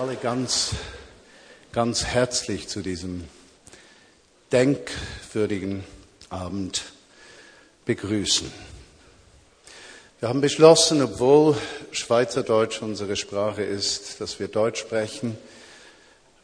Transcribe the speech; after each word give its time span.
alle 0.00 0.16
ganz, 0.16 0.70
ganz 1.72 2.06
herzlich 2.06 2.68
zu 2.68 2.80
diesem 2.80 3.24
denkwürdigen 4.50 5.84
Abend 6.30 6.84
begrüßen. 7.84 8.50
Wir 10.18 10.30
haben 10.30 10.40
beschlossen, 10.40 11.02
obwohl 11.02 11.54
Schweizerdeutsch 11.90 12.80
unsere 12.80 13.14
Sprache 13.14 13.62
ist, 13.62 14.22
dass 14.22 14.40
wir 14.40 14.48
Deutsch 14.48 14.80
sprechen. 14.80 15.36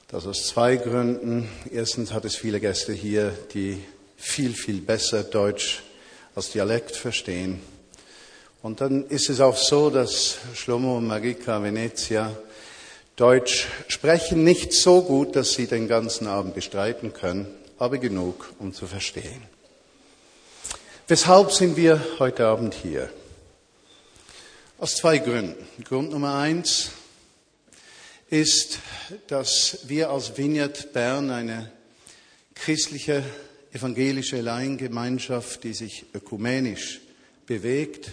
Das 0.09 0.27
aus 0.27 0.49
zwei 0.49 0.77
Gründen. 0.77 1.49
Erstens 1.73 2.13
hat 2.13 2.27
es 2.27 2.37
viele 2.37 2.61
Gäste 2.61 2.93
hier, 2.93 3.31
die 3.55 3.83
viel, 4.19 4.53
viel 4.53 4.83
besser 4.83 5.25
Deutsch 5.25 5.83
als 6.35 6.51
Dialekt 6.51 6.95
verstehen. 6.95 7.63
Und 8.61 8.83
dann 8.83 9.07
ist 9.07 9.31
es 9.31 9.41
auch 9.41 9.57
so, 9.57 9.89
dass 9.89 10.37
Shlomo 10.55 10.99
und 10.99 11.07
Marika 11.07 11.63
Venezia 11.63 12.37
Deutsch 13.17 13.67
sprechen 13.89 14.45
nicht 14.45 14.75
so 14.75 15.01
gut, 15.01 15.37
dass 15.37 15.53
sie 15.53 15.67
den 15.67 15.89
ganzen 15.89 16.27
Abend 16.27 16.55
bestreiten 16.55 17.15
können, 17.15 17.47
aber 17.79 17.97
genug, 17.97 18.53
um 18.59 18.75
zu 18.75 18.87
verstehen. 18.87 19.43
Weshalb 21.09 21.51
sind 21.51 21.79
wir 21.79 22.05
heute 22.19 22.47
Abend 22.47 22.75
hier? 22.75 23.11
Aus 24.77 24.97
zwei 24.97 25.17
Gründen. 25.17 25.67
Grund 25.85 26.11
Nummer 26.11 26.35
eins 26.35 26.91
ist, 28.29 28.81
dass 29.29 29.89
wir 29.89 30.11
als 30.11 30.37
Vineyard 30.37 30.93
Bern 30.93 31.31
eine 31.31 31.73
christliche 32.55 33.25
evangelische 33.73 34.43
Laiengemeinschaft, 34.43 35.65
die 35.65 35.73
sich 35.73 36.05
ökumenisch 36.13 37.01
bewegt, 37.47 38.11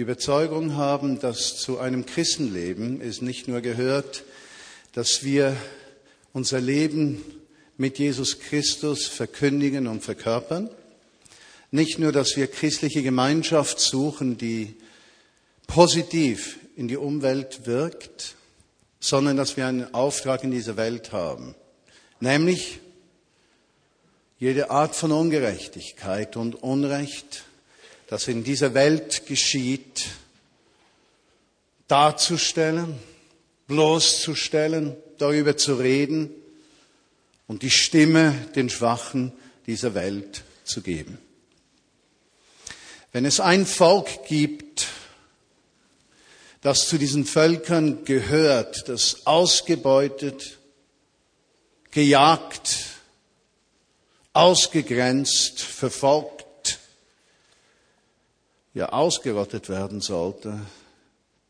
Überzeugung 0.00 0.76
haben, 0.76 1.20
dass 1.20 1.56
zu 1.56 1.78
einem 1.78 2.06
Christenleben 2.06 3.00
es 3.00 3.20
nicht 3.20 3.48
nur 3.48 3.60
gehört, 3.60 4.24
dass 4.92 5.24
wir 5.24 5.56
unser 6.32 6.60
Leben 6.60 7.22
mit 7.76 7.98
Jesus 7.98 8.40
Christus 8.40 9.06
verkündigen 9.06 9.86
und 9.86 10.02
verkörpern, 10.02 10.70
nicht 11.70 11.98
nur, 11.98 12.12
dass 12.12 12.36
wir 12.36 12.46
christliche 12.46 13.02
Gemeinschaft 13.02 13.80
suchen, 13.80 14.36
die 14.36 14.74
positiv 15.66 16.58
in 16.76 16.88
die 16.88 16.96
Umwelt 16.96 17.66
wirkt, 17.66 18.34
sondern 18.98 19.36
dass 19.36 19.56
wir 19.56 19.66
einen 19.66 19.94
Auftrag 19.94 20.44
in 20.44 20.50
dieser 20.50 20.76
Welt 20.76 21.12
haben, 21.12 21.54
nämlich 22.20 22.80
jede 24.38 24.70
Art 24.70 24.96
von 24.96 25.12
Ungerechtigkeit 25.12 26.36
und 26.36 26.54
Unrecht 26.62 27.44
das 28.10 28.26
in 28.26 28.42
dieser 28.42 28.74
Welt 28.74 29.26
geschieht, 29.26 30.06
darzustellen, 31.86 32.98
bloßzustellen, 33.68 34.96
darüber 35.18 35.56
zu 35.56 35.76
reden 35.76 36.28
und 37.46 37.62
die 37.62 37.70
Stimme 37.70 38.32
den 38.56 38.68
Schwachen 38.68 39.32
dieser 39.68 39.94
Welt 39.94 40.42
zu 40.64 40.82
geben. 40.82 41.18
Wenn 43.12 43.24
es 43.24 43.38
ein 43.38 43.64
Volk 43.64 44.26
gibt, 44.26 44.88
das 46.62 46.88
zu 46.88 46.98
diesen 46.98 47.24
Völkern 47.24 48.04
gehört, 48.04 48.88
das 48.88 49.24
ausgebeutet, 49.24 50.58
gejagt, 51.92 52.86
ausgegrenzt, 54.32 55.60
verfolgt, 55.60 56.39
ja 58.74 58.90
ausgerottet 58.90 59.68
werden 59.68 60.00
sollte, 60.00 60.60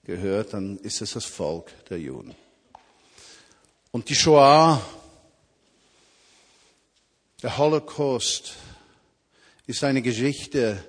gehört, 0.05 0.55
dann 0.55 0.79
ist 0.79 1.03
es 1.03 1.13
das 1.13 1.25
Volk 1.25 1.73
der 1.89 1.99
Juden. 1.99 2.35
Und 3.91 4.09
die 4.09 4.15
Shoah, 4.15 4.81
der 7.43 7.59
Holocaust, 7.59 8.55
ist 9.67 9.85
eine 9.85 10.03
Geschichte, 10.03 10.85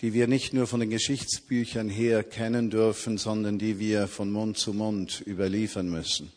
die 0.00 0.12
wir 0.12 0.28
nicht 0.28 0.52
nur 0.52 0.66
von 0.66 0.80
den 0.80 0.90
Geschichtsbüchern 0.90 1.88
her 1.88 2.22
kennen 2.22 2.70
dürfen, 2.70 3.18
sondern 3.18 3.58
die 3.58 3.78
wir 3.78 4.08
von 4.08 4.30
Mund 4.30 4.58
zu 4.58 4.72
Mund 4.72 5.22
überliefern 5.26 5.88
müssen. 5.88 6.32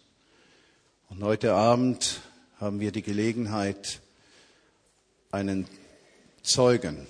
Und 1.09 1.23
heute 1.23 1.53
Abend 1.53 2.21
haben 2.59 2.79
wir 2.79 2.91
die 2.91 3.01
Gelegenheit, 3.01 3.99
einen 5.31 5.67
Zeugen 6.43 7.07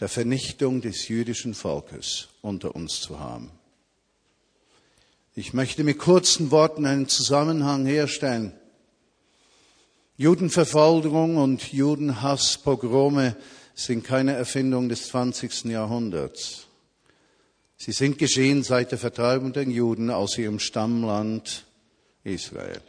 der 0.00 0.08
Vernichtung 0.08 0.80
des 0.80 1.08
jüdischen 1.08 1.54
Volkes 1.54 2.28
unter 2.40 2.74
uns 2.74 3.00
zu 3.00 3.20
haben. 3.20 3.50
Ich 5.34 5.52
möchte 5.52 5.84
mit 5.84 5.98
kurzen 5.98 6.50
Worten 6.50 6.86
einen 6.86 7.06
Zusammenhang 7.06 7.86
herstellen. 7.86 8.52
Judenverfolgung 10.16 11.36
und 11.36 11.72
Judenhass, 11.72 12.58
Pogrome 12.58 13.36
sind 13.74 14.04
keine 14.04 14.32
Erfindung 14.32 14.88
des 14.88 15.08
20. 15.08 15.66
Jahrhunderts. 15.66 16.66
Sie 17.76 17.92
sind 17.92 18.18
geschehen 18.18 18.62
seit 18.62 18.90
der 18.92 18.98
Vertreibung 18.98 19.52
der 19.52 19.64
Juden 19.64 20.10
aus 20.10 20.36
ihrem 20.36 20.58
Stammland 20.58 21.64
Israel. 22.24 22.82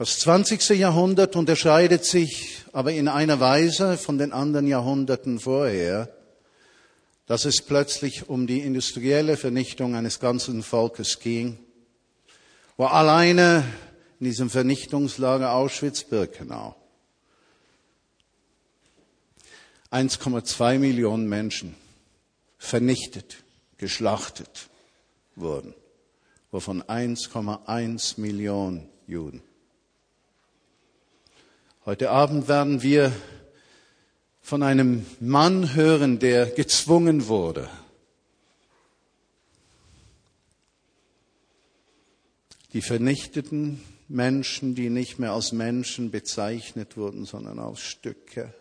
Das 0.00 0.18
20. 0.20 0.78
Jahrhundert 0.78 1.36
unterscheidet 1.36 2.06
sich 2.06 2.62
aber 2.72 2.90
in 2.90 3.06
einer 3.06 3.38
Weise 3.38 3.98
von 3.98 4.16
den 4.16 4.32
anderen 4.32 4.66
Jahrhunderten 4.66 5.38
vorher, 5.38 6.10
dass 7.26 7.44
es 7.44 7.60
plötzlich 7.60 8.26
um 8.30 8.46
die 8.46 8.60
industrielle 8.60 9.36
Vernichtung 9.36 9.94
eines 9.94 10.18
ganzen 10.18 10.62
Volkes 10.62 11.18
ging, 11.18 11.58
wo 12.78 12.86
alleine 12.86 13.62
in 14.20 14.24
diesem 14.24 14.48
Vernichtungslager 14.48 15.52
Auschwitz-Birkenau 15.52 16.74
1,2 19.90 20.78
Millionen 20.78 21.28
Menschen 21.28 21.74
vernichtet, 22.56 23.44
geschlachtet 23.76 24.70
wurden, 25.36 25.74
wovon 26.50 26.82
1,1 26.84 28.18
Millionen 28.18 28.88
Juden. 29.06 29.42
Heute 31.86 32.10
Abend 32.10 32.46
werden 32.46 32.82
wir 32.82 33.10
von 34.42 34.62
einem 34.62 35.06
Mann 35.18 35.74
hören, 35.74 36.18
der 36.18 36.44
gezwungen 36.44 37.26
wurde, 37.26 37.70
die 42.74 42.82
vernichteten 42.82 43.82
Menschen, 44.08 44.74
die 44.74 44.90
nicht 44.90 45.18
mehr 45.18 45.32
als 45.32 45.52
Menschen 45.52 46.10
bezeichnet 46.10 46.98
wurden, 46.98 47.24
sondern 47.24 47.58
als 47.58 47.80
Stücke, 47.80 48.52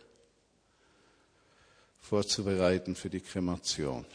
vorzubereiten 2.00 2.96
für 2.96 3.09
die 3.09 3.19
Kremation. 3.19 4.06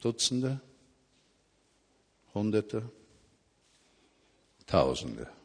Dutzende, 0.00 0.60
Hunderte, 2.34 2.90
Tausende. 4.66 5.37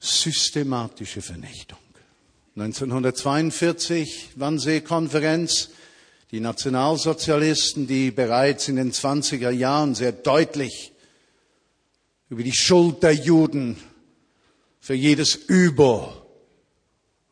Systematische 0.00 1.22
Vernichtung. 1.22 1.78
1942, 2.56 4.30
Wannsee-Konferenz, 4.36 5.70
die 6.32 6.40
Nationalsozialisten, 6.40 7.86
die 7.86 8.10
bereits 8.10 8.68
in 8.68 8.76
den 8.76 8.92
20er 8.92 9.50
Jahren 9.50 9.94
sehr 9.94 10.12
deutlich 10.12 10.92
über 12.28 12.42
die 12.42 12.52
Schuld 12.52 13.02
der 13.02 13.12
Juden 13.12 13.76
für 14.80 14.94
jedes 14.94 15.34
Übel 15.34 16.08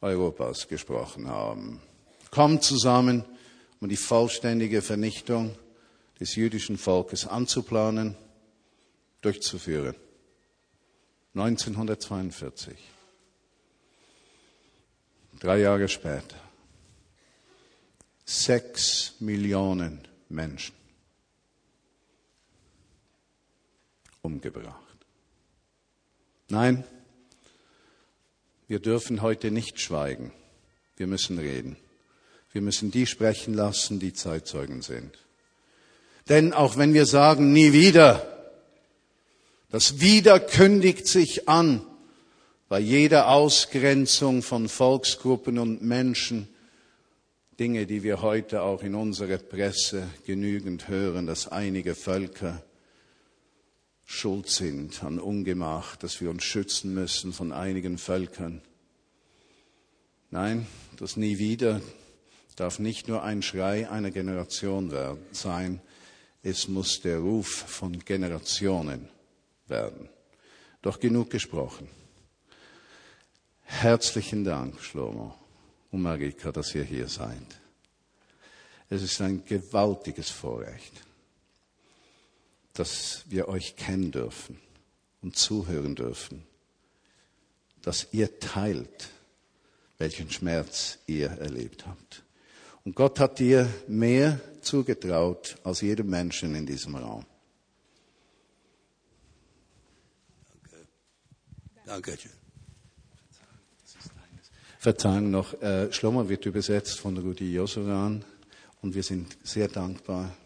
Europas 0.00 0.68
gesprochen 0.68 1.28
haben, 1.28 1.80
kommen 2.30 2.60
zusammen, 2.60 3.24
um 3.80 3.88
die 3.88 3.96
vollständige 3.96 4.82
Vernichtung 4.82 5.56
des 6.20 6.34
jüdischen 6.34 6.78
Volkes 6.78 7.26
anzuplanen, 7.26 8.16
durchzuführen. 9.20 9.94
1942. 11.34 12.76
Drei 15.40 15.60
Jahre 15.60 15.88
später. 15.88 16.36
Sechs 18.24 19.14
Millionen 19.20 20.06
Menschen 20.28 20.74
umgebracht. 24.22 24.76
Nein, 26.48 26.84
wir 28.66 28.80
dürfen 28.80 29.22
heute 29.22 29.50
nicht 29.50 29.80
schweigen. 29.80 30.32
Wir 30.96 31.06
müssen 31.06 31.38
reden. 31.38 31.76
Wir 32.52 32.62
müssen 32.62 32.90
die 32.90 33.06
sprechen 33.06 33.54
lassen, 33.54 34.00
die 34.00 34.12
Zeitzeugen 34.12 34.82
sind. 34.82 35.16
Denn 36.28 36.52
auch 36.52 36.76
wenn 36.76 36.92
wir 36.92 37.06
sagen, 37.06 37.52
nie 37.52 37.72
wieder, 37.72 38.37
das 39.70 40.00
Wieder 40.00 40.40
kündigt 40.40 41.06
sich 41.06 41.48
an 41.48 41.84
bei 42.68 42.80
jeder 42.80 43.28
Ausgrenzung 43.28 44.42
von 44.42 44.68
Volksgruppen 44.68 45.58
und 45.58 45.82
Menschen, 45.82 46.48
Dinge, 47.58 47.86
die 47.86 48.02
wir 48.02 48.22
heute 48.22 48.62
auch 48.62 48.82
in 48.82 48.94
unserer 48.94 49.38
Presse 49.38 50.06
genügend 50.24 50.88
hören, 50.88 51.26
dass 51.26 51.48
einige 51.48 51.94
Völker 51.94 52.62
schuld 54.04 54.48
sind 54.48 55.02
an 55.02 55.18
Ungemach, 55.18 55.96
dass 55.96 56.20
wir 56.20 56.30
uns 56.30 56.44
schützen 56.44 56.94
müssen 56.94 57.32
von 57.32 57.52
einigen 57.52 57.98
Völkern. 57.98 58.62
Nein, 60.30 60.66
das 60.98 61.16
nie 61.16 61.38
wieder 61.38 61.80
darf 62.56 62.78
nicht 62.78 63.06
nur 63.06 63.22
ein 63.22 63.42
Schrei 63.42 63.88
einer 63.88 64.10
Generation 64.10 64.92
sein, 65.32 65.80
es 66.42 66.68
muss 66.68 67.00
der 67.00 67.18
Ruf 67.18 67.48
von 67.48 68.04
Generationen 68.04 69.08
werden. 69.68 70.08
Doch 70.82 71.00
genug 71.00 71.30
gesprochen. 71.30 71.88
Herzlichen 73.62 74.44
Dank, 74.44 74.80
Schlomo 74.80 75.34
und 75.90 76.02
Marika, 76.02 76.52
dass 76.52 76.74
ihr 76.74 76.84
hier 76.84 77.08
seid. 77.08 77.60
Es 78.88 79.02
ist 79.02 79.20
ein 79.20 79.44
gewaltiges 79.44 80.30
Vorrecht, 80.30 80.92
dass 82.72 83.24
wir 83.26 83.48
euch 83.48 83.76
kennen 83.76 84.10
dürfen 84.10 84.58
und 85.20 85.36
zuhören 85.36 85.94
dürfen, 85.94 86.44
dass 87.82 88.08
ihr 88.12 88.38
teilt, 88.40 89.10
welchen 89.98 90.30
Schmerz 90.30 90.98
ihr 91.06 91.28
erlebt 91.28 91.86
habt. 91.86 92.22
Und 92.84 92.94
Gott 92.94 93.20
hat 93.20 93.38
dir 93.38 93.68
mehr 93.86 94.40
zugetraut 94.62 95.58
als 95.64 95.82
jedem 95.82 96.08
Menschen 96.08 96.54
in 96.54 96.64
diesem 96.64 96.96
Raum. 96.96 97.26
Danke. 101.88 102.10
Danke. 102.10 102.28
Verzeihung 104.78 105.30
noch, 105.30 105.60
äh, 105.62 105.90
Schlomo 105.90 106.28
wird 106.28 106.44
übersetzt 106.44 107.00
von 107.00 107.16
Rudi 107.16 107.54
Josuran 107.54 108.24
und 108.82 108.94
wir 108.94 109.02
sind 109.02 109.38
sehr 109.42 109.68
dankbar, 109.68 110.36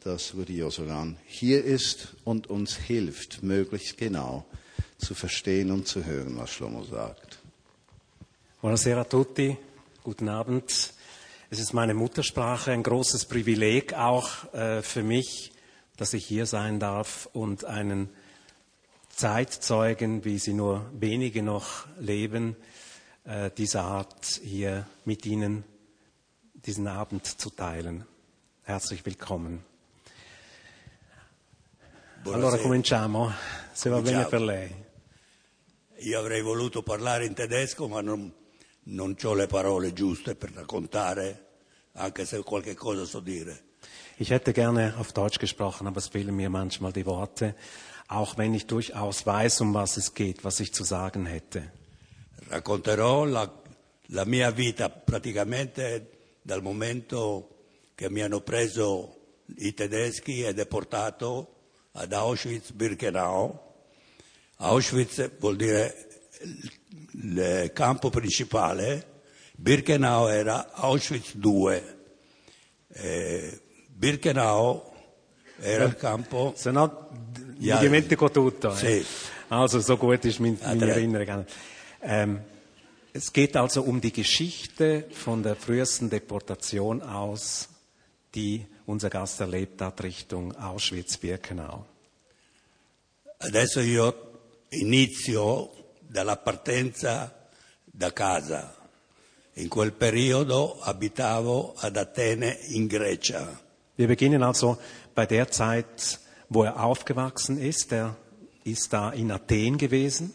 dass 0.00 0.34
Rudi 0.34 0.56
Josuran 0.56 1.18
hier 1.26 1.62
ist 1.62 2.14
und 2.24 2.48
uns 2.48 2.76
hilft, 2.76 3.42
möglichst 3.42 3.98
genau 3.98 4.46
zu 4.96 5.14
verstehen 5.14 5.70
und 5.70 5.86
zu 5.86 6.04
hören, 6.04 6.38
was 6.38 6.50
Schlomo 6.50 6.82
sagt. 6.82 7.38
Buonasera 8.62 9.02
a 9.02 9.04
tutti, 9.04 9.56
guten 10.02 10.30
Abend. 10.30 10.94
Es 11.50 11.58
ist 11.58 11.74
meine 11.74 11.92
Muttersprache, 11.92 12.72
ein 12.72 12.82
großes 12.82 13.26
Privileg 13.26 13.92
auch 13.92 14.52
äh, 14.54 14.80
für 14.80 15.02
mich, 15.02 15.52
dass 15.98 16.14
ich 16.14 16.24
hier 16.24 16.46
sein 16.46 16.80
darf 16.80 17.28
und 17.34 17.66
einen 17.66 18.08
Zeitzeugen, 19.16 20.24
wie 20.24 20.38
sie 20.38 20.54
nur 20.54 20.90
wenige 20.92 21.42
noch 21.42 21.86
leben, 21.98 22.56
äh, 23.24 23.50
dieser 23.56 23.82
Art 23.82 24.40
hier 24.42 24.86
mit 25.04 25.24
Ihnen 25.24 25.64
diesen 26.52 26.88
Abend 26.88 27.26
zu 27.26 27.50
teilen. 27.50 28.04
Herzlich 28.64 29.06
willkommen. 29.06 29.64
Buonasera. 32.24 32.48
Allora 32.48 32.62
cominciamo, 32.62 33.32
se 33.72 33.90
va 33.90 34.00
bene 34.00 34.24
per 34.24 34.40
lei. 34.40 34.74
Io 35.98 36.18
avrei 36.18 36.42
voluto 36.42 36.82
parlare 36.82 37.24
in 37.24 37.34
tedesco, 37.34 37.86
ma 37.86 38.00
non, 38.00 38.32
non 38.84 39.16
ho 39.22 39.34
le 39.34 39.46
parole 39.46 39.92
giuste 39.92 40.34
per 40.34 40.52
raccontare, 40.52 41.46
anche 41.92 42.24
se 42.24 42.42
qualche 42.42 42.74
cosa 42.74 43.04
so 43.04 43.20
dire. 43.20 43.62
Ich 44.16 44.30
hätte 44.30 44.52
gerne 44.52 44.94
auf 44.98 45.12
Deutsch 45.12 45.38
gesprochen, 45.38 45.86
aber 45.86 45.98
es 45.98 46.08
fehlen 46.08 46.34
mir 46.34 46.48
manchmal 46.48 46.92
die 46.92 47.04
Worte, 47.04 47.54
auch 48.08 48.36
wenn 48.36 48.54
ich 48.54 48.66
durchaus 48.66 49.26
weiß, 49.26 49.60
um 49.60 49.74
was 49.74 49.96
es 49.96 50.14
geht, 50.14 50.44
was 50.44 50.60
ich 50.60 50.72
zu 50.72 50.84
sagen 50.84 51.26
hätte. 51.26 51.70
Racconterò 52.50 53.24
la, 53.24 53.50
la 54.08 54.24
mia 54.24 54.50
vita 54.56 54.88
praticamente 54.88 56.10
dal 56.42 56.62
momento 56.62 57.48
che 57.94 58.10
mi 58.10 58.20
hanno 58.20 58.40
preso 58.40 59.16
i 59.58 59.72
tedeschi 59.72 60.42
e 60.42 60.52
deportato 60.52 61.54
ad 61.92 62.12
Auschwitz-Birkenau. 62.12 63.60
Auschwitz 64.56 65.30
vuol 65.38 65.56
dire 65.56 66.08
il, 67.12 67.70
campo 67.72 68.10
principale, 68.10 69.22
Birkenau 69.56 70.28
era 70.28 70.72
Auschwitz 70.72 71.34
2. 71.34 71.96
Eh, 72.88 73.60
Birkenau 73.88 74.92
era 75.60 75.84
il 75.84 75.96
campo 75.96 76.52
Se 76.56 76.70
no, 76.70 77.08
mi 77.58 77.66
Ja, 77.66 77.78
dimentico 77.78 78.30
tutto. 78.30 78.72
eh. 78.72 78.76
sì. 78.76 79.06
Also 79.48 79.80
so 79.80 79.96
gut 79.96 80.24
ist 80.24 80.40
mein, 80.40 80.58
meine 80.62 80.78
drei. 80.80 80.88
Erinnerung. 80.90 81.46
Ähm, 82.02 82.40
es 83.12 83.32
geht 83.32 83.56
also 83.56 83.82
um 83.82 84.00
die 84.00 84.12
Geschichte 84.12 85.04
von 85.12 85.42
der 85.42 85.54
frühesten 85.54 86.10
Deportation 86.10 87.02
aus, 87.02 87.68
die 88.34 88.66
unser 88.86 89.10
Gast 89.10 89.40
erlebt 89.40 89.80
hat 89.80 90.02
Richtung 90.02 90.54
Auschwitz-Birkenau. 90.56 91.84
Adesso 93.38 93.80
io 93.80 94.14
inizio 94.70 95.70
dalla 96.00 96.36
partenza 96.36 97.32
da 97.84 98.12
casa. 98.12 98.74
In 99.56 99.68
quel 99.68 99.92
periodo 99.92 100.80
abitavo 100.80 101.74
ad 101.76 101.96
Atene 101.96 102.58
in 102.70 102.88
Grecia. 102.88 103.60
Wir 103.96 104.08
beginnen 104.08 104.42
also 104.42 104.78
bei 105.14 105.26
der 105.26 105.48
Zeit, 105.50 106.18
wo 106.48 106.64
er 106.64 106.82
aufgewachsen 106.82 107.58
ist. 107.58 107.92
Er 107.92 108.16
ist 108.64 108.92
da 108.92 109.10
in 109.10 109.30
Athen 109.30 109.76
gewesen. 109.78 110.32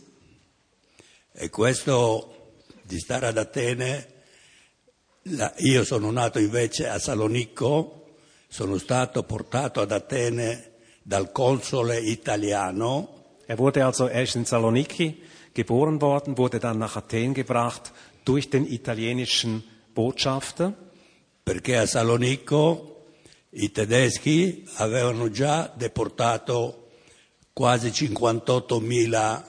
E 1.33 1.49
questo 1.49 2.53
di 2.83 2.99
stare 2.99 3.27
ad 3.27 3.37
Atene, 3.37 4.07
la- 5.23 5.53
io 5.57 5.83
sono 5.83 6.11
nato 6.11 6.39
invece 6.39 6.87
a 6.89 6.99
Salonicco, 6.99 8.07
sono 8.47 8.77
stato 8.77 9.23
portato 9.23 9.81
ad 9.81 9.91
Atene 9.91 10.71
dal 11.03 11.31
console 11.31 11.99
italiano 11.99 13.17
Er 13.45 13.57
wurde 13.57 13.83
also, 13.83 14.05
er 14.07 14.21
ist 14.21 14.35
in 14.35 14.45
Saloniki 14.45 15.23
geboren 15.53 15.99
worden, 16.01 16.37
wurde 16.37 16.59
dann 16.59 16.77
nach 16.77 16.95
Athen 16.97 17.33
gebracht 17.33 17.91
durch 18.23 18.51
den 18.51 18.67
italienischen 18.71 19.63
Botschafter. 19.95 20.73
perché 21.43 21.77
a 21.77 21.87
Salonicco 21.87 22.98
i 23.51 23.71
tedeschi 23.71 24.67
avevano 24.75 25.29
già 25.29 25.71
deportato 25.75 26.91
quasi 27.53 27.89
58.000 27.89 29.43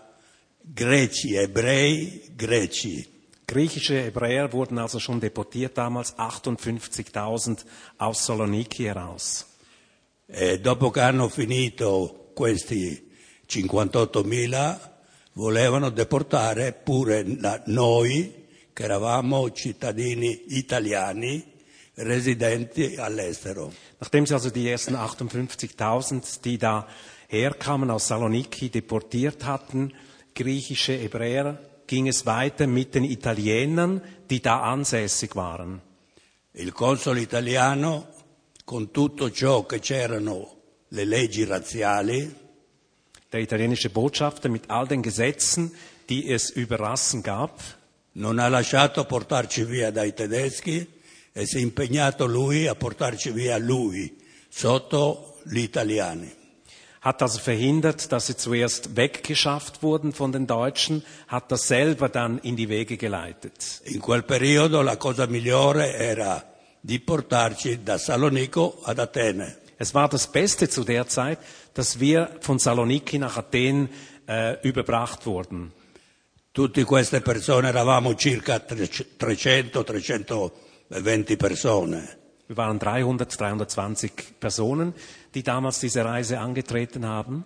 greci, 0.60 1.34
ebrei 1.34 2.32
greci. 2.34 3.18
Griechische 3.44 4.04
Hebräer 4.04 4.52
wurden 4.52 4.78
also 4.78 4.98
schon 4.98 5.18
deportiert, 5.18 5.74
damals 5.74 6.14
58.000 6.16 7.64
aus 7.96 8.22
Saloniki 8.22 8.84
heraus. 8.84 9.44
E 10.26 10.60
dopo 10.60 10.90
che 10.90 11.00
hanno 11.00 11.28
finito 11.28 12.30
questi 12.32 13.10
58.000 13.48 14.78
volevano 15.32 15.90
deportare 15.90 16.72
pure 16.72 17.24
noi 17.66 18.46
che 18.72 18.82
eravamo 18.84 19.50
cittadini 19.50 20.44
italiani 20.56 21.49
residenti 22.00 22.96
all'estero. 22.96 23.72
Nachdem 23.98 24.26
sie 24.26 24.34
also 24.34 24.50
die 24.50 24.68
ersten 24.68 24.96
58.000, 24.96 26.42
die 26.42 26.58
da 26.58 26.86
herkamen 27.28 27.90
aus 27.90 28.08
Saloniki, 28.08 28.70
deportiert 28.70 29.44
hatten, 29.44 29.92
griechische 30.34 30.92
Hebräer, 30.92 31.58
ging 31.86 32.08
es 32.08 32.26
weiter 32.26 32.66
mit 32.66 32.94
den 32.94 33.04
Italienern, 33.04 34.02
die 34.28 34.40
da 34.40 34.62
ansässig 34.62 35.34
waren. 35.34 35.80
Il 36.52 36.72
console 36.72 37.20
italiano, 37.20 38.08
con 38.64 38.90
tutto 38.90 39.30
ciò 39.30 39.66
che 39.66 39.78
c'erano 39.78 40.56
le 40.88 41.04
leggi 41.04 41.44
razziali, 41.44 42.34
Der 43.32 43.40
italienische 43.40 43.90
Botschafter 43.90 44.48
mit 44.50 44.70
all 44.70 44.88
den 44.88 45.02
Gesetzen, 45.02 45.70
die 46.08 46.32
es 46.32 46.50
über 46.50 46.80
Rassen 46.80 47.22
gab, 47.22 47.60
non 48.14 48.40
ha 48.40 48.48
lasciato 48.48 49.04
portarci 49.04 49.64
via 49.64 49.92
dai 49.92 50.12
tedeschi 50.12 50.99
e 51.32 51.46
si 51.46 51.58
è 51.58 51.60
impegnato 51.60 52.26
lui 52.26 52.66
a 52.66 52.74
portarci 52.74 53.30
via 53.30 53.56
lui, 53.58 54.16
sotto 54.48 55.38
gli 55.44 55.58
italiani. 55.58 56.38
hat 57.00 57.22
also 57.22 57.38
verhindert, 57.38 58.12
dass 58.12 58.26
sie 58.26 58.36
zuerst 58.36 58.96
weggeschafft 58.96 59.82
wurden 59.82 60.12
von 60.12 60.32
den 60.32 60.46
Deutschen, 60.46 61.02
hat 61.28 61.50
das 61.50 61.66
selber 61.66 62.08
dann 62.08 62.38
in 62.38 62.56
die 62.56 62.68
Wege 62.68 62.96
geleitet. 62.96 63.80
In 63.84 64.00
quel 64.00 64.22
periodo 64.22 64.82
la 64.82 64.96
cosa 64.96 65.26
migliore 65.26 65.94
era 65.94 66.44
di 66.80 66.98
portarci 66.98 67.82
da 67.82 67.98
Salonico 67.98 68.80
ad 68.84 68.98
Atene. 68.98 69.56
Es 69.78 69.94
war 69.94 70.10
das 70.10 70.26
Beste 70.26 70.68
zu 70.68 70.84
der 70.84 71.08
Zeit, 71.08 71.38
dass 71.72 72.00
wir 72.00 72.36
von 72.40 72.58
Saloniki 72.58 73.18
nach 73.18 73.38
Athen 73.38 73.88
äh, 74.28 74.60
überbracht 74.62 75.24
wurden. 75.24 75.72
Tutte 76.52 76.84
queste 76.84 77.22
persone 77.22 77.68
eravamo 77.68 78.14
circa 78.18 78.56
300-320 78.56 80.24
persone. 80.24 80.52
Wir 80.90 82.56
waren 82.56 82.78
300, 82.80 83.40
320 83.40 84.40
Personen, 84.40 84.92
die 85.34 85.44
damals 85.44 85.78
diese 85.78 86.04
Reise 86.04 86.40
angetreten 86.40 87.06
haben. 87.06 87.44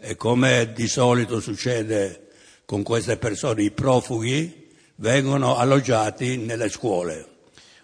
E 0.00 0.16
come 0.16 0.72
di 0.72 0.88
solito 0.88 1.40
succede 1.40 2.30
con 2.66 2.82
queste 2.82 3.16
persone, 3.16 3.62
i 3.62 3.70
profughi 3.70 4.70
vengono 4.96 5.56
alloggiati 5.56 6.36
nelle 6.36 6.68
scuole. 6.68 7.26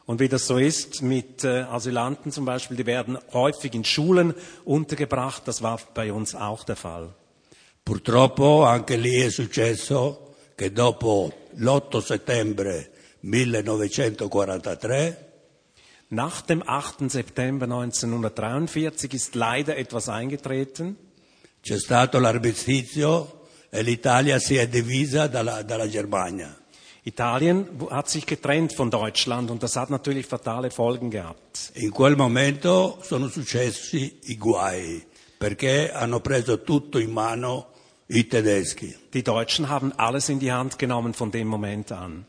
Und 0.07 0.19
wie 0.19 0.29
das 0.29 0.49
so 0.49 0.59
ist 0.59 1.03
mit 1.03 1.45
äh, 1.45 1.61
Asylanten 1.61 2.33
zum 2.33 2.45
Beispiel, 2.45 2.77
die 2.77 2.87
werden 2.87 3.17
häufig 3.33 3.75
in 3.75 3.85
Schulen 3.85 4.35
untergebracht. 4.65 5.47
Das 5.47 5.63
war 5.63 5.79
bei 5.95 6.13
uns 6.13 6.35
auch 6.35 6.65
der 6.65 6.75
Fall. 6.75 7.15
Purtroppo 7.85 8.65
anche 8.65 8.97
lì 8.97 9.21
è 9.21 9.31
successo 9.31 10.35
che 10.57 10.73
dopo 10.73 11.33
l'8 11.55 12.03
settembre 12.03 12.90
1943 13.23 15.15
Nach 16.13 16.41
dem 16.43 16.63
8. 16.67 17.09
September 17.09 17.67
1943 17.67 19.15
ist 19.15 19.35
leider 19.37 19.77
etwas 19.77 20.09
eingetreten. 20.09 20.97
c'è 21.63 21.79
stato 21.79 22.19
l'armistizio 22.19 23.47
e 23.71 23.83
l'Italia 23.83 24.39
si 24.41 24.57
è 24.57 24.67
divisa 24.67 25.29
dalla, 25.29 25.63
dalla 25.63 25.87
Germania. 25.87 26.57
Italien 27.03 27.87
hat 27.91 28.09
sich 28.09 28.27
getrennt 28.27 28.75
von 28.75 28.91
Deutschland 28.91 29.51
und 29.51 29.63
das 29.63 29.77
hat 29.77 29.89
natürlich 29.89 30.27
fatale 30.27 30.71
Folgen 30.71 31.11
gehabt. 31.11 31.71
In 31.75 31.91
quel 31.93 32.17
momento 32.17 32.99
sono 33.03 33.29
successi 33.29 34.19
i 34.25 34.37
guai 34.37 35.07
perché 35.39 35.93
hanno 35.93 36.21
preso 36.21 36.63
tutto 36.63 36.99
in 36.99 37.11
mano 37.11 37.69
i 38.09 38.27
tedeschi. 38.27 38.95
Die 39.13 39.23
Deutschen 39.23 39.69
haben 39.69 39.93
alles 39.97 40.29
in 40.29 40.41
die 40.41 40.51
Hand 40.51 40.77
genommen 40.79 41.15
von 41.15 41.31
dem 41.31 41.47
Moment 41.47 41.93
an. 41.93 42.27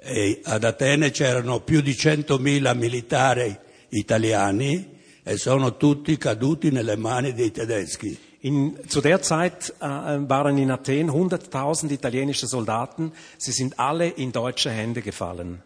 E 0.00 0.40
ad 0.44 0.64
Atene 0.64 1.10
c'erano 1.10 1.60
più 1.60 1.80
di 1.80 1.92
100.000 1.92 2.76
militari 2.76 3.56
italiani 3.90 4.96
e 5.22 5.36
sono 5.36 5.76
tutti 5.76 6.16
caduti 6.16 6.70
nelle 6.70 6.96
mani 6.96 7.32
dei 7.32 7.50
tedeschi. 7.50 8.26
In, 8.42 8.78
zu 8.86 9.00
der 9.00 9.20
Zeit 9.20 9.74
äh, 9.80 9.84
waren 10.28 10.58
in 10.58 10.70
Athen 10.70 11.10
100.000 11.10 11.90
italienische 11.90 12.46
Soldaten. 12.46 13.12
Sie 13.36 13.52
sind 13.52 13.74
alle 13.76 14.06
in 14.06 14.30
deutsche 14.30 14.70
Hände 14.70 15.02
gefallen. 15.02 15.60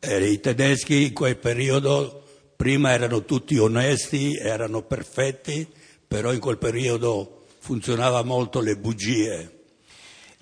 E 0.00 0.30
I 0.30 0.40
tedeschi 0.40 1.06
in 1.06 1.12
quel 1.12 1.36
periodo 1.36 2.24
prima 2.56 2.90
erano 2.90 3.24
tutti 3.24 3.56
onesti, 3.58 4.36
erano 4.36 4.82
perfetti, 4.82 5.66
però 6.06 6.32
in 6.32 6.40
quel 6.40 6.58
periodo 6.58 7.44
funzionava 7.60 8.22
molto 8.22 8.60
le 8.60 8.76
bugie. 8.76 9.59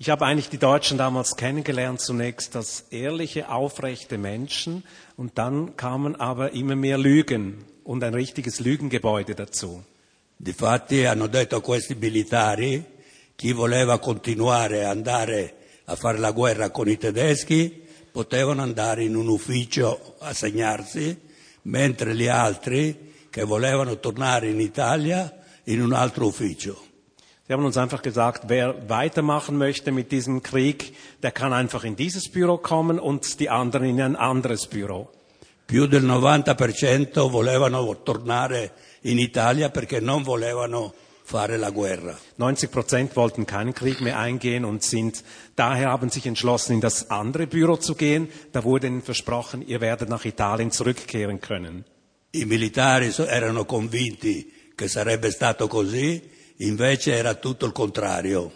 Ich 0.01 0.09
habe 0.09 0.25
eigentlich 0.25 0.47
die 0.47 0.57
Deutschen 0.57 0.97
damals 0.97 1.35
kennengelernt, 1.35 1.99
zunächst 1.99 2.55
als 2.55 2.85
ehrliche, 2.89 3.49
aufrechte 3.49 4.17
Menschen 4.17 4.85
und 5.17 5.37
dann 5.37 5.75
kamen 5.75 6.15
aber 6.15 6.53
immer 6.53 6.77
mehr 6.77 6.97
Lügen 6.97 7.65
und 7.83 8.01
ein 8.05 8.13
richtiges 8.13 8.61
Lügengebäude 8.61 9.35
dazu. 9.35 9.83
Difatti 10.37 11.03
hanno 11.03 11.27
detto 11.27 11.57
a 11.57 11.61
questi 11.61 11.95
militari 11.95 12.81
chi 13.35 13.51
voleva 13.51 13.99
continuare 13.99 14.85
a 14.85 14.91
andare 14.91 15.55
a 15.83 15.97
fare 15.97 16.17
la 16.17 16.31
guerra 16.31 16.69
con 16.69 16.87
i 16.87 16.97
tedeschi 16.97 17.83
potevano 18.09 18.61
andare 18.61 19.03
in 19.03 19.17
un 19.17 19.27
ufficio 19.27 20.15
a 20.19 20.33
segnarsi, 20.33 21.19
mentre 21.63 22.15
gli 22.15 22.27
altri 22.27 23.27
che 23.29 23.43
volevano 23.43 23.99
tornare 23.99 24.47
in 24.47 24.61
Italia 24.61 25.41
in 25.65 25.81
un 25.81 25.91
altro 25.91 26.25
ufficio. 26.25 26.87
Sie 27.49 27.53
haben 27.53 27.65
uns 27.65 27.77
einfach 27.77 28.03
gesagt, 28.03 28.43
wer 28.45 28.87
weitermachen 28.89 29.57
möchte 29.57 29.91
mit 29.91 30.11
diesem 30.11 30.43
Krieg, 30.43 30.93
der 31.23 31.31
kann 31.31 31.51
einfach 31.51 31.83
in 31.83 31.95
dieses 31.95 32.29
Büro 32.29 32.59
kommen 32.59 32.99
und 32.99 33.39
die 33.39 33.49
anderen 33.49 33.89
in 33.89 33.99
ein 33.99 34.15
anderes 34.15 34.67
Büro. 34.67 35.09
Più 35.65 35.87
del 35.87 36.03
90% 36.03 37.31
volevano 37.31 38.03
tornare 38.03 38.69
in 39.01 39.17
Italia 39.17 39.69
perché 39.71 39.99
non 39.99 40.21
volevano 40.21 40.93
fare 41.23 41.57
la 41.57 41.71
guerra. 41.71 42.15
90 42.35 42.69
Prozent 42.69 43.15
wollten 43.15 43.47
keinen 43.47 43.73
Krieg 43.73 43.99
mehr 43.99 44.19
eingehen 44.19 44.63
und 44.63 44.83
sind 44.83 45.23
daher 45.55 45.89
haben 45.89 46.11
sich 46.11 46.27
entschlossen, 46.27 46.73
in 46.73 46.81
das 46.81 47.09
andere 47.09 47.47
Büro 47.47 47.77
zu 47.77 47.95
gehen. 47.95 48.29
Da 48.51 48.63
wurde 48.63 48.85
ihnen 48.85 49.01
versprochen, 49.01 49.67
ihr 49.67 49.81
werdet 49.81 50.07
nach 50.07 50.23
Italien 50.23 50.69
zurückkehren 50.69 51.41
können. 51.41 51.83
I 52.31 52.45
militari 52.45 53.11
erano 53.27 53.65
convinti 53.65 54.53
che 54.75 54.87
sarebbe 54.87 55.31
stato 55.31 55.67
così, 55.67 56.37
invece 56.59 57.15
era 57.15 57.35
tutto 57.35 57.65
il 57.65 57.71
contrario. 57.71 58.51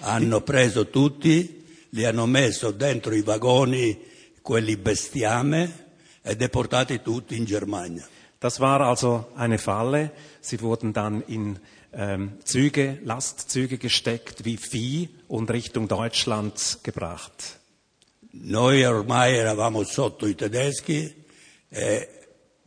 Hanno 0.00 0.42
preso 0.42 0.88
tutti, 0.88 1.64
li 1.90 2.04
hanno 2.04 2.26
messo 2.26 2.70
dentro 2.70 3.14
i 3.14 3.22
vagoni, 3.22 3.98
quelli 4.42 4.76
bestiame, 4.76 5.86
e 6.22 6.36
deportati 6.36 7.00
tutti 7.02 7.36
in 7.36 7.44
Germania. 7.44 8.06
Das 8.38 8.58
war 8.58 8.82
also 8.82 9.32
eine 9.34 9.58
Falle. 9.58 10.12
Sie 10.40 10.60
wurden 10.60 10.92
dann 10.92 11.24
in 11.26 11.58
ähm, 11.92 12.38
Züge, 12.44 12.98
Lastzüge 13.02 13.78
gesteckt 13.78 14.44
wie 14.44 14.56
Vieh 14.56 15.08
und 15.26 15.50
Richtung 15.50 15.88
Deutschland 15.88 16.78
gebracht. 16.82 17.58
Noi 18.30 18.84
ormai 18.84 19.36
eravamo 19.36 19.82
sotto 19.84 20.26
i 20.26 20.34
tedeschi 20.34 21.24
e 21.70 22.08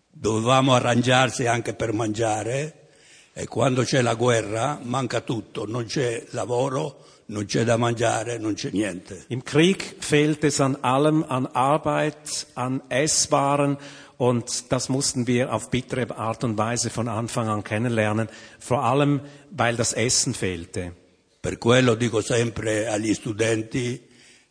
dovevamo 0.10 0.74
arrangiarsi 0.74 1.46
anche 1.46 1.74
per 1.74 1.94
mangiare 1.94 2.81
e 3.34 3.48
quando 3.48 3.84
c'è 3.84 4.02
la 4.02 4.16
guerra 4.16 4.80
manca 4.82 5.22
tutto, 5.22 5.66
non 5.66 5.86
c'è 5.86 6.26
lavoro, 6.32 7.06
non 7.28 7.46
c'è 7.46 7.64
da 7.64 7.78
mangiare, 7.78 8.38
non 8.38 8.54
c'è 8.54 8.70
niente. 8.72 9.26
Im 9.28 9.42
Krieg 9.42 9.82
fehlt 10.00 10.44
es 10.44 10.60
an 10.60 10.78
allem, 10.82 11.26
an 11.28 11.48
Arbeit, 11.54 12.48
an 12.54 12.82
Esswaren 12.90 13.78
und 14.18 14.72
das 14.72 14.90
mussten 14.90 15.26
wir 15.28 15.54
auf 15.54 15.70
bittere 15.70 16.16
Art 16.16 16.44
und 16.44 16.58
Weise 16.58 16.90
von 16.90 17.08
Anfang 17.08 17.48
an 17.48 17.64
kennenlernen, 17.64 18.30
vor 18.60 18.84
allem 18.84 19.22
weil 19.50 19.76
das 19.76 19.94
Essen 19.94 20.34
fehlte. 20.34 20.94
Per 21.42 21.58
quello 21.58 21.96
dico 21.96 22.22
sempre 22.22 22.88
agli 22.88 23.14
studenti 23.14 24.00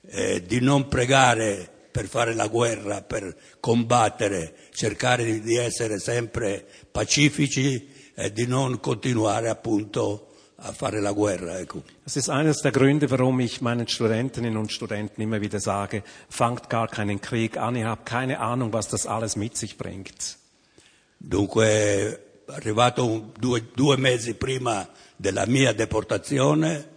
eh, 0.08 0.42
di 0.44 0.60
non 0.60 0.88
pregare 0.88 1.68
per 1.92 2.06
fare 2.06 2.34
la 2.34 2.46
guerra, 2.46 3.02
per 3.02 3.36
combattere, 3.60 4.54
cercare 4.72 5.24
di- 5.24 5.40
di 5.40 5.56
essere 5.56 5.98
sempre 5.98 6.64
pacifici 6.90 7.89
e 8.14 8.32
di 8.32 8.46
non 8.46 8.80
continuare 8.80 9.48
appunto 9.48 10.26
a 10.62 10.72
fare 10.72 11.00
la 11.00 11.12
guerra. 11.12 11.58
Ecco. 11.58 11.82
Das 12.04 12.16
ist 12.16 12.28
eines 12.28 12.60
der 12.60 12.70
Gründe, 12.72 13.10
warum 13.10 13.40
ich 13.40 13.60
meinen 13.60 13.88
Studentinnen 13.88 14.56
und 14.56 14.70
Studenten 14.70 15.22
immer 15.22 15.40
wieder 15.40 15.58
sage, 15.58 16.02
fangt 16.28 16.68
gar 16.68 16.88
keinen 16.88 17.20
Krieg 17.20 17.56
an, 17.56 17.76
ihr 17.76 17.88
habt 17.88 18.04
keine 18.06 18.40
Ahnung, 18.40 18.72
was 18.72 18.88
das 18.88 19.06
alles 19.06 19.36
mit 19.36 19.56
sich 19.56 19.78
bringt. 19.78 20.36
Dunque, 21.18 22.18
arrivato 22.46 23.04
un- 23.06 23.32
due, 23.38 23.62
due 23.74 23.96
mesi 23.96 24.34
prima 24.34 24.88
della 25.16 25.46
mia 25.46 25.72
deportazione, 25.72 26.88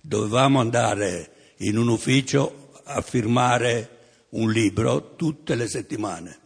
dovevamo 0.00 0.60
andare 0.60 1.30
in 1.58 1.76
un 1.76 1.88
ufficio 1.88 2.70
a 2.84 3.00
firmare 3.02 3.88
un 4.30 4.50
libro 4.50 5.14
tutte 5.16 5.54
le 5.56 5.68
settimane. 5.68 6.38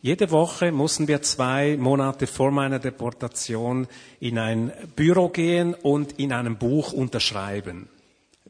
Jede 0.00 0.30
Woche 0.30 0.70
mussten 0.72 1.08
wir 1.08 1.22
zwei 1.22 1.76
Monate 1.76 2.26
vor 2.26 2.50
meiner 2.50 2.78
Deportation 2.78 3.88
in 4.20 4.38
ein 4.38 4.70
Büro 4.94 5.30
gehen 5.30 5.74
und 5.74 6.18
in 6.18 6.32
einem 6.32 6.58
Buch 6.58 6.92
unterschreiben. 6.92 7.88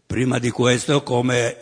Prima 0.06 0.38
di 0.38 0.50
questo, 0.50 1.02
come 1.02 1.56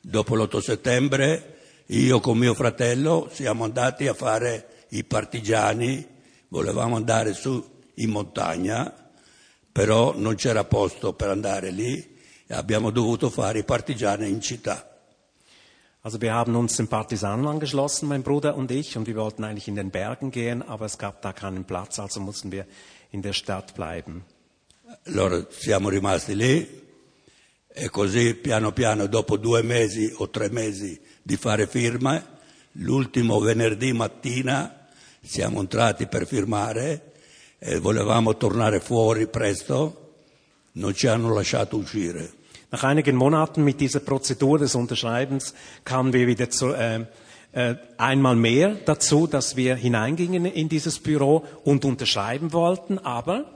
dopo 0.00 0.36
l'8 0.36 0.60
settembre, 0.60 1.56
io 1.86 2.20
con 2.20 2.38
mio 2.38 2.54
fratello 2.54 3.28
siamo 3.32 3.64
andati 3.64 4.06
a 4.06 4.14
fare 4.14 4.86
i 4.90 5.02
partigiani, 5.02 6.06
volevamo 6.48 6.96
andare 6.96 7.32
su 7.32 7.64
in 7.94 8.10
montagna, 8.10 8.92
però 9.72 10.14
non 10.16 10.34
c'era 10.36 10.64
posto 10.64 11.14
per 11.14 11.30
andare 11.30 11.70
lì 11.70 12.16
e 12.46 12.54
abbiamo 12.54 12.90
dovuto 12.90 13.30
fare 13.30 13.60
i 13.60 13.64
partigiani 13.64 14.28
in 14.28 14.40
città. 14.40 14.95
Also 16.06 16.20
wir 16.20 16.34
haben 16.34 16.54
uns 16.54 16.76
den 16.76 16.86
Partisanen 16.86 17.48
angeschlossen, 17.48 18.06
mein 18.06 18.22
Bruder 18.22 18.54
und 18.54 18.70
ich, 18.70 18.96
und 18.96 19.08
wir 19.08 19.16
wollten 19.16 19.42
eigentlich 19.42 19.66
in 19.66 19.74
den 19.74 19.90
Bergen 19.90 20.30
gehen, 20.30 20.62
aber 20.62 20.84
es 20.84 20.98
gab 20.98 21.20
da 21.20 21.32
keinen 21.32 21.64
Platz, 21.64 21.98
also 21.98 22.20
mussten 22.20 22.52
wir 22.52 22.64
in 23.10 23.22
der 23.22 23.32
Stadt 23.32 23.74
bleiben. 23.74 24.24
Allora 25.04 25.44
siamo 25.50 25.88
rimasti 25.88 26.36
lì 26.36 26.64
e 27.66 27.88
così 27.90 28.34
piano 28.34 28.70
piano, 28.70 29.08
dopo 29.08 29.36
due 29.36 29.64
mesi 29.64 30.14
o 30.18 30.30
tre 30.30 30.48
mesi 30.48 30.96
di 31.24 31.36
fare 31.36 31.66
firma, 31.66 32.24
l'ultimo 32.74 33.40
venerdì 33.40 33.92
mattina 33.92 34.86
siamo 35.20 35.58
entrati 35.58 36.06
per 36.06 36.24
firmare 36.24 37.14
e 37.58 37.80
volevamo 37.80 38.36
tornare 38.36 38.78
fuori 38.78 39.26
presto, 39.26 40.12
non 40.74 40.94
ci 40.94 41.08
hanno 41.08 41.34
lasciato 41.34 41.76
uscire. 41.76 42.32
Nach 42.76 42.84
einigen 42.84 43.16
Monaten 43.16 43.64
mit 43.64 43.80
dieser 43.80 44.00
Prozedur 44.00 44.58
des 44.58 44.74
Unterschreibens 44.74 45.54
kamen 45.82 46.12
wir 46.12 46.26
wieder 46.26 46.50
zu, 46.50 46.74
äh, 46.74 47.06
äh, 47.52 47.76
einmal 47.96 48.36
mehr 48.36 48.74
dazu, 48.84 49.26
dass 49.26 49.56
wir 49.56 49.76
hineingingen 49.76 50.44
in 50.44 50.68
dieses 50.68 50.98
Büro 50.98 51.42
und 51.64 51.86
unterschreiben 51.86 52.52
wollten, 52.52 52.98
aber 52.98 53.46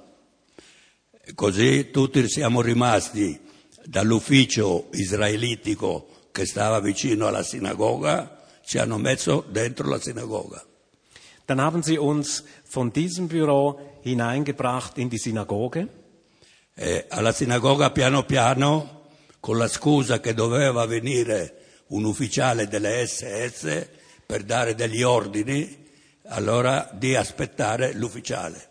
così 1.34 1.90
tutti 1.92 2.26
siamo 2.28 2.62
rimasti 2.62 3.38
dall'ufficio 3.84 4.86
israelitico 4.92 6.08
che 6.32 6.46
stava 6.46 6.80
vicino 6.80 7.26
alla 7.26 7.42
sinagoga, 7.42 8.38
ci 8.64 8.78
hanno 8.78 8.96
messo 8.96 9.44
dentro 9.50 9.86
la 9.90 10.00
sinagoga. 10.00 10.64
dann 11.46 11.60
haben 11.60 11.82
sie 11.82 11.98
uns 11.98 12.44
von 12.64 12.90
diesem 12.90 13.28
Büro 13.28 13.80
hineingebracht 14.00 14.96
in 14.96 15.10
die 15.10 15.18
Synagoge. 15.18 15.88
E 16.74 17.04
alla 17.10 17.32
sinagoga 17.32 17.90
piano 17.90 18.22
piano, 18.22 18.99
con 19.40 19.56
la 19.56 19.68
scusa 19.68 20.20
che 20.20 20.34
doveva 20.34 20.84
venire 20.86 21.84
un 21.88 22.04
ufficiale 22.04 22.68
delle 22.68 23.06
SS 23.06 23.88
per 24.24 24.44
dare 24.44 24.74
degli 24.74 25.02
ordini, 25.02 25.78
allora 26.28 26.88
di 26.92 27.16
aspettare 27.16 27.94
l'ufficiale. 27.94 28.68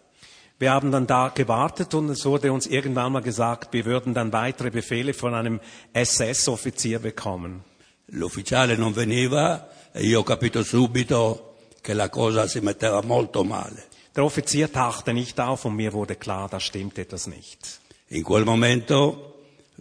Wir 0.58 0.72
haben 0.72 0.92
dann 0.92 1.08
da 1.08 1.32
gewartet 1.34 1.94
und 1.94 2.10
es 2.10 2.26
wurde 2.26 2.52
uns 2.52 2.68
irgendwann 2.68 3.14
mal 3.14 3.22
gesagt, 3.22 3.72
wir 3.74 3.86
würden 3.86 4.14
dann 4.14 4.34
weitere 4.34 4.70
Befehle 4.70 5.14
von 5.14 5.34
einem 5.34 5.62
SS-Offizier 5.94 7.00
bekommen. 7.00 7.64
L'ufficiale 8.12 8.76
non 8.76 8.94
veniva 8.94 9.70
e 9.94 10.04
io 10.04 10.20
ho 10.20 10.24
capito 10.24 10.64
subito 10.64 11.56
che 11.82 11.94
la 11.94 12.10
cosa 12.10 12.48
si 12.48 12.60
metteva 12.60 13.02
molto 13.02 13.44
male. 13.46 13.86
Der 14.16 14.26
Offizier 14.26 14.70
tauchte 14.70 15.14
nicht 15.14 15.40
auf 15.40 15.64
und 15.64 15.76
mir 15.76 15.94
wurde 15.94 16.16
klar, 16.16 16.50
da 16.50 16.60
stimmt 16.60 16.98
etwas 16.98 17.28
nicht. 17.28 17.80
In 18.08 18.24
quel 18.24 18.44
momento 18.44 19.29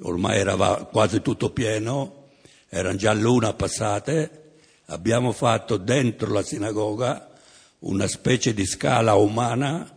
ormai 0.02 0.38
era 0.38 0.56
quasi 0.90 1.20
tutto 1.22 1.50
pieno, 1.50 2.28
erano 2.68 2.96
già 2.96 3.12
l'una 3.12 3.52
passate, 3.54 4.30
abbiamo 4.86 5.32
fatto 5.32 5.76
dentro 5.76 6.32
la 6.32 6.42
sinagoga 6.42 7.28
una 7.80 8.08
specie 8.08 8.54
di 8.54 8.66
scala 8.66 9.14
umana 9.14 9.88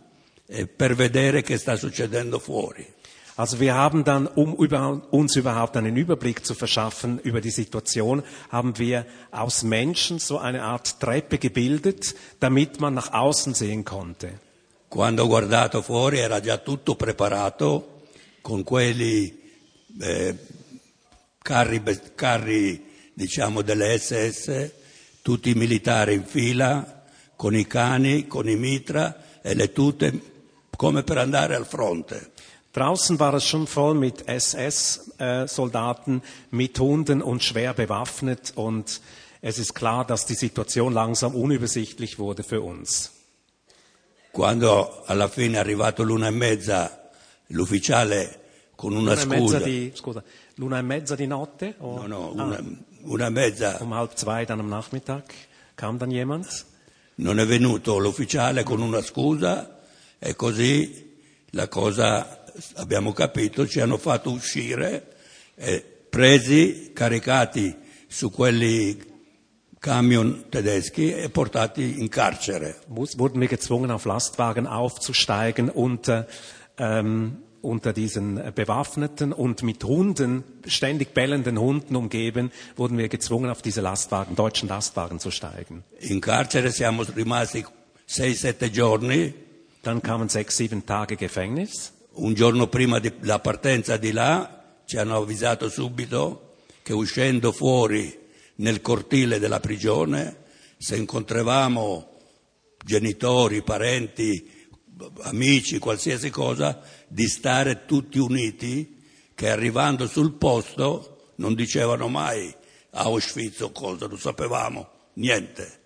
eh, 0.46 0.66
per 0.66 0.94
vedere 0.94 1.42
che 1.42 1.58
sta 1.58 1.76
succedendo 1.76 2.38
fuori. 2.38 2.86
Also 3.34 3.58
wir 3.58 3.74
haben 3.74 4.04
dann, 4.04 4.28
um 4.34 4.54
über, 4.56 5.00
uns 5.10 5.36
überhaupt 5.36 5.76
einen 5.76 5.96
Überblick 5.96 6.44
zu 6.44 6.54
verschaffen 6.54 7.18
über 7.22 7.40
die 7.40 7.50
Situation, 7.50 8.22
haben 8.50 8.78
wir 8.78 9.06
aus 9.30 9.62
Menschen 9.62 10.18
so 10.18 10.36
eine 10.38 10.62
Art 10.62 11.00
Treppe 11.00 11.38
gebildet, 11.38 12.14
damit 12.40 12.78
man 12.80 12.94
nach 12.94 13.12
außen 13.12 13.54
sehen 13.54 13.84
konnte. 13.84 14.38
Quando 14.90 15.24
ho 15.24 15.28
guardato 15.28 15.80
fuori 15.80 16.18
era 16.18 16.40
già 16.40 16.58
tutto 16.58 16.94
preparato 16.94 18.02
con 18.42 18.62
quelli 18.62 19.41
eh, 20.00 20.36
carri, 21.38 21.82
carri 22.14 22.90
diciamo 23.14 23.62
delle 23.62 23.98
SS, 23.98 24.70
tutti 25.22 25.50
i 25.50 25.54
militari 25.54 26.14
in 26.14 26.24
fila, 26.24 27.04
con 27.36 27.54
i 27.54 27.66
cani, 27.66 28.26
con 28.26 28.48
i 28.48 28.56
mitra 28.56 29.40
e 29.42 29.54
le 29.54 29.72
tute 29.72 30.20
come 30.76 31.02
per 31.02 31.18
andare 31.18 31.54
al 31.54 31.66
fronte. 31.66 32.30
Draußen 32.72 33.18
war 33.18 33.34
es 33.34 33.44
schon 33.44 33.66
voll 33.66 33.94
mit 33.94 34.24
SS-Soldaten, 34.26 36.22
mit 36.50 36.78
Hunden 36.78 37.20
und 37.20 37.42
schwer 37.42 37.74
bewaffnet 37.74 38.52
und 38.54 39.02
es 39.42 39.58
ist 39.58 39.74
klar, 39.74 40.06
dass 40.06 40.24
die 40.24 40.34
Situation 40.34 40.92
langsam 40.92 41.34
unübersichtlich 41.34 42.18
wurde 42.18 42.42
für 42.42 42.62
uns. 42.62 43.10
Quando 44.32 45.02
alla 45.04 45.28
fine 45.28 45.56
è 45.56 45.60
arrivato 45.60 46.02
l'una 46.02 46.28
e 46.28 46.30
mezza, 46.30 47.10
l'ufficiale 47.48 48.41
con 48.82 48.96
una 48.96 49.14
mezza 49.14 49.38
scusa, 49.38 49.58
di, 49.60 49.90
scusa, 49.94 50.22
l'una 50.56 50.78
e 50.78 50.82
mezza 50.82 51.14
di 51.14 51.26
notte? 51.28 51.74
o- 51.78 52.04
no, 52.04 52.32
no, 52.34 52.42
Ah, 52.42 52.44
una, 52.46 52.64
una 53.02 53.26
e 53.26 53.30
mezza, 53.30 53.76
um 53.80 53.92
halb 53.92 54.12
zwei 54.16 54.44
dann 54.44 54.58
am 54.58 54.68
Nachmittag 54.68 55.22
kam 55.76 55.98
dann 55.98 56.10
jemand. 56.10 56.64
non 57.16 57.38
è 57.38 57.46
venuto 57.46 57.98
l'ufficiale 57.98 58.64
con 58.64 58.80
una 58.80 59.00
scusa 59.00 59.78
e 60.18 60.34
così 60.34 61.10
la 61.50 61.68
cosa, 61.68 62.44
abbiamo 62.74 63.12
capito, 63.12 63.68
ci 63.68 63.78
hanno 63.80 63.98
fatto 63.98 64.30
uscire 64.32 65.14
e 65.54 65.80
presi, 66.10 66.90
caricati 66.92 67.76
su 68.08 68.30
quelli 68.32 69.10
camion 69.78 70.46
tedeschi 70.48 71.12
e 71.12 71.28
portati 71.30 72.00
in 72.00 72.08
carcere. 72.08 72.80
Wurden 72.88 73.38
wir 73.40 73.48
gezwungen, 73.48 73.90
auf 73.90 74.04
Lastwagen 74.06 74.66
aufzusteigen 74.66 75.68
unter, 75.70 76.26
ähm, 76.78 77.42
unter 77.62 77.92
diesen 77.92 78.52
bewaffneten 78.54 79.32
und 79.32 79.62
mit 79.62 79.84
Hunden, 79.84 80.44
ständig 80.66 81.14
bellenden 81.14 81.58
Hunden 81.58 81.96
umgeben, 81.96 82.50
wurden 82.76 82.98
wir 82.98 83.08
gezwungen, 83.08 83.50
auf 83.50 83.62
diese 83.62 83.80
Lastwagen, 83.80 84.34
deutschen 84.36 84.68
Lastwagen 84.68 85.18
zu 85.18 85.30
steigen. 85.30 85.84
In 86.00 86.20
carcere 86.20 86.70
siamo 86.70 87.04
rimasti 87.16 87.64
6-7 88.08 88.68
giorni, 88.68 89.34
Dann 89.82 90.00
kamen 90.00 90.28
sechs, 90.28 90.56
sieben 90.56 90.86
Tage 90.86 91.16
Gefängnis. 91.16 91.92
un 92.14 92.34
giorno 92.34 92.68
prima 92.68 92.98
della 93.00 93.40
partenza 93.40 93.96
di 93.96 94.12
là 94.12 94.62
ci 94.84 94.96
hanno 94.98 95.16
avvisato 95.16 95.68
subito 95.68 96.56
che 96.82 96.92
uscendo 96.92 97.52
fuori 97.52 98.16
nel 98.56 98.80
cortile 98.80 99.38
della 99.38 99.60
prigione, 99.60 100.36
se 100.78 100.96
incontravamo 100.96 102.10
genitori, 102.84 103.62
parenti, 103.62 104.50
amici, 105.22 105.78
qualsiasi 105.78 106.30
cosa, 106.30 106.80
di 107.08 107.26
stare 107.26 107.84
tutti 107.86 108.18
uniti, 108.18 109.00
che 109.34 109.50
arrivando 109.50 110.06
sul 110.06 110.34
posto 110.34 111.32
non 111.36 111.54
dicevano 111.54 112.08
mai 112.08 112.54
Auschwitz 112.90 113.60
o 113.60 113.72
cosa, 113.72 114.06
non 114.06 114.18
sapevamo 114.18 114.88
niente. 115.14 115.80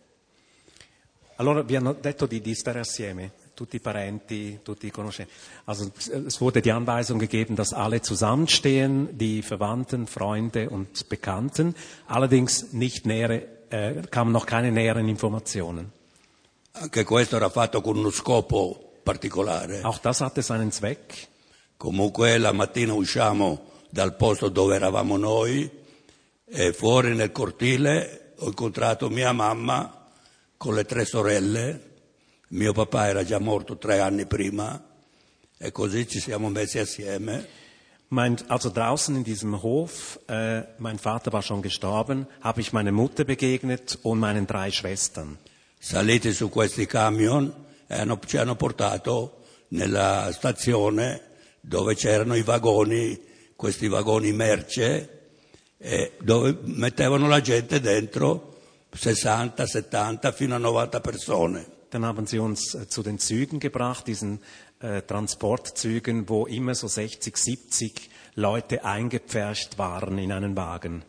Allora 1.37 1.63
vi 1.63 1.77
hanno 1.77 1.93
detto 1.93 2.27
di, 2.27 2.41
di 2.41 2.55
stare 2.55 2.81
assieme, 2.81 3.33
tutti 3.55 3.77
i 3.77 3.81
parenti, 3.81 4.61
tutti 4.63 4.87
i 4.87 4.91
conoscenti. 4.91 5.33
Also 5.65 5.93
es 6.27 6.41
wurde 6.41 6.61
die 6.61 6.71
Anweisung 6.71 7.19
gegeben, 7.19 7.55
dass 7.55 7.73
alle 7.73 8.01
zusammenstehen, 8.01 9.17
die 9.17 9.43
Verwandten, 9.43 10.07
Freunde 10.07 10.69
und 10.69 11.09
Bekannten. 11.09 11.75
Allerdings 12.07 12.73
nicht 12.73 13.07
nähere, 13.07 13.47
äh, 13.71 14.03
kamen 14.11 14.33
noch 14.33 14.47
keine 14.47 14.73
näheren 14.73 15.09
Informationen. 15.09 15.93
Anche 16.73 17.05
questo 17.05 17.37
era 17.37 17.49
fatto 17.49 17.81
con 17.81 17.97
uno 17.97 18.11
scopo 18.11 18.86
particolare. 19.07 19.85
Auch 19.85 20.01
das 20.01 20.21
hatte 20.21 20.43
seinen 20.43 20.73
Zweck. 20.73 21.29
Comunque 21.79 22.39
la 22.39 22.53
mattina 22.53 22.93
usciamo 22.95 23.61
dal 23.89 24.17
posto 24.17 24.49
dove 24.49 24.75
eravamo 24.75 25.17
noi 25.17 25.71
e 26.45 26.73
fuori 26.73 27.15
nel 27.15 27.31
cortile 27.31 28.33
ho 28.39 28.47
incontrato 28.47 29.09
mia 29.09 29.33
mamma 29.33 30.11
con 30.57 30.75
le 30.75 30.85
tre 30.85 31.05
sorelle. 31.05 31.95
Mio 32.49 32.73
papà 32.73 33.09
era 33.09 33.25
già 33.25 33.39
morto 33.39 33.77
tre 33.77 34.01
anni 34.01 34.27
prima 34.27 34.83
e 35.59 35.71
così 35.71 36.09
ci 36.09 36.19
siamo 36.19 36.49
messi 36.49 36.79
assieme. 36.79 37.65
Mein, 38.09 38.37
also 38.47 38.71
draußen 38.71 39.17
in 39.17 39.25
diesem 39.25 39.63
Hof, 39.63 40.21
äh, 40.29 40.63
mein 40.79 40.99
Vater 40.99 41.33
war 41.33 41.43
schon 41.43 41.61
gestorben, 41.61 42.29
habe 42.41 42.61
ich 42.61 42.73
meine 42.73 42.93
Mutter 42.93 43.25
begegnet 43.25 43.99
und 44.03 44.21
meinen 44.21 44.47
drei 44.47 44.71
Schwestern. 44.71 45.39
Saliti 45.81 46.33
su 46.33 46.49
questi 46.49 46.87
camion 46.87 47.53
hanno- 47.89 48.19
ci 48.25 48.37
hanno 48.37 48.57
portato 48.57 49.43
nella 49.69 50.31
stazione 50.33 51.23
dove 51.61 51.95
c'erano 51.95 52.35
i 52.35 52.43
vagoni, 52.43 53.21
questi 53.57 53.89
vagoni 53.89 54.33
merce, 54.33 55.11
e 55.79 56.13
dove 56.21 56.57
mettevano 56.63 57.29
la 57.29 57.41
gente 57.41 57.81
dentro 57.81 58.55
60, 58.93 59.67
70 59.67 60.33
fino 60.33 60.55
a 60.55 60.59
90 60.59 61.01
persone. 61.01 61.67
Dann 61.91 62.05
haben 62.05 62.27
sie 62.27 62.39
uns 62.39 62.75
äh, 62.75 62.89
zu 62.89 63.03
den 63.03 63.19
Zügen 63.19 63.59
gebracht, 63.59 64.07
diesen 64.07 64.41
äh, 64.81 65.03
Transportzügen, 65.03 66.29
wo 66.29 66.47
immer 66.47 66.75
so 66.75 66.89
60, 66.89 67.37
70 67.37 68.11
Leute 68.35 68.85
eingepfercht 68.85 69.79
waren 69.79 70.19
in 70.19 70.33
einen 70.33 70.57
Wagen. 70.57 71.05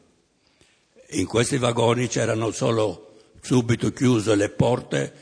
In 1.09 1.25
questi 1.25 1.57
vagoni 1.57 2.07
c'erano 2.07 2.51
solo 2.51 3.15
subito 3.41 3.91
chiuse 3.91 4.35
le 4.35 4.49
porte 4.49 5.13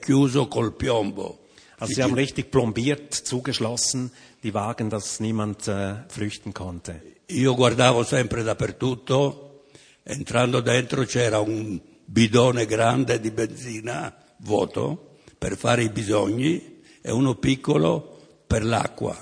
chiuso 0.00 0.46
col 0.48 0.72
piombo. 0.72 1.38
Also 1.78 1.94
sie 1.94 2.02
haben 2.02 2.14
richtig 2.14 2.50
plombiert, 2.50 3.12
zugeschlossen, 3.12 4.10
die 4.42 4.54
Wagen, 4.54 4.88
dass 4.88 5.20
niemand 5.20 5.68
äh, 5.68 5.96
flüchten 6.08 6.54
konnte. 6.54 7.00
Io 7.28 7.54
guardavo 7.54 8.04
sempre 8.04 8.44
dappertutto, 8.44 9.64
entrando 10.04 10.60
dentro 10.60 11.04
c'era 11.04 11.40
un 11.40 11.80
bidone 12.04 12.66
grande 12.66 13.20
di 13.20 13.30
benzina 13.30 14.14
vuoto 14.38 15.16
per 15.36 15.56
fare 15.56 15.82
i 15.82 15.90
bisogni 15.90 16.82
e 17.02 17.10
uno 17.10 17.34
piccolo 17.34 18.16
per 18.46 18.64
l'acqua. 18.64 19.16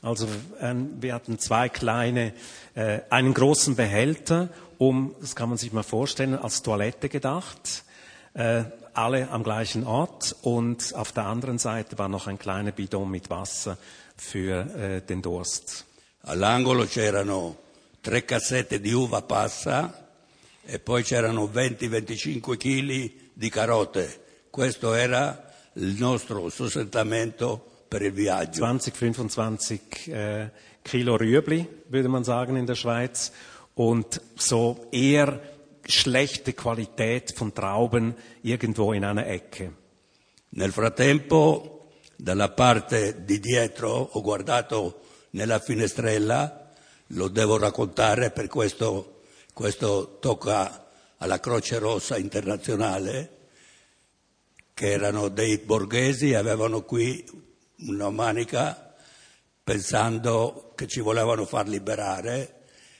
Also 0.00 0.28
ähm, 0.60 0.96
wir 1.00 1.12
hatten 1.12 1.38
zwei 1.40 1.68
kleine, 1.68 2.32
äh, 2.74 3.00
einen 3.10 3.34
großen 3.34 3.74
Behälter, 3.74 4.48
um, 4.78 5.14
das 5.20 5.34
kann 5.34 5.48
man 5.48 5.58
sich 5.58 5.72
mal 5.72 5.82
vorstellen, 5.82 6.38
als 6.38 6.62
Toilette 6.62 7.08
gedacht, 7.08 7.82
äh, 8.34 8.62
alle 8.98 9.30
am 9.30 9.44
gleichen 9.44 9.86
Ort 9.86 10.34
und 10.42 10.92
auf 10.94 11.12
der 11.12 11.26
anderen 11.26 11.58
Seite 11.58 11.96
war 11.98 12.08
noch 12.08 12.26
ein 12.26 12.38
kleiner 12.38 12.72
Bidon 12.72 13.08
mit 13.08 13.30
Wasser 13.30 13.78
für 14.16 14.66
äh, 14.74 15.00
den 15.02 15.22
Durst. 15.22 15.84
All'angolo 16.22 16.84
c'erano 16.84 17.56
tre 18.02 18.24
cassette 18.24 18.80
di 18.80 18.92
uva 18.92 19.22
passa 19.22 20.08
e 20.64 20.80
poi 20.80 21.04
c'erano 21.04 21.46
20-25 21.46 22.56
kg 22.56 23.12
di 23.34 23.48
carote. 23.50 24.20
Questo 24.50 24.92
era 24.94 25.48
il 25.74 25.94
nostro 25.96 26.48
sostentamento 26.48 27.84
per 27.86 28.02
il 28.02 28.12
viaggio. 28.12 28.64
20, 28.64 28.90
25 28.90 30.06
äh, 30.08 30.50
Kilo 30.82 31.16
Rüebli, 31.16 31.84
würde 31.88 32.08
man 32.08 32.24
sagen 32.24 32.56
in 32.56 32.66
der 32.66 32.74
Schweiz, 32.74 33.30
und 33.74 34.20
so 34.34 34.88
eher 34.90 35.40
schlechte 35.88 36.52
Qualität 36.52 37.32
von 37.36 37.52
Trauben 37.52 38.14
irgendwo 38.42 38.92
in 38.92 39.04
einer 39.04 39.26
Ecke. 39.26 39.72
Nel 40.50 40.72
frattempo, 40.72 41.90
dalla 42.16 42.50
parte 42.50 43.24
di 43.24 43.40
dietro, 43.40 44.10
ho 44.12 44.20
guardato 44.20 45.00
nella 45.30 45.58
finestrella, 45.58 46.70
lo 47.08 47.28
devo 47.28 47.58
raccontare 47.58 48.30
per 48.30 48.48
questo, 48.48 49.22
questo 49.52 50.18
tocca 50.20 50.90
alla 51.16 51.40
Croce 51.40 51.78
Rossa 51.78 52.16
internazionale. 52.16 53.36
che 54.78 54.92
erano 54.92 55.26
dei 55.26 55.58
borghesi 55.58 56.34
avevano 56.34 56.84
qui 56.84 57.28
una 57.88 58.10
manica 58.10 58.94
pensando 59.64 60.70
che 60.76 60.86
ci 60.86 61.00
volevano 61.00 61.46
far 61.46 61.66
liberare, 61.66 62.57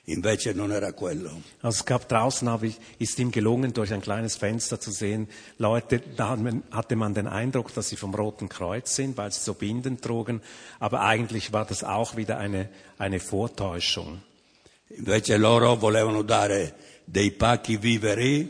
invece 0.09 0.53
non 0.53 0.73
era 0.73 0.93
quello. 0.93 1.31
Also 1.61 1.81
es 1.81 1.85
gab 1.85 2.09
draußen, 2.09 2.49
habe 2.49 2.69
ich, 2.69 2.77
ist 2.99 3.19
ihm 3.19 3.31
gelungen, 3.31 3.73
durch 3.73 3.93
ein 3.93 4.01
kleines 4.01 4.37
Fenster 4.37 4.81
zu 4.81 4.91
sehen, 4.91 5.29
Leute, 5.59 6.01
da 6.17 6.37
hatte 6.71 6.97
man 6.97 7.15
den 7.15 7.27
Eindruck, 7.27 7.73
dass 7.75 7.89
sie 7.89 7.97
vom 7.97 8.15
Roten 8.15 8.49
Kreuz 8.49 8.95
sind, 8.95 9.17
weil 9.17 9.33
sie 9.33 9.41
so 9.41 9.55
Binden 9.55 10.01
trugen, 10.01 10.41
aber 10.79 11.03
eigentlich 11.03 11.53
war 11.53 11.65
das 11.65 11.85
auch 11.85 12.17
wieder 12.17 12.39
eine, 12.39 12.69
eine 12.99 13.21
Vortäuschung. 13.21 14.23
Invece 14.89 15.37
loro 15.37 15.77
volevano 15.77 16.23
dare 16.23 16.75
dei 17.05 17.31
pacchi 17.31 17.77
viveri 17.77 18.49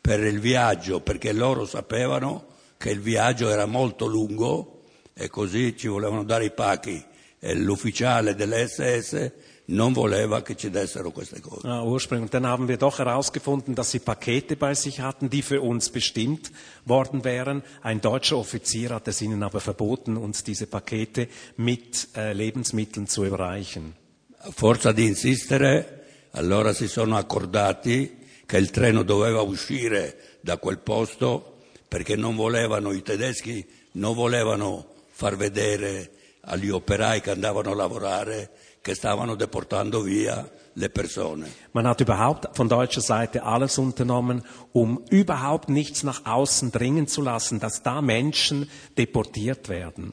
per 0.00 0.20
il 0.20 0.40
viaggio, 0.40 1.00
perché 1.00 1.32
loro 1.32 1.66
sapevano 1.66 2.46
che 2.76 2.90
il 2.90 3.00
viaggio 3.00 3.48
era 3.48 3.66
molto 3.66 4.06
lungo 4.06 4.82
e 5.14 5.28
così 5.28 5.76
ci 5.76 5.86
volevano 5.86 6.24
dare 6.24 6.46
i 6.46 6.50
pacchi. 6.50 7.04
E 7.40 7.54
l'ufficiale 7.54 8.34
dell'SS 8.34 9.32
non 9.70 9.92
voleva 9.92 10.42
che 10.42 10.56
ci 10.56 10.70
dessero 10.70 11.10
queste 11.10 11.40
cose. 11.40 11.66
Ja, 11.66 11.82
ursprünglich. 11.82 12.30
Dann 12.30 12.46
haben 12.46 12.68
wir 12.68 12.76
doch 12.76 12.98
herausgefunden, 12.98 13.74
dass 13.74 13.90
sie 13.90 13.98
Pakete 13.98 14.56
bei 14.56 14.74
sich 14.74 15.00
hatten, 15.00 15.28
die 15.28 15.42
für 15.42 15.60
uns 15.60 15.90
bestimmt 15.90 16.50
worden 16.84 17.24
wären. 17.24 17.62
Ein 17.82 18.00
deutscher 18.00 18.36
Offizier 18.36 18.90
hat 18.90 19.08
es 19.08 19.20
ihnen 19.20 19.42
aber 19.42 19.60
verboten, 19.60 20.16
uns 20.16 20.42
diese 20.42 20.66
Pakete 20.66 21.28
mit 21.56 22.08
äh, 22.16 22.32
Lebensmitteln 22.32 23.06
zu 23.06 23.24
überreichen. 23.24 23.94
A 24.38 24.50
forza 24.52 24.92
di 24.92 25.06
insistere, 25.06 26.04
allora 26.32 26.72
si 26.72 26.88
sono 26.88 27.16
accordati 27.16 28.16
che 28.46 28.56
il 28.56 28.70
treno 28.70 29.02
doveva 29.02 29.42
uscire 29.42 30.38
da 30.40 30.56
quel 30.56 30.78
posto 30.78 31.58
perché 31.88 32.16
non 32.16 32.36
volevano, 32.36 32.92
i 32.92 33.02
tedeschi 33.02 33.66
non 33.92 34.14
volevano 34.14 34.94
far 35.10 35.36
vedere 35.36 36.10
agli 36.42 36.70
operai 36.70 37.20
che 37.20 37.30
andavano 37.30 37.72
a 37.72 37.74
lavorare 37.74 38.50
che 38.80 38.94
stavano 38.94 39.34
deportando 39.34 40.00
via 40.00 40.48
le 40.72 40.90
persone. 40.90 41.50
Man 41.72 41.86
hat 41.86 42.00
überhaupt 42.00 42.54
von 42.54 42.68
deutscher 42.68 43.00
Seite 43.00 43.42
alles 43.42 43.78
unternommen, 43.78 44.44
um 44.72 45.02
überhaupt 45.10 45.68
nichts 45.68 46.02
nach 46.02 46.24
außen 46.24 46.70
dringen 46.70 47.06
zu 47.06 47.20
lassen, 47.20 47.58
dass 47.58 47.82
da 47.82 48.00
Menschen 48.00 48.68
deportiert 48.96 49.68
werden. 49.68 50.12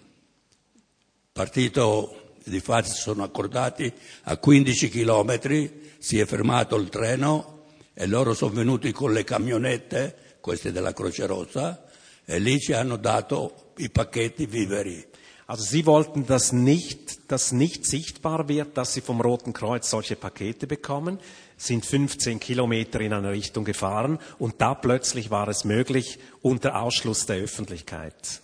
Partito, 1.34 2.15
di 2.45 2.60
fatto 2.60 2.89
sono 2.89 3.23
accordati, 3.23 3.91
a 4.23 4.38
15 4.38 4.89
chilometri 4.89 5.93
si 5.99 6.19
è 6.19 6.25
fermato 6.25 6.75
il 6.75 6.89
treno 6.89 7.63
e 7.93 8.08
loro 8.08 8.34
sono 8.34 8.54
venuti 8.54 8.91
con 8.91 9.13
le 9.13 9.23
camionette, 9.23 10.38
queste 10.41 10.71
della 10.71 10.93
Croce 10.93 11.25
Rossa, 11.25 11.86
e 12.25 12.39
lì 12.39 12.60
ci 12.60 12.73
hanno 12.73 12.97
dato 12.97 13.73
i 13.78 13.89
pacchetti 13.89 14.45
viveri. 14.45 15.06
Also 15.47 15.63
sie 15.63 15.86
wollten, 15.86 16.25
dass 16.25 16.51
nicht, 16.51 17.05
dass 17.28 17.52
nicht 17.52 17.86
sichtbar 17.86 18.48
wird, 18.48 18.78
dass 18.78 18.94
sie 18.94 19.02
vom 19.02 19.22
Roten 19.22 19.54
Kreuz 19.54 19.90
solche 19.90 20.16
Pakete 20.16 20.68
bekommen, 20.68 21.20
sind 21.58 21.86
15 21.86 22.40
Kilometer 22.40 23.00
in 23.02 23.14
eine 23.14 23.32
Richtung 23.32 23.66
gefahren 23.66 24.20
und 24.38 24.62
da 24.62 24.76
plötzlich 24.76 25.30
war 25.32 25.48
es 25.48 25.64
möglich 25.64 26.20
unter 26.42 26.82
Ausschluss 26.82 27.26
der 27.26 27.38
Öffentlichkeit. 27.38 28.42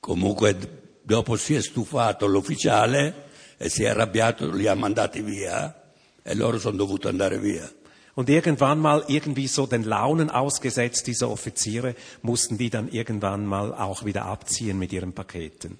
Comunque 0.00 0.56
dopo 1.02 1.36
si 1.36 1.54
è 1.54 1.62
stufato 1.62 2.26
l'ufficiale 2.26 3.14
e 3.56 3.68
si 3.68 3.82
è 3.82 3.88
arrabbiato, 3.88 4.50
li 4.50 4.68
ha 4.68 4.74
mandati 4.74 5.22
via 5.22 5.74
e 6.22 6.34
loro 6.34 6.58
sono 6.58 6.76
dovuti 6.76 7.08
andare 7.08 7.38
via. 7.40 7.68
Und 8.14 8.28
irgendwann 8.28 8.80
mal 8.80 9.04
irgendwie 9.06 9.46
so 9.46 9.66
den 9.66 9.84
Launen 9.84 10.28
ausgesetzt, 10.28 11.06
diese 11.06 11.30
Offiziere, 11.30 11.94
mussten 12.20 12.58
die 12.58 12.68
dann 12.68 12.88
irgendwann 12.88 13.46
mal 13.46 13.72
auch 13.72 14.04
wieder 14.04 14.26
abziehen 14.26 14.76
mit 14.76 14.92
ihren 14.92 15.12
Paketen. 15.12 15.78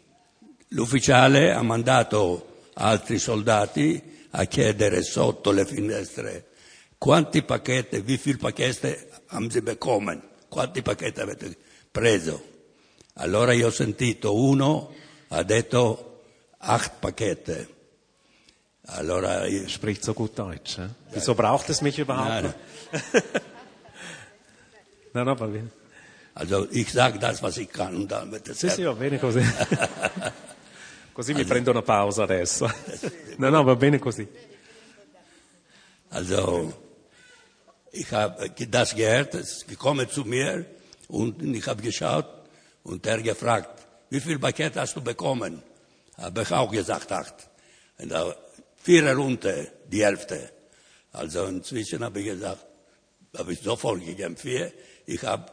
L'ufficiale 0.68 1.52
ha 1.52 1.62
mandato 1.62 2.66
altri 2.74 3.18
soldati 3.18 4.26
a 4.30 4.44
chiedere 4.44 5.02
sotto 5.02 5.50
le 5.50 5.64
finestre 5.64 6.48
quanti 6.98 7.42
pacchetti, 7.42 8.00
wie 8.00 8.18
viel 8.18 8.38
Pakete 8.38 9.08
haben 9.28 9.50
Sie 9.50 9.62
bekommen? 9.62 10.20
Quanti 10.48 10.82
pacchetti 10.82 11.20
avete 11.20 11.56
preso? 11.90 12.42
Allora 13.14 13.52
io 13.52 13.68
ho 13.68 13.70
sentito 13.70 14.34
uno 14.34 14.92
ha 15.28 15.42
detto 15.42 16.22
acht 16.58 16.98
Pakete. 16.98 17.76
Allora 18.90 19.46
io, 19.46 19.68
Spricht 19.68 20.02
so 20.02 20.12
gut 20.12 20.34
Deutsch. 20.34 20.78
Eh? 20.78 20.88
Wieso 21.12 21.34
braucht 21.34 21.68
es 21.68 21.80
mich 21.82 21.98
überhaupt? 21.98 22.28
Nein. 22.28 22.54
Nein, 25.12 25.24
no, 25.24 25.34
va 25.34 25.46
bene. 25.46 25.70
also 26.34 26.68
ich 26.70 26.92
sage 26.92 27.18
das, 27.18 27.42
was 27.42 27.56
ich 27.56 27.70
kann 27.70 27.96
und 27.96 28.08
dann 28.08 28.30
wird 28.30 28.48
es 28.48 28.58
Sì, 28.60 28.70
sì, 28.70 28.84
va 28.84 28.92
bene 28.92 29.18
così. 29.18 29.42
Così 31.18 31.34
mi 31.34 31.44
prendo 31.44 31.72
una 31.72 31.82
pausa 31.82 32.22
adesso. 32.22 32.70
No, 33.38 33.48
no, 33.50 33.62
va 33.64 33.74
bene 33.76 33.98
così. 33.98 34.26
Also, 36.10 36.72
ich 37.92 38.12
habe 38.12 38.52
das 38.68 38.94
gehört, 38.94 39.34
es 39.34 39.52
ist 39.52 39.68
gekommen 39.68 40.08
zu 40.08 40.24
mir 40.24 40.64
und 41.08 41.40
ich 41.42 41.66
habe 41.66 41.82
geschaut 41.82 42.26
und 42.82 43.06
er 43.06 43.20
gefragt, 43.20 43.84
wie 44.10 44.20
viel 44.20 44.38
Paket 44.38 44.76
hast 44.76 44.96
du 44.96 45.00
bekommen? 45.00 45.62
Habe 46.16 46.42
ich 46.42 46.52
auch 46.52 46.70
gesagt, 46.70 47.12
acht. 47.12 47.48
Und 47.98 48.10
da, 48.10 48.34
vier 48.76 49.12
runter, 49.12 49.66
die 49.86 50.04
Hälfte. 50.04 50.52
Also 51.12 51.46
inzwischen 51.46 52.02
habe 52.02 52.20
ich 52.20 52.26
gesagt, 52.26 52.64
habe 53.36 53.52
ich 53.52 53.60
sofort 53.60 54.04
gegeben, 54.04 54.36
vier. 54.36 54.72
Ich 55.06 55.22
habe 55.22 55.46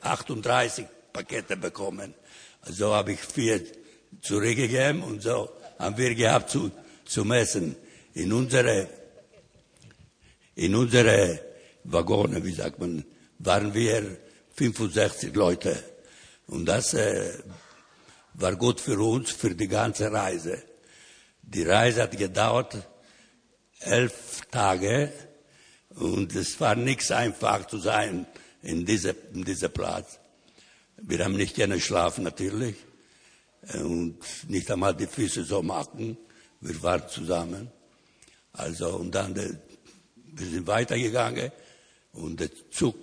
38 0.00 0.86
Pakete 1.12 1.56
bekommen. 1.56 2.14
Also 2.62 2.94
habe 2.94 3.12
ich 3.12 3.20
vier 3.20 3.79
zurückgegeben 4.20 5.02
und 5.02 5.22
so 5.22 5.50
haben 5.78 5.96
wir 5.96 6.14
gehabt 6.14 6.50
zu, 6.50 6.70
zu 7.04 7.24
messen. 7.24 7.76
In 8.14 8.32
unsere 8.32 8.88
in 10.56 10.74
unsere 10.74 11.40
Waggone, 11.84 12.44
wie 12.44 12.52
sagt 12.52 12.78
man, 12.80 13.04
waren 13.38 13.72
wir 13.72 14.18
65 14.54 15.34
Leute. 15.34 15.82
Und 16.48 16.66
das 16.66 16.92
äh, 16.92 17.32
war 18.34 18.56
gut 18.56 18.80
für 18.80 18.98
uns, 18.98 19.30
für 19.30 19.54
die 19.54 19.68
ganze 19.68 20.12
Reise. 20.12 20.62
Die 21.40 21.62
Reise 21.62 22.02
hat 22.02 22.18
gedauert 22.18 22.76
elf 23.80 24.42
Tage 24.50 25.10
und 25.90 26.34
es 26.36 26.60
war 26.60 26.74
nichts 26.74 27.10
einfach 27.10 27.66
zu 27.66 27.78
sein 27.78 28.26
in 28.62 28.84
diesem 28.84 29.16
in 29.32 29.44
dieser 29.44 29.70
Platz. 29.70 30.18
Wir 31.00 31.24
haben 31.24 31.36
nicht 31.36 31.56
gerne 31.56 31.76
geschlafen 31.76 32.24
natürlich 32.24 32.76
und 33.74 34.18
nicht 34.48 34.70
einmal 34.70 34.94
die 34.94 35.06
Füße 35.06 35.44
so 35.44 35.62
machen. 35.62 36.16
Wir 36.60 36.82
waren 36.82 37.08
zusammen. 37.08 37.70
Also 38.52 38.96
und 38.96 39.14
dann 39.14 39.34
der, 39.34 39.50
wir 40.16 40.46
sind 40.46 40.66
weitergegangen 40.66 41.52
und 42.12 42.40
der 42.40 42.50
Zug 42.70 42.96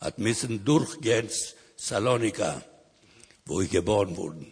hat 0.00 0.18
müssen 0.18 0.64
durchgehen 0.64 1.28
Salonika, 1.76 2.62
wo 3.46 3.60
ich 3.60 3.70
geboren 3.70 4.16
wurde. 4.16 4.46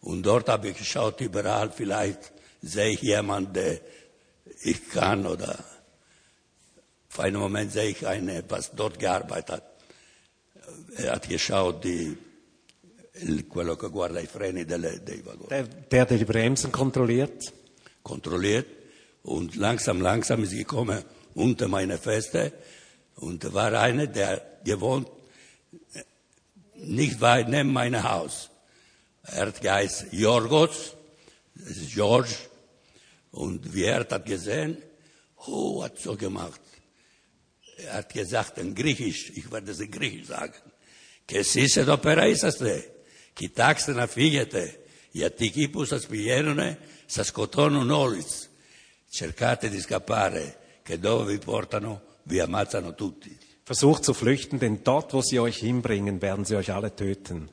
Und 0.00 0.24
dort 0.24 0.48
habe 0.48 0.70
ich 0.70 0.78
geschaut, 0.78 1.20
überall 1.20 1.70
vielleicht 1.70 2.32
sehe 2.60 2.90
ich 2.90 3.02
jemanden, 3.02 3.54
der 3.54 3.80
ich 4.62 4.88
kann 4.88 5.26
oder 5.26 5.64
auf 7.08 7.20
einen 7.20 7.36
Moment 7.36 7.72
sehe 7.72 7.90
ich 7.90 8.06
einen, 8.06 8.42
was 8.48 8.72
dort 8.72 8.98
gearbeitet 8.98 9.50
hat. 9.50 9.64
Er 10.96 11.12
hat 11.12 11.28
geschaut, 11.28 11.84
die, 11.84 12.16
quello 13.48 13.76
che 13.76 13.88
guarda 13.88 14.20
i 14.20 14.26
freni 14.26 14.64
delle, 14.64 15.02
dei 15.02 15.20
vagoni. 15.20 15.48
Der, 15.48 15.66
der 15.88 16.06
die 16.06 16.24
Bremsen 16.24 16.70
kontrolliert. 16.70 17.52
Kontrolliert 18.02 18.66
und 19.22 19.54
langsam, 19.56 20.00
langsam 20.00 20.42
ist 20.42 20.52
gekommen 20.52 21.04
unter 21.34 21.68
meine 21.68 21.98
Feste 21.98 22.52
und 23.16 23.52
war 23.52 23.72
einer, 23.74 24.06
der 24.06 24.60
gewohnt 24.64 25.08
äh, 25.94 26.02
nicht 26.74 27.20
weit 27.20 27.48
neben 27.48 27.72
meinem 27.72 28.02
Haus. 28.02 28.50
Er 29.22 29.46
hat 29.46 29.60
geheißen 29.60 30.08
Jorgos, 30.10 30.94
das 31.54 31.76
ist 31.76 31.94
George, 31.94 32.34
und 33.30 33.72
wie 33.72 33.84
er 33.84 34.00
hat 34.00 34.26
gesehen, 34.26 34.78
oh, 35.46 35.84
hat 35.84 35.98
so 35.98 36.16
gemacht. 36.16 36.60
Er 37.76 37.94
hat 37.94 38.12
gesagt 38.12 38.58
in 38.58 38.74
Griechisch, 38.74 39.30
ich 39.36 39.50
werde 39.52 39.70
es 39.70 39.80
in 39.80 39.90
Griechisch 39.90 40.26
sagen, 40.26 40.54
Kesise 41.26 41.84
do 41.84 41.96
peraisas 41.98 42.58
de. 42.58 42.91
Κοιτάξτε 43.33 43.91
να 43.93 44.07
φύγετε, 44.07 44.79
γιατί 45.11 45.45
εκεί 45.45 45.67
που 45.67 45.85
σας 45.85 46.05
πηγαίνουνε 46.05 46.79
σας 47.05 47.27
σκοτώνουν 47.27 47.91
όλους. 47.91 48.25
Cercate 49.19 49.69
di 49.69 49.79
scappare, 49.79 50.43
che 50.83 50.99
dove 50.99 51.23
vi 51.31 51.39
portano 51.45 52.01
vi 52.23 52.39
ammazzano 52.39 52.93
tutti. 52.93 53.31
Versucht 53.63 54.03
zu 54.03 54.13
flüchten, 54.13 54.57
denn 54.59 54.75
dort, 54.83 55.11
wo 55.13 55.21
sie 55.21 55.39
euch 55.39 55.57
hinbringen, 55.67 56.21
werden 56.21 56.43
sie 56.45 56.55
euch 56.55 56.71
alle 56.71 56.91
töten. 56.93 57.49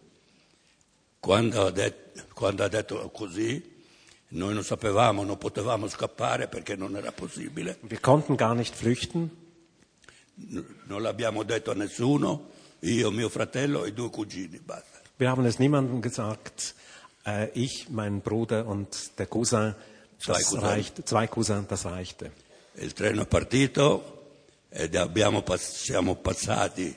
Quando 1.20 1.56
ha, 1.66 1.70
det- 1.70 2.26
quando 2.40 2.62
ha 2.64 2.68
detto 2.68 2.94
così, 3.10 3.50
noi 4.28 4.52
non 4.54 4.64
sapevamo, 4.64 5.24
non 5.24 5.38
potevamo 5.38 5.88
scappare 5.88 6.48
perché 6.48 6.74
non 6.76 6.96
era 6.96 7.12
possibile, 7.12 7.78
Wir 7.92 8.00
konnten 8.00 8.34
gar 8.36 8.54
nicht 8.54 8.74
flüchten. 8.74 9.22
N- 10.54 10.64
non 10.86 11.00
l'abbiamo 11.02 11.42
detto 11.44 11.70
a 11.70 11.74
nessuno, 11.74 12.50
io, 12.80 13.10
mio 13.10 13.28
fratello 13.28 13.84
e 13.84 13.92
due 13.92 14.10
cugini, 14.10 14.58
basta. 14.58 14.87
Wir 15.19 15.29
haben 15.29 15.45
es 15.45 15.59
niemandem 15.59 16.01
gesagt. 16.01 16.75
Äh, 17.25 17.49
ich, 17.51 17.89
mein 17.89 18.21
Bruder 18.21 18.65
und 18.65 19.19
der 19.19 19.25
Cousin, 19.27 19.75
Zwei 20.17 20.33
das 20.33 20.45
Cousins. 20.45 20.63
reicht, 20.63 21.07
zwei 21.09 21.27
Cousins, 21.27 21.67
das 21.67 21.85
reichte. 21.85 22.31
Il 22.75 22.93
treno 22.93 23.23
è 23.23 23.25
partito 23.25 24.01
ed 24.69 24.95
abbiamo 24.95 25.43
siamo 25.57 26.15
passati 26.15 26.95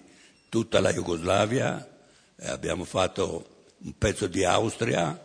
tutta 0.49 0.81
la 0.81 0.93
Jugoslavia 0.93 1.85
e 2.37 2.49
abbiamo 2.49 2.85
fatto 2.85 3.45
un 3.79 3.99
pezzo 3.99 4.29
di 4.29 4.45
Austria, 4.45 5.19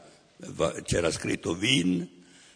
c'era 0.84 1.12
scritto 1.12 1.52
Wien 1.52 2.08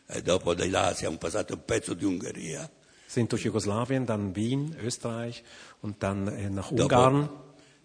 e 0.08 0.21
dopo 0.23 0.56
di 0.56 0.69
là 0.71 0.95
siamo 0.95 1.17
passati 1.17 1.54
un 1.54 1.63
pezzo 1.63 1.93
di 1.93 2.06
Ungheria. 2.06 2.67
Sind 3.06 3.30
durch 3.30 3.43
Jugoslawien, 3.43 4.08
dann 4.08 4.36
Wien, 4.36 4.75
Österreich 4.82 5.43
und 5.82 6.01
dann 6.01 6.27
äh, 6.30 6.49
nach 6.49 6.69
Dopo, 6.71 6.82
Ungarn. 6.84 7.30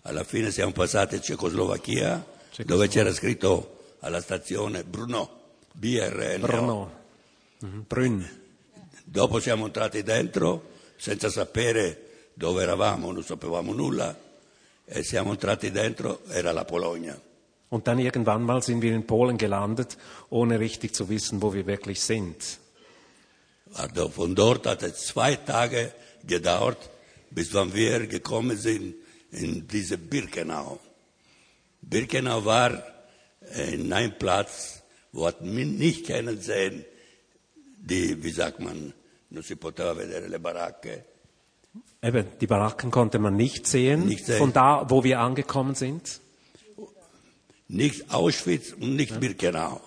alla 0.04 0.24
fine 0.24 0.50
siamo 0.50 0.72
passati 0.72 1.16
in 1.16 1.22
Cecoslovacchia 1.22 2.24
dove 2.64 2.88
c'era 2.88 3.12
scritto 3.12 3.94
alla 4.00 4.20
stazione 4.20 4.84
Brno, 4.84 5.40
BRN. 5.72 6.88
Mhm. 7.58 7.84
Brünn. 7.86 8.22
Dopo 9.04 9.40
siamo 9.40 9.66
entrati 9.66 10.02
dentro 10.02 10.74
senza 10.96 11.30
sapere 11.30 12.30
dove 12.34 12.62
eravamo, 12.62 13.12
non 13.12 13.22
sapevamo 13.22 13.72
nulla 13.72 14.14
e 14.84 15.02
siamo 15.02 15.30
entrati 15.30 15.70
dentro, 15.70 16.24
era 16.28 16.52
la 16.52 16.64
Polonia. 16.64 17.20
Und 17.68 17.86
dann 17.86 17.98
irgendwann 17.98 18.42
mal 18.42 18.62
sind 18.62 18.80
wir 18.82 18.92
in 18.92 19.06
Polen 19.06 19.36
gelandet, 19.36 19.96
ohne 20.28 20.60
richtig 20.60 20.94
zu 20.94 21.08
wissen, 21.08 21.42
wo 21.42 21.52
wir 21.52 21.66
wirklich 21.66 22.00
sind. 22.00 22.58
Also 23.72 24.08
von 24.08 24.34
dort 24.34 24.66
hat 24.66 24.82
es 24.82 25.06
zwei 25.06 25.34
Tage 25.36 25.92
gedauert, 26.22 26.78
bis 27.30 27.52
wann 27.54 27.74
wir 27.74 28.06
gekommen 28.06 28.56
sind 28.56 28.94
in 29.32 29.66
diese 29.66 29.98
Birkenau. 29.98 30.78
Birkenau 31.88 32.44
war 32.44 32.82
in 33.72 33.92
einem 33.92 34.18
Platz, 34.18 34.82
wo 35.12 35.26
hat 35.26 35.40
man 35.40 35.76
nicht 35.76 36.06
können 36.06 36.40
sehen, 36.40 36.84
die, 37.78 38.22
wie 38.22 38.32
sagt 38.32 38.58
man, 38.60 38.92
non 39.30 39.42
si 39.42 39.54
poteva 39.54 39.94
vedere 39.96 40.26
le 40.28 40.38
baracche. 40.40 41.04
Eben, 42.02 42.26
die 42.40 42.46
Baracken 42.46 42.90
konnte 42.90 43.18
man 43.18 43.36
nicht 43.36 43.66
sehen, 43.66 44.06
Nicht 44.06 44.26
sehen. 44.26 44.38
von 44.38 44.52
da, 44.52 44.86
wo 44.90 45.04
wir 45.04 45.20
angekommen 45.20 45.74
sind. 45.74 46.20
Nicht 47.68 48.12
Auschwitz 48.12 48.72
und 48.72 48.96
nicht 48.96 49.18
Birkenau. 49.18 49.80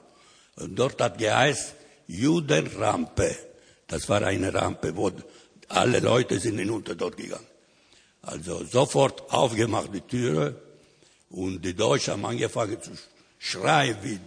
Und 0.55 0.77
dort 0.77 1.01
hat 1.01 1.17
geheißt 1.17 1.75
Judenrampe. 2.07 3.35
Das 3.87 4.09
war 4.09 4.21
eine 4.23 4.53
Rampe, 4.53 4.95
wo 4.95 5.11
alle 5.67 5.99
Leute 5.99 6.39
sind 6.39 6.57
hinunter 6.59 6.95
dort 6.95 7.17
gegangen. 7.17 7.45
Also 8.21 8.63
sofort 8.65 9.31
aufgemacht 9.31 9.93
die 9.93 10.01
Türe 10.01 10.55
und 11.29 11.63
die 11.63 11.75
Deutschen 11.75 12.13
haben 12.13 12.25
angefangen 12.25 12.81
zu 12.81 12.91
schreien, 13.37 13.97
wie, 14.01 14.19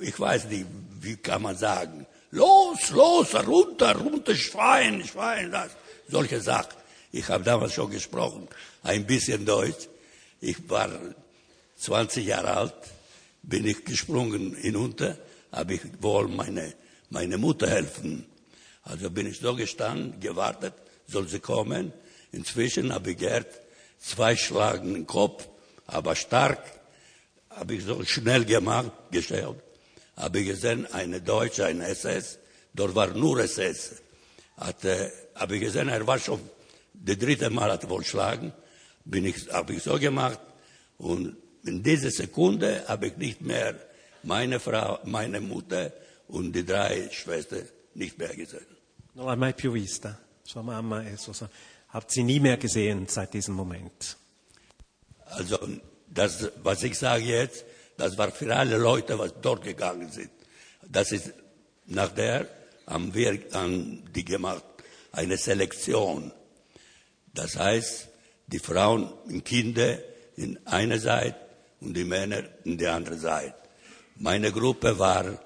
ich 0.00 0.18
weiß 0.18 0.46
nicht, 0.46 0.66
wie 1.00 1.16
kann 1.16 1.42
man 1.42 1.56
sagen, 1.56 2.06
los, 2.30 2.90
los, 2.90 3.34
runter, 3.34 3.96
runter, 3.96 4.34
Schwein, 4.34 5.04
Schwein, 5.06 5.50
das, 5.50 5.70
solche 6.08 6.40
Sachen. 6.40 6.80
Ich 7.12 7.28
habe 7.28 7.44
damals 7.44 7.74
schon 7.74 7.90
gesprochen, 7.90 8.48
ein 8.82 9.06
bisschen 9.06 9.44
Deutsch. 9.44 9.88
Ich 10.40 10.56
war 10.70 10.90
20 11.76 12.26
Jahre 12.26 12.56
alt, 12.56 12.74
bin 13.42 13.66
ich 13.66 13.84
gesprungen 13.84 14.54
hinunter, 14.54 15.18
habe 15.52 15.74
ich 15.74 15.80
wohl 16.00 16.28
meine, 16.28 16.74
meine 17.10 17.36
Mutter 17.36 17.68
helfen. 17.68 18.26
Also 18.84 19.10
bin 19.10 19.26
ich 19.26 19.40
so 19.40 19.54
gestanden, 19.54 20.20
gewartet, 20.20 20.74
soll 21.06 21.28
sie 21.28 21.40
kommen. 21.40 21.92
Inzwischen 22.32 22.92
habe 22.92 23.10
ich 23.10 23.18
gehört, 23.18 23.48
zwei 23.98 24.36
Schlagen 24.36 24.94
im 24.94 25.06
Kopf, 25.06 25.48
aber 25.92 26.14
stark, 26.14 26.62
habe 27.50 27.74
ich 27.74 27.84
so 27.84 28.02
schnell 28.04 28.44
gemacht, 28.44 28.92
gestellt, 29.10 29.56
habe 30.16 30.40
ich 30.40 30.46
gesehen, 30.48 30.86
eine 30.92 31.20
Deutsche, 31.20 31.66
eine 31.66 31.86
SS, 31.88 32.38
dort 32.74 32.94
war 32.94 33.08
nur 33.08 33.40
SS. 33.40 34.02
Hat, 34.56 34.84
äh, 34.84 35.10
habe 35.34 35.56
ich 35.56 35.62
gesehen, 35.62 35.88
er 35.88 36.06
war 36.06 36.18
schon, 36.18 36.40
das 36.94 37.18
dritte 37.18 37.50
Mal 37.50 37.70
hat 37.72 37.88
wohl 37.88 38.04
schlagen, 38.04 38.52
bin 39.04 39.24
ich, 39.24 39.48
habe 39.52 39.74
ich 39.74 39.82
so 39.82 39.98
gemacht 39.98 40.40
und 40.98 41.36
in 41.64 41.82
dieser 41.82 42.10
Sekunde 42.10 42.84
habe 42.86 43.08
ich 43.08 43.16
nicht 43.16 43.40
mehr 43.40 43.74
meine 44.22 44.60
Frau, 44.60 44.98
meine 45.04 45.40
Mutter 45.40 45.92
und 46.28 46.52
die 46.52 46.64
drei 46.64 47.08
Schwestern 47.10 47.66
nicht 47.94 48.18
mehr 48.18 48.34
gesehen. 48.34 48.66
Non 49.14 49.26
l'hai 49.26 49.36
mai 49.36 49.52
più 49.52 49.72
vista. 49.72 50.16
Sua 50.42 50.62
mamma 50.62 51.02
e 51.04 51.16
sua. 51.16 51.48
Habt 51.88 52.12
sie 52.12 52.22
nie 52.22 52.38
mehr 52.38 52.56
gesehen 52.56 53.08
seit 53.08 53.34
diesem 53.34 53.54
Moment. 53.54 54.16
Also 55.30 55.58
das, 56.08 56.50
was 56.62 56.82
ich 56.82 56.98
sage 56.98 57.24
jetzt, 57.24 57.64
das 57.96 58.16
war 58.18 58.30
für 58.30 58.54
alle 58.54 58.78
Leute, 58.78 59.18
was 59.18 59.34
dort 59.40 59.64
gegangen 59.64 60.10
sind. 60.10 60.30
Das 60.88 61.12
ist 61.12 61.32
nachher 61.86 62.48
haben 62.86 63.14
wir 63.14 63.38
haben 63.52 64.04
die 64.14 64.24
gemacht 64.24 64.64
eine 65.12 65.36
Selektion. 65.36 66.32
Das 67.32 67.56
heißt, 67.56 68.08
die 68.48 68.58
Frauen 68.58 69.12
und 69.26 69.44
Kinder 69.44 69.98
in 70.36 70.58
einer 70.66 70.98
Seite 70.98 71.36
und 71.80 71.94
die 71.94 72.04
Männer 72.04 72.42
in 72.64 72.78
der 72.78 72.94
anderen 72.94 73.18
Seite. 73.18 73.54
Meine 74.16 74.52
Gruppe 74.52 74.98
war 74.98 75.38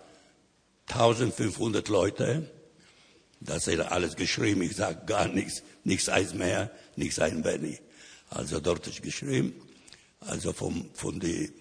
1500 0.88 1.88
Leute. 1.88 2.50
Das 3.40 3.66
ist 3.66 3.80
alles 3.80 4.16
geschrieben. 4.16 4.62
Ich 4.62 4.76
sage 4.76 5.04
gar 5.06 5.28
nichts, 5.28 5.62
nichts 5.84 6.08
eins 6.08 6.34
mehr, 6.34 6.70
nichts 6.96 7.18
ein 7.18 7.44
wenig. 7.44 7.80
Also 8.30 8.60
dort 8.60 8.86
ist 8.86 9.02
geschrieben. 9.02 9.54
Also 10.26 10.52
vom, 10.52 10.90
von 10.94 11.20
den 11.20 11.52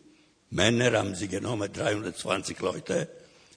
Männern 0.50 0.96
haben 0.96 1.16
sie 1.16 1.28
genommen 1.28 1.72
320 1.72 2.60
Leute 2.60 3.10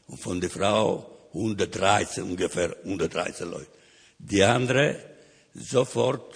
und 0.08 0.18
von 0.18 0.40
der 0.40 0.50
Frau 0.50 1.28
113 1.34 2.24
ungefähr 2.24 2.76
113 2.84 3.50
Leute. 3.50 3.68
Die 4.18 4.42
andere 4.42 4.98
sofort, 5.54 6.34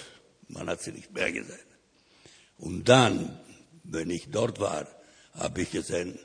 man 0.48 0.68
hat 0.68 0.82
sie 0.82 0.92
nicht 0.92 1.12
mehr 1.12 1.32
gesehen. 1.32 1.58
Und 2.58 2.88
dann, 2.88 3.40
wenn 3.84 4.10
ich 4.10 4.30
dort 4.30 4.60
war, 4.60 4.86
habe 5.34 5.62
ich 5.62 5.70
gesehen, 5.70 6.18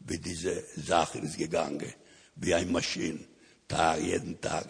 wie 0.00 0.18
diese 0.18 0.64
Sache 0.76 1.18
ist 1.18 1.38
gegangen, 1.38 1.92
wie 2.36 2.54
eine 2.54 2.70
Maschine, 2.70 3.20
Tag, 3.68 4.00
jeden 4.00 4.40
Tag, 4.40 4.68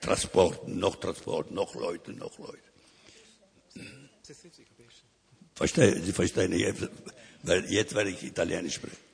Transport, 0.00 0.66
noch 0.66 0.96
Transport, 0.96 1.50
noch 1.50 1.74
Leute, 1.74 2.12
noch 2.12 2.38
Leute. 2.38 2.58
Verstehe, 5.56 6.00
Sie 6.02 6.12
verstehen 6.12 6.52
jetzt, 6.52 6.88
weil 7.42 7.64
jetzt 7.72 7.94
werde 7.94 8.10
ich 8.10 8.22
Italienisch 8.22 8.74
sprechen. 8.74 9.04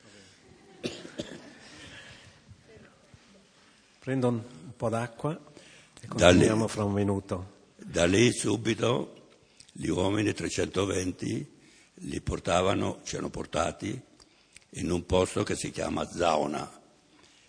Prendo 4.01 4.27
un 4.27 4.43
po' 4.77 4.89
d'acqua 4.89 5.31
e 6.01 6.07
Da 6.07 6.29
lì. 6.29 6.39
continuiamo 6.39 6.67
fra 6.67 6.83
un 6.83 6.91
minuto. 6.93 7.51
Da 7.77 8.05
lì 8.05 8.31
subito 8.33 9.29
gli 9.71 9.87
uomini 9.87 10.33
320 10.33 11.51
li 12.05 12.21
portavano, 12.21 12.99
ci 13.05 13.15
hanno 13.15 13.29
portati 13.29 13.99
in 14.71 14.91
un 14.91 15.05
posto 15.05 15.43
che 15.43 15.55
si 15.55 15.71
chiama 15.71 16.05
Zauna, 16.09 16.69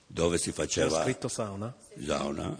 dove 0.07 0.38
si 0.38 0.52
faceva 0.52 1.02
scritto 1.02 1.26
Sauna. 1.28 1.74
Zauna, 2.04 2.57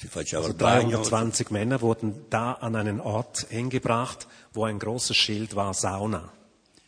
Also 0.00 0.46
il 0.46 0.54
bagno, 0.54 1.00
320 1.00 1.50
Männer 1.50 1.80
wurden 1.80 2.26
da 2.30 2.52
an 2.60 2.76
einen 2.76 3.00
Ort 3.00 3.46
hingebracht, 3.50 4.28
wo 4.52 4.64
ein 4.64 4.78
großes 4.78 5.16
Schild 5.16 5.56
war, 5.56 5.74
Sauna. 5.74 6.32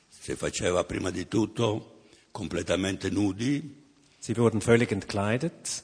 si 0.08 0.36
faceva 0.36 0.84
prima 0.84 1.10
di 1.10 1.26
tutto 1.26 2.04
completamente 2.30 3.10
nudi, 3.10 3.78
Sie 4.20 4.36
wurden 4.36 4.60
völlig 4.60 4.92
entkleidet. 4.92 5.82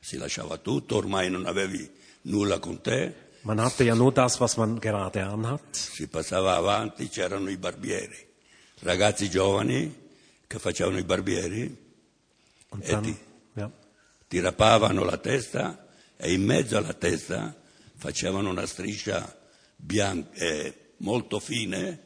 si 0.00 0.18
lasciava 0.18 0.58
tutto, 0.58 0.96
ormai 0.96 1.30
non 1.30 1.46
avevi 1.46 1.88
nulla 2.22 2.58
con 2.58 2.82
te, 2.82 3.14
Man 3.42 3.58
hatte 3.60 3.84
ja 3.84 3.94
nur 3.94 4.12
das, 4.12 4.38
was 4.40 4.56
man 4.56 4.78
gerade 4.78 5.22
anhat. 5.22 5.62
si 5.76 6.06
passava 6.08 6.56
avanti, 6.56 7.08
c'erano 7.08 7.48
i 7.48 7.56
barbieri, 7.56 8.18
ragazzi 8.80 9.30
giovani 9.30 9.94
che 10.46 10.58
facevano 10.58 10.98
i 10.98 11.04
barbieri, 11.04 11.84
Und 12.68 12.84
E 12.84 12.90
dann, 12.90 13.02
die- 13.02 13.16
ja. 13.54 13.70
ti 14.28 14.40
rapavano 14.40 15.04
la 15.04 15.16
testa 15.16 15.85
e 16.16 16.32
in 16.32 16.42
mezzo 16.42 16.76
alla 16.76 16.94
testa 16.94 17.54
facevano 17.96 18.50
una 18.50 18.66
striscia 18.66 19.36
bianca, 19.76 20.32
eh, 20.34 20.94
molto 20.98 21.40
fine 21.40 22.02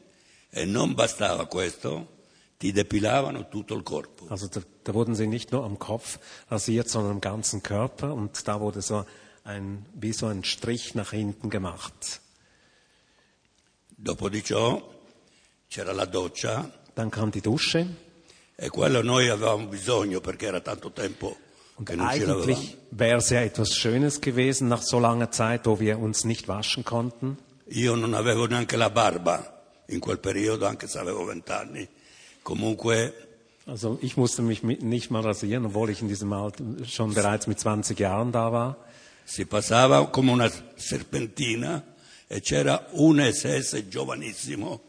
e 0.49 0.65
non 0.65 0.93
bastava 0.93 1.45
questo, 1.47 2.19
ti 2.57 2.71
depilavano 2.71 3.47
tutto 3.47 3.73
il 3.73 3.83
corpo. 3.83 4.27
Also 4.29 4.47
da, 4.47 4.61
da 4.83 4.91
wurden 4.93 5.15
sie 5.15 5.27
nicht 5.27 5.51
nur 5.51 5.63
am 5.63 5.77
Kopf 5.77 6.19
rasiert, 6.47 6.89
sondern 6.89 7.13
am 7.13 7.19
ganzen 7.19 7.61
Körper 7.61 8.13
und 8.13 8.47
da 8.47 8.59
wurde 8.59 8.81
so 8.81 9.05
ein, 9.43 9.85
wie 9.93 10.13
so 10.13 10.27
ein 10.27 10.43
Strich 10.43 10.93
nach 10.93 11.11
hinten 11.11 11.49
gemacht. 11.49 12.21
Dopo 13.87 14.29
di 14.29 14.43
ciò 14.43 14.81
c'era 15.67 15.93
la 15.93 16.05
doccia 16.05 16.79
Dann 16.93 17.09
kam 17.09 17.31
die 17.31 17.41
Dusche 17.41 17.87
e 18.55 18.69
quello 18.69 19.01
noi 19.01 19.29
avevamo 19.29 19.67
bisogno 19.67 20.19
perché 20.19 20.47
era 20.47 20.59
tanto 20.59 20.91
tempo 20.91 21.37
und 21.77 21.89
eigentlich 21.99 22.77
wäre 22.91 23.17
es 23.17 23.29
ja 23.29 23.41
etwas 23.41 23.75
Schönes 23.75 24.21
gewesen 24.21 24.67
nach 24.67 24.81
so 24.81 24.99
langer 24.99 25.31
Zeit, 25.31 25.65
wo 25.65 25.79
wir 25.79 25.99
uns 25.99 26.25
nicht 26.25 26.47
waschen 26.47 26.83
konnten. 26.83 27.37
Io 27.69 27.95
non 27.95 28.13
avevo 28.13 28.45
neanche 28.47 28.77
la 28.77 28.89
barba 28.89 29.63
in 29.87 29.99
quel 29.99 30.17
periodo, 30.17 30.65
anche 30.65 30.87
se 30.87 30.99
avevo 30.99 31.25
vent'anni. 31.25 31.87
Comunque 32.43 33.13
Also 33.67 33.99
ich 34.01 34.17
musste 34.17 34.41
mich 34.41 34.63
nicht 34.63 35.11
mal 35.11 35.21
rasieren, 35.21 35.65
obwohl 35.65 35.91
ich 35.91 36.01
in 36.01 36.07
diesem 36.07 36.33
Alter 36.33 36.63
schon 36.85 37.13
bereits 37.13 37.47
mit 37.47 37.59
20 37.59 37.97
Jahren 37.99 38.31
da 38.31 38.51
war. 38.51 38.77
si 39.23 39.45
passava 39.45 40.07
come 40.07 40.31
una 40.31 40.51
serpentina 40.75 41.95
e 42.27 42.41
c'era 42.41 42.87
un 42.91 43.19
SS 43.19 43.85
giovanissimo, 43.87 44.81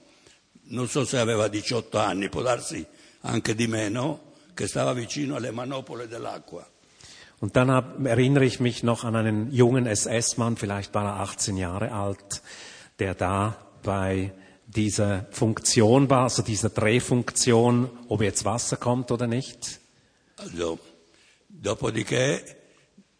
non 0.64 0.88
so 0.88 1.04
se 1.04 1.18
aveva 1.18 1.46
18 1.46 1.98
anni, 1.98 2.28
può 2.28 2.42
darsi 2.42 2.84
anche 3.20 3.54
di 3.54 3.66
meno, 3.66 4.32
che 4.54 4.66
stava 4.66 4.92
vicino 4.92 5.36
alle 5.36 5.52
manopole 5.52 6.08
dell'acqua. 6.08 6.68
Und 7.42 7.56
dann 7.56 7.72
hab, 7.72 8.06
erinnere 8.06 8.44
ich 8.44 8.60
mich 8.60 8.84
noch 8.84 9.02
an 9.02 9.16
einen 9.16 9.50
jungen 9.50 9.84
SS-Mann, 9.84 10.56
vielleicht 10.56 10.94
war 10.94 11.06
er 11.06 11.20
18 11.22 11.56
Jahre 11.56 11.90
alt, 11.90 12.40
der 13.00 13.16
da 13.16 13.56
bei 13.82 14.32
dieser 14.68 15.26
Funktion 15.32 16.08
war, 16.08 16.22
also 16.22 16.42
dieser 16.42 16.70
Drehfunktion, 16.70 17.90
ob 18.06 18.22
jetzt 18.22 18.44
Wasser 18.44 18.76
kommt 18.76 19.10
oder 19.10 19.26
nicht. 19.26 19.80
Also, 20.36 20.78
dopodiché 21.48 22.44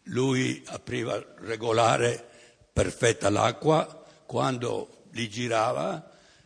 lui 0.03 0.63
apriva 0.67 1.21
regolare 1.41 2.23
perfetta 2.71 3.29
l'acqua, 3.29 4.05
quando 4.25 4.87
li 5.11 5.29
girava 5.29 6.01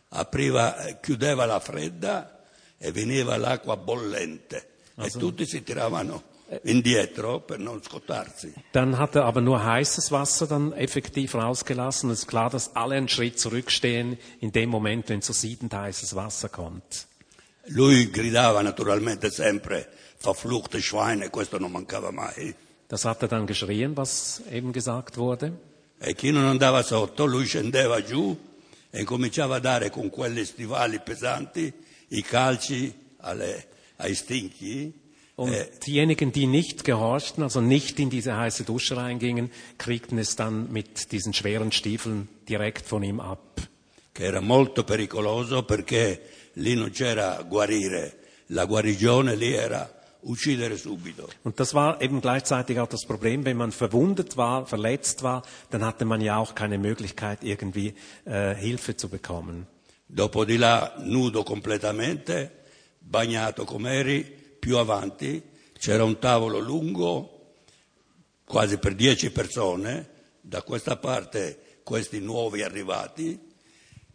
apriva, 0.08 0.98
chiudeva 1.00 1.46
la 1.46 1.60
fredda 1.60 2.42
e 2.76 2.90
veniva 2.90 3.36
l'acqua 3.36 3.76
bollente 3.76 4.68
e 4.96 5.10
tutti 5.10 5.46
si 5.46 5.62
tiravano 5.62 6.27
indietro 6.64 7.40
per 7.40 7.58
non 7.58 7.82
scottarsi. 7.82 8.52
Dann 8.72 8.96
hat 8.98 9.14
er 9.16 9.24
aber 9.24 9.40
nur 9.40 9.64
heißes 9.64 10.10
Wasser 10.12 10.46
dann 10.46 10.72
effektiv 10.72 11.34
rausgelassen. 11.34 12.10
Es 12.10 12.20
ist 12.20 12.26
klar, 12.26 12.50
dass 12.50 12.74
alle 12.74 12.94
einen 12.96 13.08
Schritt 13.08 13.38
zurückstehen 13.38 14.18
in 14.40 14.52
dem 14.52 14.70
Moment, 14.70 15.08
wenn 15.08 15.20
so 15.20 15.32
siedend 15.32 15.74
heißes 15.74 16.14
Wasser 16.14 16.48
kommt. 16.48 17.06
Lui 17.66 18.06
gridava 18.10 18.62
naturalmente 18.62 19.30
sempre 19.30 19.86
verfluchte 20.18 20.80
Schweine, 20.80 21.28
questo 21.28 21.58
non 21.58 21.70
mancava 21.72 22.10
mai. 22.10 22.54
Das 22.88 23.04
hat 23.04 23.20
er 23.22 23.28
dann 23.28 23.46
geschrien, 23.46 23.96
was 23.96 24.40
eben 24.50 24.72
gesagt 24.72 25.18
wurde. 25.18 25.52
E 26.00 26.14
chi 26.14 26.30
non 26.30 26.44
andava 26.44 26.82
sotto, 26.82 27.26
lui 27.26 27.44
scendeva 27.44 28.02
giù 28.02 28.34
e 28.90 29.04
cominciava 29.04 29.56
a 29.56 29.60
dare 29.60 29.90
con 29.90 30.08
quelle 30.08 30.46
stivali 30.46 30.98
pesanti 31.00 31.70
i 32.08 32.22
calci 32.22 32.94
alle- 33.18 33.66
ai 33.96 34.14
stinchi. 34.14 35.06
Und 35.38 35.52
Eh, 35.52 35.66
diejenigen, 35.86 36.32
die 36.32 36.48
nicht 36.48 36.82
gehorchten, 36.82 37.44
also 37.44 37.60
nicht 37.60 38.00
in 38.00 38.10
diese 38.10 38.36
heiße 38.36 38.64
Dusche 38.64 38.96
reingingen, 38.96 39.52
kriegten 39.78 40.18
es 40.18 40.34
dann 40.34 40.72
mit 40.72 41.12
diesen 41.12 41.32
schweren 41.32 41.70
Stiefeln 41.70 42.28
direkt 42.48 42.84
von 42.86 43.04
ihm 43.04 43.20
ab. 43.20 43.68
che 44.12 44.24
era 44.24 44.40
molto 44.40 44.82
pericoloso 44.82 45.62
perché 45.62 46.50
lì 46.54 46.74
non 46.74 46.90
c'era 46.90 47.40
guarire, 47.48 48.16
la 48.46 48.64
guarigione 48.64 49.36
lì 49.36 49.52
era 49.52 49.88
uccidere 50.22 50.76
subito. 50.76 51.28
Und 51.44 51.60
das 51.60 51.72
war 51.72 52.02
eben 52.02 52.20
gleichzeitig 52.20 52.80
auch 52.80 52.88
das 52.88 53.06
Problem, 53.06 53.44
wenn 53.44 53.56
man 53.56 53.70
verwundet 53.70 54.36
war, 54.36 54.66
verletzt 54.66 55.22
war, 55.22 55.42
dann 55.70 55.84
hatte 55.84 56.04
man 56.04 56.20
ja 56.20 56.36
auch 56.36 56.56
keine 56.56 56.78
Möglichkeit, 56.78 57.44
irgendwie 57.44 57.94
äh, 58.24 58.56
Hilfe 58.56 58.96
zu 58.96 59.08
bekommen. 59.08 59.68
Dopo 60.08 60.44
di 60.44 60.56
là, 60.56 60.94
nudo 60.98 61.44
completamente, 61.44 62.50
bagnato 63.00 63.64
com'eri, 63.64 64.26
più 64.68 64.76
avanti 64.76 65.42
c'era 65.78 66.04
un 66.04 66.18
tavolo 66.18 66.58
lungo, 66.58 67.54
quasi 68.44 68.76
per 68.76 68.94
dieci 68.94 69.30
persone, 69.30 70.10
da 70.42 70.60
questa 70.60 70.98
parte 70.98 71.78
questi 71.82 72.20
nuovi 72.20 72.60
arrivati 72.60 73.40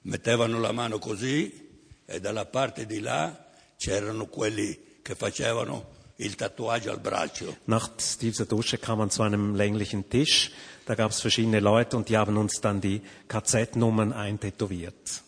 mettevano 0.01 0.59
la 0.59 0.71
mano 0.71 0.99
così 0.99 1.81
e 2.05 2.19
dalla 2.19 2.45
parte 2.45 2.85
di 2.85 2.99
là 2.99 3.49
c'erano 3.77 4.27
quelli 4.27 4.99
che 5.01 5.15
facevano 5.15 5.89
il 6.17 6.35
tatuaggio 6.35 6.91
al 6.91 6.99
braccio. 6.99 7.57
Nach 7.63 7.89
dieser 8.19 8.45
Dusche 8.45 8.77
kam 8.77 8.99
man 8.99 9.09
zu 9.09 9.23
einem 9.23 9.55
länglichen 9.55 10.07
Tisch, 10.07 10.51
da 10.85 10.93
gab 10.93 11.09
es 11.09 11.19
verschiedene 11.19 11.61
Leute 11.61 11.97
und 11.97 12.09
die 12.09 12.15
haben 12.15 12.37
uns 12.37 12.61
dann 12.61 12.79
die 12.79 13.01
KZ-Nummern 13.27 14.13
eintätowiert. 14.13 15.23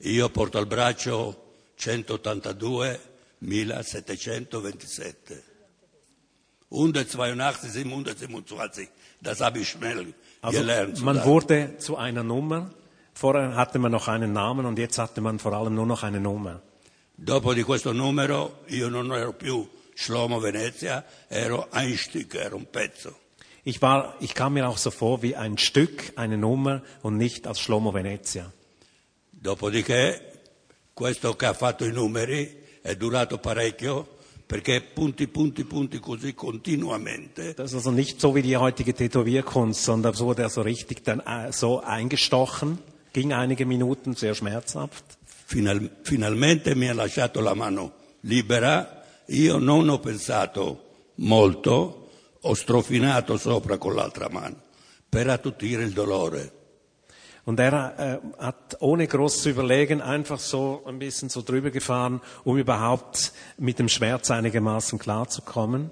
Io 0.00 0.28
porto 0.28 0.58
al 0.58 0.66
braccio 0.66 1.54
182.727. 3.42 5.42
182, 6.70 7.70
727, 7.72 8.88
das 9.22 9.40
habe 9.40 9.60
ich 9.60 9.70
schnell 9.70 10.12
Also 10.42 10.58
gelernt. 10.58 11.00
man 11.02 11.24
wurde 11.24 11.78
zu 11.78 11.96
einer 11.96 12.22
Nummer. 12.22 12.70
Vorher 13.14 13.56
hatte 13.56 13.78
man 13.78 13.90
noch 13.90 14.06
einen 14.06 14.34
Namen 14.34 14.66
und 14.66 14.78
jetzt 14.78 14.98
hatte 14.98 15.22
man 15.22 15.38
vor 15.38 15.54
allem 15.54 15.74
nur 15.74 15.86
noch 15.86 16.02
eine 16.02 16.20
Nummer. 16.20 16.60
Dopo 17.16 17.54
di 17.54 17.62
questo 17.64 17.92
numero 17.92 18.58
io 18.68 18.88
non 18.90 19.10
ero 19.12 19.32
più 19.32 19.66
Shlomo 19.94 20.40
Venezia, 20.40 21.04
ero 21.28 21.66
ein 21.72 21.96
Stück, 21.96 22.34
ero 22.36 22.56
un 22.56 22.66
pezzo. 22.66 23.16
Ich 23.64 23.82
war, 23.82 24.14
ich 24.20 24.34
kam 24.34 24.52
mir 24.54 24.68
auch 24.68 24.78
so 24.78 24.90
vor 24.92 25.22
wie 25.22 25.34
ein 25.34 25.58
Stück, 25.58 26.12
eine 26.16 26.36
Nummer 26.38 26.82
und 27.02 27.16
nicht 27.16 27.46
als 27.48 27.58
Schlomo 27.60 27.92
Venezia. 27.92 28.52
Dopodiché 29.32 30.20
questo 30.94 31.34
che 31.34 31.46
ha 31.46 31.54
fatto 31.54 31.84
i 31.84 31.92
numeri 31.92 32.57
è 32.88 32.96
durato 32.96 33.36
parecchio 33.38 34.16
perché 34.46 34.80
punti, 34.80 35.28
punti, 35.28 35.64
punti 35.64 35.98
così 36.00 36.32
continuamente 36.32 37.52
Das 37.54 37.72
ist 37.72 37.74
also 37.74 37.90
nicht 37.90 38.18
so 38.18 38.34
wie 38.34 38.40
die 38.40 38.56
heutige 38.56 38.94
Tätowierkunst, 38.94 39.84
sondern 39.84 40.14
es 40.14 40.20
wurde 40.20 40.44
also 40.44 40.62
richtig 40.62 41.04
dann 41.04 41.20
äh, 41.20 41.52
so 41.52 41.82
eingestochen, 41.82 42.78
ging 43.12 43.34
einige 43.34 43.66
Minuten, 43.66 44.14
sehr 44.14 44.34
schmerzhaft. 44.34 45.04
Final- 45.44 45.90
finalmente 46.02 46.74
mi 46.74 46.88
ha 46.88 46.94
lasciato 46.94 47.40
la 47.40 47.54
mano 47.54 47.92
libera, 48.22 49.04
io 49.26 49.58
non 49.58 49.90
ho 49.90 49.98
pensato 49.98 50.84
molto, 51.16 52.08
ho 52.40 52.54
strofinato 52.54 53.36
sopra 53.36 53.76
con 53.76 53.94
l'altra 53.94 54.30
mano 54.30 54.62
per 55.06 55.28
attutire 55.28 55.82
il 55.82 55.92
dolore. 55.92 56.52
Und 57.48 57.58
er 57.60 57.98
äh, 57.98 58.42
hat 58.42 58.76
ohne 58.80 59.06
groß 59.06 59.40
zu 59.40 59.48
überlegen 59.48 60.02
einfach 60.02 60.38
so 60.38 60.82
ein 60.84 60.98
bisschen 60.98 61.30
so 61.30 61.40
drüber 61.40 61.70
gefahren, 61.70 62.20
um 62.44 62.58
überhaupt 62.58 63.32
mit 63.56 63.78
dem 63.78 63.88
Schmerz 63.88 64.30
einigermaßen 64.30 64.98
klarzukommen. 64.98 65.90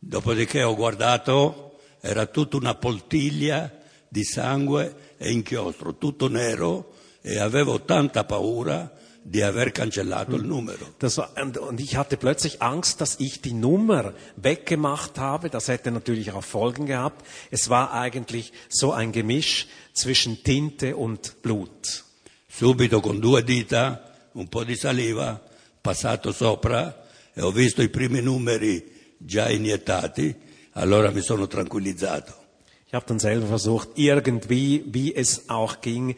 Dopodiché 0.00 0.62
ho 0.62 0.76
guardato, 0.76 1.80
era 2.00 2.26
tutta 2.26 2.58
una 2.58 2.74
poltiglia 2.74 3.72
di 4.08 4.22
sangue 4.22 4.94
e 5.18 5.32
inchiostro, 5.32 5.96
tutto 5.96 6.28
nero 6.28 6.92
e 7.20 7.40
avevo 7.40 7.80
tanta 7.80 8.22
paura 8.22 8.92
di 9.26 9.42
aver 9.42 9.72
cancellato 9.72 10.36
il 10.36 10.44
numero. 10.44 10.86
Das 10.98 11.16
war, 11.16 11.30
und, 11.40 11.56
und 11.56 11.80
ich 11.80 11.96
hatte 11.96 12.18
plötzlich 12.18 12.60
Angst, 12.60 13.00
dass 13.00 13.18
ich 13.18 13.40
die 13.40 13.54
Nummer 13.54 14.12
weggemacht 14.36 15.18
habe. 15.18 15.48
Das 15.48 15.68
hätte 15.68 15.90
natürlich 15.90 16.32
auch 16.32 16.44
Folgen 16.44 16.84
gehabt. 16.86 17.26
Es 17.50 17.70
war 17.70 17.92
eigentlich 17.92 18.52
so 18.68 18.92
ein 18.92 19.12
Gemisch 19.12 19.66
zwischen 19.94 20.44
Tinte 20.44 20.96
und 20.96 21.40
Blut. 21.42 22.04
Subito 22.48 23.00
con 23.00 23.20
due 23.20 23.42
dita, 23.42 24.12
un 24.34 24.48
po' 24.48 24.62
di 24.62 24.76
saliva, 24.76 25.40
passato 25.80 26.30
sopra 26.30 27.04
e 27.34 27.40
ho 27.40 27.50
visto 27.50 27.82
i 27.82 27.88
primi 27.88 28.20
numeri 28.20 28.92
già 29.18 29.48
iniettati, 29.48 30.34
allora 30.72 31.10
mi 31.10 31.20
sono 31.20 31.46
tranquillizzato. 31.46 32.42
Ich 32.86 32.94
habe 32.94 33.06
dann 33.06 33.18
selber 33.18 33.46
versucht, 33.46 33.88
irgendwie, 33.96 34.84
wie 34.86 35.12
es 35.12 35.48
auch 35.48 35.80
ging, 35.80 36.14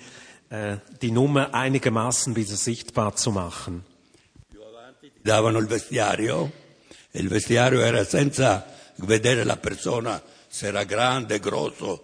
die 0.51 1.11
Nummer 1.11 1.55
einigermaßen 1.55 2.37
wieder 2.37 2.57
sichtbar 2.57 3.17
zu 3.17 3.33
machen. 3.33 3.85
Davano 5.23 5.59
il 5.59 5.67
vestiario 5.67 6.53
e 7.11 7.19
il 7.19 7.29
vestiario 7.29 7.81
era 7.81 8.05
senza 8.05 8.65
vedere 8.99 9.45
la 9.45 9.57
persona 9.57 10.23
se 10.49 10.69
era 10.69 10.85
grande, 10.85 11.41
grosso, 11.41 12.03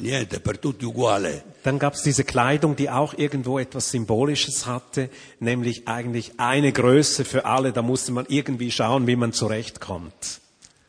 niente, 0.00 0.40
per 0.40 0.58
tutti 0.58 0.84
uguale. 0.84 1.44
Dann 1.62 1.78
gab 1.78 1.94
es 1.94 2.02
diese 2.02 2.24
Kleidung, 2.24 2.74
die 2.74 2.88
auch 2.88 3.14
irgendwo 3.16 3.58
etwas 3.58 3.90
Symbolisches 3.90 4.66
hatte, 4.66 5.10
nämlich 5.38 5.86
eigentlich 5.86 6.32
eine 6.38 6.72
Größe 6.72 7.24
für 7.24 7.44
alle. 7.44 7.72
Da 7.72 7.82
musste 7.82 8.10
man 8.12 8.24
irgendwie 8.28 8.70
schauen, 8.70 9.06
wie 9.06 9.16
man 9.16 9.32
zurechtkommt. 9.32 10.40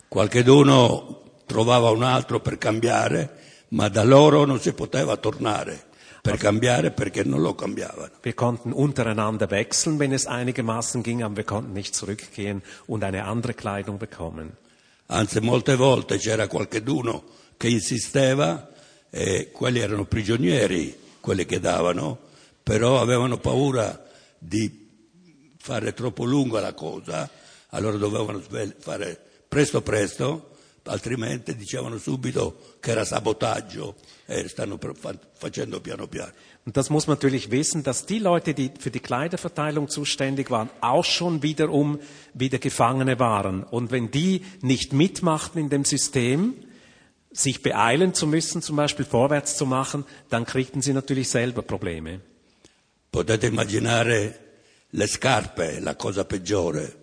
Qualcheduno 0.10 1.22
trovava 1.47 1.91
un 1.91 2.04
altro 2.04 2.39
per 2.39 2.58
cambiare, 2.58 3.30
ma 3.70 3.89
da 3.89 4.04
loro 4.04 4.45
non 4.45 4.60
si 4.60 4.72
poteva 4.72 5.18
tornare 5.18 5.91
per 6.24 6.38
cambiare 6.38 6.91
perché 6.91 7.26
non 7.26 7.41
lo 7.41 7.53
cambiavano. 7.53 8.11
Wir 8.21 8.34
konnten 8.34 8.71
untereinander 8.71 9.51
wechseln, 9.51 9.99
wenn 9.99 10.13
es 10.13 10.26
einigermaßen 10.26 11.03
ging, 11.03 11.21
aber 11.21 11.36
wir 11.36 11.43
konnten 11.43 11.74
nicht 11.74 11.93
zurückgehen 11.93 12.61
und 12.88 13.03
eine 13.03 13.26
andere 13.26 13.53
Kleidung 13.53 13.97
bekommen. 13.97 14.55
Anzi, 15.07 15.41
molte 15.41 15.76
volte 15.76 16.17
c'era 16.17 16.47
qualcheduno 16.47 17.26
che 17.57 17.67
insisteva 17.67 18.69
e 19.09 19.51
quelli 19.51 19.80
erano 19.80 20.05
prigionieri, 20.05 20.97
quelli 21.19 21.45
che 21.45 21.59
davano, 21.59 22.17
però 22.63 23.01
avevano 23.01 23.38
paura 23.38 24.01
di 24.39 24.88
fare 25.57 25.93
troppo 25.93 26.24
lunga 26.24 26.61
la 26.61 26.74
cosa, 26.74 27.30
allora 27.71 27.97
dovevano 27.97 28.41
fare 28.80 29.19
presto 29.45 29.82
presto, 29.82 30.51
altrimenti 30.84 31.53
dicevano 31.57 31.97
subito 31.97 32.78
che 32.80 32.91
era 32.91 33.03
sabotaggio 33.03 33.95
stanno 34.47 34.78
per- 34.78 34.95
fa- 34.95 35.13
facendo 35.34 35.80
piano 35.82 36.07
piano. 36.07 36.32
Und 36.65 36.78
das 36.78 36.89
muss 36.89 37.07
man 37.07 37.17
natürlich 37.17 37.51
wissen, 37.51 37.84
dass 37.84 38.05
die 38.05 38.19
Leute, 38.19 38.53
die 38.53 38.71
für 38.80 38.89
die 38.91 39.01
Kleiderverteilung 39.01 39.89
zuständig 39.89 40.49
waren, 40.49 40.69
auch 40.82 41.03
schon 41.03 41.43
wiederum 41.43 41.99
wieder 42.34 42.57
Gefangene 42.57 43.19
waren. 43.19 43.63
Und 43.63 43.91
wenn 43.91 44.11
die 44.11 44.43
nicht 44.61 44.93
mitmachten 44.93 45.59
in 45.59 45.69
dem 45.69 45.84
System, 45.84 46.53
sich 47.32 47.61
beeilen 47.63 48.13
zu 48.13 48.28
müssen, 48.28 48.61
zum 48.61 48.76
Beispiel 48.78 49.05
vorwärts 49.05 49.57
zu 49.57 49.65
machen, 49.65 50.05
dann 50.30 50.45
kriegten 50.45 50.82
sie 50.82 50.93
natürlich 50.93 51.30
selber 51.30 51.63
Probleme. 51.63 52.21
Potete 53.11 53.47
immaginare 53.47 54.34
le 54.91 55.07
scarpe, 55.07 55.80
la 55.82 55.95
cosa 55.95 56.24
peggiore. 56.24 56.93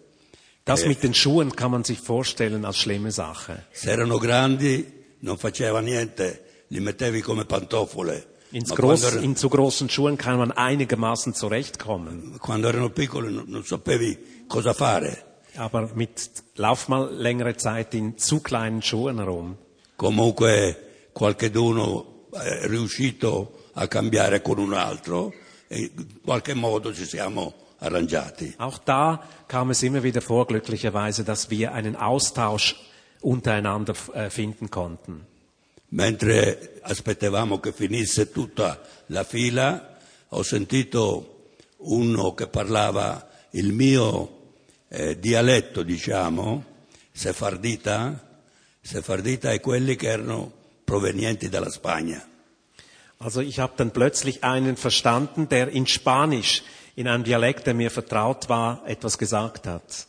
Das 0.64 0.86
mit 0.86 1.02
den 1.02 1.14
Schuhen 1.14 1.54
kann 1.56 1.70
man 1.72 1.84
sich 1.84 1.98
vorstellen 2.00 2.64
als 2.64 2.78
schlimme 2.78 3.10
Sache. 3.10 3.64
Se 3.72 3.90
erano 3.90 4.18
grandi 4.18 4.86
non 5.22 5.36
faceva 5.36 5.80
niente, 5.82 6.38
li 6.72 6.80
mettevi 6.80 7.20
come 7.20 7.44
pantofole. 7.44 8.26
Groß, 8.52 8.74
quando, 8.74 9.06
er- 9.06 9.22
in 9.22 9.36
zu 9.36 9.48
großen 9.48 9.88
Schuhen 9.88 10.16
kann 10.16 10.36
man 10.38 10.50
einigermaßen 10.50 11.34
zurechtkommen. 11.34 12.38
quando 12.40 12.66
erano 12.68 12.90
piccoli 12.90 13.32
non, 13.32 13.44
non 13.48 13.62
sapevi 13.64 14.18
cosa 14.48 14.72
fare. 14.72 15.24
Aber 15.56 15.90
mit, 15.94 16.30
lauf 16.56 16.88
mal 16.88 17.08
längere 17.14 17.56
Zeit 17.56 17.94
in 17.94 18.18
zu 18.18 18.40
kleinen 18.40 18.82
Schuhen 18.82 19.18
herum. 19.18 19.56
Comunque 19.96 21.08
qualcheduno 21.12 22.26
è 22.32 22.66
riuscito 22.66 23.66
a 23.74 23.86
cambiare 23.86 24.42
con 24.42 24.58
un 24.58 24.72
altro 24.74 25.32
e 25.68 25.90
in 25.96 26.20
qualche 26.24 26.54
modo 26.54 26.92
ci 26.92 27.04
siamo 27.04 27.54
arrangiati. 27.78 28.54
Auch 28.58 28.78
da 28.84 29.20
kam 29.46 29.70
es 29.70 29.82
immer 29.82 30.02
wieder 30.02 30.20
vor, 30.22 30.46
glücklicherweise, 30.46 31.22
dass 31.24 31.50
wir 31.50 31.72
einen 31.72 31.94
Austausch 31.96 32.74
untereinander 33.20 33.94
äh, 34.14 34.28
finden 34.30 34.70
konnten. 34.70 35.26
Mentre 35.92 36.78
aspettavamo 36.82 37.58
che 37.58 37.72
finisse 37.72 38.30
tutta 38.30 38.80
la 39.06 39.24
fila, 39.24 39.98
ho 40.28 40.42
sentito 40.42 41.54
uno 41.78 42.34
che 42.34 42.46
parlava 42.46 43.28
il 43.50 43.72
mio 43.72 44.54
eh, 44.88 45.18
dialetto, 45.18 45.82
diciamo, 45.82 46.64
sefardita. 47.12 48.42
Sefardita 48.80 49.50
è 49.52 49.60
quelli 49.60 49.96
che 49.96 50.08
erano 50.08 50.52
provenienti 50.84 51.48
dalla 51.48 51.70
Spagna. 51.70 52.24
Also 53.18 53.40
ich 53.40 53.58
habe 53.58 53.74
dann 53.76 53.90
plötzlich 53.90 54.42
einen 54.42 54.76
verstanden, 54.76 55.48
der 55.48 55.68
in 55.68 55.86
Spanisch, 55.86 56.62
in 56.94 57.06
einem 57.06 57.24
Dialekt, 57.24 57.66
der 57.66 57.74
mir 57.74 57.90
vertraut 57.90 58.48
war, 58.48 58.82
etwas 58.86 59.18
gesagt 59.18 59.66
hat. 59.66 60.06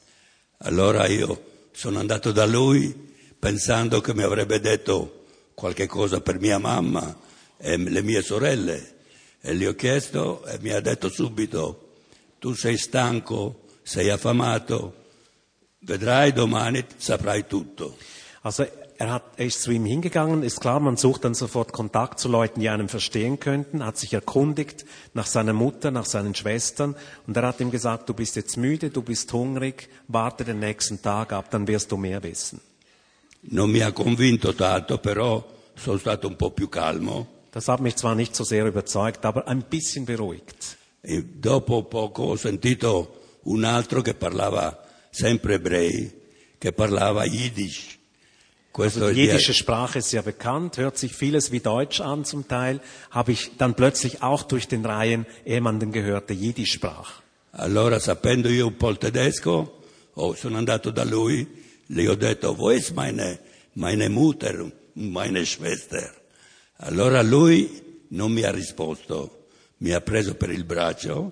Allora 0.60 1.08
io 1.08 1.42
sono 1.74 2.00
andato 2.00 2.32
da 2.32 2.46
lui 2.46 2.94
pensando 3.40 4.00
che 4.00 4.14
mi 4.14 4.24
avrebbe 4.24 4.60
detto 4.60 5.21
qualche 5.62 5.86
cosa 5.86 6.22
per 6.22 6.39
mia 6.39 6.57
mamma 6.57 7.16
e 7.57 7.78
le 7.78 8.01
mie 8.01 8.24
sorelle 8.24 8.95
e 9.39 9.55
gli 9.55 9.64
ho 9.64 9.76
chiesto 9.76 10.43
e 10.43 10.57
mi 10.59 10.72
ha 10.72 10.80
detto 10.80 11.07
subito 11.07 11.89
tu 12.39 12.55
sei 12.55 12.78
stanco, 12.78 13.68
sei 13.84 14.09
affamato, 14.09 14.95
vedrai 15.82 16.34
domani 16.34 16.84
saprai 16.97 17.45
tutto. 17.45 17.95
Also 18.41 18.68
er, 18.97 19.12
hat, 19.12 19.24
er 19.38 19.45
ist 19.45 19.62
zu 19.62 19.70
ihm 19.70 19.86
hingegangen, 19.86 20.41
ist 20.41 20.62
klar, 20.62 20.80
man 20.80 20.97
sucht 20.97 21.26
dann 21.26 21.36
sofort 21.36 21.72
Kontakt 21.74 22.20
zu 22.20 22.28
Leuten, 22.28 22.59
die 22.59 22.70
einem 22.70 22.89
verstehen 22.89 23.39
könnten, 23.39 23.86
hat 23.86 23.99
sich 23.99 24.14
erkundigt 24.14 24.86
nach 25.14 25.28
seiner 25.28 25.53
Mutter, 25.53 25.91
nach 25.91 26.05
seinen 26.05 26.34
Schwestern 26.34 26.95
und 27.28 27.38
er 27.38 27.45
hat 27.45 27.59
ihm 27.59 27.70
gesagt, 27.70 28.09
du 28.09 28.16
bist 28.16 28.36
jetzt 28.36 28.57
müde, 28.57 28.89
du 28.89 29.03
bist 29.03 29.32
hungrig, 29.32 29.89
warte 30.07 30.43
den 30.43 30.57
nächsten 30.57 31.03
Tag 31.03 31.34
ab, 31.34 31.51
dann 31.51 31.68
wirst 31.68 31.91
du 31.91 31.97
mehr 31.97 32.24
wissen. 32.24 32.62
Non 33.44 33.70
mi 33.70 33.80
ha 33.80 33.92
convinto 33.92 34.54
tanto, 34.54 35.00
però 35.00 35.46
sono 35.74 35.98
stato 35.98 36.28
un 36.28 36.36
po' 36.36 36.52
più 36.52 36.70
calmo 36.70 37.39
Das 37.52 37.68
hat 37.68 37.82
mich 37.82 37.98
zwar 37.98 38.16
nicht 38.16 38.34
so 38.34 38.46
sehr 38.46 38.66
überzeugt, 38.66 39.26
aber 39.26 39.48
ein 39.48 39.64
bisschen 39.64 40.06
beruhigt. 40.06 40.78
E 41.02 41.22
dopo 41.22 41.84
poco 41.84 42.24
ho 42.24 42.36
sentito 42.38 43.39
un 43.44 43.66
altro 43.66 44.02
che 44.02 44.14
parlava 44.14 44.82
sempre 45.10 45.56
ebrei, 45.56 46.12
che 46.58 46.72
parlava 46.72 47.26
Yiddish. 47.26 47.98
Also 48.72 49.08
die 49.08 49.14
di- 49.14 49.22
jiddische 49.24 49.54
Sprache 49.54 49.98
ist 50.00 50.14
ja 50.14 50.22
bekannt, 50.22 50.78
hört 50.78 50.98
sich 50.98 51.14
vieles 51.14 51.52
wie 51.52 51.60
Deutsch 51.60 52.00
an 52.00 52.24
zum 52.24 52.48
Teil, 52.48 52.80
habe 53.10 53.34
ich 53.34 53.52
dann 53.58 53.74
plötzlich 53.76 54.24
auch 54.24 54.44
durch 54.44 54.70
den 54.70 54.86
Reihen 54.86 55.26
jemanden 55.44 55.92
gehört, 55.92 56.30
der 56.30 56.38
Jiddisch 56.38 56.72
sprach. 56.72 57.22
Allora, 57.52 58.00
sapendo 58.00 58.48
io 58.48 58.68
un 58.68 58.78
po' 58.78 58.92
il 58.92 58.98
tedesco, 58.98 59.82
oh, 60.14 60.36
sono 60.36 60.58
andato 60.58 60.89
da 60.89 61.04
lui, 61.04 61.46
le 61.92 62.08
ho 62.08 62.16
detto, 62.16 62.70
ist 62.72 62.94
meine, 62.94 63.39
meine 63.74 64.10
Mutter, 64.10 64.72
meine 64.94 65.46
Schwester? 65.46 66.14
Allora 66.78 67.22
lui 67.22 68.06
non 68.10 68.32
mi 68.32 68.44
ha 68.44 68.52
risposto, 68.52 69.48
mi 69.78 69.92
ha 69.92 70.02
preso 70.02 70.36
per 70.36 70.50
il 70.50 70.64
braccio 70.64 71.32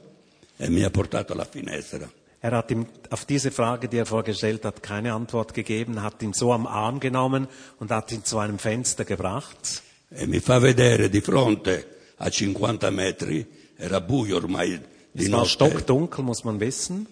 e 0.57 0.69
mi 0.69 0.83
ha 0.83 0.89
portato 0.89 1.33
alla 1.33 1.45
finestra. 1.45 2.09
Er 2.41 2.53
hat 2.53 2.71
ihm 2.71 2.85
auf 3.09 3.25
diese 3.25 3.51
Frage, 3.51 3.89
die 3.89 3.97
er 3.97 4.05
vorgestellt 4.05 4.63
hat, 4.63 4.81
keine 4.81 5.11
Antwort 5.11 5.53
gegeben, 5.53 6.01
hat 6.01 6.21
ihn 6.21 6.31
so 6.31 6.53
am 6.53 6.67
Arm 6.67 7.01
genommen 7.01 7.49
und 7.79 7.91
hat 7.91 8.13
ihn 8.13 8.23
zu 8.23 8.37
einem 8.37 8.59
Fenster 8.59 9.03
gebracht. 9.03 9.83
E 10.09 10.25
mi 10.25 10.39
fa 10.39 10.57
vedere 10.59 11.09
di 11.09 11.19
fronte 11.19 11.85
a 12.17 12.29
50 12.29 12.91
metri, 12.91 13.45
era 13.75 13.99
buio 13.99 14.37
ormai 14.37 14.79
di 15.11 15.23
Es 15.25 15.31
war 15.31 15.39
notte, 15.39 15.49
stockdunkel, 15.49 16.23
muss 16.23 16.43
man 16.43 16.59
wissen. 16.59 17.07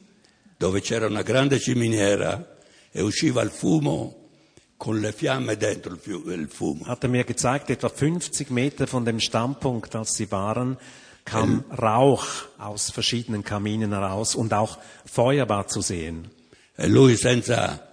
dove 0.58 0.80
c'era 0.80 1.08
una 1.08 1.24
grande 1.24 1.60
ciminiera 1.60 2.57
e 2.98 3.04
usciva 3.04 3.44
il 3.44 3.52
fumo 3.52 4.30
con 4.76 5.00
le 5.00 5.12
fiamme 5.12 5.56
dentro 5.56 5.94
il, 5.94 6.48
fumo. 6.50 6.84
Hat 6.86 7.04
er 7.04 7.10
mir 7.10 7.26
gezeigt, 7.26 7.70
etwa 7.70 7.90
50 7.90 8.50
Meter 8.50 8.88
von 8.88 9.06
dem 9.06 9.20
Standpunkt, 9.20 9.94
als 9.94 10.16
sie 10.16 10.32
waren, 10.32 10.78
kam 11.24 11.64
Rauch 11.70 12.26
aus 12.58 12.90
verschiedenen 12.90 13.44
Kaminen 13.44 13.92
heraus 13.92 14.34
und 14.34 14.52
auch 14.52 14.80
Feuer 15.06 15.48
war 15.48 15.68
zu 15.68 15.82
sehen. 15.82 16.32
E 16.76 16.88
lui 16.88 17.18
senza 17.18 17.88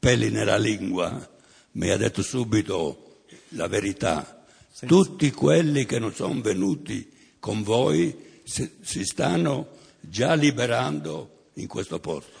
peli 0.00 0.30
nella 0.30 0.56
lingua 0.56 1.28
mi 1.72 1.90
ha 1.90 1.98
detto 1.98 2.22
subito 2.22 3.24
la 3.50 3.68
verità. 3.68 4.42
Tutti 4.86 5.30
quelli 5.32 5.84
che 5.84 5.98
non 5.98 6.14
sono 6.14 6.40
venuti 6.40 7.12
con 7.38 7.62
voi 7.62 8.40
si, 8.44 8.78
si 8.80 9.04
stanno 9.04 9.76
già 10.00 10.32
liberando 10.32 11.48
in 11.54 11.66
questo 11.66 11.98
posto. 11.98 12.39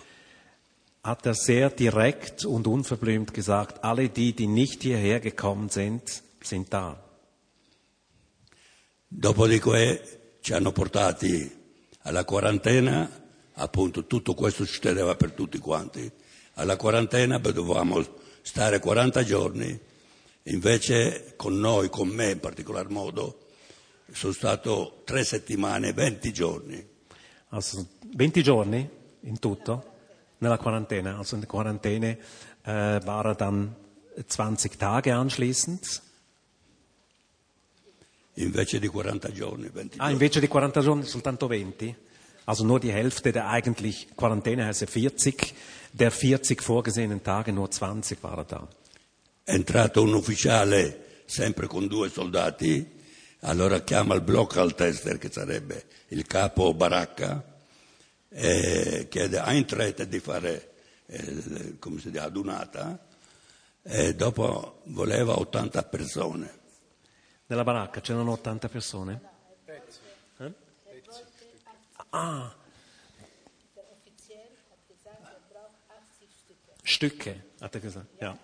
Hat 1.02 1.24
er 1.24 1.34
sehr 1.34 1.70
direkt 1.70 2.44
und 2.44 2.66
unverblümt 2.66 3.32
gesagt, 3.32 3.82
alle 3.84 4.10
die, 4.10 4.34
die 4.34 4.46
nicht 4.46 4.82
hierher 4.82 5.20
gekommen 5.20 5.70
sind, 5.70 6.22
sind 6.42 6.70
da. 6.72 7.02
Dopodiché 9.08 10.36
ci 10.42 10.52
hanno 10.52 10.72
portati 10.72 11.50
alla 12.02 12.24
quarantena, 12.24 13.10
appunto 13.54 14.06
tutto 14.06 14.34
questo 14.34 14.66
succedeva 14.66 15.16
per 15.16 15.32
tutti 15.32 15.58
quanti, 15.58 16.10
alla 16.54 16.76
quarantena 16.76 17.38
dovevamo 17.38 18.04
stare 18.42 18.78
40 18.78 19.24
giorni, 19.24 19.80
invece 20.44 21.32
con 21.36 21.58
noi, 21.58 21.88
con 21.88 22.08
me 22.08 22.32
in 22.32 22.40
particolar 22.40 22.90
modo, 22.90 23.46
sono 24.12 24.34
stato 24.34 25.00
tre 25.04 25.24
settimane, 25.24 25.94
20 25.94 26.32
giorni. 26.32 26.88
Also 27.48 27.86
20 28.14 28.42
giorni 28.42 28.88
in 29.22 29.38
tutto 29.38 29.89
nella 30.40 30.58
quarantena. 30.58 31.16
Also 31.16 31.36
in 31.36 31.42
der 31.42 31.48
Quarantäne 31.48 32.18
äh, 32.64 33.00
war 33.04 33.24
er 33.24 33.34
dann 33.34 33.74
20 34.26 34.78
Tage 34.78 35.14
anschließend. 35.14 36.02
Invece 38.34 38.80
di 38.80 38.88
40 38.88 39.34
giorni, 39.34 39.70
20 39.70 40.00
Ah, 40.00 40.10
invece 40.10 40.40
di 40.40 40.48
40 40.48 40.82
giorni 40.82 41.04
soltanto 41.04 41.46
20. 41.46 41.94
Also 42.46 42.64
nur 42.64 42.80
die 42.80 42.92
Hälfte 42.92 43.32
der 43.32 43.48
eigentlich 43.48 44.08
Quarantäne 44.16 44.66
heißt 44.66 44.80
ja 44.80 44.86
40. 44.86 45.54
Der 45.92 46.10
40 46.10 46.62
vorgesehenen 46.62 47.22
Tage 47.22 47.52
nur 47.52 47.70
20 47.70 48.22
war 48.22 48.38
er 48.38 48.44
da. 48.44 48.68
È 49.44 49.52
entrato 49.52 50.02
un 50.02 50.14
ufficiale 50.14 51.22
sempre 51.26 51.66
con 51.66 51.86
due 51.86 52.08
soldati, 52.08 52.84
allora 53.40 53.80
chiama 53.80 54.14
il 54.14 54.20
Blockhaltester, 54.20 55.18
che 55.18 55.30
sarebbe 55.30 55.84
il 56.08 56.26
capo 56.26 56.74
baracca, 56.74 57.42
e 58.32 59.08
chiede 59.10 59.38
a 59.38 59.46
Eintritt 59.46 60.04
di 60.04 60.20
fare, 60.20 60.70
eh, 61.06 61.78
come 61.78 61.98
si 62.00 62.10
dice, 62.10 62.22
adunata, 62.22 62.98
e 63.82 64.14
dopo 64.14 64.82
voleva 64.84 65.38
80 65.38 65.82
persone. 65.84 66.58
Nella 67.46 67.64
baracca 67.64 68.00
c'erano 68.00 68.32
80 68.32 68.68
persone? 68.68 69.20
Eh? 70.38 70.52
Ah, 72.10 72.54
Der 73.74 73.84
Offizier 73.90 74.38
hat 74.70 74.78
gesagt, 74.88 75.18
braucht 75.50 75.74
80 75.88 76.28
Stücke. 76.44 76.70
Stücke, 76.82 77.44
hat 77.60 77.74
er 77.74 77.80
gesagt. 77.80 78.06
Ja. 78.20 78.38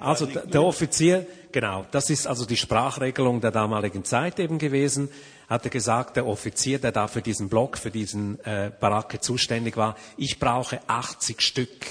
Also 0.00 0.26
der, 0.26 0.46
der 0.46 0.62
Offizier, 0.62 1.26
genau, 1.56 1.86
das 1.90 2.10
ist 2.10 2.26
also 2.26 2.44
die 2.44 2.58
Sprachregelung 2.58 3.40
der 3.40 3.50
damaligen 3.50 4.04
Zeit 4.04 4.38
eben 4.38 4.58
gewesen, 4.58 5.08
hat 5.48 5.64
er 5.64 5.70
gesagt, 5.70 6.16
der 6.16 6.26
Offizier, 6.26 6.78
der 6.78 6.92
da 6.92 7.08
für 7.08 7.22
diesen 7.22 7.48
Block, 7.48 7.78
für 7.78 7.90
diesen 7.90 8.38
äh, 8.44 8.70
Baracke 8.78 9.20
zuständig 9.20 9.78
war, 9.78 9.96
ich 10.18 10.38
brauche 10.38 10.80
80 10.86 11.40
Stück. 11.40 11.86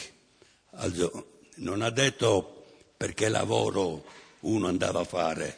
Also 0.72 1.24
non 1.58 1.82
ha 1.82 1.90
detto 1.90 2.64
perché 2.96 3.30
lavoro 3.30 4.04
uno 4.42 4.68
andava 4.68 5.00
a 5.00 5.06
fare, 5.06 5.56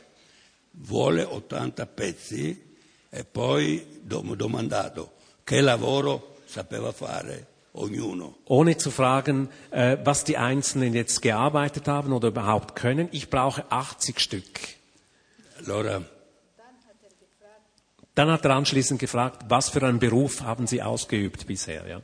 vuole 0.72 1.24
80 1.26 1.86
pezzi 1.88 2.66
E 3.10 3.24
poi 3.24 4.02
domandato 4.02 5.14
che 5.44 5.62
lavoro 5.62 6.40
sapeva 6.46 6.92
fare 6.92 7.48
ognuno. 7.78 8.36
ohne 8.46 8.78
zu 8.78 8.92
fragen, 8.92 9.50
äh, 9.72 9.98
was 10.04 10.24
die 10.24 10.38
Einzelnen 10.38 10.94
jetzt 10.94 11.22
gearbeitet 11.22 11.88
haben 11.88 12.14
oder 12.14 12.30
überhaupt 12.30 12.76
können. 12.76 13.10
Ich 13.12 13.30
brauche 13.30 13.72
80 13.72 14.20
Stück. 14.20 14.60
Allora 15.60 16.04
Dann 18.18 18.32
hat 18.32 18.46
er 18.46 18.56
anschließend 18.56 19.00
gefragt, 19.00 19.44
was 19.48 19.70
für 19.70 19.84
einen 19.84 20.00
Beruf 20.00 20.42
haben 20.42 20.66
Sie 20.66 20.82
ausgeübt 20.82 21.46
bisher? 21.46 21.88
Ja? 21.88 22.02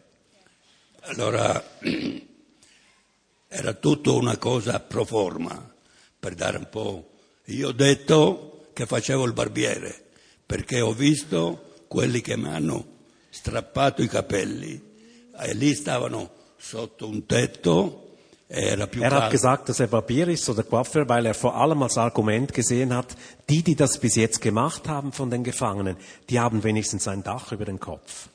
Allora 1.01 1.63
era 3.49 3.73
tutto 3.73 4.15
una 4.17 4.37
cosa 4.37 4.79
pro 4.79 5.05
forma, 5.05 5.73
per 6.19 6.35
dare 6.35 6.59
un 6.59 6.69
po'. 6.69 7.09
Io 7.45 7.69
ho 7.69 7.71
detto 7.71 8.69
che 8.73 8.85
facevo 8.85 9.25
il 9.25 9.33
barbiere, 9.33 10.03
perché 10.45 10.81
ho 10.81 10.93
visto 10.93 11.85
quelli 11.87 12.21
che 12.21 12.37
mi 12.37 12.47
hanno 12.47 12.85
strappato 13.31 14.03
i 14.03 14.07
capelli 14.07 14.92
e 15.39 15.53
lì 15.53 15.73
stavano 15.73 16.29
sotto 16.57 17.07
un 17.07 17.25
tetto, 17.25 18.03
era 18.47 18.87
più 18.87 19.01
Er 19.01 19.11
hat 19.13 19.31
gesagt, 19.31 19.69
dass 19.69 19.79
er 19.79 19.87
Barbier 19.87 20.27
ist 20.27 20.47
oder 20.47 20.63
Coiffeur, 20.63 21.09
weil 21.09 21.25
er 21.25 21.33
vor 21.33 21.55
allem 21.55 21.81
als 21.81 21.97
Argument 21.97 22.53
gesehen 22.53 22.93
hat, 22.93 23.15
die, 23.49 23.63
die 23.63 23.75
das 23.75 23.97
bis 23.97 24.15
jetzt 24.15 24.41
gemacht 24.41 24.87
haben 24.87 25.11
von 25.11 25.31
den 25.31 25.43
Gefangenen, 25.43 25.97
die 26.29 26.39
haben 26.39 26.63
wenigstens 26.63 27.07
ein 27.07 27.23
Dach 27.23 27.51
über 27.51 27.65
den 27.65 27.79
Kopf. 27.79 28.29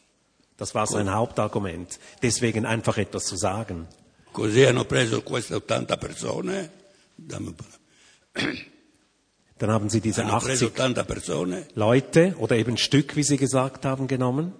Das 0.56 0.74
war 0.74 0.88
sein 0.88 1.14
Hauptargument. 1.14 2.00
Deswegen 2.20 2.66
einfach 2.66 2.98
etwas 2.98 3.26
zu 3.26 3.36
sagen. 3.36 3.86
Così 4.32 4.64
hanno 4.64 4.84
preso 4.84 5.22
queste 5.22 5.56
80 5.56 6.00
persone. 6.00 6.70
Dann 9.58 9.70
haben 9.70 9.88
sie 9.88 10.00
diese 10.00 10.24
hanno 10.24 10.38
preso 10.40 10.66
80 10.66 10.80
80 10.80 11.06
persone 11.06 11.66
Leute 11.74 12.34
oder 12.38 12.56
eben 12.56 12.76
Stück, 12.76 13.14
wie 13.14 13.22
sie 13.22 13.36
gesagt 13.36 13.84
haben, 13.84 14.08
genommen. 14.08 14.52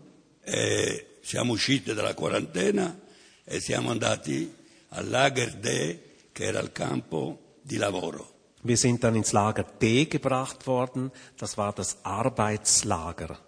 e 0.44 1.07
siamo 1.28 1.52
usciti 1.52 1.92
dalla 1.92 2.14
quarantena 2.14 2.98
e 3.44 3.60
siamo 3.60 3.90
andati 3.90 4.50
al 4.88 5.10
Lager 5.10 5.56
D, 5.56 5.98
che 6.32 6.44
era 6.44 6.58
il 6.58 6.72
campo 6.72 7.56
di 7.60 7.76
lavoro. 7.76 8.36
Wir 8.62 8.78
sind 8.78 9.02
dann 9.02 9.14
ins 9.14 9.32
Lager 9.32 9.66
D 9.78 10.06
gebracht 10.06 10.66
worden. 10.66 11.12
Das 11.36 11.58
war 11.58 11.74
das 11.74 11.98
Arbeitslager. 12.02 13.38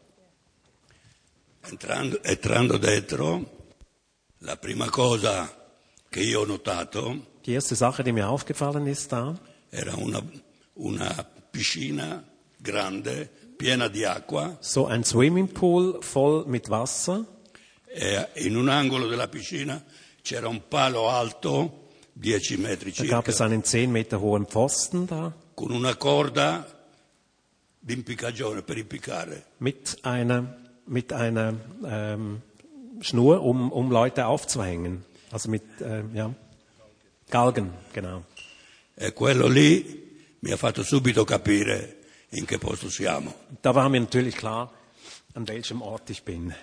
Entrando, 1.63 2.23
entrando 2.23 2.77
dentro, 2.77 3.71
la 4.41 4.59
prima 4.59 4.91
cosa 4.91 5.51
che 6.11 6.21
io 6.21 6.41
ho 6.41 6.45
notato 6.45 7.29
Die 7.47 7.55
erste 7.55 7.77
Sache, 7.77 8.03
die 8.03 8.13
mir 8.13 8.29
aufgefallen 8.29 8.87
ist 8.87 9.11
da, 9.11 9.35
era 9.71 9.95
una, 9.97 10.23
una 10.75 11.27
piscina 11.51 12.23
grande, 12.59 13.31
piena 13.57 13.89
di 13.89 14.05
acqua, 14.05 14.59
so 14.61 14.85
ein 14.85 15.03
Swimmingpool 15.03 16.03
voll 16.03 16.45
mit 16.47 16.69
Wasser. 16.69 17.25
E 17.93 18.29
in 18.35 18.57
un 18.57 18.69
angolo 18.69 19.09
della 19.09 19.29
piscina 19.29 19.83
c'era 20.23 20.49
un 20.49 20.69
palo 20.69 21.09
alto, 21.09 21.89
10 22.13 22.57
metri 22.59 22.93
Da 22.93 23.05
gab 23.05 23.27
es 23.27 23.37
circa, 23.37 23.45
einen 23.45 23.63
10 23.63 23.91
Meter 23.91 24.21
hohen 24.21 24.47
Pfosten 24.47 25.07
da 25.07 25.33
con 25.55 25.73
una 25.73 25.95
corda 25.97 26.65
di 27.79 27.93
impiccagione 27.93 28.63
per 28.63 28.79
impiccare. 28.79 29.45
mit 29.59 29.99
einer, 30.03 30.57
mit 30.87 31.13
einer 31.13 31.55
ähm, 31.85 32.41
Schnur, 33.01 33.43
um, 33.43 33.71
um 33.71 33.91
Leute 33.91 34.25
aufzuhängen. 34.25 35.05
Also 35.31 35.51
mit 35.51 35.63
ähm, 35.83 36.15
ja, 36.15 36.35
Galgen, 37.29 37.73
genau. 37.93 38.25
E 38.95 39.13
quello 39.13 39.49
lì 39.49 40.35
mi 40.41 40.51
ha 40.51 40.57
fatto 40.57 40.83
subito 40.83 41.25
capire 41.25 41.99
in 42.31 42.47
che 42.47 42.59
posto 42.59 42.89
siamo. 42.89 43.35
Da 43.61 43.75
war 43.75 43.89
mir 43.89 44.01
natürlich 44.01 44.37
klar, 44.37 44.71
an 45.35 45.47
welchem 45.47 45.83
Ort 45.83 46.09
ich 46.09 46.23
bin. 46.23 46.55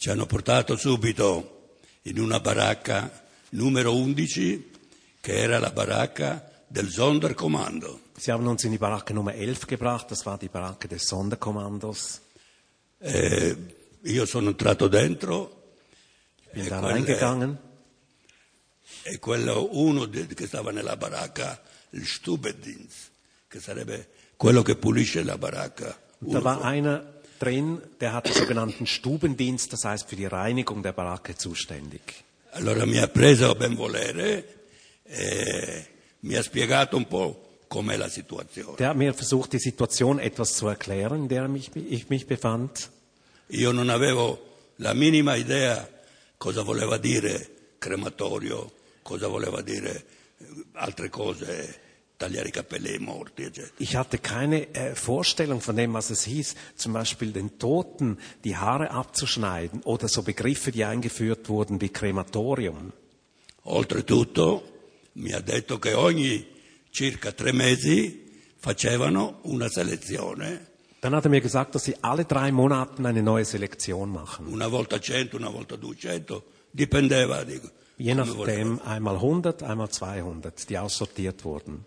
Ci 0.00 0.10
hanno 0.10 0.26
portato 0.26 0.76
subito 0.76 1.78
in 2.02 2.20
una 2.20 2.38
baracca 2.38 3.26
numero 3.50 3.92
11, 3.96 4.70
che 5.20 5.32
era 5.36 5.58
la 5.58 5.70
baracca 5.70 6.62
del 6.68 6.88
Sonderkommando. 6.88 8.02
Sie 8.16 8.30
haben 8.32 8.46
uns 8.46 8.62
in 8.62 8.70
die 8.70 8.78
Baracke 8.78 9.12
Nummer 9.12 9.34
11 9.34 9.66
gebracht, 9.66 10.08
das 10.10 10.24
war 10.24 10.38
die 10.38 10.48
Baracke 10.48 10.86
des 10.86 11.04
Sonderkommandos. 11.06 12.20
E 13.00 13.56
io 14.02 14.24
sono 14.24 14.50
entrato 14.50 14.86
dentro 14.88 15.74
Bin 16.52 16.64
E 16.64 16.68
da 16.68 16.78
quelle- 16.78 16.92
reingegangen 16.94 17.58
e 19.02 19.18
quello 19.18 19.68
uno 19.72 20.06
de- 20.06 20.26
che 20.28 20.46
stava 20.46 20.70
nella 20.70 20.96
baracca, 20.96 21.60
il 21.90 22.06
Stubedienst, 22.06 23.10
che 23.48 23.58
sarebbe 23.60 24.08
quello 24.36 24.62
che 24.62 24.76
pulisce 24.76 25.22
la 25.24 25.36
baracca. 25.38 26.00
Da 26.18 26.38
war 26.38 26.62
einer 26.64 27.17
drin, 27.38 27.80
der 28.00 28.12
hat 28.12 28.26
den 28.26 28.34
sogenannten 28.34 28.86
Stubendienst, 28.86 29.72
das 29.72 29.84
heißt 29.84 30.08
für 30.08 30.16
die 30.16 30.26
Reinigung 30.26 30.82
der 30.82 30.92
Baracke 30.92 31.34
zuständig. 31.36 32.24
Allora 32.52 32.86
mi 32.86 32.98
ha 32.98 33.06
preso 33.06 33.50
a 33.50 33.54
ben 33.54 33.76
volere 33.76 34.44
e 35.04 35.86
mi 36.20 36.34
ha 36.34 36.42
spiegato 36.42 36.96
un 36.96 37.06
po' 37.06 37.60
com'è 37.68 37.96
la 37.96 38.08
situazione. 38.08 38.76
Der 38.76 38.88
hat 38.88 38.96
mir 38.96 39.14
versucht, 39.14 39.52
die 39.52 39.58
Situation 39.58 40.18
etwas 40.18 40.56
zu 40.56 40.66
erklären, 40.66 41.22
in 41.22 41.28
der 41.28 41.48
mich, 41.48 41.70
ich 41.74 42.08
mich 42.08 42.26
befand. 42.26 42.90
Io 43.48 43.72
non 43.72 43.90
avevo 43.90 44.38
la 44.76 44.94
minima 44.94 45.36
idea 45.36 45.88
cosa 46.36 46.62
voleva 46.62 46.98
dire 46.98 47.48
crematorio, 47.78 48.72
cosa 49.02 49.28
voleva 49.28 49.62
dire 49.62 50.04
altre 50.72 51.10
cose, 51.10 51.74
eccetera. 52.18 53.66
Ich 53.78 53.96
hatte 53.96 54.18
keine 54.18 54.74
äh, 54.74 54.94
Vorstellung 54.94 55.60
von 55.60 55.76
dem, 55.76 55.94
was 55.94 56.10
es 56.10 56.24
hieß, 56.24 56.54
zum 56.76 56.92
Beispiel 56.92 57.32
den 57.32 57.58
Toten 57.58 58.18
die 58.44 58.56
Haare 58.56 58.90
abzuschneiden 58.90 59.82
oder 59.82 60.08
so 60.08 60.22
Begriffe, 60.22 60.72
die 60.72 60.84
eingeführt 60.84 61.48
wurden 61.48 61.80
wie 61.80 61.88
Krematorium. 61.88 62.92
Oltretutto 63.64 64.62
mi 65.14 65.32
ha 65.32 65.40
detto 65.40 65.78
che 65.78 65.94
ogni 65.94 66.46
circa 66.90 67.32
tre 67.32 67.52
mesi 67.52 68.26
facevano 68.56 69.38
una 69.42 69.68
selezione, 69.68 70.66
Dann 71.00 71.14
hat 71.14 71.24
er 71.26 71.30
mir 71.30 71.40
gesagt, 71.40 71.76
dass 71.76 71.84
sie 71.84 71.94
alle 72.02 72.24
drei 72.24 72.50
Monaten 72.50 73.06
eine 73.06 73.22
neue 73.22 73.44
Selektion 73.44 74.10
machen. 74.10 74.46
una 74.48 74.66
volta 74.66 74.96
100, 74.96 75.34
una 75.34 75.48
volta 75.48 75.76
200, 75.76 76.42
dipendeva 76.72 77.44
di 77.44 77.60
Je 77.98 78.14
nachdem 78.14 78.80
einmal 78.80 79.16
100, 79.16 79.62
einmal 79.64 79.90
200, 79.90 80.68
die 80.68 80.78
aussortiert 80.78 81.44
wurden. 81.44 81.84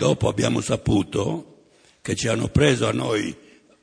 Dopo 0.00 0.28
abbiamo 0.28 0.62
saputo 0.62 1.66
che 2.00 2.16
ci 2.16 2.26
hanno 2.26 2.48
preso 2.48 2.88
a 2.88 2.90
noi 2.90 3.36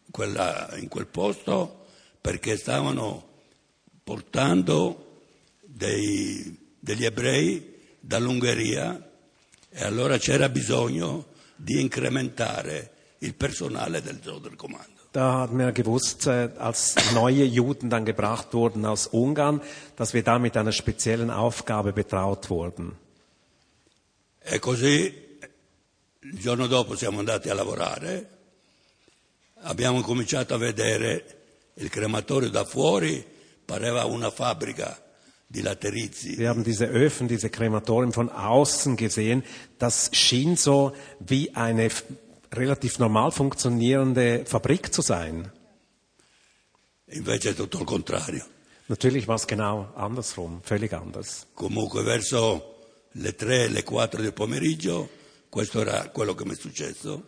quella- 0.09 0.76
in 0.80 0.88
quel 0.88 1.05
posto 1.05 1.86
perché 2.20 2.57
stavano 2.57 3.24
portando 4.03 5.20
dei- 5.61 6.57
degli 6.80 7.05
ebrei 7.05 7.76
dall'Ungheria 7.99 8.99
e 9.70 9.84
allora 9.84 10.18
c'era 10.18 10.49
bisogno 10.49 11.28
di 11.55 11.80
incrementare 11.80 12.89
il 13.20 13.36
personale 13.36 14.01
del 14.01 14.20
Sonderkommando. 14.20 15.09
Da 15.11 15.41
hatten 15.41 15.57
wir 15.57 15.72
gewusst, 15.72 16.26
äh, 16.26 16.49
als 16.57 16.95
neue 17.13 17.43
Juden 17.43 17.89
dann 17.89 18.05
gebracht 18.05 18.55
wurden 18.55 18.86
aus 18.86 19.05
Ungarn, 19.11 19.61
dass 19.95 20.13
wir 20.13 20.24
da 20.24 20.39
mit 20.39 20.57
einer 20.57 20.72
speziellen 20.72 21.30
Aufgabe 21.30 21.93
betraut 21.93 22.49
wurden. 22.49 22.97
E 24.41 24.57
così 24.57 25.26
il 26.22 26.39
giorno 26.39 26.68
dopo 26.68 26.95
siamo 26.95 27.20
andati 27.20 27.49
a 27.49 27.53
lavorare, 27.53 28.30
abbiamo 29.61 30.01
cominciato 30.01 30.53
a 30.53 30.57
vedere 30.57 31.36
il 31.76 31.89
crematorio 31.89 32.49
da 32.49 32.65
fuori, 32.65 33.26
pareva 33.63 34.05
una 34.05 34.32
fabbrica 34.32 35.01
di 35.45 35.61
laterizi. 35.61 36.38
Wir 36.38 36.49
haben 36.49 36.63
diese 36.63 36.86
Öfen, 36.86 37.28
diese 37.28 37.49
Krematorien 37.49 38.11
von 38.11 38.30
außen 38.30 38.95
gesehen. 38.95 39.43
Das 39.78 40.09
schien 40.13 40.57
so 40.57 40.93
wie 41.20 41.55
eine 41.55 41.89
relativ 42.51 42.99
normal 42.99 43.32
funktionierende 43.32 44.45
Fabrik 44.45 44.93
zu 44.93 45.01
sein. 45.01 45.51
Invece 47.09 47.51
è 47.51 47.53
tutto 47.53 47.80
il 47.80 47.86
contrario. 47.86 48.43
Natürlich 48.89 49.28
war 49.28 49.36
es 49.36 49.47
genau 49.47 49.91
andersrum, 49.95 50.61
völlig 50.63 50.93
anders. 50.93 51.47
Comunque 51.53 52.03
verso 52.03 52.76
le 53.13 53.36
3, 53.36 53.70
le 53.70 53.84
4 53.84 54.22
del 54.22 54.34
pomeriggio, 54.34 55.09
questo 55.58 55.82
era 55.82 56.08
quello 56.10 56.36
che 56.36 56.45
mi 56.45 56.51
è 56.53 56.55
successo, 56.55 57.24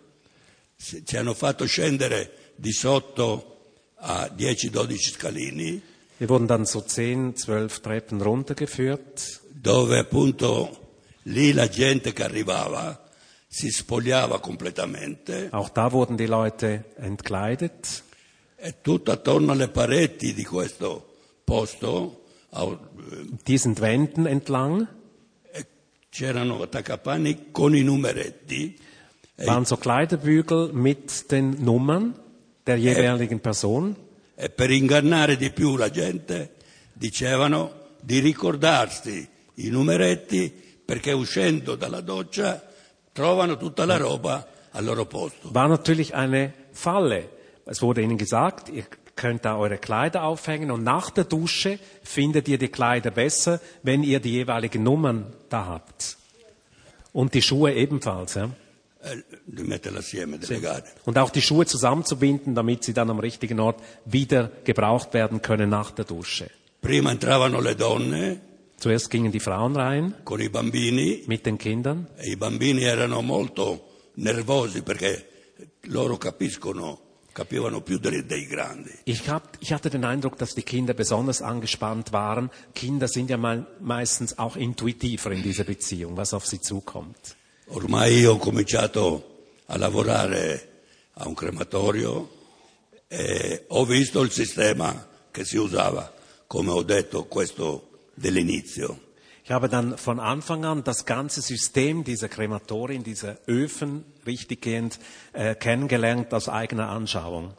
ci 0.78 1.18
hanno 1.18 1.34
fatto 1.34 1.66
scendere 1.66 2.54
di 2.58 2.72
sotto 2.72 3.72
a 3.96 4.32
10-12 4.32 4.98
scalini, 5.14 5.82
Wir 6.18 6.30
wurden 6.30 6.46
dann 6.46 6.66
so 6.68 6.82
10, 6.86 7.44
12 7.44 7.82
Treppen 7.82 8.22
runtergeführt. 8.22 9.40
dove 9.50 9.98
appunto 9.98 11.00
lì 11.24 11.54
la 11.54 11.68
gente 11.68 12.14
che 12.14 12.24
arrivava 12.24 13.04
si 13.48 13.72
spogliava 13.72 14.40
completamente 14.40 15.48
Auch 15.52 15.72
da 15.72 15.90
wurden 15.90 16.16
die 16.16 16.28
Leute 16.28 16.94
entkleidet. 16.98 18.04
e 18.58 18.76
tutto 18.82 19.12
attorno 19.12 19.54
alle 19.54 19.70
pareti 19.70 20.36
di 20.36 20.44
questo 20.46 21.16
posto 21.44 22.26
Diesen 23.44 23.74
Wänden 23.80 24.28
entlang 24.28 24.88
c'erano 26.10 26.62
attaccapanni 26.62 27.52
con 27.52 27.76
i 27.76 27.82
numeretti 27.84 28.78
e 29.36 29.46
waren 29.46 29.66
so 29.66 29.78
Kleiderbügel 29.78 30.72
mit 30.74 31.30
den 31.30 31.56
Nummern 31.60 32.14
der 32.66 32.78
jeweiligen 32.78 33.40
Person. 33.40 33.96
E 34.36 34.50
per 34.50 34.70
ingannare 34.70 35.38
di 35.38 35.50
più 35.52 35.78
la 35.78 35.90
gente 35.90 36.56
dicevano 36.94 37.88
di 38.02 38.20
ricordarsi 38.20 39.28
i 39.56 39.70
numeretti 39.70 40.52
perché 40.86 41.12
uscendo 41.12 41.76
dalla 41.76 42.02
doccia 42.02 42.62
trovano 43.12 43.58
tutta 43.58 43.86
la 43.86 43.98
roba 43.98 44.46
al 44.72 44.84
loro 44.84 45.06
posto. 45.06 45.50
War 45.54 45.68
natürlich 45.70 46.14
eine 46.14 46.54
Falle. 46.72 47.38
Es 47.66 47.82
wurde 47.82 48.02
ihnen 48.02 48.18
gesagt, 48.18 48.70
ihr 48.70 48.86
könnt 49.20 49.44
da 49.44 49.58
eure 49.58 49.78
Kleider 49.78 50.24
aufhängen 50.24 50.72
und 50.72 50.84
nach 50.84 51.10
der 51.12 51.26
Dusche 51.26 51.78
findet 52.04 52.48
ihr 52.48 52.58
die 52.58 52.70
Kleider 52.70 53.12
besser, 53.12 53.60
wenn 53.84 54.02
ihr 54.02 54.20
die 54.22 54.32
jeweiligen 54.32 54.82
Nummern 54.82 55.34
da 55.50 55.66
habt. 55.66 56.18
Und 57.12 57.34
die 57.34 57.42
Schuhe 57.42 57.74
ebenfalls. 57.74 58.36
Ja? 58.36 58.50
Legare. 60.48 60.84
Und 61.06 61.18
auch 61.18 61.32
die 61.32 61.42
Schuhe 61.42 61.66
zusammenzubinden, 61.66 62.56
damit 62.56 62.84
sie 62.86 62.94
dann 62.94 63.10
am 63.10 63.20
richtigen 63.20 63.60
Ort 63.60 63.82
wieder 64.06 64.52
gebraucht 64.64 65.14
werden 65.14 65.42
können 65.42 65.70
nach 65.70 65.92
der 65.92 66.06
Dusche. 66.06 66.50
Prima 66.82 67.12
entravano 67.12 67.60
le 67.60 67.76
donne 67.76 68.40
Zuerst 68.78 69.10
gingen 69.10 69.34
die 69.34 69.42
Frauen 69.42 69.76
rein 69.76 70.14
con 70.24 70.40
i 70.40 70.48
bambini 70.48 71.24
mit 71.28 71.46
den 71.46 71.58
Kindern. 71.58 72.08
e 72.18 72.32
i 72.32 72.36
bambini 72.38 72.84
erano 72.84 73.22
molto 73.22 74.12
nervosi 74.14 74.82
perché 74.82 75.26
loro 75.88 76.18
capiscono, 76.18 77.09
capivano 77.40 77.80
più 77.82 78.00
dei, 78.00 78.26
dei 78.26 78.46
grandi. 78.46 78.92
Ich, 79.06 79.30
hab, 79.30 79.58
ich 79.62 79.72
hatte 79.72 79.90
den 79.90 80.04
Eindruck, 80.04 80.38
dass 80.38 80.56
die 80.56 80.64
Kinder 80.64 80.94
besonders 80.94 81.42
angespannt 81.42 82.12
waren. 82.12 82.50
Kinder 82.74 83.08
sind 83.08 83.30
ja 83.30 83.38
mal, 83.38 83.66
meistens 83.80 84.38
auch 84.38 84.58
intuitiver 84.58 85.32
in 85.32 85.42
dieser 85.42 85.64
Beziehung, 85.64 86.18
was 86.18 86.34
auf 86.34 86.46
sie 86.46 86.60
zukommt. 86.60 87.38
Ormai 87.68 88.26
ho 88.26 88.38
cominciato 88.38 89.24
a 89.68 89.78
lavorare 89.78 90.60
a 91.14 91.28
un 91.28 91.36
crematorio 91.36 92.28
e 93.08 93.64
ho 93.68 93.86
visto 93.86 94.22
il 94.22 94.32
sistema 94.32 95.08
che 95.32 95.46
si 95.46 95.56
usava, 95.58 96.12
come 96.46 96.72
ho 96.72 96.84
detto 96.84 97.26
questo 97.26 98.10
dell'inizio. 98.16 99.09
Ich 99.50 99.54
habe 99.56 99.68
dann 99.68 99.98
von 99.98 100.20
Anfang 100.20 100.64
an 100.64 100.84
das 100.84 101.08
ganze 101.08 101.42
System 101.42 102.04
dieser 102.04 102.30
Krematorien, 102.30 103.02
dieser 103.02 103.36
Öfen 103.48 104.04
richtiggehend 104.28 105.00
äh, 105.34 105.56
kennengelernt 105.56 106.32
aus 106.36 106.48
eigener 106.48 106.90
Anschauung. 106.90 107.56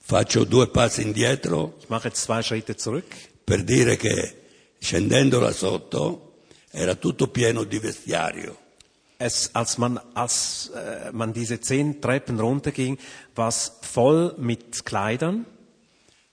Faccio 0.00 0.46
due 0.46 0.68
passi 0.68 1.02
indietro 1.02 1.74
Ich 1.80 1.90
mache 1.90 2.08
jetzt 2.08 2.22
zwei 2.22 2.42
Schritte 2.42 2.78
zurück. 2.78 3.04
per 3.44 3.62
dire 3.62 3.98
che 3.98 4.36
scendendo 4.80 5.38
là 5.38 5.52
sotto 5.52 6.36
era 6.70 6.94
tutto 6.94 7.26
pieno 7.26 7.64
di 7.64 7.78
vestiario. 7.78 8.56
Es, 9.18 9.50
als 9.52 9.76
man, 9.76 10.00
als 10.14 10.70
äh, 10.74 11.12
man 11.12 11.34
diese 11.34 11.60
zehn 11.60 12.00
Treppen 12.00 12.40
runterging, 12.40 12.96
war 13.34 13.48
es 13.48 13.70
voll 13.82 14.34
mit 14.38 14.86
Kleidern. 14.86 15.44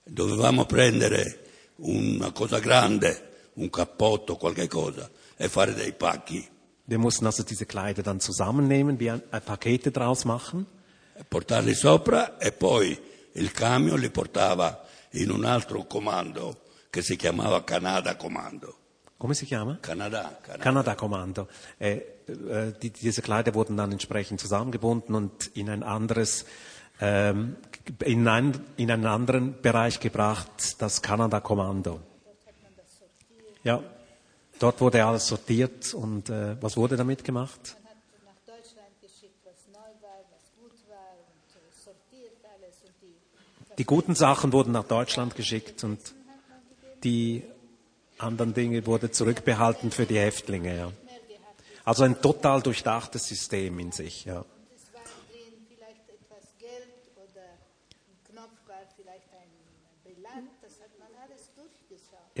Dovevamo 0.06 0.64
prendere 0.64 1.36
una 1.76 2.32
cosa 2.32 2.60
grande, 2.60 3.29
un 3.54 3.70
cappotto, 3.70 4.36
qualche 4.36 4.68
cosa, 4.68 5.08
e 5.36 5.48
fare 5.48 5.74
dei 5.74 5.92
pacchi, 5.92 6.48
Wir 6.86 6.98
mussten 6.98 7.24
also 7.24 7.44
diese 7.44 7.66
Kleider 7.66 8.02
dann 8.02 8.18
zusammennehmen, 8.18 8.98
wie 8.98 9.10
ein, 9.10 9.22
ein 9.30 9.42
Pakete 9.42 9.92
draus 9.92 10.24
machen. 10.24 10.66
e 11.14 11.22
portarli 11.22 11.74
sopra 11.74 12.38
e 12.38 12.50
poi 12.50 12.98
il 13.34 13.52
camion 13.52 14.00
li 14.00 14.10
portava 14.10 14.84
in 15.10 15.30
un 15.30 15.44
altro 15.44 15.84
comando 15.84 16.62
che 16.90 17.02
si 17.02 17.14
chiamava 17.14 17.62
Canada 17.62 18.16
Comando. 18.16 18.76
Come 19.16 19.34
si 19.34 19.44
chiama? 19.44 19.76
Canada, 19.80 20.38
Canada. 20.40 20.62
Kanada-Kommando. 20.64 21.48
Äh, 21.76 22.00
äh, 22.26 22.72
die, 22.80 22.90
diese 22.90 23.20
Kleider 23.20 23.54
wurden 23.54 23.76
dann 23.76 23.92
entsprechend 23.92 24.40
zusammengebunden 24.40 25.14
und 25.14 25.48
in 25.54 25.68
ein 25.68 25.82
anderes, 25.82 26.46
ähm, 27.00 27.56
in, 28.02 28.26
ein, 28.26 28.58
in 28.76 28.90
einen 28.90 29.04
anderen 29.04 29.60
Bereich 29.60 30.00
gebracht, 30.00 30.80
das 30.80 31.02
Kanada-Kommando. 31.02 32.00
Ja, 33.62 33.82
dort 34.58 34.80
wurde 34.80 35.04
alles 35.04 35.26
sortiert 35.26 35.92
und 35.92 36.30
äh, 36.30 36.56
was 36.62 36.76
wurde 36.76 36.96
damit 36.96 37.24
gemacht? 37.24 37.76
Man 37.82 37.90
hat 37.90 37.98
nach 38.24 38.54
Deutschland 38.54 38.88
geschickt, 39.02 39.36
was 39.44 39.66
neu 39.72 39.78
war, 40.00 40.20
was 40.30 40.50
gut 40.56 40.72
war 40.88 41.12
und 41.28 41.56
äh, 41.56 41.84
sortiert 41.84 42.38
alles 42.54 42.76
und 42.84 42.94
die 43.02 43.76
Die 43.76 43.84
guten 43.84 44.14
Sachen 44.14 44.52
wurden 44.52 44.72
nach 44.72 44.84
Deutschland 44.84 45.36
geschickt 45.36 45.84
und 45.84 45.98
die 47.04 47.42
anderen 48.18 48.54
Dinge 48.54 48.84
wurden 48.86 49.12
zurückbehalten 49.12 49.90
für 49.90 50.06
die 50.06 50.18
Häftlinge. 50.18 50.76
Ja. 50.76 50.92
Also 51.84 52.04
ein 52.04 52.20
total 52.20 52.62
durchdachtes 52.62 53.26
System 53.26 53.78
in 53.78 53.92
sich. 53.92 54.24
Ja. 54.24 54.44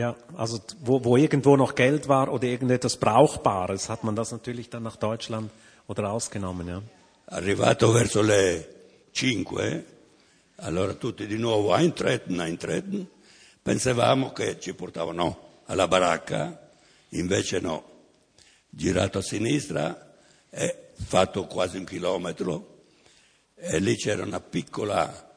Ja, 0.00 0.16
also 0.34 0.58
wo, 0.80 1.04
wo 1.04 1.18
irgendwo 1.18 1.56
noch 1.56 1.74
Geld 1.74 2.08
war 2.08 2.32
oder 2.32 2.44
irgendetwas 2.44 2.96
Brauchbares, 2.96 3.90
hat 3.90 4.02
man 4.02 4.16
das 4.16 4.32
natürlich 4.32 4.70
dann 4.70 4.82
nach 4.82 4.96
Deutschland 4.96 5.50
oder 5.88 6.04
rausgenommen. 6.04 6.68
Ja. 6.68 6.82
Arrivato 7.26 7.92
verso 7.92 8.22
le 8.22 8.64
5, 9.12 9.84
allora 10.56 10.94
tutti 10.94 11.26
di 11.26 11.36
nuovo 11.36 11.74
eintreten, 11.74 12.40
eintreten, 12.40 13.10
pensavamo 13.62 14.32
che 14.32 14.58
ci 14.58 14.72
portavano 14.72 15.60
alla 15.66 15.86
baracca, 15.86 16.70
invece 17.10 17.60
no. 17.60 17.84
Girato 18.70 19.18
a 19.18 19.22
sinistra 19.22 20.14
e 20.48 20.92
fatto 20.94 21.46
quasi 21.46 21.76
un 21.76 21.84
chilometro 21.84 22.84
e 23.54 23.78
lì 23.80 23.96
c'era 23.96 24.22
una 24.22 24.40
piccola 24.40 25.30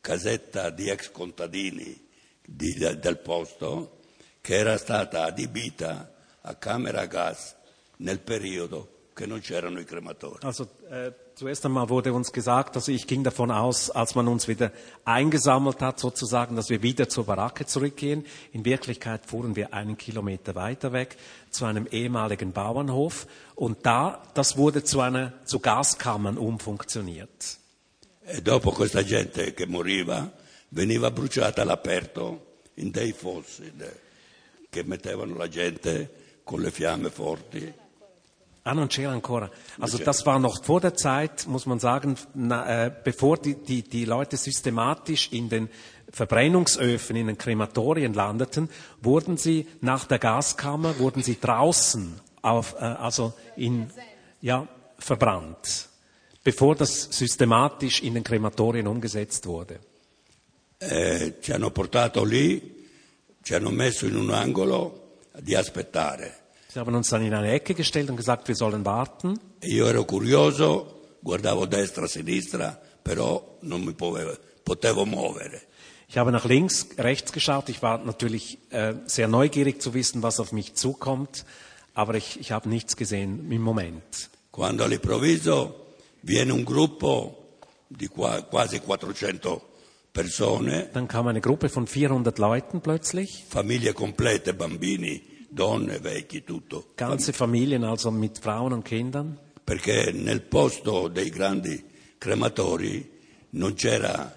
casetta 0.00 0.70
di 0.70 0.88
ex 0.88 1.10
contadini 1.10 2.03
di- 2.44 2.74
del 2.74 3.18
posto 3.18 4.00
che 4.40 4.56
era 4.56 4.76
stata 4.76 5.24
adibita 5.24 6.12
a 6.42 6.54
camera 6.56 7.00
a 7.00 7.06
gas 7.06 7.54
nel 7.98 8.20
periodo 8.20 8.88
che 9.14 9.26
non 9.26 9.40
c'erano 9.40 9.78
i 9.78 9.84
crematori. 9.84 10.44
Also 10.44 10.68
äh, 10.90 11.12
zuerst 11.34 11.64
einmal 11.64 11.88
wurde 11.88 12.12
uns 12.12 12.32
gesagt, 12.32 12.76
also 12.76 12.90
ich 12.92 13.06
ging 13.06 13.22
davon 13.22 13.50
aus, 13.50 13.90
als 13.90 14.14
man 14.14 14.28
uns 14.28 14.48
wieder 14.48 14.72
eingesammelt 15.04 15.80
hat, 15.80 15.98
sozusagen, 15.98 16.56
dass 16.56 16.68
wir 16.68 16.82
wieder 16.82 17.08
zur 17.08 17.24
Baracke 17.24 17.64
zurückgehen. 17.64 18.26
In 18.52 18.64
Wirklichkeit 18.64 19.24
fuhren 19.24 19.54
wir 19.56 19.72
einen 19.72 19.96
Kilometer 19.96 20.54
weiter 20.56 20.92
weg 20.92 21.16
zu 21.50 21.64
einem 21.64 21.86
ehemaligen 21.86 22.52
Bauernhof 22.52 23.26
und 23.54 23.86
da, 23.86 24.22
das 24.34 24.56
wurde 24.56 24.82
zu 24.84 25.00
einer 25.00 25.32
zu 25.44 25.60
Gaskammern 25.60 26.36
umfunktioniert. 26.36 27.58
E 28.26 28.40
dopo 28.40 28.72
questa 28.72 29.02
gente 29.02 29.52
che 29.54 29.66
moriva 29.66 30.32
veniva 30.68 31.10
bruciata 31.10 31.62
all'aperto 31.62 32.60
in 32.74 32.90
dei 32.90 33.12
fossi 33.12 33.72
che 34.68 34.82
mettevano 34.82 35.36
la 35.36 35.48
gente 35.48 36.40
con 36.42 36.60
le 36.60 36.70
fiamme 36.70 37.10
forti. 37.10 37.72
Ah, 38.66 38.72
non 38.72 38.88
c'era 38.88 39.10
ancora. 39.10 39.50
Also 39.78 39.98
das 39.98 40.24
war 40.24 40.38
noch 40.38 40.64
vor 40.64 40.80
der 40.80 40.94
Zeit, 40.94 41.46
muss 41.46 41.66
man 41.66 41.78
sagen, 41.78 42.16
na, 42.32 42.86
äh, 42.86 42.90
bevor 43.04 43.36
die, 43.36 43.56
die, 43.56 43.82
die 43.82 44.06
Leute 44.06 44.38
systematisch 44.38 45.28
in 45.32 45.50
den 45.50 45.68
Verbrennungsöfen, 46.10 47.14
in 47.14 47.26
den 47.26 47.36
Krematorien 47.36 48.14
landeten, 48.14 48.70
wurden 49.02 49.36
sie 49.36 49.66
nach 49.82 50.06
der 50.06 50.18
Gaskammer, 50.18 50.98
wurden 50.98 51.22
sie 51.22 51.38
draußen 51.38 52.18
auf, 52.40 52.74
äh, 52.80 52.84
also 52.84 53.34
in, 53.54 53.90
ja, 54.40 54.66
verbrannt, 54.98 55.90
bevor 56.42 56.74
das 56.74 57.02
systematisch 57.10 58.00
in 58.02 58.14
den 58.14 58.24
Krematorien 58.24 58.86
umgesetzt 58.86 59.46
wurde. 59.46 59.78
E 60.86 61.34
ci 61.40 61.52
hanno 61.52 61.70
portato 61.70 62.24
lì, 62.24 62.86
ci 63.42 63.54
hanno 63.54 63.70
messo 63.70 64.06
in 64.06 64.16
un 64.16 64.30
angolo 64.30 65.18
di 65.40 65.54
aspettare. 65.54 66.42
Sie 66.68 66.78
haben 66.80 66.94
uns 66.94 67.08
dann 67.08 67.22
in 67.22 67.32
eine 67.34 67.52
Ecke 67.52 67.74
gestellt 67.74 68.10
und 68.10 68.16
gesagt, 68.16 68.48
wir 68.48 68.56
sollen 68.56 68.84
warten. 68.84 69.38
Io 69.62 69.86
ero 69.86 70.04
curioso, 70.04 71.16
guardavo 71.20 71.66
destra, 71.66 72.06
sinistra, 72.08 72.78
però 73.02 73.58
non 73.60 73.82
mi 73.82 73.92
potevo, 73.94 74.36
potevo 74.62 75.04
muovere. 75.06 75.62
Ich 76.08 76.18
habe 76.18 76.30
nach 76.32 76.44
links, 76.44 76.86
rechts 76.98 77.32
geschaut. 77.32 77.68
Ich 77.68 77.80
war 77.80 77.98
natürlich 77.98 78.58
äh, 78.70 78.94
sehr 79.06 79.28
neugierig 79.28 79.80
zu 79.80 79.94
wissen, 79.94 80.22
was 80.22 80.38
auf 80.38 80.52
mich 80.52 80.74
zukommt, 80.74 81.44
aber 81.94 82.14
ich, 82.14 82.38
ich 82.40 82.50
habe 82.52 82.68
nichts 82.68 82.96
gesehen 82.96 83.50
im 83.50 83.62
Moment. 83.62 84.28
Quando 84.50 84.84
all'improvviso 84.84 85.94
viene 86.22 86.52
un 86.52 86.64
gruppo 86.64 87.56
di 87.88 88.08
qua- 88.08 88.42
quasi 88.42 88.80
400 88.80 89.60
persone, 90.14 90.88
Dann 90.92 91.08
kam 91.08 91.26
eine 91.26 91.40
Gruppe 91.40 91.68
von 91.68 91.86
400 91.86 92.38
Leuten 92.38 92.80
plötzlich, 92.80 93.44
famiglie 93.48 93.92
complete, 93.92 94.54
bambini, 94.54 95.20
donne, 95.50 96.02
vecchi, 96.02 96.42
tutto. 96.44 96.84
ganze 96.96 97.32
Familien, 97.32 97.84
also 97.84 98.10
mit 98.10 98.38
Frauen 98.38 98.72
und 98.72 98.84
Kindern. 98.84 99.38
Perché 99.64 100.12
nel 100.12 100.40
posto 100.40 101.08
dei 101.08 101.30
grandi 101.30 101.82
crematori 102.18 103.10
non 103.50 103.74
c'era, 103.74 104.32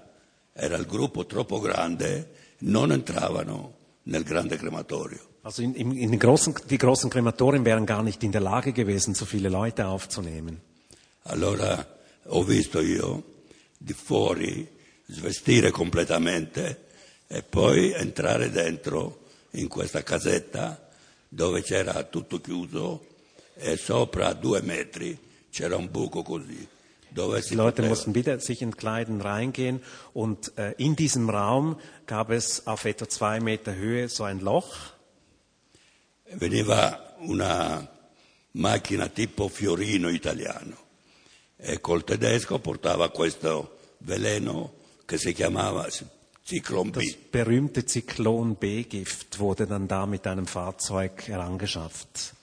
era 0.54 0.76
il 0.78 0.86
gruppo 0.86 1.26
troppo 1.26 1.60
grande, 1.60 2.32
non 2.60 2.92
entravano 2.92 3.74
nel 4.04 4.24
grande 4.24 4.58
crematorio. 4.58 5.20
Also 5.44 5.62
in, 5.62 5.76
in, 5.76 5.92
in 5.96 6.10
den 6.10 6.20
großen, 6.20 6.56
die 6.70 6.78
großen 6.78 7.10
Krematorien 7.10 7.64
wären 7.66 7.86
gar 7.86 8.04
nicht 8.04 8.24
in 8.24 8.32
der 8.32 8.42
Lage 8.42 8.74
gewesen, 8.74 9.14
so 9.14 9.26
viele 9.26 9.50
Leute 9.50 9.88
aufzunehmen. 9.88 10.60
Allora 11.24 11.86
ho 12.26 12.44
visto 12.44 12.82
io 12.82 13.24
di 13.78 13.94
fuori 13.94 14.68
svestire 15.10 15.72
completamente 15.72 16.86
e 17.28 17.44
poi 17.44 17.92
entrare 17.94 18.50
dentro 18.52 19.26
in 19.52 19.68
questa 19.68 20.04
casetta 20.04 20.90
dove 21.28 21.62
c'era 21.62 22.04
tutto 22.04 22.40
chiuso 22.40 23.06
e 23.56 23.76
sopra 23.78 24.28
a 24.28 24.34
due 24.34 24.62
metri 24.62 25.18
c'era 25.50 25.76
un 25.76 25.90
buco 25.90 26.22
così 26.24 26.68
dove 27.10 27.42
si 27.42 27.50
Die 27.50 27.58
Leute 27.58 27.82
poteva- 27.82 27.88
mussten 27.88 28.14
wieder 28.14 28.40
sich 28.42 28.62
entkleiden, 28.62 29.22
reingehen 29.22 29.82
und 30.14 30.52
äh, 30.58 30.74
in 30.78 30.96
diesem 30.96 31.30
Raum 31.30 31.80
gab 32.06 32.30
es 32.32 32.68
auf 32.68 32.86
etwa 32.86 33.08
zwei 33.08 33.40
Meter 33.40 33.76
Höhe 33.76 34.08
so 34.10 34.24
ein 34.24 34.40
Loch. 34.42 34.94
veniva 36.34 37.16
una 37.20 37.88
macchina 38.52 39.08
tipo 39.08 39.48
fiorino 39.48 40.10
italiano 40.10 40.76
e 41.56 41.80
col 41.80 42.04
tedesco 42.04 42.60
portava 42.60 43.10
questo 43.10 43.78
veleno 44.00 44.74
che 45.08 45.18
si 45.18 45.32
chiamava 45.34 45.88
Zyklon 46.44 46.92
Das 46.92 47.04
B. 47.04 47.16
berühmte 47.32 47.86
Zyklon 47.86 48.56
B-Gift 48.56 49.40
wurde 49.40 49.66
dann 49.66 49.88
da 49.88 50.06
mit 50.06 50.28
einem 50.28 50.46
Fahrzeug 50.46 51.28
herangeschafft. 51.28 52.34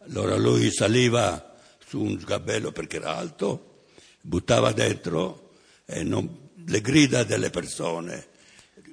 Allora 0.00 0.36
lui 0.36 0.70
saliva 0.70 1.56
su 1.84 2.00
un 2.00 2.18
sgabello 2.20 2.70
perché 2.72 2.96
era 2.96 3.16
alto, 3.16 3.82
buttava 4.20 4.72
dentro 4.72 5.50
e 5.86 6.02
non- 6.04 6.50
le 6.66 6.80
grida 6.80 7.24
delle 7.24 7.50
persone 7.50 8.26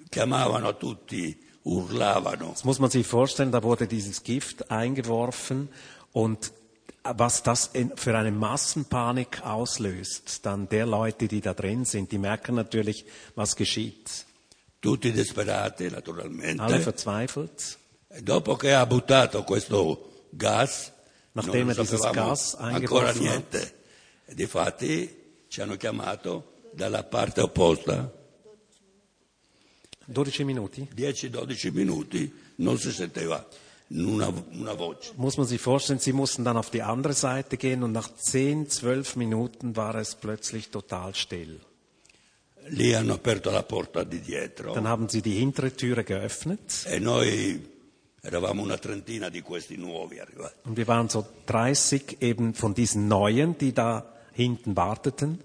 chiamavano 0.10 0.76
tutti, 0.78 1.38
urlavano. 1.64 2.50
Das 2.54 2.64
muss 2.64 2.80
man 2.80 2.90
sich 2.90 3.06
vorstellen, 3.06 3.52
da 3.52 3.62
wurde 3.62 3.86
dieses 3.88 4.24
Gift 4.24 4.70
eingeworfen 4.72 5.70
und 6.12 6.52
was 7.04 7.44
das 7.44 7.72
für 7.96 8.18
eine 8.18 8.32
Massenpanik 8.32 9.46
auslöst, 9.46 10.46
dann 10.46 10.68
der 10.70 10.86
Leute, 10.86 11.28
die 11.28 11.42
da 11.42 11.54
drin 11.54 11.86
sind, 11.86 12.12
die 12.12 12.18
merken 12.18 12.56
natürlich, 12.56 13.06
was 13.36 13.56
geschieht. 13.56 14.26
Tutti 14.82 15.12
disperati 15.12 15.86
Alle 15.86 15.96
naturalmente. 15.96 16.80
verzweifelt. 16.80 17.78
E 18.08 18.22
dopo 18.22 18.56
che 18.56 18.74
ha 18.74 18.86
buttato 18.86 19.44
questo 19.44 20.28
gas, 20.32 20.92
Nachdem 21.34 21.70
er 21.70 21.76
dieses 21.76 22.02
gas 22.12 22.56
ancora 22.56 23.10
eingeworfen 23.10 23.22
niente. 23.22 23.74
E 24.26 24.36
difatti 24.36 25.44
ci 25.48 25.62
hanno 25.62 25.76
chiamato 25.76 26.62
dalla 26.72 27.04
parte 27.04 27.42
opposta, 27.42 28.12
12 30.06 30.44
Minuten. 30.44 30.88
10-12 30.96 31.72
minuti, 31.72 32.32
non 32.58 32.78
si 32.78 32.92
sentiva 32.92 33.46
una, 33.90 34.34
una. 34.52 34.76
Muss 35.16 35.38
man 35.38 35.46
sich 35.46 35.62
vorstellen, 35.62 36.00
sie 36.00 36.14
mussten 36.14 36.44
dann 36.44 36.58
auf 36.58 36.70
die 36.70 36.82
andere 36.82 37.14
Seite 37.14 37.58
gehen 37.58 37.84
und 37.84 37.92
nach 37.92 38.14
10, 38.14 38.70
12 38.70 39.16
Minuten 39.16 39.76
war 39.76 39.96
es 39.96 40.16
plötzlich 40.16 40.70
total 40.70 41.14
still. 41.14 41.60
Lì 42.70 42.94
hanno 42.94 43.14
aperto 43.14 43.52
la 43.52 43.62
porta 43.62 44.04
di 44.04 44.20
dietro 44.20 44.74
Dann 44.74 44.88
haben 44.88 45.08
sie 45.08 45.22
die 45.22 45.36
hintere 45.36 45.76
Türe 45.76 46.04
geöffnet 46.04 46.86
e 46.88 46.98
noi 47.00 47.64
eravamo 48.22 48.64
una 48.64 48.80
trentina 48.80 49.30
di 49.30 49.42
questi 49.42 49.78
nuovi 49.78 50.20
arrivati. 50.20 50.68
und 50.68 50.76
wir 50.76 50.88
waren 50.88 51.08
so 51.08 51.28
30 51.46 52.18
eben 52.22 52.56
von 52.56 52.74
diesen 52.74 53.08
Neuen, 53.08 53.56
die 53.60 53.72
da 53.72 54.12
hinten 54.32 54.76
warteten. 54.76 55.40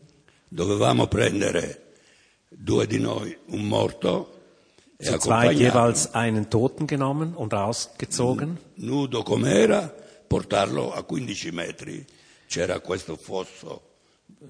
Dovevamo 0.49 1.09
prendere 1.09 1.83
due 2.49 2.87
di 2.87 2.99
noi 2.99 3.37
un 3.49 3.69
morto 3.69 4.40
Zu 5.01 5.19
zweit 5.19 5.57
jeweils 5.59 6.15
einen 6.15 6.51
Toten 6.51 6.87
genommen 6.87 7.35
und 7.35 7.53
rausgezogen. 7.55 8.59
nudo 8.77 9.23
com'era, 9.23 9.93
portarlo 10.29 10.93
a 10.93 11.03
15 11.03 11.53
metri. 11.53 12.05
C'era 12.49 12.81
questo 12.81 13.17
fosso 13.17 13.81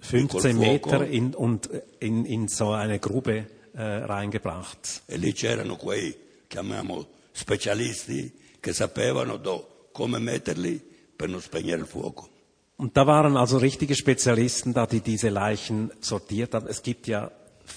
15 0.00 0.26
col 0.28 0.40
fuoco 0.40 0.58
Meter 0.58 1.02
in, 1.10 1.34
und 1.34 1.68
in, 2.00 2.24
in 2.24 2.48
so 2.48 2.72
eine 2.72 2.98
Grube 2.98 3.46
äh, 3.74 3.82
reingebracht. 3.82 5.02
e 5.06 5.16
lì 5.16 5.32
c'erano 5.32 5.76
quei, 5.76 6.16
chiamiamo, 6.48 7.06
specialisti 7.32 8.32
che 8.60 8.72
sapevano 8.72 9.36
do- 9.36 9.88
come 9.92 10.18
metterli 10.18 10.80
per 11.14 11.28
non 11.28 11.40
spegnere 11.40 11.80
il 11.80 11.86
fuoco. 11.86 12.28
Und 12.76 12.94
da 12.94 13.04
waren 13.04 13.36
also 13.36 13.58
richtige 13.58 13.94
Spezialisten 13.94 14.72
da, 14.72 14.86
die 14.86 15.00
diese 15.02 15.28
Leichen 15.28 15.90
sortiert 16.00 16.54
haben. 16.54 16.66
Es 16.66 16.80
gibt 16.82 17.06
ja 17.06 17.30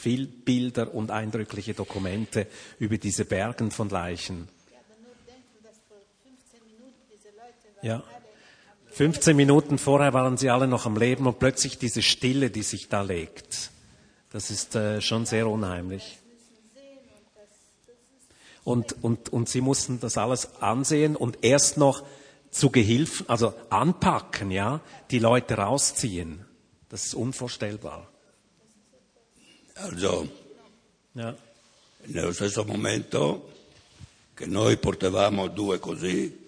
viel 0.04 0.28
Bilder 0.28 0.94
und 0.94 1.12
eindrückliche 1.12 1.74
Dokumente 1.74 2.48
über 2.78 2.98
diese 2.98 3.24
Bergen 3.24 3.72
von 3.72 3.88
Leichen. 3.88 4.50
Ja, 4.70 4.80
aber 4.80 5.02
nur 5.02 5.16
denken, 5.26 5.64
dass 5.64 5.76
vor 5.88 5.98
15 6.26 6.60
Minuten 6.68 7.00
diese 7.10 7.30
Leute 7.30 7.76
waren 7.78 7.86
Ja. 7.86 7.96
alle 7.96 8.16
am 8.86 8.94
15 8.94 9.36
Minuten 9.36 9.78
vorher 9.78 10.14
waren 10.14 10.36
sie 10.36 10.50
alle 10.50 10.68
noch 10.68 10.86
am 10.86 10.98
Leben 10.98 11.26
und 11.26 11.40
plötzlich 11.40 11.78
diese 11.78 12.02
Stille, 12.02 12.50
die 12.50 12.64
sich 12.64 12.90
da 12.90 13.02
legt. 13.02 13.72
Das 14.32 14.52
ist 14.52 14.76
äh, 14.76 15.00
schon 15.00 15.26
sehr 15.26 15.48
unheimlich. 15.48 16.20
Und, 18.66 19.04
und, 19.04 19.30
und 19.30 19.48
sie 19.50 19.62
mussten 19.62 20.00
das 20.02 20.18
alles 20.18 20.62
ansehen 20.62 21.16
und 21.16 21.44
erst 21.44 21.78
noch 21.78 22.04
zu 22.52 22.70
Gehilfen, 22.70 23.28
also 23.30 23.54
anpacken, 23.70 24.52
ja, 24.52 24.82
die 25.12 25.20
Leute 25.20 25.56
rausziehen. 25.56 26.46
Das 26.90 27.06
ist 27.06 27.14
unvorstellbar. 27.16 28.13
Ja. 31.16 31.36
nello 32.06 32.34
stesso 32.34 32.64
momento 32.66 33.52
che 34.34 34.46
noi 34.46 34.78
portavamo 34.78 35.48
due 35.48 35.80
così, 35.80 36.48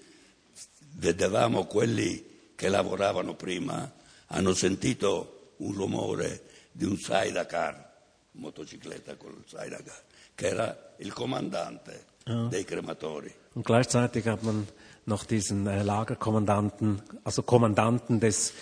vedevamo 0.93 1.65
quelli 1.65 2.51
che 2.55 2.69
lavoravano 2.69 3.35
prima, 3.35 3.91
hanno 4.27 4.53
sentito 4.53 5.53
un 5.57 5.73
rumore 5.73 6.43
di 6.71 6.85
un 6.85 6.97
Sidecar, 6.97 7.93
motocicletta 8.31 9.15
con 9.15 9.31
il 9.31 9.43
Sidecar, 9.45 10.01
che 10.33 10.47
era 10.47 10.93
il 10.97 11.13
comandante 11.13 12.05
dei 12.49 12.63
crematori. 12.63 13.33
Und 13.53 13.65
gleichzeitig 13.65 14.25
hat 14.25 14.43
man 14.43 14.67
noch 15.05 15.25
diesen 15.25 15.67
äh, 15.67 15.83
Lagerkommandanten, 15.83 17.01
also 17.23 17.43
Kommandanten 17.43 18.19
des, 18.19 18.53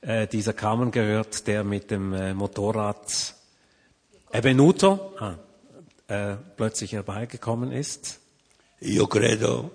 äh, 0.00 0.26
dieser 0.26 0.54
Kammern 0.54 0.90
gehört, 0.90 1.46
der 1.46 1.62
mit 1.62 1.90
dem 1.90 2.12
äh, 2.14 2.34
Motorrad 2.34 3.34
Ebenuto 4.32 5.14
ah, 5.18 5.38
äh, 6.06 6.36
plötzlich 6.56 6.92
herbeigekommen 6.92 7.72
ist. 7.72 8.20
Io 8.80 9.06
credo 9.06 9.70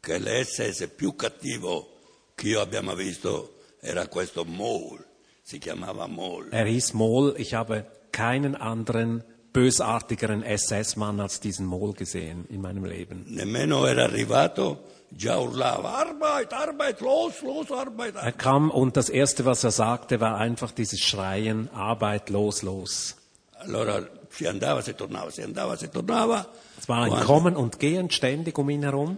che 0.00 0.18
l'SS 0.18 0.88
più 0.94 1.16
cattivo 1.16 1.88
che 2.34 2.48
io 2.48 2.60
abbia 2.60 2.82
mai 2.82 2.96
visto 2.96 3.54
era 3.80 4.06
questo 4.08 4.44
Mole, 4.44 5.04
si 5.42 5.58
chiamava 5.58 6.06
Mole. 6.06 6.50
Er 6.50 6.66
hieß 6.66 6.92
Mohl. 6.94 7.34
Ich 7.38 7.54
habe 7.54 7.86
keinen 8.12 8.54
anderen 8.54 9.24
bösartigeren 9.52 10.42
SS-Mann 10.42 11.20
als 11.20 11.40
diesen 11.40 11.66
Mohl 11.66 11.94
gesehen 11.94 12.44
in 12.48 12.60
meinem 12.60 12.84
Leben. 12.84 13.24
Nemmeno 13.28 13.86
era 13.86 14.04
arrivato, 14.04 14.84
già 15.08 15.38
urlava, 15.38 15.94
Arbeit, 15.94 16.52
Arbeit, 16.52 17.00
los, 17.00 17.40
los, 17.42 17.70
Arbeit. 17.70 18.16
Er 18.16 18.32
kam 18.32 18.70
und 18.70 18.96
das 18.96 19.08
Erste, 19.08 19.44
was 19.44 19.64
er 19.64 19.70
sagte, 19.70 20.20
war 20.20 20.36
einfach 20.36 20.72
dieses 20.72 21.00
Schreien, 21.00 21.70
Arbeit, 21.72 22.30
los, 22.30 22.62
los. 22.62 23.16
Allora 23.64 24.06
si 24.30 24.46
andava, 24.46 24.82
si 24.82 24.94
tornava, 24.94 25.30
si 25.30 25.42
andava, 25.42 25.76
si 25.76 25.88
tornava. 25.88 26.46
Es 26.78 26.88
war 26.88 27.02
ein 27.04 27.10
Quando, 27.10 27.26
Kommen 27.26 27.56
und 27.56 27.78
Gehen 27.78 28.10
ständig 28.10 28.58
um 28.58 28.68
ihn 28.70 28.82
herum. 28.82 29.16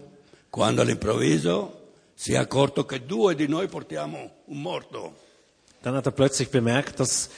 quando 0.50 0.80
all'improvviso 0.82 1.72
si 2.14 2.32
è 2.32 2.36
accorto 2.36 2.84
che 2.86 3.04
due 3.04 3.34
di 3.34 3.46
noi 3.48 3.66
portiamo 3.68 4.30
un 4.46 4.60
morto. 4.62 5.14
Dann 5.82 5.94
hat 5.96 6.06
er 6.06 6.12
plötzlich 6.12 6.50
bemerkt, 6.50 6.98
dass 6.98 7.28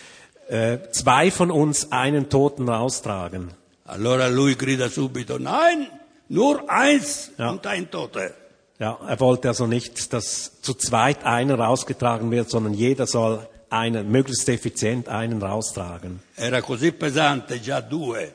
äh, 0.49 0.79
zwei 0.93 1.31
von 1.31 1.51
uns 1.51 1.91
einen 1.91 2.29
Toten 2.29 2.69
raustragen. 2.69 3.51
Allora 3.85 4.29
lui 4.29 4.55
grida 4.55 4.89
subito, 4.89 5.39
nein, 5.39 5.89
nur 6.29 6.71
eins 6.71 7.31
Ja. 7.39 7.51
und 7.51 7.67
ein 7.67 7.91
Tote. 7.91 8.35
Ja, 8.79 8.99
er 9.09 9.19
wollte 9.19 9.49
also 9.49 9.67
nicht, 9.67 10.13
dass 10.13 10.61
zu 10.63 10.75
zweit 10.75 11.25
einer 11.25 11.59
rausgetragen 11.59 12.31
wird, 12.31 12.49
sondern 12.51 12.75
jeder 12.75 13.07
soll 13.09 13.49
einen, 13.71 14.11
möglichst 14.11 14.49
effizient 14.49 15.09
einen 15.09 15.41
raustragen. 15.41 16.21
Era 16.37 16.61
così 16.63 16.93
pesante, 16.93 17.61
già 17.61 17.81
due, 17.81 18.35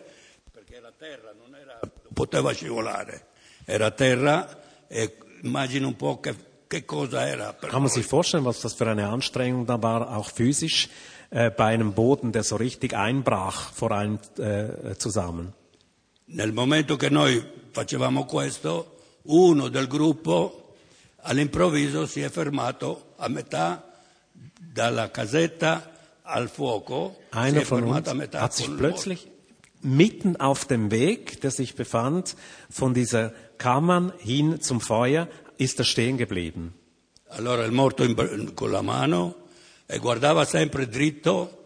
perché 0.52 0.76
era 0.76 0.92
terra, 0.98 1.34
non 1.38 1.56
era, 1.56 1.80
poteva 2.14 2.54
scivolare. 2.54 3.28
Era 3.66 3.92
terra 3.92 4.62
e 4.88 5.18
immagina 5.42 5.88
un 5.88 5.96
po' 5.96 6.20
che, 6.20 6.36
che 6.68 6.86
cosa 6.86 7.28
era 7.28 7.54
Kann 7.54 7.82
man 7.82 7.90
sich 7.90 8.06
vorstellen, 8.06 8.46
was 8.46 8.62
das 8.62 8.74
für 8.74 8.90
eine 8.90 9.08
Anstrengung 9.08 9.66
da 9.66 9.82
war, 9.82 10.16
auch 10.16 10.30
physisch, 10.30 10.90
äh, 11.30 11.50
bei 11.50 11.74
einem 11.74 11.94
Boden, 11.94 12.32
der 12.32 12.44
so 12.44 12.58
richtig 12.58 12.96
einbrach 12.96 13.72
vor 13.74 13.92
einem 13.92 14.20
äh, 14.38 14.96
zusammen. 14.98 15.54
Nel 16.26 16.52
momento 16.52 16.96
che 16.98 17.10
noi 17.10 17.44
facevamo 17.72 18.26
questo, 18.26 18.98
uno 19.24 19.70
del 19.70 19.88
gruppo 19.88 20.76
all'improvviso 21.22 22.06
si 22.06 22.22
è 22.22 22.30
fermato 22.30 23.14
a 23.18 23.28
metà 23.30 23.93
Einer 27.32 27.62
von 27.62 27.84
uns 27.84 28.10
hat 28.34 28.54
sich 28.54 28.78
plötzlich 28.78 29.28
mitten 29.82 30.38
auf 30.38 30.66
dem 30.66 30.92
Weg, 30.92 31.42
der 31.42 31.52
sich 31.52 31.76
befand, 31.76 32.36
von 32.70 32.94
dieser 32.94 33.34
Kammern 33.58 34.14
hin 34.20 34.62
zum 34.62 34.82
Feuer, 34.82 35.28
ist 35.58 35.80
er 35.80 35.86
stehen 35.86 36.18
geblieben. 36.18 36.74
Allora 37.30 37.66
il 37.66 37.72
morto 37.72 38.04
in- 38.04 38.56
con 38.56 38.72
la 38.72 38.82
mano 38.82 39.36
e 39.88 39.98
guardava 39.98 40.46
sempre 40.46 40.88
dritto 40.88 41.64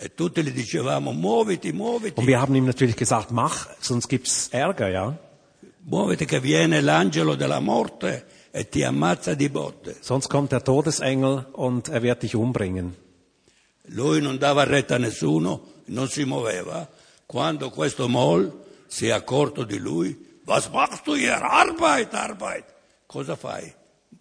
E 0.00 0.14
tutti 0.14 0.44
gli 0.44 0.52
dicevamo 0.52 1.12
muoviti, 1.12 1.72
muoviti, 1.72 2.20
Und 2.20 2.28
wir 2.28 2.40
haben 2.40 2.54
ihm 2.54 2.66
natürlich 2.66 2.94
gesagt, 2.94 3.32
mach, 3.32 3.66
sonst 3.80 4.08
gibt's 4.08 4.46
Ärger, 4.52 4.90
ja. 4.90 5.18
muoviti 5.80 6.24
che 6.24 6.38
viene 6.40 6.80
l'angelo 6.80 7.34
della 7.34 7.58
morte 7.58 8.24
e 8.50 8.68
ti 8.68 8.82
ammazza 8.82 9.34
di 9.34 9.48
botte. 9.48 9.96
Sonst 10.00 10.28
kommt 10.28 10.50
der 10.52 10.62
Todesengel 10.62 11.46
und 11.52 11.88
er 11.88 12.02
wird 12.02 12.22
dich 12.22 12.34
umbringen. 12.34 12.96
Lui 13.90 14.20
non 14.20 14.38
dava 14.38 14.64
retta 14.64 14.96
a 14.96 14.98
nessuno, 14.98 15.60
non 15.86 16.08
si 16.08 16.24
muoveva. 16.24 16.88
Quando 17.26 17.70
questo 17.70 18.08
Moll 18.08 18.52
si 18.86 19.06
è 19.06 19.10
accorto 19.10 19.64
di 19.64 19.78
lui, 19.78 20.40
was 20.44 20.68
machst 20.68 21.04
du 21.04 21.14
hier? 21.14 21.42
Arbeit, 21.42 22.12
Arbeit. 22.14 22.64
Cosa 23.06 23.36
fai? 23.36 23.72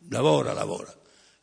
Lavora, 0.10 0.54
lavora. 0.54 0.94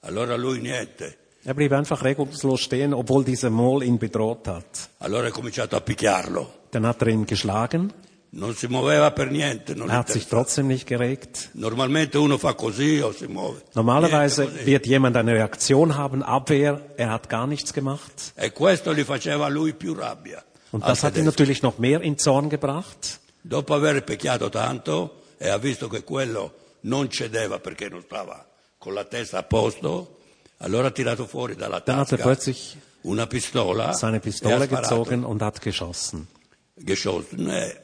Allora 0.00 0.36
lui 0.36 0.60
niente. 0.60 1.18
Er 1.46 1.54
blieb 1.54 1.72
einfach 1.72 2.02
regungslos 2.02 2.62
stehen, 2.62 2.94
obwohl 2.94 3.22
dieser 3.22 3.50
Mol 3.50 3.82
ihn 3.82 3.98
bedroht 3.98 4.48
hat. 4.48 4.88
Allora 4.98 5.26
è 5.26 5.30
cominciato 5.30 5.76
a 5.76 5.80
picchiarlo. 5.80 6.60
Dann 6.70 6.86
hat 6.86 7.02
er 7.02 7.08
ihn 7.08 7.26
geschlagen. 7.26 7.92
Non 8.36 8.54
si 8.54 8.66
muoveva 8.66 9.12
per 9.12 9.30
niente. 9.30 9.74
Non 9.74 9.90
Er 9.90 9.98
hat 9.98 10.10
sich 10.10 10.26
trotzdem 10.26 10.66
nicht 10.66 10.88
geregt. 10.88 11.50
Normalmente 11.52 12.18
uno 12.18 12.36
fa 12.36 12.54
così 12.54 13.00
o 13.00 13.12
si 13.12 13.28
muove. 13.28 13.62
Normalerweise 13.74 14.42
Niente 14.42 14.66
wird 14.66 14.86
jemand 14.86 15.16
eine 15.16 15.34
Reaktion 15.34 15.96
haben, 15.96 16.24
Abwehr. 16.24 16.80
Er 16.96 17.10
hat 17.10 17.28
gar 17.28 17.46
nichts 17.46 17.72
gemacht. 17.72 18.32
E 18.34 18.50
questo 18.50 18.92
gli 18.92 19.04
faceva 19.04 19.48
lui 19.48 19.72
più 19.72 19.94
rabbia. 19.94 20.42
Und 20.72 20.84
das 20.84 21.04
hat 21.04 21.16
ihn 21.16 21.24
natürlich 21.24 21.62
noch 21.62 21.78
mehr 21.78 22.00
in 22.02 22.18
Zorn 22.18 22.48
gebracht. 22.48 23.20
Dopo 23.42 23.74
aver 23.74 24.02
picchiato 24.02 24.48
tanto 24.48 25.22
e 25.38 25.48
ha 25.48 25.58
visto 25.58 25.86
che 25.88 26.02
quello 26.02 26.54
non 26.80 27.08
cedeva 27.10 27.60
perché 27.60 27.88
non 27.88 28.02
stava 28.02 28.44
con 28.78 28.94
la 28.94 29.04
testa 29.04 29.38
a 29.38 29.42
posto, 29.44 30.18
allora 30.58 30.88
ha 30.88 30.90
tirato 30.90 31.26
fuori 31.26 31.54
dalla 31.54 31.78
Dann 31.78 31.98
hat 31.98 32.10
er 32.10 32.18
tasca 32.18 32.24
plötzlich 32.24 32.76
una 33.02 33.28
pistola 33.28 33.92
seine 33.92 34.16
e 34.16 34.18
ha 34.18 34.22
Pistole 34.22 34.66
gezogen 34.66 35.24
und 35.24 35.40
hat 35.40 35.60
geschossen. 35.60 36.26
Geschossen. 36.74 37.48
E 37.48 37.83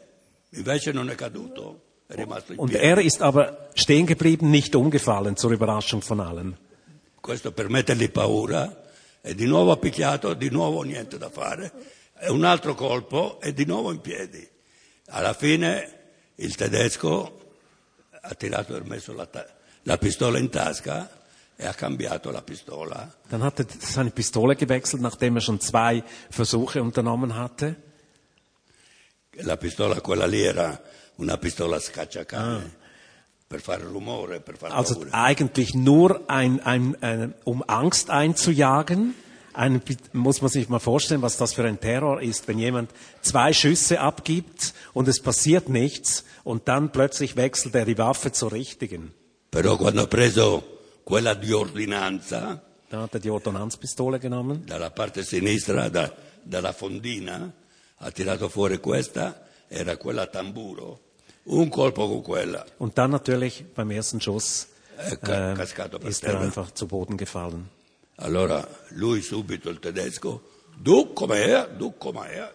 Und 2.56 2.74
er 2.74 2.98
ist 2.98 3.22
aber 3.22 3.68
stehen 3.74 4.06
geblieben, 4.06 4.50
nicht 4.50 4.74
umgefallen, 4.74 5.36
zur 5.36 5.52
Überraschung 5.52 6.02
von 6.02 6.20
allen. 6.20 6.56
Questo 7.20 7.52
per 7.52 7.68
mettergli 7.68 8.10
paura 8.10 8.82
e 9.20 9.34
di 9.34 9.46
nuovo 9.46 9.72
ha 9.72 9.76
picchiato, 9.76 10.34
di 10.34 10.50
nuovo 10.50 10.82
niente 10.82 11.18
da 11.18 11.28
fare. 11.28 11.70
E 12.18 12.30
un 12.30 12.44
altro 12.44 12.74
colpo 12.74 13.40
e 13.40 13.52
di 13.52 13.64
nuovo 13.64 13.92
in 13.92 14.00
piedi. 14.00 14.46
Alla 15.10 15.34
fine 15.34 15.98
il 16.36 16.54
tedesco 16.56 17.52
ha 18.22 18.34
tirato 18.34 18.76
e 18.76 18.80
messo 18.84 19.12
la, 19.12 19.28
la 19.82 19.98
pistola 19.98 20.38
in 20.38 20.50
tasca 20.50 21.10
e 21.56 21.66
ha 21.66 21.74
cambiato 21.74 22.30
la 22.30 22.42
pistola. 22.42 23.12
Dann 23.28 23.42
hat 23.42 23.60
er 23.60 23.66
seine 23.78 24.10
Pistole 24.10 24.56
gewechselt, 24.56 25.02
nachdem 25.02 25.36
er 25.36 25.42
schon 25.42 25.60
zwei 25.60 26.02
Versuche 26.30 26.82
unternommen 26.82 27.36
hatte. 27.36 27.76
La 29.42 29.56
pistola, 29.56 30.00
quella 30.00 30.26
lì, 30.26 30.40
era 30.42 30.80
una 31.16 31.38
pistola 31.38 31.78
scacciacane 31.78 32.78
per 33.46 33.60
fare 33.60 33.84
rumore, 33.84 34.40
per 34.40 34.56
fare 34.56 34.72
Also 34.74 34.94
paura. 34.94 35.10
eigentlich 35.12 35.74
nur 35.74 36.22
ein, 36.28 36.60
ein, 36.64 36.96
ein, 37.00 37.34
um 37.44 37.62
Angst 37.66 38.10
einzujagen. 38.10 39.14
Ein, 39.52 39.82
muss 40.12 40.40
man 40.42 40.50
sich 40.50 40.68
mal 40.68 40.78
vorstellen, 40.78 41.22
was 41.22 41.36
das 41.36 41.54
für 41.54 41.64
ein 41.64 41.80
Terror 41.80 42.20
ist, 42.22 42.46
wenn 42.48 42.58
jemand 42.58 42.90
zwei 43.20 43.52
Schüsse 43.52 44.00
abgibt 44.00 44.74
und 44.92 45.08
es 45.08 45.20
passiert 45.20 45.68
nichts 45.68 46.24
und 46.44 46.68
dann 46.68 46.92
plötzlich 46.92 47.34
wechselt 47.36 47.74
er 47.74 47.84
die 47.84 47.98
Waffe 47.98 48.30
zur 48.32 48.52
richtigen. 48.52 49.12
Però 49.50 49.76
quando 49.76 50.06
preso 50.06 50.62
quella 51.04 51.34
di 51.34 51.52
ordinanza, 51.52 52.62
Dann 52.90 53.02
hat 53.02 53.14
er 53.14 53.20
die 53.20 53.30
Ordonnanzpistole 53.30 54.18
genommen 54.18 54.64
dalla 54.66 54.90
parte 54.90 55.22
sinistra, 55.22 55.88
da- 55.88 56.12
dalla 56.44 56.72
fondina, 56.72 57.52
ha 58.02 58.10
tirato 58.10 58.48
fuori 58.48 58.78
questa, 58.80 59.46
era 59.68 59.96
quella 59.96 60.26
tamburo, 60.26 61.00
un 61.44 61.68
colpo 61.68 62.08
con 62.08 62.22
quella, 62.22 62.64
und 62.78 62.96
dann 62.96 63.10
natürlich 63.10 63.64
beim 63.74 63.90
ersten 63.90 64.20
Schuss 64.20 64.68
äh, 64.98 65.16
ist 66.08 66.22
er 66.24 66.32
terra. 66.32 66.40
einfach 66.40 66.72
zu 66.72 66.86
Boden 66.86 67.16
gefallen. 67.16 67.68
Allora 68.16 68.66
lui 68.90 69.22
subito, 69.22 69.70
il 69.70 69.78
tedesco, 69.80 70.42
du 70.76 71.12
come 71.14 71.42
è, 71.44 71.68
du 71.76 71.94
come 71.96 72.28
è. 72.30 72.54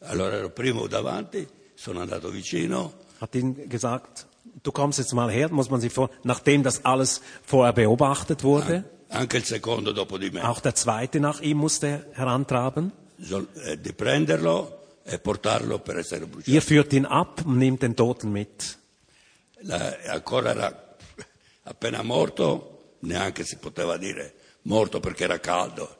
Allora 0.00 0.36
ero 0.36 0.50
primo 0.50 0.86
davanti, 0.86 1.46
sono 1.74 2.00
andato 2.00 2.30
vicino, 2.30 2.92
Hat 3.20 3.34
ihm 3.34 3.68
gesagt, 3.68 4.26
du 4.62 4.70
kommst 4.70 4.98
jetzt 4.98 5.12
mal 5.12 5.28
her, 5.30 5.50
muss 5.50 5.70
man 5.70 5.80
sich 5.80 5.92
vor, 5.92 6.08
nachdem 6.22 6.62
das 6.62 6.84
alles 6.84 7.20
vorher 7.44 7.72
beobachtet 7.72 8.44
wurde, 8.44 8.84
anche 9.08 9.38
il 9.38 9.44
secondo 9.44 9.92
dopo 9.92 10.18
di 10.18 10.30
me, 10.30 10.48
auch 10.48 10.60
der 10.60 10.74
zweite 10.74 11.18
nach 11.20 11.40
ihm 11.40 11.56
musste 11.56 12.06
herantraben. 12.12 12.92
So- 13.20 13.46
eh, 13.64 13.76
di 13.80 13.92
prenderlo 13.92 14.98
e 15.04 15.18
portarlo 15.18 15.78
per 15.80 15.98
essere 15.98 16.26
bruciato. 16.26 16.50
Ihr 16.50 16.62
führt 16.62 16.92
ihn 16.92 17.06
ab 17.06 17.42
und 17.44 17.56
nehmt 17.58 17.82
den 17.82 17.94
Toten 17.96 18.30
mit. 18.32 18.78
La- 19.62 19.96
ancora 20.08 20.50
era 20.50 20.96
appena 21.64 22.02
morto, 22.02 22.96
neanche 23.00 23.44
si 23.44 23.56
poteva 23.56 23.96
dire 23.96 24.34
morto 24.62 25.00
perché 25.00 25.24
era 25.24 25.38
caldo. 25.40 25.96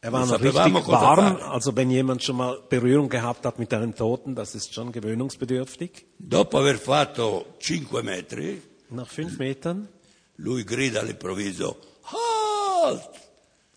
Er 0.00 0.12
war 0.12 0.24
noch 0.26 0.40
richtig 0.40 0.86
warm, 0.86 1.36
also 1.50 1.74
wenn 1.74 1.90
jemand 1.90 2.22
schon 2.22 2.36
mal 2.36 2.60
Berührung 2.68 3.08
gehabt 3.08 3.44
hat 3.44 3.58
mit 3.58 3.72
einem 3.72 3.94
Toten, 3.94 4.34
das 4.34 4.54
ist 4.54 4.72
schon 4.72 4.92
gewöhnungsbedürftig. 4.92 6.06
Dopo 6.18 6.58
aver 6.58 6.76
fatto 6.78 7.56
5 7.58 8.02
metri, 8.02 8.62
Nach 8.90 9.08
fünf 9.08 9.38
Metern 9.38 9.88
lui 10.36 10.64
grida 10.64 11.00
all'improvviso, 11.00 11.76
halt, 12.04 13.08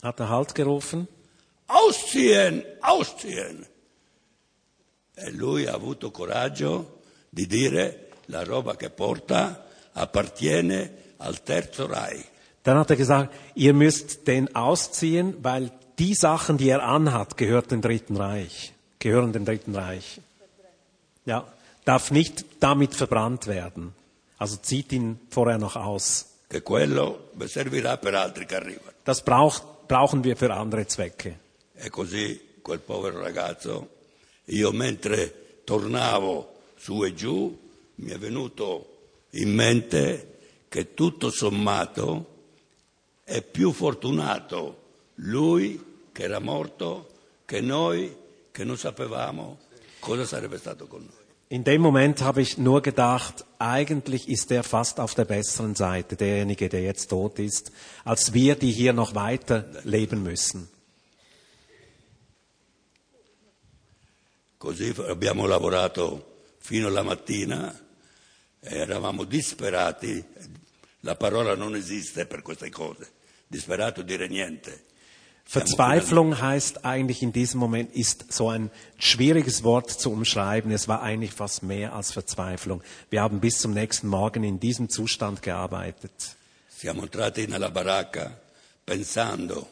hat 0.04 0.20
er 0.20 0.30
Halt 0.30 0.54
gerufen 0.54 1.08
ausziehen, 1.70 2.64
ausziehen. 2.82 3.66
E 5.16 5.32
lui 5.32 5.66
ha 5.66 5.74
avuto 5.74 6.12
coraggio 6.12 7.02
di 7.30 7.46
dire 7.46 8.10
la 8.26 8.44
roba 8.44 8.76
che 8.76 8.90
porta 8.90 9.66
appartiene 9.94 11.14
al 11.18 11.44
terzo 11.44 11.88
Reich. 11.88 12.26
Dann 12.64 12.78
hat 12.78 12.90
er 12.90 12.96
gesagt, 12.98 13.34
ihr 13.56 13.74
müsst 13.74 14.28
den 14.28 14.56
ausziehen, 14.56 15.36
weil 15.42 15.72
die 15.98 16.14
Sachen, 16.14 16.58
die 16.58 16.70
er 16.70 16.84
anhat, 16.84 17.38
gehört 17.38 17.72
dem 17.72 17.82
Dritten 17.82 18.18
Reich, 18.18 18.74
gehören 19.00 19.34
dem 19.34 19.46
Dritten 19.46 19.76
Reich. 19.76 20.20
Ja, 21.26 21.46
darf 21.86 22.12
nicht 22.12 22.46
damit 22.60 22.96
verbrannt 22.96 23.48
werden. 23.48 23.94
Also 24.38 24.58
zieht 24.58 24.92
ihn 24.92 25.20
vorher 25.30 25.58
noch 25.58 25.76
aus. 25.76 26.28
Das 29.04 29.22
braucht, 29.24 29.88
brauchen 29.88 30.24
wir 30.24 30.38
für 30.38 30.54
andere 30.54 30.88
Zwecke. 30.88 31.36
E 31.82 31.90
così 31.90 32.58
quel 32.62 32.80
povero 32.80 33.22
ragazzo, 33.22 33.90
io 34.46 34.72
mentre 34.72 35.62
tornavo 35.64 36.56
su 36.76 37.04
e 37.06 37.14
giù, 37.14 37.58
mi 37.96 38.12
è 38.12 38.18
venuto 38.18 38.98
in 39.32 39.54
mente 39.54 40.40
che 40.68 40.94
tutto 40.94 41.30
sommato 41.30 42.38
è 43.24 43.42
più 43.42 43.72
fortunato 43.72 44.82
lui 45.16 45.84
che 46.12 46.24
era 46.24 46.40
morto 46.40 47.10
che 47.46 47.62
noi 47.62 48.14
che 48.52 48.64
non 48.66 48.78
sapevamo 48.78 49.60
cosa 50.00 50.26
sarebbe 50.26 50.58
stato 50.58 50.88
con 50.88 51.02
noi. 51.02 51.18
In 51.52 51.64
dem 51.64 51.82
Moment 51.82 52.22
habe 52.22 52.42
ich 52.42 52.58
nur 52.58 52.82
gedacht, 52.82 53.46
eigentlich 53.58 54.28
ist 54.28 54.52
er 54.52 54.64
fast 54.64 55.00
auf 55.00 55.16
der 55.16 55.26
besseren 55.26 55.74
Seite, 55.76 56.16
derjenige, 56.16 56.70
der 56.70 56.82
jetzt 56.82 57.10
tot 57.10 57.40
ist, 57.40 57.72
als 58.04 58.34
wir, 58.34 58.56
die 58.56 58.72
hier 58.72 58.94
noch 58.94 59.16
weiter 59.16 59.66
leben 59.84 60.22
müssen. 60.22 60.70
Così 64.60 64.94
abbiamo 65.08 65.46
lavorato 65.46 66.42
fino 66.58 66.88
alla 66.88 67.02
mattina, 67.02 67.74
e 68.60 68.76
eravamo 68.76 69.24
disperati, 69.24 70.22
la 71.00 71.16
parola 71.16 71.56
non 71.56 71.78
esiste 71.78 72.26
per 72.26 72.42
queste 72.42 72.70
cose, 72.70 73.10
disperato 73.48 74.02
dire 74.02 74.28
niente. 74.28 74.84
Verzweiflung 75.46 76.42
heißt 76.42 76.84
eigentlich 76.84 77.22
in 77.22 77.32
diesem 77.32 77.58
Moment, 77.62 77.96
ist 77.96 78.34
so 78.34 78.50
ein 78.50 78.70
schwieriges 78.98 79.64
Wort 79.64 79.92
zu 79.92 80.12
umschreiben. 80.12 80.72
Es 80.72 80.90
war 80.90 81.02
eigentlich 81.02 81.32
fast 81.32 81.64
mehr 81.64 81.96
als 81.96 82.12
Verzweiflung. 82.12 82.84
Wir 83.10 83.22
haben 83.22 83.40
bis 83.40 83.60
zum 83.60 83.72
nächsten 83.72 84.10
Morgen 84.10 84.44
in 84.44 84.60
diesem 84.60 84.90
Zustand 84.90 85.42
gearbeitet. 85.42 86.36
Siamo 86.68 87.04
entrati 87.04 87.48
nella 87.48 87.72
baracca 87.72 88.38
pensando, 88.84 89.70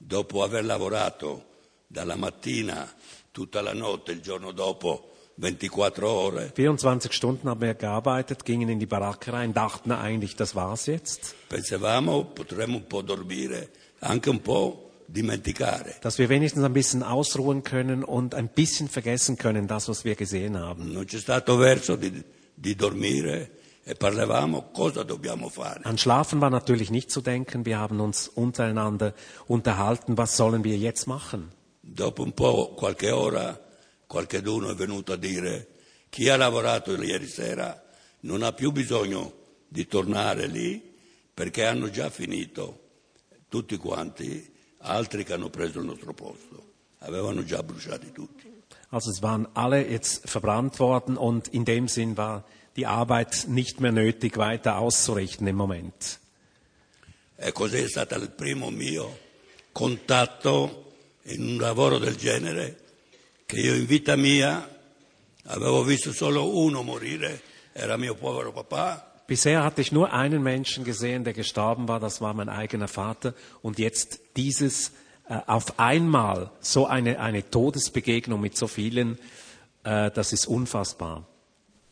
dopo 0.00 0.42
aver 0.42 0.64
lavorato 0.64 1.44
dalla 1.86 2.16
mattina 2.16 2.90
tutta 3.32 3.60
la 3.62 3.72
notte, 3.72 4.12
il 4.12 4.20
giorno 4.20 4.52
dopo 4.52 5.10
24 5.36 6.08
ore, 6.08 6.52
24 6.54 7.12
Stunden 7.12 7.48
haben 7.48 7.60
wir 7.60 7.74
gearbeitet, 7.74 8.44
gingen 8.44 8.68
in 8.68 8.78
die 8.78 8.86
Baracke 8.86 9.32
rein, 9.32 9.52
dachten 9.52 9.90
eigentlich, 9.90 10.36
das 10.36 10.54
war's 10.54 10.86
jetzt. 10.86 11.34
pensavamo 11.48 12.26
potremmo 12.26 12.76
un 12.76 12.86
po' 12.86 13.02
dormire, 13.02 13.68
anche 14.00 14.30
un 14.30 14.40
po' 14.40 14.90
dimenticare. 15.06 15.94
Dass 16.02 16.18
wir 16.18 16.28
wenigstens 16.28 16.64
ein 16.64 16.72
bisschen 16.72 17.02
ausruhen 17.02 17.62
können 17.62 18.04
und 18.04 18.34
ein 18.34 18.48
bisschen 18.48 18.88
vergessen 18.88 19.36
können, 19.36 19.66
das, 19.66 19.88
was 19.88 20.04
wir 20.04 20.14
gesehen 20.14 20.58
haben. 20.58 20.92
Non 20.92 21.06
c'è 21.06 21.18
stato 21.18 21.56
verso 21.56 21.96
di, 21.96 22.22
di 22.54 22.74
dormire 22.74 23.50
e 23.84 23.94
parlavamo 23.94 24.70
cosa 24.72 25.02
dobbiamo 25.02 25.48
fare. 25.48 25.80
An 25.84 25.98
Schlafen 25.98 26.40
war 26.40 26.50
natürlich 26.50 26.90
nicht 26.90 27.10
zu 27.10 27.20
denken. 27.20 27.64
Wir 27.64 27.78
haben 27.78 28.00
uns 28.00 28.28
untereinander 28.28 29.14
unterhalten, 29.46 30.16
was 30.16 30.36
sollen 30.36 30.62
wir 30.62 30.76
jetzt 30.76 31.06
machen? 31.06 31.52
Dopo 31.84 32.22
un 32.22 32.32
po', 32.32 32.74
qualche 32.74 33.10
ora, 33.10 33.60
qualcheduno 34.06 34.70
è 34.70 34.74
venuto 34.76 35.12
a 35.12 35.16
dire 35.16 35.68
chi 36.08 36.28
ha 36.28 36.36
lavorato 36.36 36.94
ieri 37.02 37.26
sera 37.26 37.82
non 38.20 38.44
ha 38.44 38.52
più 38.52 38.70
bisogno 38.70 39.34
di 39.66 39.88
tornare 39.88 40.46
lì 40.46 40.94
perché 41.34 41.64
hanno 41.64 41.90
già 41.90 42.08
finito 42.08 42.78
tutti 43.48 43.76
quanti, 43.76 44.48
altri 44.78 45.24
che 45.24 45.32
hanno 45.32 45.50
preso 45.50 45.80
il 45.80 45.86
nostro 45.86 46.14
posto. 46.14 46.72
Avevano 46.98 47.42
già 47.42 47.64
bruciati 47.64 48.12
tutti. 48.12 48.48
Also 48.90 49.10
es 49.10 49.20
waren 49.20 49.48
alle 49.54 49.80
jetzt 49.80 50.28
verbrannt 50.28 50.78
worden 50.78 51.16
und 51.16 51.48
in 51.48 51.64
dem 51.64 51.88
Sinn 51.88 52.16
war 52.16 52.44
die 52.76 52.86
Arbeit 52.86 53.48
nicht 53.48 53.80
mehr 53.80 53.90
nötig 53.90 54.36
weiter 54.36 54.76
auszurichten 54.76 55.48
im 55.48 55.56
Moment. 55.56 56.20
E 57.36 57.50
così 57.50 57.78
è 57.78 57.88
stato 57.88 58.14
il 58.14 58.30
primo 58.30 58.70
mio 58.70 59.18
contatto 59.72 60.91
in 61.24 61.42
un 61.42 61.56
lavoro 61.58 61.98
del 61.98 62.16
genere 62.16 62.78
che 63.46 63.60
io 63.60 63.74
in 63.74 63.86
vita 63.86 64.16
mia 64.16 64.68
avevo 65.44 65.82
visto 65.82 66.12
solo 66.12 66.56
uno 66.58 66.82
morire, 66.82 67.40
era 67.72 67.96
mio 67.96 68.14
povero 68.14 68.52
papà, 68.52 69.10
Bisher 69.26 69.62
hatte 69.62 69.80
ich 69.80 69.92
nur 69.92 70.12
einen 70.12 70.42
Menschen 70.42 70.84
gesehen, 70.84 71.24
der 71.24 71.32
gestorben 71.32 71.88
war, 71.88 72.00
das 72.00 72.20
war 72.20 72.34
mein 72.34 72.48
eigener 72.50 72.88
Vater. 72.88 73.34
Und 73.62 73.78
jetzt 73.78 74.20
dieses 74.36 74.92
äh, 75.28 75.38
auf 75.46 75.78
einmal, 75.78 76.50
so 76.60 76.86
eine, 76.86 77.18
eine 77.18 77.48
Todesbegegnung 77.48 78.40
mit 78.40 78.58
so 78.58 78.66
vielen, 78.66 79.18
äh, 79.84 80.10
das 80.10 80.32
ist 80.32 80.46
unfassbar. 80.46 81.26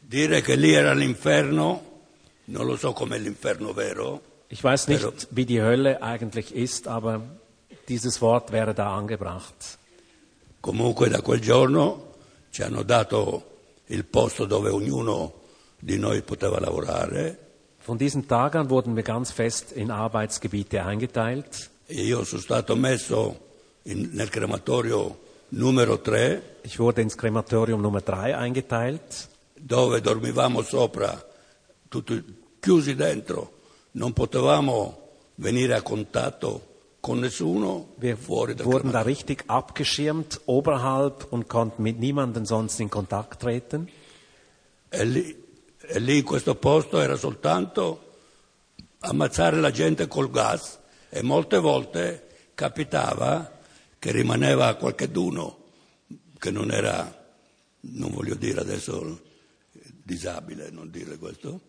Dire 0.02 0.42
che 0.42 0.56
lì 0.56 0.74
era 0.74 0.92
l'inferno, 0.92 1.82
non 2.46 2.66
lo 2.66 2.76
so 2.76 2.92
com'è 2.92 3.18
l'inferno 3.18 3.72
vero, 3.72 4.20
Ich 4.52 4.64
weiß 4.64 4.88
nicht, 4.88 5.28
wie 5.30 5.46
die 5.46 5.62
Hölle 5.62 6.02
eigentlich 6.02 6.52
ist, 6.52 6.88
aber 6.88 7.22
dieses 7.90 8.20
Wort 8.20 8.52
wäre 8.52 8.72
da 8.72 8.94
angebracht. 8.94 9.78
comunque 10.60 11.08
da 11.08 11.20
quel 11.22 11.40
giorno 11.40 12.14
ci 12.50 12.62
hanno 12.62 12.82
dato 12.84 13.42
il 13.86 14.04
posto 14.04 14.44
dove 14.46 14.70
ognuno 14.70 15.32
di 15.80 15.98
noi 15.98 16.22
poteva 16.22 16.60
lavorare 16.60 17.48
Von 17.84 17.96
diesem 17.96 18.26
Tag 18.26 18.54
an 18.54 18.68
wurden 18.68 18.94
wir 18.94 19.02
ganz 19.02 19.32
fest 19.32 19.72
in 19.74 19.90
Arbeitsgebiete 19.90 20.78
eingeteilt. 20.80 21.70
e 21.86 22.02
io 22.04 22.22
sono 22.24 22.40
stato 22.40 22.76
messo 22.76 23.38
in- 23.84 24.10
nel 24.12 24.28
crematorio 24.28 25.18
numero 25.48 25.98
3 26.00 26.58
Ich 26.62 26.78
wurde 26.78 27.00
ins 27.02 27.16
Krematorium 27.16 27.80
Nummer 27.80 28.02
drei 28.02 28.32
eingeteilt. 28.36 29.28
dove 29.58 30.00
dormivamo 30.00 30.62
sopra, 30.62 31.20
tutti 31.88 32.22
chiusi 32.60 32.94
dentro, 32.94 33.58
non 33.92 34.12
potevamo 34.12 35.08
venire 35.36 35.74
a 35.74 35.82
contatto 35.82 36.69
Wir 37.02 38.28
wurden 38.28 38.92
da 38.92 39.00
richtig 39.00 39.44
abgeschirmt, 39.48 40.40
oberhalb 40.46 41.26
und 41.32 41.48
konnten 41.48 41.82
mit 41.82 41.98
niemandem 41.98 42.44
sonst 42.44 42.78
in 42.78 42.90
Kontakt 42.90 43.40
treten. 43.40 43.88
E 44.90 45.04
lì, 45.04 45.36
e 45.78 45.98
lì 45.98 46.18
in 46.18 46.24
questo 46.24 46.54
posto 46.56 47.00
era 47.00 47.16
soltanto 47.16 48.12
ammazzare 49.00 49.60
la 49.60 49.70
gente 49.70 50.08
col 50.08 50.30
gas 50.30 50.78
e 51.08 51.22
molte 51.22 51.58
volte 51.58 52.26
capitava 52.54 53.58
che 53.98 54.12
rimaneva 54.12 54.74
qualcheduno 54.74 55.64
che 56.38 56.50
non 56.50 56.70
era, 56.70 57.26
non 57.80 58.10
voglio 58.10 58.34
dire 58.34 58.60
adesso 58.60 59.20
disabile, 60.02 60.70
non 60.70 60.90
dire 60.90 61.16
questo, 61.16 61.60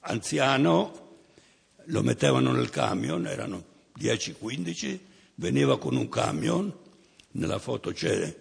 anziano, 0.00 1.01
lo 1.86 2.02
mettevano 2.02 2.52
nel 2.52 2.70
camion, 2.70 3.26
erano 3.26 3.64
10-15, 3.98 4.98
veniva 5.36 5.78
con 5.78 5.96
un 5.96 6.08
camion, 6.08 6.72
nella 7.32 7.58
foto 7.58 7.92
c'è 7.92 8.36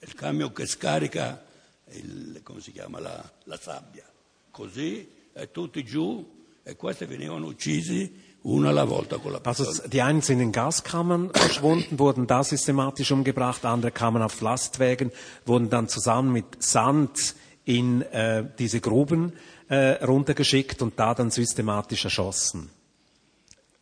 il 0.00 0.14
camion 0.14 0.52
che 0.52 0.66
scarica 0.66 1.44
il, 1.92 2.40
come 2.42 2.60
si 2.60 2.72
chiama, 2.72 2.98
la, 3.00 3.32
la 3.44 3.58
sabbia, 3.58 4.04
così 4.50 5.08
e 5.32 5.50
tutti 5.50 5.84
giù 5.84 6.40
e 6.62 6.76
questi 6.76 7.04
venivano 7.04 7.46
uccisi 7.46 8.30
uno 8.42 8.68
alla 8.68 8.84
volta 8.84 9.18
con 9.18 9.30
la 9.32 9.40
Also 9.42 9.64
pistola. 9.64 9.84
es- 9.84 9.90
die 9.90 10.00
einen 10.02 10.20
sind 10.22 10.40
in 10.40 10.50
Gaskammern 10.50 11.30
verschwunden, 11.34 11.98
wurden 11.98 12.26
da 12.26 12.42
systematisch 12.42 13.10
umgebracht, 13.12 13.64
andere 13.64 13.92
kamen 13.92 14.20
auf 14.22 14.40
Lastwägen, 14.40 15.12
wurden 15.44 15.68
dann 15.70 15.88
zusammen 15.88 16.32
mit 16.32 16.60
Sand 16.62 17.34
in 17.64 18.02
äh, 18.02 18.44
diese 18.58 18.80
Gruben 18.80 19.32
äh, 19.72 20.04
runtergeschickt 20.04 20.82
und 20.82 20.98
da 20.98 21.14
dann 21.14 21.30
systematisch 21.30 22.04
erschossen. 22.04 22.68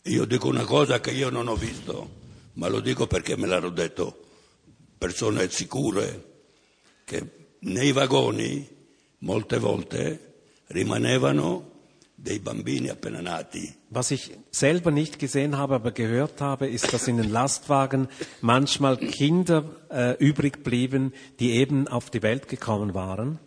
Io 0.05 0.25
dico 0.25 0.49
una 0.49 0.65
cosa 0.65 1.01
che 1.01 1.11
io 1.11 1.31
non 1.31 1.49
ho 1.49 1.57
visto, 1.57 2.09
ma 2.55 2.69
lo 2.69 2.81
dico 2.81 3.07
perché 3.07 3.37
me 3.37 3.47
l'hanno 3.49 3.71
detto 3.71 4.17
persone 4.97 5.51
sicure, 5.51 6.25
che 7.05 7.27
nei 7.61 7.91
vagoni 7.93 8.67
molte 9.19 9.59
volte 9.59 10.35
rimanevano 10.69 11.69
dei 12.15 12.39
bambini 12.39 12.89
appena 12.89 13.21
nati. 13.21 13.75
Was 13.89 14.13
ich 14.13 14.31
selber 14.53 14.93
nicht 14.93 15.19
gesehen 15.19 15.57
habe, 15.57 15.75
aber 15.75 15.91
gehört 15.91 16.41
habe, 16.41 16.69
ist, 16.69 16.93
dass 16.93 17.09
in 17.09 17.17
den 17.17 17.31
Lastwagen 17.31 18.09
manchmal 18.41 18.97
Kinder 18.97 19.65
äh, 19.91 20.17
übrig 20.19 20.63
blieben, 20.63 21.13
die 21.41 21.57
eben 21.57 21.89
auf 21.89 22.11
die 22.11 22.23
Welt 22.23 22.47
gekommen 22.47 22.95
waren. 22.95 23.41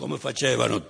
Come 0.00 0.16
facevano? 0.16 0.82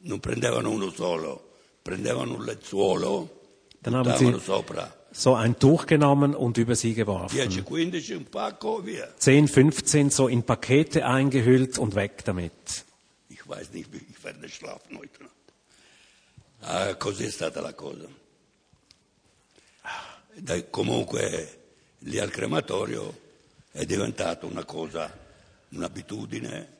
Non 0.00 0.18
prendevano 0.18 0.70
uno 0.70 0.90
solo, 0.90 1.52
prendevano 1.80 2.34
un 2.34 2.44
lenzuolo, 2.44 3.40
haben 3.82 4.02
buttavano 4.02 4.38
sopra 4.40 4.96
so 5.12 5.34
ein 5.34 5.58
Tuch 5.60 5.86
genommen 5.86 6.34
und 6.34 6.58
über 6.58 6.74
sie 6.74 6.94
geworfen. 6.94 7.38
10-15, 7.38 8.16
un 8.16 8.24
pacco, 8.24 8.84
via. 8.84 9.06
10, 9.16 9.46
15 9.46 10.10
so 10.10 10.26
in 10.26 10.42
Pakete 10.42 11.06
eingehüllt 11.06 11.78
und 11.78 11.94
weg 11.94 12.24
damit. 12.24 12.84
Ich 13.28 13.48
weiß 13.48 13.72
nicht, 13.72 13.90
ich 13.94 14.24
werde 14.24 14.48
schlafen 14.48 14.98
heute 14.98 15.22
Nacht. 15.22 15.34
Ah, 16.62 16.94
così 16.96 17.26
è 17.26 17.30
stata 17.30 17.60
la 17.60 17.74
cosa. 17.74 18.08
Dai, 20.34 20.68
comunque 20.68 21.58
lì 22.00 22.18
al 22.18 22.30
crematorio 22.30 23.16
è 23.70 23.84
diventato 23.84 24.46
una 24.46 24.64
cosa, 24.64 25.16
un'abitudine. 25.70 26.77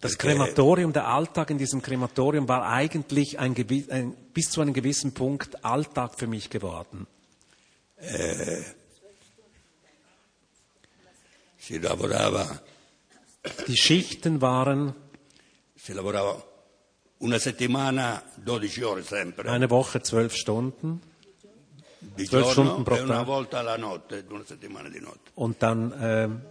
Das 0.00 0.16
perché 0.16 0.34
Krematorium, 0.34 0.92
der 0.92 1.08
Alltag 1.08 1.50
in 1.50 1.58
diesem 1.58 1.80
Krematorium 1.80 2.46
war 2.48 2.68
eigentlich 2.68 3.38
ein, 3.38 3.54
ein, 3.88 4.14
bis 4.34 4.50
zu 4.50 4.60
einem 4.60 4.74
gewissen 4.74 5.14
Punkt 5.14 5.64
Alltag 5.64 6.18
für 6.18 6.26
mich 6.26 6.50
geworden. 6.50 7.06
si 11.58 11.78
lavorava, 11.78 12.60
Die 13.66 13.76
Schichten 13.76 14.40
waren 14.40 14.94
si 15.74 15.92
lavorava 15.92 16.42
una 17.18 17.38
settimana 17.38 18.22
12 18.44 18.84
ore 18.84 19.02
sempre, 19.02 19.48
eine 19.50 19.70
Woche 19.70 20.02
zwölf 20.02 20.34
Stunden 20.34 21.00
di 22.00 22.26
zwölf 22.26 22.52
giorno 22.52 22.52
Stunden 22.52 22.84
pro 22.84 22.96
e 22.96 23.00
una 23.00 23.16
Tag. 23.16 23.26
volta 23.26 23.58
alla 23.60 23.76
notte, 23.76 24.24
una 24.28 24.44
settimana 24.44 24.88
di 24.88 25.00
notte. 25.00 25.30
und 25.34 25.62
dann 25.62 25.92
ähm, 26.00 26.42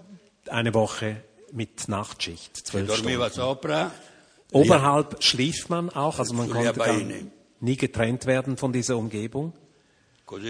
eine 0.47 0.73
Woche 0.73 1.23
mit 1.51 1.87
Nachtschicht, 1.87 2.55
zwölf 2.55 2.95
Stunden. 2.95 3.91
Oberhalb 4.51 5.23
schlief 5.23 5.69
man 5.69 5.89
auch, 5.89 6.19
also 6.19 6.33
man 6.33 6.49
konnte 6.49 7.31
nie 7.59 7.77
getrennt 7.77 8.25
werden 8.25 8.57
von 8.57 8.71
dieser 8.71 8.97
Umgebung. 8.97 9.53
Und 10.27 10.43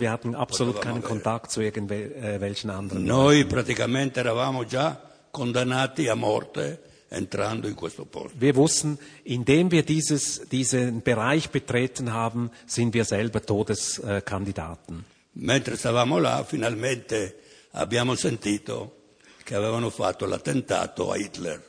wir 0.00 0.10
hatten 0.10 0.34
absolut 0.34 0.80
keinen. 0.80 1.02
Kontakt 1.02 1.50
zu 1.50 1.60
irgendwelchen 1.60 2.70
anderen. 2.70 3.04
Noi 3.04 3.44
praticamente 3.44 4.20
eravamo 4.20 4.64
già 4.64 4.98
condannati 5.30 6.08
a 6.08 6.14
morte 6.14 6.80
entrando 7.08 7.68
in 7.68 7.74
questo 7.74 8.06
posto. 8.06 8.34
Wir 8.38 8.56
wussten, 8.56 8.98
indem 9.24 9.70
wir 9.70 9.82
dieses, 9.82 10.48
diesen 10.48 11.02
Bereich 11.02 11.50
betreten 11.50 12.12
haben, 12.14 12.50
sind 12.66 12.94
wir 12.94 13.04
selber 13.04 13.42
Todeskandidaten. 13.42 15.04
Mentre 15.34 15.76
stavamo 15.76 16.18
là, 16.18 16.42
finalmente 16.44 17.34
abbiamo 17.72 18.14
sentito 18.14 18.96
che 19.44 19.54
avevano 19.54 19.90
fatto 19.90 20.26
l'attentato 20.26 21.10
a 21.10 21.16
Hitler. 21.16 21.62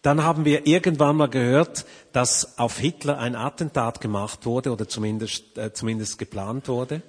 Dann 0.00 0.22
haben 0.22 0.44
wir 0.44 0.66
irgendwann 0.66 1.16
mal 1.16 1.28
gehört, 1.28 1.84
dass 2.12 2.56
auf 2.56 2.78
Hitler 2.78 3.18
ein 3.18 3.34
Attentat 3.34 4.00
gemacht 4.00 4.46
wurde 4.46 4.70
oder 4.70 4.88
zumindest, 4.88 5.58
äh, 5.58 5.72
zumindest 5.72 6.18
geplant 6.18 6.68
wurde. 6.68 7.02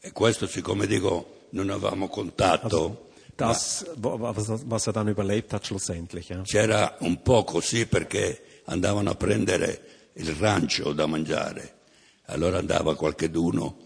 E 0.00 0.10
questo, 0.12 0.46
siccome 0.46 0.86
dico, 0.86 1.26
non 1.50 1.70
avevamo 1.70 2.08
contatto, 2.08 3.06
Das, 3.36 3.84
was, 3.96 4.62
was 4.64 4.86
er 4.86 4.94
dann 4.94 5.08
überlebt 5.08 5.52
hat 5.52 5.66
schlussendlich. 5.66 6.30
Ja. 6.30 6.40
c'era 6.42 6.96
un 7.00 7.20
po' 7.22 7.44
così 7.44 7.86
perché 7.86 8.62
andavano 8.64 9.10
a 9.10 9.14
prendere 9.14 10.10
il 10.14 10.34
rancio 10.34 10.94
da 10.94 11.06
mangiare. 11.06 11.74
Allora 12.28 12.56
andava 12.58 12.96
qualcheduno 12.96 13.76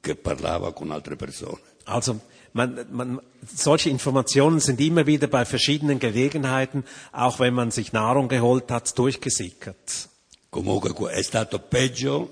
che 0.00 0.14
parlava 0.14 0.72
con 0.72 0.92
altre 0.92 1.16
persone. 1.16 1.60
Also 1.84 2.20
man, 2.52 2.86
man, 2.90 3.20
solche 3.54 3.90
Informationen 3.90 4.60
sind 4.60 4.80
immer 4.80 5.06
wieder 5.06 5.26
bei 5.26 5.44
verschiedenen 5.44 5.98
Gelegenheiten, 5.98 6.84
auch 7.12 7.38
wenn 7.38 7.54
man 7.54 7.70
sich 7.70 7.92
Nahrung 7.92 8.28
geholt 8.28 8.70
hat, 8.70 8.98
durchgesickert. 8.98 10.08
Comunque 10.50 10.92
que- 10.94 11.10
è 11.12 11.22
stato 11.22 11.58
peggio 11.58 12.28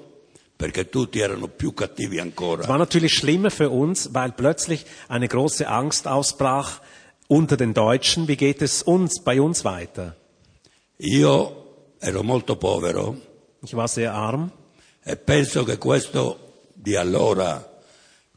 perché 0.57 0.91
tutti 0.91 1.21
erano 1.21 1.47
più 1.49 1.73
cattivi 1.73 2.19
ancora. 2.19 2.63
Es 2.63 2.69
war 2.69 2.79
natürlich 2.79 3.15
schlimmer 3.15 3.51
für 3.51 3.71
uns, 3.71 4.13
weil 4.13 4.33
plötzlich 4.33 4.85
eine 5.09 5.29
große 5.29 5.69
Angst 5.69 6.09
ausbrach 6.09 6.81
unter 7.29 7.57
den 7.57 7.75
Deutschen. 7.75 8.27
Wie 8.27 8.37
geht 8.37 8.61
es 8.61 8.83
uns, 8.83 9.23
bei 9.23 9.41
uns 9.41 9.65
weiter? 9.65 10.17
Io 10.97 11.95
ero 12.01 12.25
molto 12.25 12.57
povero 12.57 13.17
Ich 13.63 13.75
war 13.75 13.87
sehr 13.89 14.15
arm 14.15 14.51
e 15.05 15.17
penso 15.17 15.65
che 15.65 15.79
questo 15.79 16.39
di 16.75 16.97
allora, 16.97 17.78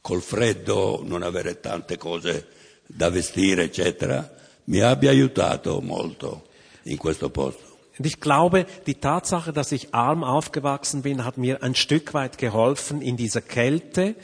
col 0.02 0.22
freddo, 0.22 1.02
non 1.04 1.24
avere 1.24 1.60
tante 1.60 1.98
cose 1.98 2.48
da 2.86 3.10
vestire, 3.10 3.64
eccetera, 3.64 4.30
mi 4.66 4.80
abbia 4.80 5.12
aiutato 5.12 5.80
molto 5.82 6.48
in 6.84 6.98
questo 6.98 7.30
posto. 7.30 7.70
Und 7.98 8.06
ich 8.06 8.20
glaube, 8.20 8.66
die 8.88 9.00
Tatsache, 9.00 9.52
dass 9.54 9.72
ich 9.72 9.94
arm 9.94 10.24
aufgewachsen 10.24 11.02
bin, 11.04 11.24
hat 11.24 11.38
mir 11.38 11.62
ein 11.62 11.76
Stück 11.76 12.14
weit 12.14 12.38
geholfen 12.38 13.02
in 13.02 13.16
dieser 13.16 13.42
Kälte 13.42 14.16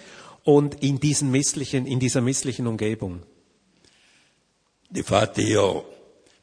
und 0.44 0.82
in, 0.82 1.00
diesen 1.00 1.30
misslichen, 1.30 1.86
in 1.86 2.00
dieser 2.00 2.22
misslichen 2.22 2.66
Umgebung. 2.66 3.22
Difatti 4.90 5.42
io 5.42 5.86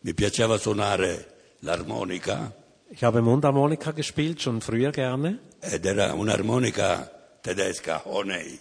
mi 0.03 0.12
piaceva 0.12 0.59
suonare 0.59 1.26
l'armonica 1.62 2.53
Ich 2.91 3.03
habe 3.03 3.22
Mundharmonika 3.22 3.93
gespielt, 3.93 4.43
schon 4.43 4.61
früher 4.61 4.93
gerne. 4.93 5.39
ed 5.61 5.87
era 5.87 6.12
un'armonica 6.12 7.11
tedesca, 7.43 8.03
Honey. 8.05 8.61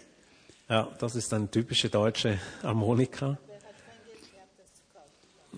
Ja, 0.69 0.89
das 0.99 1.15
ist 1.15 1.33
eine 1.33 1.49
typische 1.49 1.89
deutsche 1.89 2.39
Harmonika. 2.61 3.37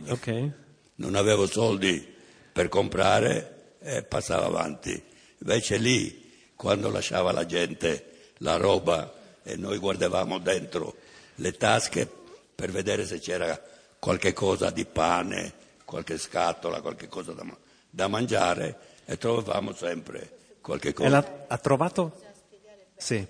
Okay. 0.09 0.51
Non 0.97 1.15
avevo 1.15 1.45
soldi 1.47 2.13
per 2.51 2.69
comprare 2.69 3.75
e 3.79 4.03
passavo 4.03 4.45
avanti. 4.45 5.01
Invece 5.39 5.77
lì, 5.77 6.51
quando 6.55 6.89
lasciava 6.89 7.31
la 7.31 7.45
gente 7.45 8.33
la 8.39 8.57
roba 8.57 9.13
e 9.43 9.55
noi 9.55 9.77
guardavamo 9.77 10.39
dentro 10.39 10.95
le 11.35 11.51
tasche 11.53 12.09
per 12.55 12.71
vedere 12.71 13.05
se 13.05 13.19
c'era 13.19 13.59
qualche 13.99 14.33
cosa 14.33 14.69
di 14.71 14.85
pane, 14.85 15.53
qualche 15.85 16.17
scatola, 16.17 16.81
qualche 16.81 17.07
cosa 17.07 17.33
da, 17.33 17.45
da 17.89 18.07
mangiare 18.07 18.77
e 19.05 19.17
trovavamo 19.17 19.73
sempre 19.73 20.37
qualche 20.61 20.89
E 20.89 20.93
cosa. 20.93 21.09
l'ha- 21.09 21.45
ha 21.47 21.57
trovato? 21.57 22.21
Sì, 22.97 23.25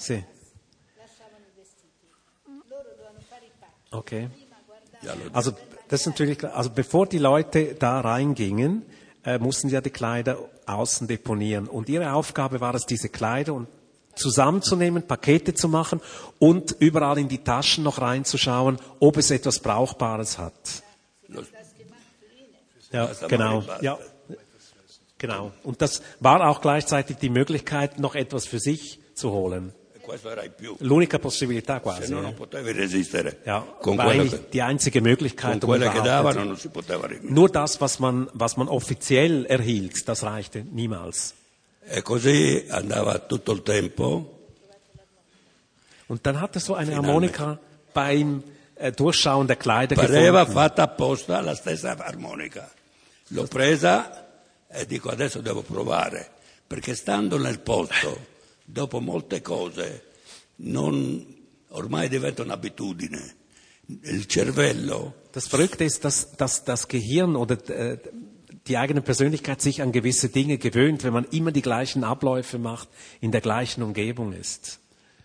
pacchi. 0.00 0.24
okay. 3.90 4.30
Also 5.32 5.52
das 5.88 6.02
ist 6.02 6.06
natürlich, 6.06 6.44
also 6.44 6.70
bevor 6.70 7.06
die 7.06 7.18
Leute 7.18 7.74
da 7.74 8.00
reingingen, 8.00 8.84
äh, 9.24 9.38
mussten 9.38 9.68
sie 9.68 9.74
ja 9.74 9.80
die 9.80 9.90
Kleider 9.90 10.38
außen 10.66 11.08
deponieren. 11.08 11.66
Und 11.66 11.88
ihre 11.88 12.12
Aufgabe 12.12 12.60
war 12.60 12.74
es, 12.74 12.86
diese 12.86 13.08
Kleider 13.08 13.66
zusammenzunehmen, 14.14 15.06
Pakete 15.06 15.54
zu 15.54 15.68
machen 15.68 16.00
und 16.38 16.76
überall 16.78 17.18
in 17.18 17.28
die 17.28 17.42
Taschen 17.42 17.84
noch 17.84 18.00
reinzuschauen, 18.00 18.78
ob 18.98 19.16
es 19.16 19.30
etwas 19.30 19.60
Brauchbares 19.60 20.38
hat. 20.38 20.82
Ja, 22.92 23.10
genau. 23.28 23.64
Ja, 23.80 23.98
genau. 25.18 25.52
Und 25.62 25.80
das 25.80 26.02
war 26.18 26.48
auch 26.48 26.60
gleichzeitig 26.60 27.16
die 27.16 27.30
Möglichkeit, 27.30 27.98
noch 27.98 28.14
etwas 28.14 28.46
für 28.46 28.58
sich 28.58 29.00
zu 29.14 29.30
holen. 29.30 29.72
L'unica 30.78 31.18
possibilità 31.18 31.74
Se 31.76 31.80
quasi. 31.80 32.12
no 32.12 32.18
eh. 32.18 32.22
non 32.22 32.34
potevi 32.34 32.72
resistere. 32.72 33.40
Ja, 33.44 33.60
con 33.80 33.98
eigentlich 33.98 34.30
che, 34.30 34.48
die 34.50 34.60
einzige 34.60 35.00
Möglichkeit, 35.00 35.58
con 35.60 35.68
quelle 35.68 35.90
che 35.90 36.00
davano 36.00 36.44
non 36.44 36.56
si 36.56 36.68
poteva 36.68 37.06
resistere. 37.06 37.32
Nur 37.32 37.50
das, 37.50 37.78
was 37.78 37.98
man, 37.98 38.28
was 38.32 38.54
man 38.56 38.68
offiziell 38.68 39.46
erhielt, 39.48 40.06
das 40.06 40.22
reichte 40.22 40.64
niemals. 40.70 41.34
E 41.84 42.02
così 42.02 42.66
andava 42.68 43.18
tutto 43.18 43.52
il 43.52 43.62
tempo 43.62 44.36
Und 46.08 46.26
dann 46.26 46.40
hat 46.40 46.56
er 46.56 46.60
so 46.60 46.74
eine 46.74 46.96
Harmonika 46.96 47.58
beim 47.94 48.42
äh, 48.74 48.90
Durchschauen 48.90 49.46
der 49.46 49.54
Kleider 49.56 49.94
Pareva 49.94 50.40
gefunden. 50.40 50.54
fatta 50.54 50.82
apposta 50.82 51.40
la 51.40 51.54
stessa 51.54 51.96
armonica. 51.96 52.68
L'ho 53.28 53.46
presa 53.46 54.26
e 54.68 54.86
dico 54.86 55.08
adesso 55.08 55.40
devo 55.40 55.62
provare, 55.62 56.28
perché 56.66 56.96
stando 56.96 57.38
nel 57.38 57.60
posto, 57.60 58.18
dopo 58.72 59.00
molte 59.00 59.40
cose, 59.42 60.02
non, 60.56 61.24
ormai 61.68 62.08
diventa 62.08 62.42
un'abitudine. 62.42 63.34
Il 64.04 64.26
cervello 64.28 65.14
Das 65.32 65.48
Verrückte 65.48 65.84
ist, 65.84 66.04
dass, 66.04 66.32
dass 66.36 66.64
das 66.64 66.86
Gehirn 66.86 67.34
oder 67.36 67.56
äh, 67.70 67.98
die 68.66 68.76
eigene 68.76 69.00
Persönlichkeit 69.02 69.60
sich 69.60 69.80
an 69.82 69.90
gewisse 69.92 70.28
Dinge 70.28 70.58
gewöhnt, 70.58 71.02
wenn 71.02 71.12
man 71.12 71.24
immer 71.30 71.50
die 71.52 71.62
gleichen 71.62 72.04
Abläufe 72.04 72.58
macht, 72.58 72.88
in 73.20 73.30
der 73.32 73.40
gleichen 73.40 73.82
Umgebung 73.82 74.32
ist. 74.32 74.78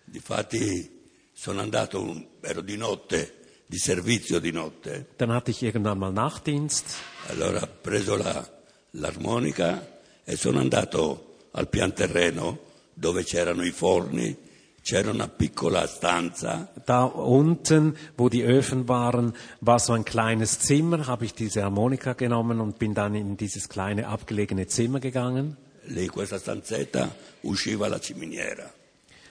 Difatti 0.07 0.89
sono 1.33 1.61
andato, 1.61 2.15
ero 2.41 2.61
di 2.61 2.77
notte, 2.77 3.31
di 3.67 3.77
servizio 3.77 4.39
di 4.39 4.51
notte, 4.51 5.05
Dann 5.17 5.31
hatte 5.31 5.51
ich 5.51 5.61
irgendwann 5.61 5.99
mal 5.99 6.11
Nachtdienst. 6.13 6.85
allora 7.29 7.63
ho 7.63 7.67
preso 7.83 8.15
la- 8.15 8.47
l'armonica 8.93 9.85
e 10.23 10.35
sono 10.37 10.59
andato 10.59 11.37
al 11.51 11.67
pian 11.69 11.93
terreno 11.93 12.59
dove 12.95 13.23
c'erano 13.23 13.63
i 13.63 13.71
forni, 13.71 14.35
c'era 14.81 15.11
una 15.11 15.27
piccola 15.27 15.85
stanza 15.87 16.71
Da 16.85 17.03
unten, 17.05 17.95
wo 18.17 18.29
die 18.29 18.43
Öfen 18.43 18.87
waren, 18.87 19.33
war 19.61 19.79
so 19.79 19.93
ein 19.93 20.03
kleines 20.05 20.59
Zimmer, 20.59 21.05
habe 21.07 21.25
ich 21.25 21.33
diese 21.33 21.63
Harmonika 21.63 22.13
genommen 22.13 22.59
und 22.59 22.77
bin 22.79 22.93
dann 22.93 23.15
in 23.15 23.35
dieses 23.37 23.67
kleine 23.69 24.07
abgelegene 24.07 24.67
Zimmer 24.67 24.99
gegangen. 24.99 25.57
lì 25.87 26.07
questa 26.07 26.39
stanzetta 26.39 27.13
usciva 27.43 27.87
la 27.87 27.99
ciminiera. 27.99 28.71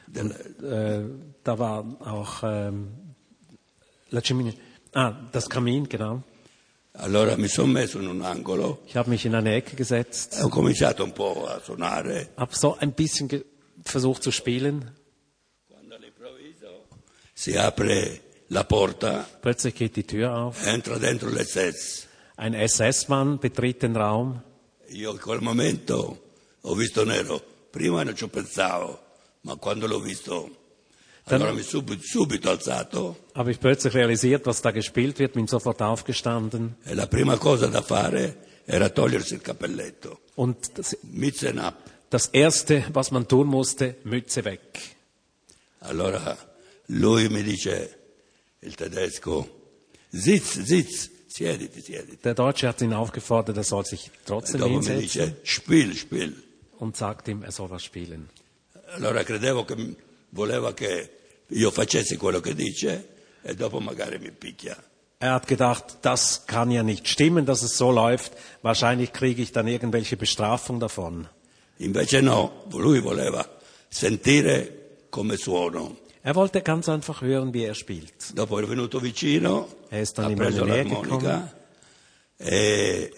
Del- 0.06 0.34
Äh, 0.62 1.02
da 1.42 1.58
war 1.58 1.84
auch 2.00 2.42
ähm, 2.44 2.88
La 4.10 4.20
Chimine. 4.20 4.54
Ah, 4.92 5.12
das 5.32 5.48
Kamin, 5.48 5.88
genau. 5.88 6.22
allora 6.92 7.36
mi 7.36 7.48
sono 7.48 7.72
messo 7.72 7.98
in 7.98 8.06
un 8.06 8.22
angolo 8.22 8.82
Ich 8.86 8.94
habe 8.96 9.10
mich 9.10 9.24
in 9.24 9.34
eine 9.34 9.54
Ecke 9.54 9.74
gesetzt, 9.74 10.40
ho 10.42 10.48
cominciato 10.48 11.02
un 11.02 11.12
po' 11.12 11.44
a 11.48 11.60
suonare. 11.60 12.28
habe 12.36 12.54
so 12.54 12.76
ein 12.78 12.92
bisschen 12.92 13.28
versucht 13.84 14.22
zu 14.22 14.30
spielen. 14.30 14.90
Si 17.34 17.56
apre 17.58 18.20
la 18.48 18.62
porta, 18.62 19.26
Plötzlich 19.42 19.74
geht 19.74 19.96
die 19.96 20.04
Tür 20.04 20.34
auf. 20.36 20.66
entra 20.66 20.98
dentro 20.98 21.28
l'SS. 21.28 22.06
Ein 22.36 22.54
SS-Mann 22.54 23.38
betritt 23.38 23.82
den 23.82 23.96
Raum. 23.96 24.42
Io 24.90 25.12
in 25.12 25.18
quel 25.18 25.40
momento 25.40 26.18
ho 26.62 26.74
visto 26.74 27.04
nero, 27.04 27.42
prima 27.70 28.02
non 28.04 28.16
ci 28.16 28.26
pensavo, 28.28 28.98
ma 29.42 29.56
quando 29.56 29.86
l'ho 29.86 30.00
visto, 30.00 30.48
subito, 31.62 32.02
subito 32.02 32.50
alzato 32.50 33.16
Habe 33.34 33.50
ich 33.50 33.58
plötzlich 33.58 33.94
realisiert, 33.94 34.46
was 34.46 34.62
da 34.62 34.70
gespielt 34.70 35.18
wird, 35.18 35.32
bin 35.32 35.46
sofort 35.46 35.82
aufgestanden. 35.82 36.76
e 36.86 36.94
Und 40.36 40.78
das. 40.78 40.96
Das 42.14 42.26
Erste, 42.28 42.84
was 42.92 43.10
man 43.10 43.26
tun 43.26 43.48
musste, 43.48 43.96
Mütze 44.04 44.44
weg. 44.44 44.60
Allora 45.80 46.38
lui 46.86 47.28
mi 47.28 47.42
dice, 47.42 47.90
il 48.60 48.74
tedesco, 48.76 49.48
sitz, 50.12 50.52
sitz, 50.64 51.10
siediti, 51.26 51.80
siediti. 51.80 52.18
Der 52.22 52.34
Deutsche 52.34 52.68
hat 52.68 52.80
ihn 52.82 52.92
aufgefordert, 52.92 53.56
er 53.56 53.64
soll 53.64 53.84
sich 53.84 54.06
E 54.06 54.10
trotzdem 54.26 54.60
mi 54.60 54.70
hinsetzen 54.70 55.00
dice, 55.00 55.36
spiel, 55.42 55.96
spiel. 55.96 56.32
und 56.78 56.96
sagt 56.96 57.26
ihm, 57.28 57.42
er 57.42 57.50
soll 57.50 57.70
was 57.70 57.82
spielen. 57.82 58.28
Allora 58.94 59.24
credevo 59.24 59.64
che 59.64 59.74
voleva 60.30 60.72
che 60.72 61.10
io 61.48 61.70
facessi 61.72 62.16
quello 62.16 62.40
che 62.40 62.54
dice 62.54 63.08
e 63.42 63.54
dopo 63.56 63.80
magari 63.80 64.18
mi 64.20 64.30
picchia. 64.30 64.76
Er 65.18 65.32
hat 65.32 65.46
gedacht, 65.48 65.98
das 66.02 66.44
kann 66.46 66.70
ja 66.70 66.82
nicht 66.82 67.08
stimmen, 67.08 67.44
dass 67.44 67.62
es 67.62 67.76
so 67.76 67.90
läuft. 67.90 68.32
Wahrscheinlich 68.62 69.12
kriege 69.12 69.42
ich 69.42 69.50
dann 69.52 69.66
irgendwelche 69.66 70.16
Bestrafung 70.16 70.78
davon. 70.78 71.26
Invece 71.78 72.20
no, 72.20 72.64
lui 72.72 73.00
voleva 73.00 73.46
sentire 73.88 75.06
come 75.10 75.36
suono. 75.36 76.02
Er 76.22 76.34
wollte 76.34 76.62
ganz 76.62 76.88
einfach 76.88 77.20
hören, 77.20 77.52
wie 77.52 77.64
er 77.64 77.74
spielt. 77.74 78.32
Dopo 78.32 78.58
è 78.58 78.64
venuto 78.64 78.98
vicino, 78.98 79.68
E 79.90 80.00
è 80.00 80.04
stato 80.04 80.28
ha 80.28 80.30
in 80.30 80.36
preso 80.38 80.64
maniera 80.64 80.88
l'armonica 80.88 81.54
e 82.36 83.12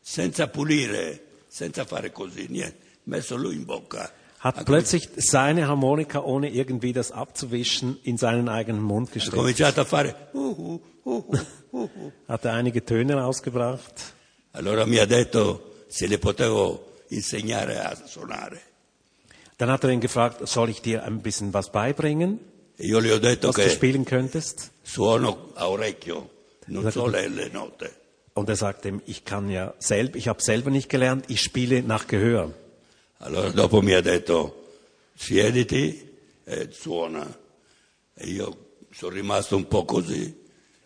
senza 0.00 0.48
pulire, 0.48 1.22
senza 1.48 1.84
fare 1.84 2.12
così, 2.12 2.46
niente, 2.48 2.78
messo 3.04 3.36
lui 3.36 3.56
in 3.56 3.64
bocca. 3.64 4.10
Hat 4.38 4.58
Ha 4.58 4.62
plötzlich 4.64 5.08
seine 5.16 5.66
Harmonika, 5.66 6.22
ohne 6.22 6.48
irgendwie 6.48 6.92
das 6.92 7.10
abzuwischen, 7.10 7.98
in 8.02 8.16
seinen 8.16 8.48
eigenen 8.48 8.82
Mund 8.82 9.12
gesteckt. 9.12 9.36
cominciato 9.36 9.80
a 9.80 9.84
fare 9.84 10.28
uh, 10.32 10.38
uh, 10.38 10.80
uh, 11.02 11.24
uh, 11.30 11.38
uh, 11.70 11.90
uh. 11.94 12.12
Hat 12.26 12.44
er 12.44 12.54
einige 12.54 12.84
Töne 12.84 13.14
rausgebracht. 13.14 14.14
Allora 14.52 14.86
mi 14.86 14.98
ha 14.98 15.04
detto 15.06 15.84
se 15.88 16.06
le 16.06 16.18
potevo 16.18 16.95
insegnare 17.08 17.84
a 17.84 17.94
suonare. 17.94 18.60
Dann 19.58 19.70
hat 19.70 19.84
er 19.84 19.90
ihn 19.90 20.00
gefragt, 20.00 20.46
soll 20.46 20.68
ich 20.68 20.82
dir 20.82 21.04
ein 21.04 21.22
bisschen 21.22 21.54
was 21.54 21.72
beibringen, 21.72 22.40
io 22.78 22.98
le 23.00 23.12
ho 23.12 23.18
detto 23.18 23.48
was 23.48 23.56
du 23.56 23.62
che 23.62 23.70
spielen 23.70 24.04
könntest? 24.04 24.70
suono 24.82 25.52
a 25.54 25.68
orecchio, 25.68 26.28
non 26.66 26.90
so 26.90 27.06
le, 27.06 27.28
le 27.28 27.48
note. 27.48 27.90
Und 28.34 28.50
er 28.50 28.56
sagt 28.56 28.84
ihm, 28.84 29.00
ich 29.06 29.24
kann 29.24 29.48
ja 29.48 29.72
selber, 29.78 30.16
ich 30.18 30.28
habe 30.28 30.42
selber 30.42 30.70
nicht 30.70 30.90
gelernt, 30.90 31.24
ich 31.28 31.40
spiele 31.40 31.82
nach 31.82 32.06
Gehör. 32.06 32.52
Allora 33.18 33.48
dopo 33.48 33.80
mi 33.80 33.94
ha 33.94 34.02
detto 34.02 34.54
siediti 35.14 36.06
e 36.44 36.68
suona. 36.70 37.26
E 38.14 38.26
io 38.26 38.56
sono 38.90 39.14
rimasto 39.14 39.56
un 39.56 39.66
po' 39.68 39.86
così. 39.86 40.34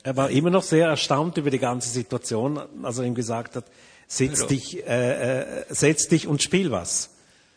Er 0.03 0.17
war 0.17 0.31
immer 0.31 0.51
noch 0.51 0.63
sehr 0.63 0.87
erstaunt 0.87 1.37
über 1.37 1.51
die 1.51 1.59
ganze 1.59 1.91
Situation, 1.91 2.59
als 2.83 2.99
er 2.99 3.05
ihm 3.05 3.15
gesagt 3.15 3.57
hat, 3.57 3.65
setz 4.11 4.47
dich, 4.47 4.87
äh, 4.87 5.61
äh, 5.61 5.65
setz 5.69 6.09
dich 6.09 6.27
und 6.27 6.43
spiel 6.43 6.71
was. 6.71 7.11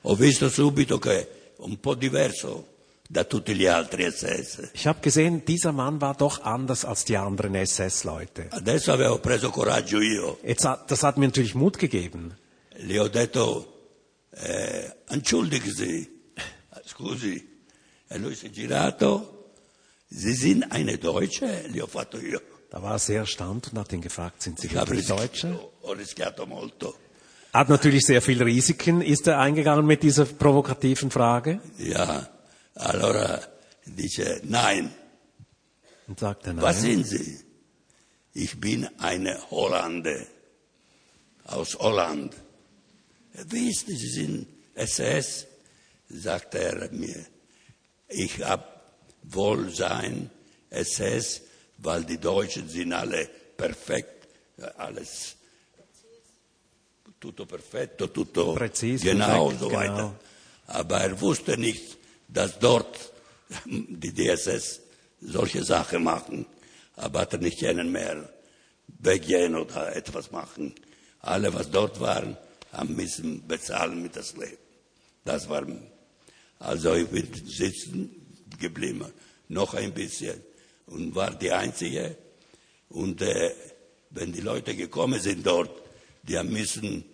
Ho 0.03 0.15
visto 0.15 0.49
subito 0.49 0.99
che 0.99 1.19
è 1.19 1.27
un 1.57 1.79
po' 1.79 1.95
diverso 1.95 2.67
da 3.09 3.23
tutti 3.23 3.55
gli 3.55 3.65
altri 3.65 4.09
SS. 4.09 4.69
Ich 4.73 4.85
habe 4.85 4.99
gesehen, 5.01 5.43
dieser 5.45 5.71
Mann 5.71 5.99
war 5.99 6.15
doch 6.15 6.43
anders 6.43 6.85
als 6.85 7.05
die 7.05 7.17
anderen 7.17 7.55
SS-Leute. 7.55 8.47
Adesso 8.51 8.91
avevo 8.91 9.19
preso 9.19 9.49
coraggio 9.49 9.99
io. 9.99 10.37
Jetzt 10.43 10.65
hat, 10.65 10.91
das 10.91 11.03
hat 11.03 11.17
mir 11.17 11.25
natürlich 11.25 11.55
Mut 11.55 11.77
gegeben. 11.77 12.35
Gli 12.75 12.97
ho 12.97 13.07
detto, 13.07 13.65
eh, 14.31 14.91
entschuldigen 15.09 15.71
Sie, 15.73 16.07
scusi. 16.85 17.49
E 18.09 18.17
lui 18.17 18.35
si 18.35 18.47
è 18.47 18.49
girato, 18.49 19.51
Sie 20.07 20.33
sind 20.33 20.71
eine 20.71 20.97
Deutsche? 20.97 21.65
Gli 21.69 21.79
ho 21.79 21.87
fatto 21.87 22.19
io. 22.19 22.41
Da 22.69 22.81
war 22.81 22.93
er 22.93 22.99
sehr 22.99 23.19
erstaunt 23.19 23.71
und 23.71 23.79
hat 23.79 23.91
ihn 23.93 24.01
gefragt, 24.01 24.41
sind 24.41 24.59
Sie 24.59 24.67
Ich 24.67 24.75
habe 24.75 24.91
wirklich 24.91 25.09
rischiato, 25.09 25.21
Deutsche? 25.21 25.72
Hat 27.53 27.69
natürlich 27.69 28.05
sehr 28.05 28.21
viel 28.21 28.41
Risiken, 28.41 29.01
ist 29.01 29.27
er 29.27 29.39
eingegangen 29.39 29.85
mit 29.85 30.01
dieser 30.01 30.25
provokativen 30.25 31.11
Frage 31.11 31.59
Ja, 31.77 32.27
allora 32.75 33.41
dice, 33.85 34.41
nein, 34.43 34.91
und 36.07 36.19
sagte 36.19 36.55
was 36.61 36.81
nein. 36.81 37.03
sind 37.03 37.07
Sie? 37.07 37.39
Ich 38.33 38.59
bin 38.59 38.89
eine 38.97 39.39
Hollande, 39.51 40.25
aus 41.45 41.75
Holland. 41.77 42.33
Wie 43.49 43.69
ist 43.69 43.87
das? 43.87 43.99
Sie 43.99 44.09
sind 44.09 44.47
SS? 44.75 45.45
Sagt 46.09 46.55
er 46.55 46.89
mir. 46.91 47.25
Ich 48.07 48.43
hab 48.43 48.95
Wohlsein, 49.23 50.29
SS, 50.69 51.41
weil 51.77 52.03
die 52.03 52.17
Deutschen 52.17 52.67
sind 52.69 52.93
alle 52.93 53.27
perfekt, 53.57 54.27
alles 54.77 55.35
tutto 57.23 57.45
perfetto, 57.45 58.11
tutto 58.11 58.53
Präzise, 58.53 59.05
genau 59.05 59.47
perfekt, 59.47 59.59
so 59.61 59.67
genau. 59.69 59.79
weiter. 59.79 60.19
Aber 60.67 60.97
er 60.99 61.21
wusste 61.21 61.57
nicht, 61.57 61.97
dass 62.27 62.59
dort 62.59 62.99
die 63.65 64.13
DSS 64.13 64.81
solche 65.21 65.63
Sachen 65.63 66.03
machen. 66.03 66.45
Aber 66.97 67.21
hat 67.21 67.33
er 67.33 67.39
nicht 67.39 67.59
kennen 67.59 67.91
mehr 67.93 68.29
weggehen 68.87 69.55
oder 69.55 69.95
etwas 69.95 70.31
machen. 70.31 70.75
Alle, 71.21 71.53
was 71.53 71.71
dort 71.71 72.01
waren, 72.01 72.35
haben 72.73 72.93
müssen 72.95 73.47
bezahlen 73.47 74.01
mit 74.01 74.17
das 74.17 74.35
Leben. 74.35 74.57
Das 75.23 75.47
war, 75.47 75.65
also 76.59 76.93
ich 76.93 77.07
bin 77.07 77.27
sitzen 77.45 78.09
geblieben, 78.59 79.13
noch 79.47 79.73
ein 79.75 79.93
bisschen 79.93 80.43
und 80.87 81.15
war 81.15 81.33
die 81.33 81.53
Einzige. 81.53 82.17
Und 82.89 83.21
äh, 83.21 83.51
wenn 84.09 84.33
die 84.33 84.41
Leute 84.41 84.75
gekommen 84.75 85.21
sind 85.21 85.47
dort, 85.47 85.71
die 86.23 86.37
haben 86.37 86.51
müssen 86.51 87.05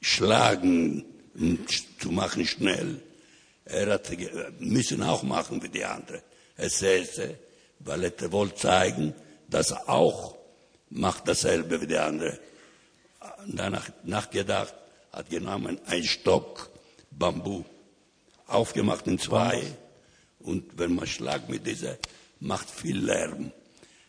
schlagen, 0.00 1.04
sch- 1.36 1.84
zu 2.00 2.10
machen 2.10 2.46
schnell. 2.46 3.02
Er 3.64 3.92
hat 3.92 4.10
müssen 4.58 5.02
auch 5.02 5.22
machen 5.22 5.62
wie 5.62 5.68
die 5.68 5.84
anderen. 5.84 6.22
Er 6.56 6.70
säße, 6.70 7.38
weil 7.80 8.04
er 8.04 8.32
wollte 8.32 8.56
zeigen, 8.56 9.14
dass 9.48 9.70
er 9.70 9.88
auch 9.88 10.36
macht 10.90 11.28
dasselbe 11.28 11.80
wie 11.80 11.86
die 11.86 11.96
anderen. 11.96 12.38
Danach 13.46 13.88
nachgedacht, 14.04 14.74
hat 15.12 15.30
genommen 15.30 15.80
einen 15.86 16.04
Stock 16.04 16.70
Bambu, 17.10 17.64
aufgemacht 18.46 19.06
in 19.06 19.18
zwei. 19.18 19.62
Und 20.40 20.78
wenn 20.78 20.94
man 20.94 21.06
schlagt 21.06 21.48
mit 21.48 21.66
dieser, 21.66 21.96
macht 22.40 22.70
viel 22.70 22.98
Lärm. 23.04 23.52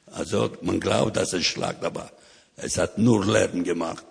Also 0.08 0.52
man 0.62 0.80
glaubt, 0.80 1.18
dass 1.18 1.34
es 1.34 1.46
schlagt, 1.46 1.84
aber 1.84 2.12
es 2.56 2.78
hat 2.78 2.98
nur 2.98 3.26
Lärm 3.26 3.64
gemacht 3.64 4.06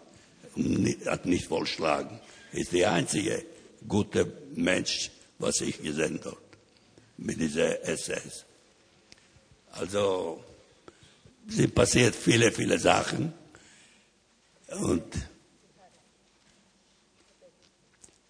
hat 1.07 1.27
nicht 1.27 1.47
voll 1.47 1.67
schlagen. 1.67 2.21
Ist 2.53 2.73
der 2.73 2.93
einzige 2.93 3.45
gute 3.87 4.31
Mensch, 4.55 5.11
was 5.39 5.61
ich 5.61 5.83
gesehen 5.83 6.21
habe 6.25 6.37
mit 7.19 7.41
dieser 7.41 7.83
SS. 7.85 8.45
Also 9.73 10.43
sind 11.47 11.75
passiert 11.75 12.15
viele, 12.15 12.53
viele 12.53 12.79
Sachen 12.79 13.33
und 14.81 15.05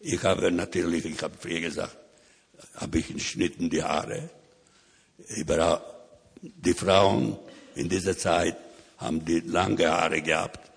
ich 0.00 0.22
habe 0.22 0.50
natürlich, 0.50 1.04
ich 1.04 1.22
habe 1.22 1.36
früher 1.38 1.60
gesagt, 1.60 1.96
habe 2.74 2.98
ich 2.98 3.08
geschnitten 3.08 3.68
die 3.68 3.82
Haare. 3.82 4.30
Die 6.42 6.72
Frauen 6.72 7.38
in 7.74 7.88
dieser 7.88 8.16
Zeit 8.16 8.56
haben 8.96 9.24
die 9.24 9.40
lange 9.40 9.90
Haare 9.90 10.22
gehabt. 10.22 10.69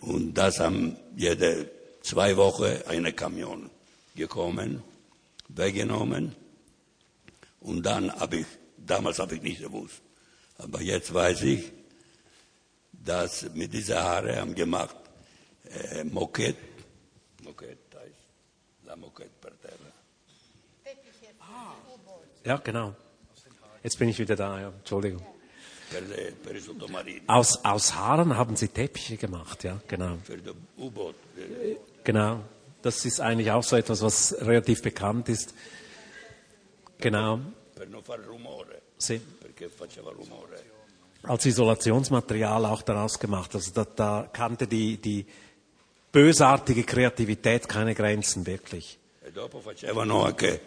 Und 0.00 0.34
das 0.34 0.60
haben 0.60 0.96
jede 1.16 1.70
zwei 2.02 2.36
Wochen 2.36 2.72
eine 2.88 3.12
Kamion 3.12 3.70
gekommen, 4.14 4.82
weggenommen. 5.48 6.34
Und 7.60 7.84
dann 7.84 8.12
habe 8.12 8.38
ich, 8.38 8.46
damals 8.78 9.18
habe 9.18 9.36
ich 9.36 9.42
nicht 9.42 9.60
gewusst, 9.60 10.00
aber 10.58 10.80
jetzt 10.80 11.12
weiß 11.12 11.42
ich, 11.42 11.70
dass 12.92 13.50
mit 13.54 13.72
dieser 13.72 14.02
Haare 14.02 14.36
haben 14.36 14.54
gemacht 14.54 14.96
äh, 15.70 16.04
Moquette, 16.04 16.58
Moquette 17.42 17.98
heißt, 17.98 18.86
la 18.86 18.96
Moquette 18.96 19.30
per 19.40 19.52
terra. 19.60 19.90
U-Boot. 21.94 22.26
Ja, 22.44 22.56
genau. 22.56 22.94
Jetzt 23.82 23.98
bin 23.98 24.08
ich 24.08 24.18
wieder 24.18 24.36
da, 24.36 24.60
ja. 24.60 24.68
Entschuldigung. 24.68 25.24
Aus, 27.26 27.64
aus 27.64 27.94
Haaren 27.94 28.36
haben 28.36 28.56
sie 28.56 28.68
Teppiche 28.68 29.16
gemacht, 29.16 29.64
ja, 29.64 29.80
genau. 29.88 30.18
Genau. 32.04 32.40
Das 32.82 33.04
ist 33.04 33.20
eigentlich 33.20 33.50
auch 33.50 33.62
so 33.62 33.76
etwas, 33.76 34.00
was 34.02 34.34
relativ 34.40 34.82
bekannt 34.82 35.28
ist. 35.28 35.54
Genau. 36.98 37.40
Sie, 38.98 39.20
als 41.22 41.46
Isolationsmaterial 41.46 42.64
auch 42.66 42.82
daraus 42.82 43.18
gemacht. 43.18 43.54
Also 43.54 43.72
da, 43.72 43.84
da 43.84 44.28
kannte 44.32 44.66
die, 44.66 44.96
die 44.96 45.26
bösartige 46.12 46.84
Kreativität 46.84 47.68
keine 47.68 47.94
Grenzen, 47.94 48.46
wirklich. 48.46 48.98
E. 49.26 50.58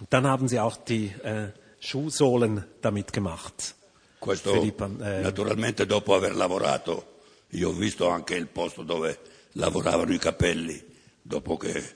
Und 0.00 0.06
dann 0.10 0.26
haben 0.26 0.48
sie 0.48 0.60
auch 0.60 0.76
die 0.76 1.06
äh, 1.22 1.48
Schuhsohlen 1.80 2.64
damit 2.80 3.12
gemacht. 3.12 3.74
Questo 4.20 4.72
pan- 4.72 5.00
eh. 5.00 5.20
naturalmente 5.22 5.86
dopo 5.86 6.14
aver 6.14 6.34
lavorato, 6.34 7.20
io 7.50 7.68
ho 7.68 7.72
visto 7.72 8.08
anche 8.08 8.34
il 8.34 8.48
posto 8.48 8.82
dove 8.82 9.18
lavoravano 9.52 10.12
i 10.12 10.18
capelli, 10.18 10.84
dopo 11.22 11.56
che 11.56 11.94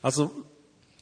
Also 0.00 0.44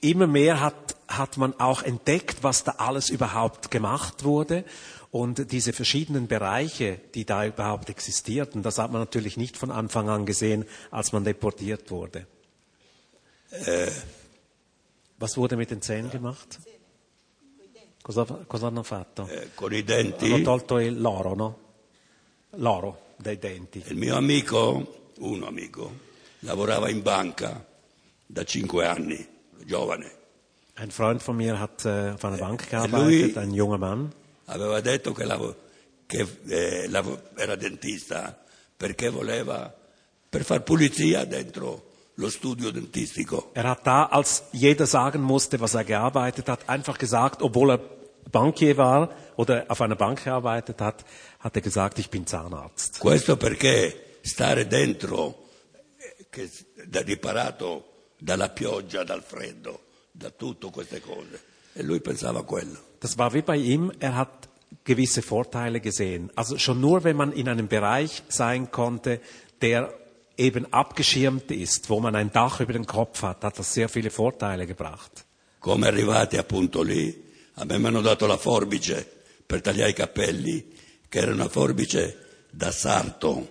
immer 0.00 0.28
mehr 0.28 0.60
hat, 0.60 0.96
hat 1.08 1.36
man 1.36 1.58
auch 1.58 1.82
entdeckt, 1.82 2.42
was 2.42 2.62
da 2.64 2.72
alles 2.78 3.10
überhaupt 3.10 3.70
gemacht 3.70 4.22
wurde. 4.22 4.64
Und 5.10 5.50
diese 5.52 5.72
verschiedenen 5.72 6.26
Bereiche, 6.28 7.00
die 7.14 7.24
da 7.24 7.44
überhaupt 7.44 7.90
existierten, 7.90 8.62
das 8.62 8.78
hat 8.78 8.92
man 8.92 9.00
natürlich 9.00 9.36
nicht 9.36 9.56
von 9.56 9.70
Anfang 9.70 10.08
an 10.08 10.24
gesehen, 10.24 10.64
als 10.90 11.12
man 11.12 11.24
deportiert 11.24 11.90
wurde. 11.90 12.26
Was 15.18 15.36
wurde 15.36 15.56
mit 15.56 15.70
den 15.70 15.82
Zähnen 15.82 16.10
gemacht? 16.10 16.60
Cosa, 18.02 18.24
cosa 18.46 18.66
hanno 18.66 18.82
fatto? 18.82 19.26
eh, 19.28 19.50
con 19.54 19.72
i 19.72 19.76
Hanno 19.76 19.84
denti, 19.86 20.42
tolto 20.42 20.78
il- 20.80 21.00
l'oro, 21.00 21.34
no? 21.34 21.58
L'oro 22.56 23.14
dai 23.16 23.38
denti. 23.38 23.82
il 23.86 23.96
mio 23.96 24.16
amico, 24.16 25.10
un 25.18 25.42
amico, 25.44 25.92
lavorava 26.40 26.88
in 26.90 27.00
banca 27.02 27.64
da 28.26 28.44
cinque 28.44 28.86
anni, 28.86 29.24
giovane. 29.64 30.20
Ein 30.74 30.90
Freund 30.90 31.22
von 31.22 31.36
mir 31.36 31.58
hat 31.60 31.84
äh, 31.84 32.10
auf 32.14 32.24
einer 32.24 32.38
Bank 32.38 32.62
lui- 32.62 32.68
gearbeitet, 32.70 33.36
ein 33.36 33.52
junger 33.54 33.78
Mann. 33.78 34.12
Aveva 34.46 34.80
detto 34.80 35.12
che, 35.12 35.24
lavo- 35.24 35.54
che, 36.06 36.26
eh, 36.48 36.88
lavo- 36.88 37.20
era 37.36 37.54
dentista 37.56 38.36
perché 38.76 39.10
voleva 39.10 39.72
per 40.28 40.44
far 40.44 40.62
pulizia 40.62 41.24
dentro 41.24 41.91
lo 42.16 42.30
studio 42.30 42.70
dentistico. 42.70 43.50
Er 43.54 43.68
hat 43.68 43.86
da, 43.86 44.04
als 44.04 44.44
jeder 44.52 44.86
sagen 44.86 45.22
musste, 45.22 45.60
was 45.60 45.74
er 45.74 45.84
gearbeitet 45.84 46.48
hat, 46.48 46.68
einfach 46.68 46.98
gesagt, 46.98 47.42
obwohl 47.42 47.70
er 47.70 47.80
Bankier 48.30 48.76
war 48.76 49.10
oder 49.36 49.64
auf 49.68 49.80
einer 49.80 49.96
Bank 49.96 50.24
gearbeitet 50.24 50.80
hat, 50.80 51.04
hat 51.40 51.56
er 51.56 51.62
gesagt, 51.62 51.98
ich 51.98 52.10
bin 52.10 52.26
Zahnarzt. 52.26 53.00
Questo 53.00 53.36
perché 53.36 53.94
stare 54.22 54.66
dentro, 54.66 55.48
che, 56.30 56.48
da 56.86 57.00
riparato 57.00 57.84
dalla 58.18 58.48
pioggia, 58.48 59.04
dal 59.04 59.22
freddo, 59.22 59.80
da 60.12 60.30
tutte 60.30 60.70
queste 60.70 61.00
cose. 61.00 61.40
E 61.74 61.82
lui 61.82 62.00
pensava 62.00 62.42
quello. 62.42 62.78
Das 63.00 63.16
war 63.18 63.32
wie 63.32 63.42
bei 63.42 63.56
ihm, 63.56 63.92
er 63.98 64.16
hat 64.16 64.48
gewisse 64.84 65.22
Vorteile 65.22 65.80
gesehen. 65.80 66.30
Also 66.36 66.58
schon 66.58 66.80
nur, 66.80 67.02
wenn 67.04 67.16
man 67.16 67.32
in 67.32 67.48
einem 67.48 67.68
Bereich 67.68 68.22
sein 68.28 68.70
konnte, 68.70 69.20
der 69.60 69.92
eben 70.36 70.72
abgeschirmt 70.72 71.50
ist, 71.50 71.90
wo 71.90 72.00
man 72.00 72.14
ein 72.14 72.32
Dach 72.32 72.60
über 72.60 72.72
den 72.72 72.86
Kopf 72.86 73.22
hat, 73.22 73.44
hat 73.44 73.58
das 73.58 73.74
sehr 73.74 73.88
viele 73.88 74.10
Vorteile 74.10 74.66
gebracht. 74.66 75.24
Come 75.58 75.86
arrivati 75.86 76.36
appunto 76.38 76.82
lì, 76.82 77.22
a 77.54 77.64
me 77.64 77.78
mi 77.78 77.86
hanno 77.86 78.00
dato 78.00 78.26
la 78.26 78.36
forbice 78.36 79.06
per 79.46 79.60
tagliare 79.60 79.90
i 79.90 79.94
capelli, 79.94 80.72
che 81.08 81.18
era 81.18 81.32
una 81.32 81.48
forbice 81.48 82.16
da 82.50 82.70
sarto, 82.72 83.48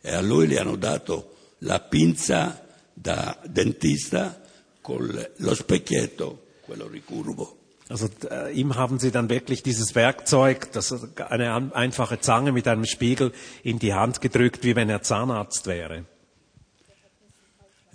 e 0.00 0.12
a 0.12 0.20
lui 0.20 0.48
gli 0.48 0.56
hanno 0.56 0.76
dato 0.76 1.34
la 1.60 1.80
pinza 1.80 2.64
da 2.92 3.36
dentista 3.44 4.40
con 4.80 5.28
lo 5.36 5.54
specchietto, 5.54 6.44
quello 6.60 6.86
ricurvo. 6.86 7.56
Also 7.88 8.08
äh, 8.30 8.52
ihm 8.52 8.76
haben 8.76 8.98
sie 8.98 9.10
dann 9.10 9.30
wirklich 9.30 9.62
dieses 9.62 9.94
Werkzeug, 9.94 10.70
das 10.72 10.94
eine 11.16 11.74
einfache 11.74 12.20
Zange 12.20 12.52
mit 12.52 12.68
einem 12.68 12.84
Spiegel, 12.84 13.32
in 13.62 13.78
die 13.78 13.94
Hand 13.94 14.20
gedrückt, 14.20 14.62
wie 14.62 14.76
wenn 14.76 14.90
er 14.90 15.02
Zahnarzt 15.02 15.66
wäre. 15.66 16.04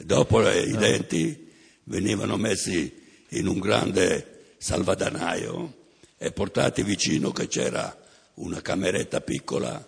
Dopo 0.05 0.41
i 0.49 0.75
denti 0.75 1.51
venivano 1.85 2.37
messi 2.37 3.01
in 3.29 3.47
un 3.47 3.59
grande 3.59 4.55
salvadanaio 4.57 5.73
e 6.17 6.31
portati 6.31 6.83
vicino 6.83 7.31
che 7.31 7.47
c'era 7.47 7.95
una 8.35 8.61
cameretta 8.61 9.21
piccola 9.21 9.85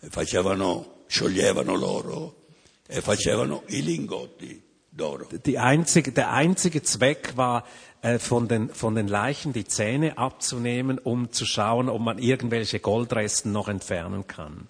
e 0.00 0.08
facevano, 0.08 1.04
scioglievano 1.06 1.74
l'oro 1.74 2.46
e 2.86 3.00
facevano 3.00 3.64
i 3.68 3.82
lingotti 3.82 4.62
d'oro. 4.88 5.28
Einzige, 5.56 6.12
der 6.12 6.32
einzige 6.32 6.82
Zweck 6.82 7.36
war, 7.36 7.64
äh, 8.02 8.18
von, 8.18 8.48
den, 8.48 8.70
von 8.70 8.94
den 8.94 9.08
Leichen 9.08 9.52
die 9.52 9.64
Zähne 9.64 10.16
abzunehmen, 10.18 10.98
um 10.98 11.32
zu 11.32 11.44
schauen, 11.44 11.88
ob 11.88 12.00
man 12.00 12.18
irgendwelche 12.18 12.80
Goldresten 12.80 13.52
noch 13.52 13.68
entfernen 13.68 14.26
kann. 14.26 14.68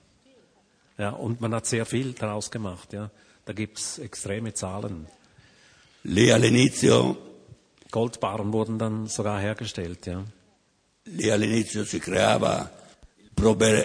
Ja, 0.98 1.10
und 1.10 1.40
man 1.40 1.55
hat 1.55 1.66
sehr 1.66 1.85
viel 1.85 2.12
daraus 2.12 2.51
gemacht. 2.51 2.93
Ja. 2.93 3.10
Da 3.47 3.52
gibt's 3.52 3.98
extreme 3.98 4.51
Zahlen. 4.56 5.06
Lì 6.01 6.31
all'inizio, 6.31 7.44
Goldbarren 7.90 8.52
wurden 8.52 8.77
dann 8.77 9.06
sogar 9.06 9.40
hergestellt. 9.40 10.05
Ja. 10.06 10.24
lì 11.05 11.31
all'inizio 11.31 11.85
si 11.85 12.01
creava 12.01 12.68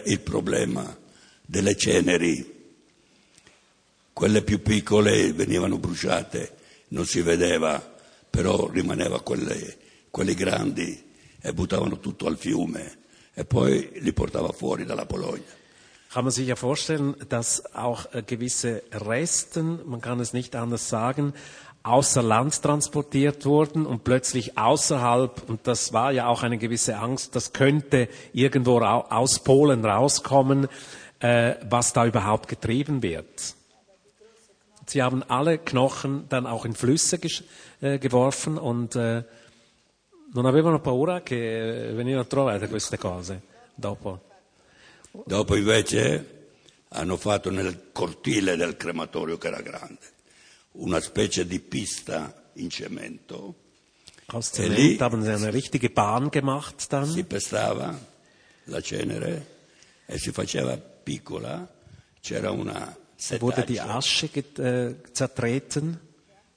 il 0.06 0.20
problema 0.22 0.98
delle 1.46 1.76
ceneri. 1.76 2.74
Quelle 4.12 4.42
più 4.42 4.64
piccole 4.64 5.32
venivano 5.32 5.78
bruciate, 5.78 6.58
non 6.88 7.06
si 7.06 7.22
vedeva, 7.22 7.80
però 8.32 8.68
rimaneva 8.68 9.22
quelle, 9.22 9.78
quelli 10.10 10.34
grandi 10.34 11.12
e 11.40 11.54
buttavano 11.54 12.00
tutto 12.00 12.26
al 12.26 12.40
fiume 12.40 12.98
e 13.32 13.46
poi 13.46 13.92
li 14.00 14.12
portava 14.12 14.52
fuori 14.54 14.86
dalla 14.86 15.06
Polonia. 15.06 15.60
Kann 16.14 16.26
man 16.26 16.32
sich 16.32 16.48
ja 16.48 16.58
vorstellen, 16.58 17.16
dass 17.30 17.74
auch 17.74 18.14
äh, 18.14 18.22
gewisse 18.22 18.84
Resten, 18.92 19.80
man 19.86 20.02
kann 20.02 20.20
es 20.20 20.34
nicht 20.34 20.58
anders 20.58 20.90
sagen, 20.90 21.34
außer 21.84 22.22
Land 22.22 22.62
transportiert 22.62 23.46
wurden 23.46 23.86
und 23.86 24.04
plötzlich 24.04 24.58
außerhalb, 24.58 25.50
und 25.50 25.68
das 25.68 25.94
war 25.94 26.12
ja 26.12 26.28
auch 26.28 26.44
eine 26.44 26.58
gewisse 26.58 26.98
Angst, 26.98 27.36
das 27.36 27.54
könnte 27.54 28.10
irgendwo 28.34 28.80
aus 28.80 29.40
Polen 29.40 29.86
rauskommen, 29.86 30.68
äh, 31.20 31.56
was 31.70 31.94
da 31.94 32.06
überhaupt 32.06 32.50
getrieben 32.50 33.02
wird. 33.02 33.56
Sie 34.86 35.02
haben 35.02 35.24
alle 35.24 35.58
Knochen 35.60 36.26
dann 36.28 36.46
auch 36.46 36.66
in 36.66 36.76
Flüsse 36.76 37.20
äh, 37.80 38.00
geworfen 38.00 38.58
und 38.58 38.98
äh, 38.98 39.24
non 40.34 40.46
avevano 40.46 40.80
paura 40.80 41.22
che 41.22 41.92
venivano 41.94 42.26
trovate 42.26 42.68
queste 42.68 42.98
cose 42.98 43.42
dopo. 43.76 44.31
Dopo 45.26 45.56
invece 45.56 46.50
hanno 46.90 47.18
fatto 47.18 47.50
nel 47.52 47.92
cortile 47.92 48.56
del 48.56 48.78
crematorio 48.78 49.38
che 49.38 49.48
era 49.48 49.62
grande 49.62 50.00
una 50.74 51.00
specie 51.02 51.46
di 51.46 51.60
pista 51.60 52.50
in 52.54 52.70
cemento, 52.70 53.56
Aus 54.28 54.52
Zement 54.52 54.78
lì- 54.78 54.98
haben 55.00 55.22
sie 55.22 55.34
eine 55.34 55.52
richtige 55.52 55.90
Bahn 55.90 56.30
gemacht 56.30 56.88
dann. 56.90 57.06
si 57.10 57.24
pestava 57.26 57.98
la 58.66 58.80
cenere 58.82 59.60
e 60.06 60.18
si 60.18 60.32
faceva 60.32 60.78
piccola, 60.78 61.68
c'era 62.22 62.52
una 62.52 62.98
wurde 63.40 63.66
die 63.66 63.76
setaccia, 63.76 63.94
Asche 63.98 64.30
get, 64.32 64.60
äh, 64.60 64.96
zertreten. 65.12 66.00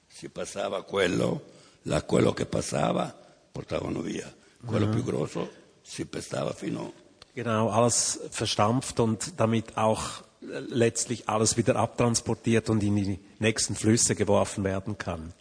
si 0.07 0.29
passava 0.29 0.83
quello, 0.83 1.51
la, 1.83 2.01
quello 2.03 2.31
che 2.31 2.45
passava 2.45 3.13
portavano 3.51 3.99
via, 3.99 4.33
quello 4.65 4.87
più 4.87 5.03
grosso 5.03 5.51
si 5.81 6.05
pestava 6.05 6.53
fino 6.53 6.93
Genau, 7.35 7.69
alles 7.69 8.19
verstampft 8.31 8.99
und 8.99 9.39
damit 9.39 9.77
auch 9.77 10.21
äh, 10.41 10.59
letztlich 10.69 11.27
alles 11.27 11.57
wieder 11.57 11.75
abtransportiert 11.75 12.69
und 12.69 12.81
in 12.81 12.95
die 12.95 13.19
nächsten 13.39 13.75
Flüsse 13.75 14.15
geworfen 14.15 14.63
werden 14.63 14.97
kann. 14.97 15.33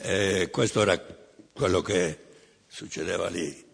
E 0.00 0.48
questo 0.52 0.82
era 0.82 0.96
quello 1.54 1.82
che 1.82 2.18
succedeva 2.68 3.28
lì. 3.28 3.64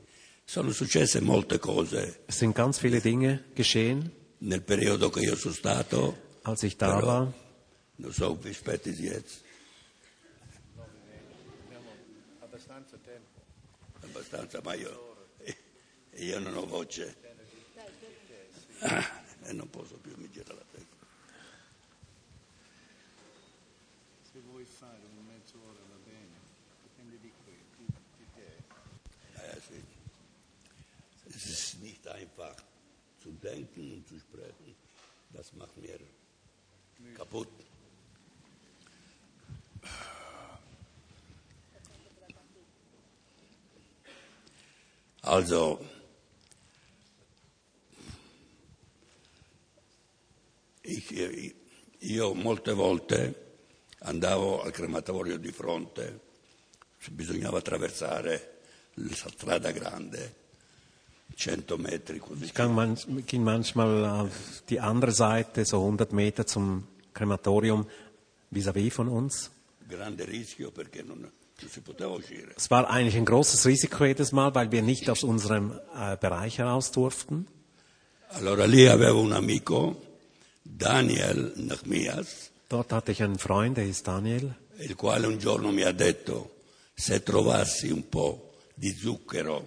Sono 0.46 0.70
successe 0.72 1.20
molte 1.20 1.58
cose 1.58 2.20
Es 2.28 2.38
sind 2.38 2.54
ganz 2.54 2.78
viele 2.78 3.00
Dinge 3.00 3.42
geschehen, 3.54 4.10
nel 4.40 4.60
periodo 4.62 5.10
che 5.10 5.20
io 5.20 5.36
sono 5.36 5.54
stato, 5.54 6.16
als 6.44 6.62
ich 6.62 6.76
da 6.76 6.94
Però- 6.94 7.06
war. 7.06 7.32
non 7.96 8.12
so, 8.12 8.36
vi 8.36 8.50
aspetti 8.50 8.90
jetzt. 8.90 9.42
Abbastanza 12.40 12.96
tempo. 13.04 13.40
abbastanza, 14.02 14.60
ma 14.62 14.74
io, 14.74 15.03
io 16.16 16.38
non 16.38 16.56
ho 16.56 16.66
voce 16.66 17.22
Ah, 18.86 19.22
e 19.44 19.52
non 19.52 19.70
posso 19.70 19.96
più 19.96 20.14
mi 20.18 20.28
gira 20.30 20.52
la 20.52 20.64
testa. 20.70 21.06
Se 24.30 24.40
vuoi 24.40 24.64
fare 24.64 25.00
un 25.16 25.24
mezz'ora 25.26 25.80
va 25.88 25.96
bene, 26.04 26.38
dipende 26.82 27.18
di, 27.18 27.32
que, 27.44 27.52
di, 27.78 28.26
te. 28.34 29.52
Eh, 29.52 29.60
sì. 29.60 29.82
Es 31.30 31.46
ist 31.46 31.80
nicht 31.80 32.06
einfach 32.06 32.54
zu 33.20 33.30
denken 33.40 33.92
und 33.92 34.06
zu 34.06 34.18
sprechen. 34.18 34.74
Das 35.30 35.52
macht 35.54 35.76
mir 35.78 35.98
kaputt. 37.14 37.48
Also, 45.22 45.80
ich, 50.84 51.10
ich- 51.10 51.54
io 52.00 52.34
molte 52.34 52.74
volte 52.74 53.34
andavo 54.00 54.62
al 54.62 54.70
crematorio 54.72 55.38
di 55.38 55.50
fronte, 55.52 56.20
bisognava 57.10 57.58
attraversare 57.58 58.58
la 58.94 59.14
strada 59.14 59.70
grande, 59.72 60.34
100 61.36 61.76
metri 61.78 62.18
così. 62.18 62.44
Ich 62.44 62.52
ging, 62.54 62.72
manch, 62.74 63.06
ging 63.26 63.42
manchmal 63.42 64.04
auf 64.04 64.62
die 64.68 64.78
andere 64.78 65.12
Seite, 65.12 65.64
so 65.64 65.78
100 65.80 66.12
Meter 66.12 66.46
zum 66.46 66.86
Krematorium 67.12 67.86
vis-à-vis 68.50 68.92
von 68.92 69.08
uns. 69.08 69.50
Grande 69.88 70.24
rischio 70.26 70.70
perché 70.70 71.02
non. 71.02 71.30
Es 72.56 72.68
war 72.70 72.90
eigentlich 72.90 73.16
ein 73.16 73.24
großes 73.24 73.64
Risiko 73.66 74.04
jedes 74.04 74.32
Mal, 74.32 74.52
weil 74.56 74.70
wir 74.72 74.82
nicht 74.82 75.08
aus 75.08 75.22
unserem 75.22 75.78
äh, 75.96 76.16
Bereich 76.16 76.58
heraus 76.58 76.90
durften. 76.90 77.46
Allora 78.30 78.64
lì 78.66 78.86
avevo 78.86 79.20
un 79.20 79.32
amico, 79.32 80.13
Daniel 80.64 81.52
Nachmias, 81.56 82.50
Dort 82.68 82.92
hatte 82.92 83.12
ich 83.12 83.22
einen 83.22 83.38
Freund, 83.38 83.76
der 83.76 83.84
hieß 83.84 84.02
Daniel. 84.02 84.54
il 84.78 84.96
quale 84.96 85.26
un 85.28 85.38
giorno 85.38 85.70
mi 85.70 85.82
ha 85.82 85.92
detto 85.92 86.50
se 86.94 87.22
trovassi 87.22 87.90
un 87.90 88.08
po' 88.08 88.54
di 88.74 88.90
zucchero 88.92 89.66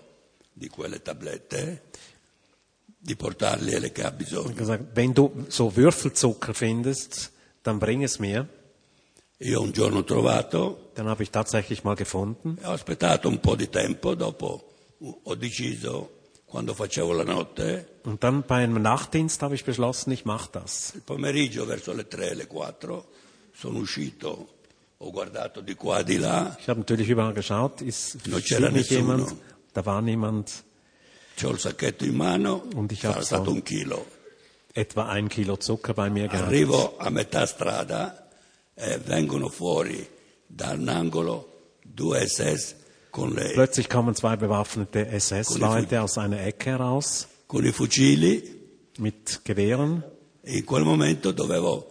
di 0.51 0.67
quelle 0.67 1.01
tablette, 1.01 1.83
di 2.97 3.15
portargliele 3.15 3.91
che 3.91 4.03
ha 4.03 4.11
bisogno. 4.11 4.53
gesagt, 4.55 4.95
wenn 4.95 5.13
du 5.13 5.45
so 5.49 5.69
Würfelzucker 5.75 6.53
findest, 6.53 7.31
dann 7.63 7.77
bring 7.79 8.03
es 8.03 8.17
mir. 8.19 8.47
Io 9.39 9.61
un 9.61 9.71
giorno 9.71 10.03
trovato 10.03 10.89
Dann 10.95 11.07
habe 11.07 11.21
ich 11.21 11.29
tatsächlich 11.29 11.83
mal 11.83 11.95
gefunden. 11.95 12.57
e 12.59 12.65
ho 12.65 12.71
aspettato 12.71 13.29
un 13.29 13.39
po' 13.39 13.55
di 13.55 13.69
tempo, 13.69 14.15
dopo 14.15 14.63
ho 15.23 15.35
deciso, 15.35 16.09
quando 16.49 16.73
facevo 16.73 17.13
la 17.13 17.23
notte, 17.23 17.85
Und 18.03 18.23
dann 18.23 18.43
bei 18.43 18.63
einem 18.63 18.81
Nachtdienst 18.81 19.41
habe 19.41 19.55
ich 19.55 19.65
beschlossen, 19.65 20.11
ich 20.11 20.23
mache 20.25 20.49
das. 20.51 20.93
il 20.95 21.01
pomeriggio 21.01 21.65
verso 21.65 21.93
le 21.93 22.05
3, 22.05 22.33
le 22.35 22.47
4, 22.47 23.03
sono 23.53 23.79
uscito, 23.79 24.47
ho 24.99 25.11
guardato 25.11 25.61
di 25.61 25.75
qua, 25.75 26.03
di 26.03 26.17
là, 26.17 26.55
Ich 26.59 26.67
habe 26.69 26.79
natürlich 26.79 27.09
überall 27.09 27.33
geschaut, 27.33 27.81
ist 27.81 28.25
Non 28.27 28.41
c'era 28.41 28.69
nessuno. 28.69 28.99
jemand? 29.17 29.35
Da 29.73 29.85
war 29.85 30.01
niemand. 30.01 30.63
ho 31.43 31.49
il 31.51 31.59
sacchetto 31.59 32.05
in 32.05 32.15
mano, 32.15 32.63
Und 32.75 32.91
ich 32.91 33.01
sarà 33.01 33.15
hab 33.15 33.19
so- 33.21 33.25
stato 33.35 33.51
un 33.51 33.61
chilo. 33.63 34.05
Etwa 34.73 35.07
ein 35.09 35.27
Kilo 35.27 35.57
Zucker 35.59 35.93
bei 35.93 36.09
mir 36.09 36.27
gehabt. 36.27 36.47
Arrivo 36.47 36.97
a 36.97 37.09
metà 37.09 37.45
strada 37.47 38.27
e 38.75 38.99
vengono 38.99 39.49
fuori 39.49 40.07
da 40.47 40.71
un 40.71 40.87
angolo 40.87 41.73
due 41.81 42.27
SS 42.27 42.75
Plötzlich 43.11 43.89
kommen 43.89 44.15
zwei 44.15 44.35
bewaffnete 44.35 45.07
SS-Leute 45.07 46.01
aus 46.01 46.17
einer 46.17 46.41
Ecke 46.45 46.71
heraus 46.71 47.27
con 47.47 47.65
i 47.65 47.71
fucili 47.71 48.43
mit 48.99 49.41
Gewehren. 49.43 50.03
in 50.47 50.63
quel 50.65 50.83
momento 50.83 51.31
dovevo 51.31 51.85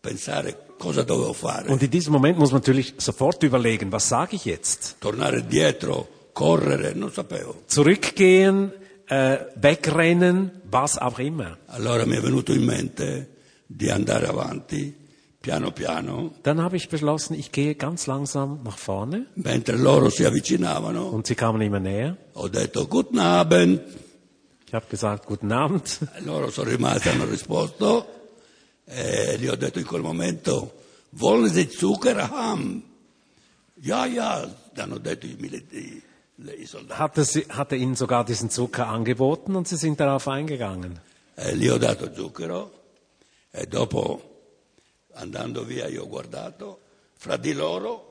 pensare 0.00 0.66
cosa 0.78 1.02
dovevo 1.02 1.32
fare. 1.32 1.68
Und 1.70 1.82
in 1.82 1.90
diesem 1.90 2.12
Moment 2.12 2.38
muss 2.38 2.50
man 2.50 2.60
natürlich 2.60 2.94
sofort 2.98 3.42
überlegen, 3.42 3.92
was 3.92 4.08
sage 4.08 4.36
ich 4.36 4.44
jetzt? 4.44 4.96
Tornare 5.00 5.42
dietro, 5.42 6.08
correre, 6.32 6.94
non 6.94 7.12
sapevo. 7.12 7.62
Zurückgehen, 7.66 8.72
äh, 9.06 9.38
wegrennen, 9.56 10.62
was 10.70 10.98
auch 10.98 11.18
immer. 11.18 11.58
Allora 11.66 12.04
mi 12.06 12.16
è 12.16 12.20
venuto 12.20 12.52
in 12.52 12.64
mente 12.64 13.28
di 13.66 13.90
andare 13.90 14.26
avanti, 14.26 14.96
piano 15.42 15.70
piano, 15.72 16.32
Dann 16.42 16.60
habe 16.60 16.76
ich 16.76 16.88
beschlossen, 16.88 17.34
ich 17.34 17.50
gehe 17.52 17.74
ganz 17.74 18.06
langsam 18.06 18.60
nach 18.64 18.76
vorne 18.78 19.26
mentre 19.36 19.76
loro 19.76 20.10
si 20.10 20.24
avvicinavano. 20.26 21.08
und 21.08 21.26
sie 21.26 21.34
kamen 21.34 21.60
immer 21.62 21.80
näher. 21.80 22.16
Ho 22.34 22.48
detto 22.48 22.86
Guten 22.86 23.18
Abend, 23.18 23.80
Ich 24.66 24.74
habe 24.74 24.86
gesagt, 24.88 25.26
guten 25.26 25.50
Abend. 25.52 25.98
E 26.16 26.20
loro 26.24 26.50
sono 26.50 26.70
rimasti, 26.70 27.08
hanno 27.08 27.24
risposto 27.24 28.06
e 28.86 29.36
gli 29.38 29.48
ho 29.48 29.56
detto 29.56 29.78
in 29.78 29.86
quel 29.86 30.02
momento, 30.02 30.72
wollen 31.12 31.50
Sie 31.50 31.68
Zucker 31.68 32.30
haben? 32.30 32.82
Ja, 33.82 34.04
ja, 34.06 34.46
hanno 34.76 34.98
detto 34.98 35.26
i, 35.26 35.36
mili- 35.40 35.64
i- 35.72 36.02
le- 36.36 36.54
i 36.54 36.66
soldati. 36.66 37.00
Hatte, 37.00 37.24
sie, 37.24 37.46
hatte 37.48 37.76
ihnen 37.76 37.96
sogar 37.96 38.24
diesen 38.24 38.50
Zucker 38.50 38.86
angeboten 38.88 39.56
und 39.56 39.66
sie 39.66 39.76
sind 39.76 39.98
darauf 39.98 40.28
eingegangen. 40.28 41.00
E 41.36 41.56
gli 41.56 41.68
ho 41.68 41.78
dato 41.78 42.12
zucchero 42.12 42.70
e 43.52 43.66
dopo, 43.66 44.29
andando 45.14 45.64
via, 45.64 45.86
io 45.88 46.04
ho 46.04 46.08
guardato, 46.08 46.80
fra 47.14 47.36
di 47.36 47.52
loro 47.52 48.10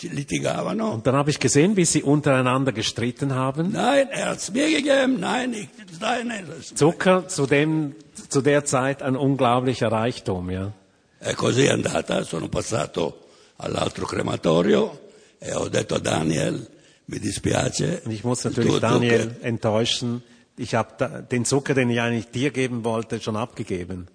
litigavano. 0.00 0.92
Und 0.92 1.06
dann 1.06 1.16
habe 1.16 1.30
ich 1.30 1.40
gesehen, 1.40 1.76
wie 1.76 1.84
sie 1.84 2.02
untereinander 2.02 2.72
gestritten 2.72 3.34
haben. 3.34 3.72
Nein, 3.72 4.08
er 4.10 4.30
hat's 4.30 4.52
mir 4.52 4.70
gegeben, 4.70 5.18
nein, 5.18 5.52
ich, 5.52 5.68
nein, 6.00 6.28
nein. 6.28 6.46
Zucker 6.74 7.26
zu, 7.26 7.46
dem, 7.46 7.96
zu 8.28 8.40
der 8.40 8.64
Zeit 8.64 9.02
ein 9.02 9.16
unglaublicher 9.16 9.90
Reichtum, 9.90 10.50
ja. 10.50 10.72
E 11.20 11.34
così 11.34 11.64
è 11.64 11.70
andata, 11.70 12.22
sono 12.22 12.48
passato 12.48 13.26
all'altro 13.56 14.06
crematorio 14.06 15.00
e 15.40 15.52
ho 15.52 15.68
detto 15.68 15.96
a 15.96 15.98
Daniel, 15.98 16.64
mi 17.06 17.18
dispiace, 17.18 18.02
Und 18.04 18.12
ich 18.12 18.22
muss 18.22 18.44
natürlich 18.44 18.78
Daniel 18.78 19.34
enttäuschen. 19.42 20.22
Ich 20.56 20.74
habe 20.74 21.26
den 21.28 21.44
Zucker, 21.44 21.74
den 21.74 21.90
ich 21.90 22.00
eigentlich 22.00 22.30
dir 22.30 22.50
geben 22.50 22.84
wollte, 22.84 23.20
schon 23.20 23.36
abgegeben. 23.36 24.06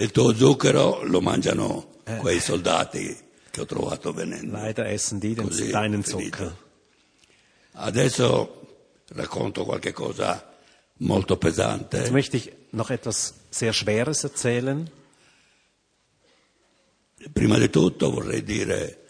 Il 0.00 0.10
tuo 0.12 0.34
zucchero 0.34 1.02
lo 1.04 1.20
mangiano 1.20 1.88
quei 2.18 2.40
soldati 2.40 3.16
che 3.50 3.60
ho 3.60 3.66
trovato 3.66 4.12
venendo. 4.12 4.56
Leider 4.56 4.86
essen 4.86 5.18
die 5.18 5.34
den, 5.34 5.46
Così, 5.46 5.70
deinen. 5.70 6.02
Zucker. 6.04 6.56
Adesso 7.72 8.58
racconto 9.08 9.64
qualche 9.64 9.92
cosa 9.92 10.54
molto 10.98 11.34
Jetzt 11.34 11.42
pesante. 11.42 12.10
möchte 12.10 12.36
ich 12.36 12.50
noch 12.72 12.90
etwas 12.90 13.34
sehr 13.50 13.72
Schweres 13.72 14.24
erzählen. 14.24 14.88
Prima 17.32 17.58
di 17.58 17.68
tutto 17.68 18.10
vorrei 18.10 18.42
dire 18.42 19.04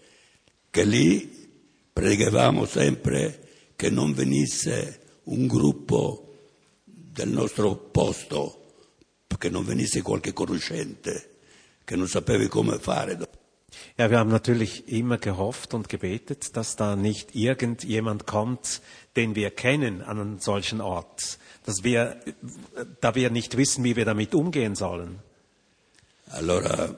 che 0.70 0.84
lì 0.84 1.48
pregavamo 1.92 2.64
sempre 2.66 3.72
che 3.76 3.88
non 3.90 4.12
venisse 4.12 5.00
un 5.24 5.46
gruppo 5.46 6.34
del 6.84 7.28
nostro 7.28 7.76
posto, 7.76 8.59
che 9.40 9.48
non 9.48 9.64
venisse 9.64 10.02
qualche 10.02 10.34
conoscente 10.34 11.30
che 11.90 11.96
non 11.96 12.06
sapevi 12.06 12.46
come 12.46 12.78
fare. 12.78 13.18
Ja, 13.96 14.10
wir 14.10 14.18
haben 14.18 14.30
natürlich 14.30 14.86
immer 14.86 15.18
gehofft 15.18 15.74
und 15.74 15.88
gebetet, 15.88 16.56
dass 16.56 16.76
da 16.76 16.94
nicht 16.94 17.34
irgendjemand 17.34 18.26
kommt, 18.26 18.80
den 19.16 19.34
wir 19.34 19.50
kennen 19.50 20.02
an 20.02 20.20
einen 20.20 20.38
solchen 20.38 20.80
Ort, 20.80 21.38
dass 21.64 21.82
wir, 21.82 22.20
da 23.00 23.14
wir 23.14 23.30
nicht 23.30 23.56
wissen, 23.56 23.82
wie 23.82 23.96
wir 23.96 24.04
damit 24.04 24.34
umgehen 24.34 24.76
sollen. 24.76 25.18
Allora, 26.28 26.96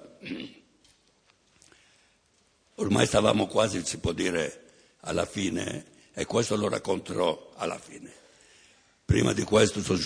ormai 2.77 3.07
stavamo 3.07 3.47
quasi, 3.47 3.83
si 3.85 3.97
può 3.99 4.13
dire, 4.13 4.61
alla 5.01 5.25
fine, 5.25 5.85
e 6.13 6.27
questo 6.27 6.57
lo 6.57 6.69
racconterò 6.69 7.53
alla 7.57 7.79
fine. 7.79 8.13
Prima 9.07 9.33
di 9.33 9.43
questo 9.45 9.81
sono 9.81 9.99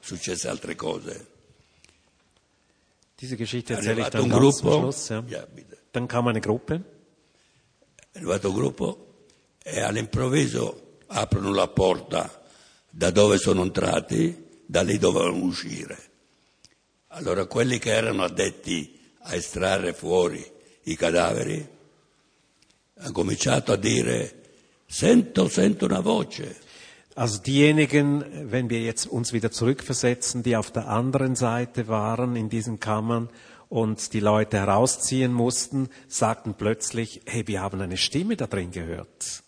successe 0.00 0.48
altre 0.48 0.76
cose. 0.76 1.34
Diese 3.18 3.36
Geschichte 3.36 3.74
erzähle 3.74 4.02
ich 4.02 4.08
dann 4.08 4.22
un 4.22 4.28
ganz 4.28 4.60
gruppo, 4.60 4.92
Schluss. 4.92 5.08
Ja. 5.08 5.46
Dann 5.92 6.08
kam 6.08 6.26
eine 6.28 6.40
Gruppe 6.40 6.82
è 8.16 8.18
arrivato 8.18 8.48
un 8.48 8.54
gruppo 8.54 9.26
e 9.62 9.80
all'improvviso 9.80 11.00
aprono 11.08 11.52
la 11.52 11.68
porta 11.68 12.42
da 12.88 13.10
dove 13.10 13.36
sono 13.36 13.62
entrati, 13.62 14.62
da 14.64 14.80
lì 14.80 14.96
dovevano 14.96 15.44
uscire. 15.44 15.98
Allora 17.08 17.44
quelli 17.44 17.78
che 17.78 17.92
erano 17.92 18.24
addetti 18.24 18.98
a 19.20 19.34
estrarre 19.34 19.92
fuori 19.92 20.42
i 20.84 20.96
cadaveri 20.96 21.74
hanno 22.98 23.12
cominciato 23.12 23.72
a 23.72 23.76
dire 23.76 24.44
sento, 24.86 25.46
sento 25.48 25.84
una 25.84 26.00
voce. 26.00 26.58
Also 27.16 27.40
diejenigen, 27.40 28.52
wenn 28.52 28.68
wir 28.68 28.82
jetzt 28.82 29.06
uns 29.06 29.32
wieder 29.32 29.50
zurückversetzen, 29.50 30.42
die 30.42 30.54
auf 30.54 30.70
der 30.70 30.88
anderen 30.88 31.34
Seite 31.34 31.88
waren 31.88 32.36
in 32.36 32.50
diesen 32.50 32.78
Kammern 32.78 33.30
und 33.70 34.12
die 34.12 34.20
Leute 34.20 34.58
herausziehen 34.58 35.32
mussten, 35.32 35.88
sagten 36.08 36.52
plötzlich, 36.52 37.22
hey, 37.24 37.46
wir 37.46 37.62
haben 37.62 37.80
eine 37.80 37.96
Stimme 37.96 38.36
da 38.36 38.46
drin 38.46 38.70
gehört. 38.70 39.42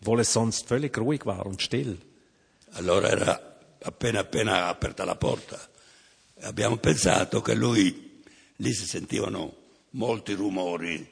Obwohl 0.00 0.20
es 0.20 0.32
sonst 0.32 0.68
völlig 0.68 0.96
ruhig 0.96 1.26
war 1.26 1.46
und 1.46 1.60
still. 1.60 1.98
Allora 2.74 3.08
era 3.08 3.40
appena 3.82 4.20
appena 4.20 4.68
aperta 4.68 5.04
la 5.04 5.16
porta. 5.16 5.58
Abbiamo 6.42 6.76
pensato 6.76 7.42
che 7.42 7.56
lui, 7.56 8.22
lì 8.54 8.72
si 8.72 8.86
sentivano 8.86 9.52
molti 9.90 10.34
rumori, 10.34 11.04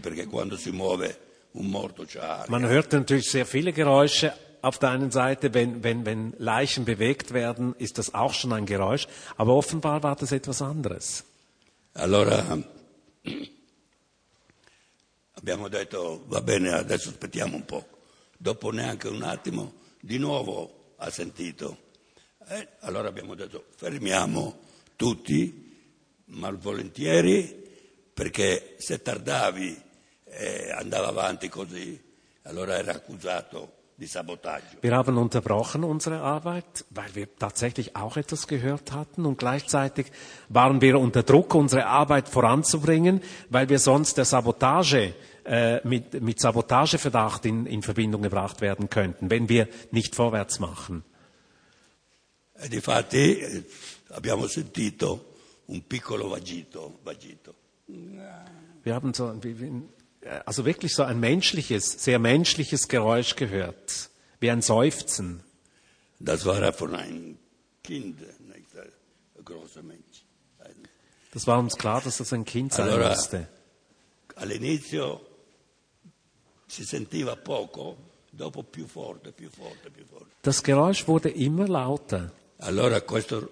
perché 0.00 0.24
quando 0.24 0.56
si 0.56 0.70
muove 0.70 1.18
un 1.52 1.66
morto 1.66 2.06
c'ha 2.06 2.38
aria. 2.38 2.46
Man 2.48 2.64
hörte 2.64 2.96
natürlich 2.96 3.28
sehr 3.28 3.44
viele 3.44 3.72
Geräusche. 3.72 4.48
Auf 4.62 4.78
der 4.78 4.90
einen 4.90 5.10
Seite, 5.10 5.54
wenn, 5.54 5.82
wenn, 5.82 6.04
wenn 6.04 6.34
Leichen 6.38 6.84
bewegt 6.84 7.32
werden, 7.32 7.74
ist 7.78 7.98
das 7.98 8.14
auch 8.14 8.34
schon 8.34 8.52
ein 8.52 8.66
Geräusch. 8.66 9.06
Aber 9.36 9.54
offenbar 9.54 10.02
war 10.02 10.16
das 10.16 10.32
etwas 10.32 10.60
anderes. 10.62 11.24
Allora 11.94 12.58
abbiamo 15.32 15.68
detto 15.68 16.24
va 16.28 16.40
bene, 16.40 16.72
adesso 16.72 17.08
aspettiamo 17.08 17.56
un 17.56 17.64
po'. 17.64 17.84
Dopo 18.36 18.70
neanche 18.70 19.08
un 19.08 19.22
attimo, 19.22 19.72
di 20.00 20.18
nuovo 20.18 20.94
ha 20.96 21.10
sentito. 21.10 21.88
Eh, 22.48 22.68
allora 22.80 23.08
abbiamo 23.08 23.34
detto 23.34 23.66
fermiamo 23.76 24.60
tutti, 24.96 25.68
malvolentieri, 26.26 27.68
perché 28.12 28.76
se 28.78 29.02
tardavi 29.02 29.82
e 30.24 30.70
andava 30.70 31.08
avanti 31.08 31.48
così, 31.48 32.00
allora 32.42 32.76
era 32.78 32.92
accusato. 32.92 33.78
Wir 34.80 34.96
haben 34.96 35.18
unterbrochen 35.18 35.84
unsere 35.84 36.20
Arbeit, 36.20 36.86
weil 36.90 37.14
wir 37.14 37.36
tatsächlich 37.36 37.96
auch 37.96 38.16
etwas 38.16 38.46
gehört 38.46 38.92
hatten 38.92 39.26
und 39.26 39.38
gleichzeitig 39.38 40.06
waren 40.48 40.80
wir 40.80 40.98
unter 40.98 41.22
Druck, 41.22 41.54
unsere 41.54 41.84
Arbeit 41.86 42.28
voranzubringen, 42.28 43.20
weil 43.50 43.68
wir 43.68 43.78
sonst 43.78 44.16
der 44.16 44.24
Sabotage, 44.24 45.14
äh, 45.44 45.86
mit, 45.86 46.20
mit 46.22 46.40
Sabotageverdacht 46.40 47.44
in, 47.44 47.66
in 47.66 47.82
Verbindung 47.82 48.22
gebracht 48.22 48.62
werden 48.62 48.88
könnten, 48.88 49.30
wenn 49.30 49.48
wir 49.50 49.68
nicht 49.90 50.14
vorwärts 50.14 50.60
machen. 50.60 51.04
E 52.62 52.68
difatti 52.68 53.40
eh, 53.40 53.64
abbiamo 54.10 54.46
sentito 54.46 55.34
un 55.66 55.86
piccolo 55.86 56.28
vagito, 56.30 57.00
vagito. 57.02 57.54
Wir 58.82 58.94
haben 58.94 59.12
so, 59.14 59.26
ein- 59.28 59.88
also 60.44 60.64
wirklich 60.64 60.94
so 60.94 61.02
ein 61.02 61.18
menschliches, 61.20 62.04
sehr 62.04 62.18
menschliches 62.18 62.88
Geräusch 62.88 63.36
gehört, 63.36 64.10
wie 64.38 64.50
ein 64.50 64.62
Seufzen. 64.62 65.42
Das 66.18 66.44
war 66.44 66.72
von 66.72 66.94
einem 66.94 67.38
Kind, 67.82 68.20
nicht 68.20 68.76
ein 68.76 69.44
großer 69.44 69.82
Mensch. 69.82 70.24
Das 71.32 71.46
war 71.46 71.58
uns 71.58 71.76
klar, 71.76 72.00
dass 72.02 72.18
das 72.18 72.32
ein 72.32 72.44
Kind 72.44 72.72
sein 72.72 72.88
Allora- 72.88 73.10
musste. 73.10 73.48
All'inizio 74.36 75.20
si 76.66 76.84
sentiva 76.84 77.36
poco, 77.36 77.96
dopo 78.30 78.62
più 78.62 78.86
forte, 78.86 79.32
più 79.32 79.50
forte, 79.50 79.90
più 79.90 80.04
forte. 80.06 80.26
Das 80.42 80.62
Geräusch 80.62 81.06
wurde 81.06 81.28
immer 81.28 81.68
lauter. 81.68 82.32
Allora 82.58 83.00
questo, 83.02 83.50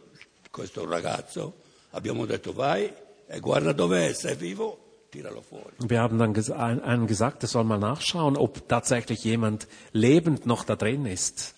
questo 0.51 0.87
ragazzo 0.87 1.55
abbiamo 1.91 2.27
detto 2.27 2.53
vai 2.53 2.93
e 3.27 3.41
guarda 3.41 3.73
dov'è, 3.73 4.13
se 4.13 4.31
è 4.31 4.37
vivo 4.37 4.88
Wir 5.13 6.01
haben 6.01 6.19
dann 6.19 6.35
einem 6.83 7.07
gesagt, 7.07 7.43
er 7.43 7.49
soll 7.49 7.65
mal 7.65 7.79
nachschauen, 7.79 8.37
ob 8.37 8.69
tatsächlich 8.69 9.25
jemand 9.25 9.67
lebend 9.93 10.45
noch 10.47 10.65
da 10.65 10.77
drin 10.77 11.07
ist. 11.07 11.55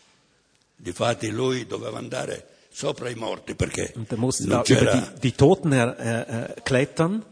Difatti 0.79 1.29
lui 1.31 1.67
doveva 1.67 1.99
andare 1.99 2.43
sopra 2.73 3.11
i 3.11 3.15
morti 3.15 3.55
perché 3.55 3.93
Und 3.97 4.11
er 4.11 4.17
musste 4.17 4.47
da 4.49 4.63
über 4.67 4.93
die, 4.93 5.21
die 5.21 5.33
Toten 5.33 5.73
her, 5.73 5.97
äh, 5.99 6.53
äh, 6.53 6.61
klettern. 6.65 7.23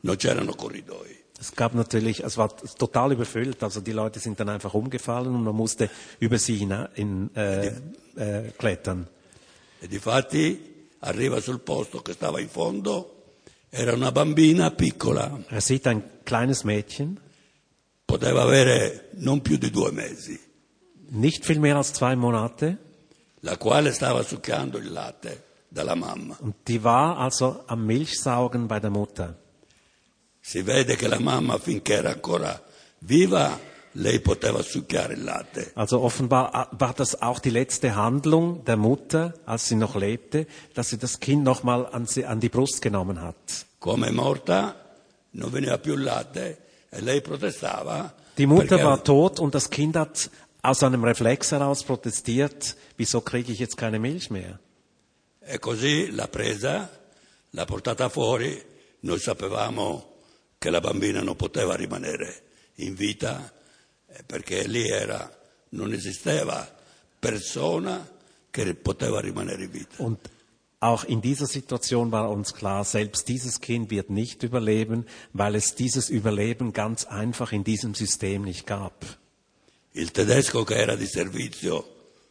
non 0.00 0.16
c'erano 0.16 0.54
corridoi. 0.54 1.16
Es 1.40 1.54
gab 1.54 1.74
natürlich, 1.74 2.24
es 2.24 2.36
war 2.36 2.56
total 2.56 3.12
überfüllt, 3.12 3.62
also 3.62 3.80
die 3.80 3.92
Leute 3.92 4.18
sind 4.18 4.40
dann 4.40 4.48
einfach 4.48 4.74
umgefallen 4.74 5.32
und 5.34 5.44
man 5.44 5.54
musste 5.54 5.88
über 6.18 6.38
sie 6.38 6.56
hina- 6.56 6.88
in, 6.96 7.30
äh, 7.36 7.68
äh, 8.16 8.50
klettern. 8.58 9.06
E 9.80 9.86
difatti 9.86 10.58
arriva 11.00 11.40
sul 11.40 11.60
posto 11.60 12.02
che 12.02 12.14
stava 12.14 12.40
in 12.40 12.48
fondo, 12.48 13.17
era 13.70 13.92
una 13.94 14.10
bambina 14.12 14.70
piccola, 14.70 15.38
Er 15.50 15.60
sieht 15.60 15.86
ein 15.86 16.02
kleines 16.24 16.64
Mädchen, 16.64 17.18
poteva 18.06 18.42
avere 18.42 19.08
non 19.16 19.40
più 19.42 19.56
di 19.58 19.70
due 19.70 19.90
mesi, 19.92 20.38
nicht 21.10 21.44
viel 21.44 21.58
mehr 21.58 21.76
als 21.76 21.92
zwei 21.92 22.14
Monate, 22.16 22.78
la 23.40 23.56
quale 23.56 23.92
stava 23.92 24.22
succhiando 24.22 24.78
il 24.78 24.90
latte 24.90 25.44
dalla 25.68 25.94
mamma. 25.94 26.36
und 26.40 26.54
die 26.66 26.82
war 26.82 27.18
also 27.18 27.64
am 27.66 27.84
Milchsaugen 27.84 28.66
bei 28.68 28.80
der 28.80 28.90
Mutter. 28.90 29.36
Si 30.40 30.62
vede 30.62 30.96
che 30.96 31.08
la 31.08 31.18
mamma 31.18 31.58
finché 31.58 31.94
era 31.94 32.10
ancora 32.10 32.58
viva, 33.00 33.58
lei 33.98 34.20
poteva 34.20 34.62
succhiare 34.62 35.14
il 35.14 35.24
latte. 35.24 35.72
Also 35.74 36.00
offenbar 36.02 36.70
äh, 36.72 36.80
war 36.80 36.94
das 36.94 37.20
auch 37.20 37.40
die 37.40 37.50
letzte 37.50 37.94
Handlung 37.96 38.64
der 38.64 38.76
Mutter, 38.76 39.34
als 39.44 39.66
sie 39.68 39.74
noch 39.76 39.96
lebte, 39.96 40.46
dass 40.74 40.88
sie 40.90 40.98
das 40.98 41.18
Kind 41.18 41.42
nochmal 41.42 41.86
an, 41.86 42.06
sie- 42.06 42.24
an 42.26 42.38
die 42.40 42.48
Brust 42.48 42.80
genommen 42.80 43.20
hat. 43.20 43.36
Come 43.80 44.10
morta, 44.12 44.74
non 45.32 45.50
veniva 45.52 45.78
più 45.78 45.94
il 45.94 46.02
latte 46.04 46.58
e 46.90 47.00
lei 47.00 47.20
protestava. 47.20 48.12
Die 48.36 48.46
Mutter 48.46 48.82
war 48.84 49.02
tot 49.02 49.40
und 49.40 49.52
das 49.54 49.68
Kind 49.68 49.96
hat 49.96 50.30
aus 50.62 50.82
einem 50.82 51.04
Reflex 51.04 51.50
heraus 51.52 51.82
protestiert, 51.84 52.76
wieso 52.96 53.20
kriege 53.20 53.52
ich 53.52 53.58
jetzt 53.58 53.76
keine 53.76 53.98
Milch 53.98 54.30
mehr? 54.30 54.58
E 55.40 55.58
così 55.58 56.10
l'ha 56.10 56.28
presa, 56.28 56.88
l'ha 57.52 57.64
portata 57.64 58.08
fuori, 58.08 58.60
noi 59.00 59.18
sapevamo 59.18 60.14
che 60.58 60.70
la 60.70 60.80
bambina 60.80 61.22
non 61.22 61.36
poteva 61.36 61.74
rimanere 61.74 62.42
in 62.76 62.94
vita 62.94 63.52
perché 64.26 64.66
lì 64.66 64.88
era, 64.88 65.30
non 65.70 65.92
esisteva 65.92 66.76
persona 67.18 68.08
che 68.50 68.74
poteva 68.74 69.20
rimanere 69.20 69.64
in 69.64 69.70
vita. 69.70 70.02
Und 70.02 70.18
auch 70.80 71.04
in 71.04 71.20
dieser 71.20 71.46
Situation 71.46 72.10
war 72.12 72.30
uns 72.30 72.54
klar, 72.54 72.84
selbst 72.84 73.28
dieses 73.28 73.60
Kind 73.60 73.90
wird 73.90 74.10
nicht 74.10 74.42
überleben, 74.42 75.06
weil 75.32 75.54
es 75.54 75.74
dieses 75.74 76.08
Überleben 76.08 76.72
ganz 76.72 77.04
einfach 77.04 77.52
in 77.52 77.64
diesem 77.64 77.94
System 77.94 78.42
nicht 78.42 78.66
gab. 78.66 79.04
Il 79.92 80.12
tedesco 80.12 80.64
che 80.64 80.76
era 80.76 80.96
di 80.96 81.06
servizio 81.06 81.84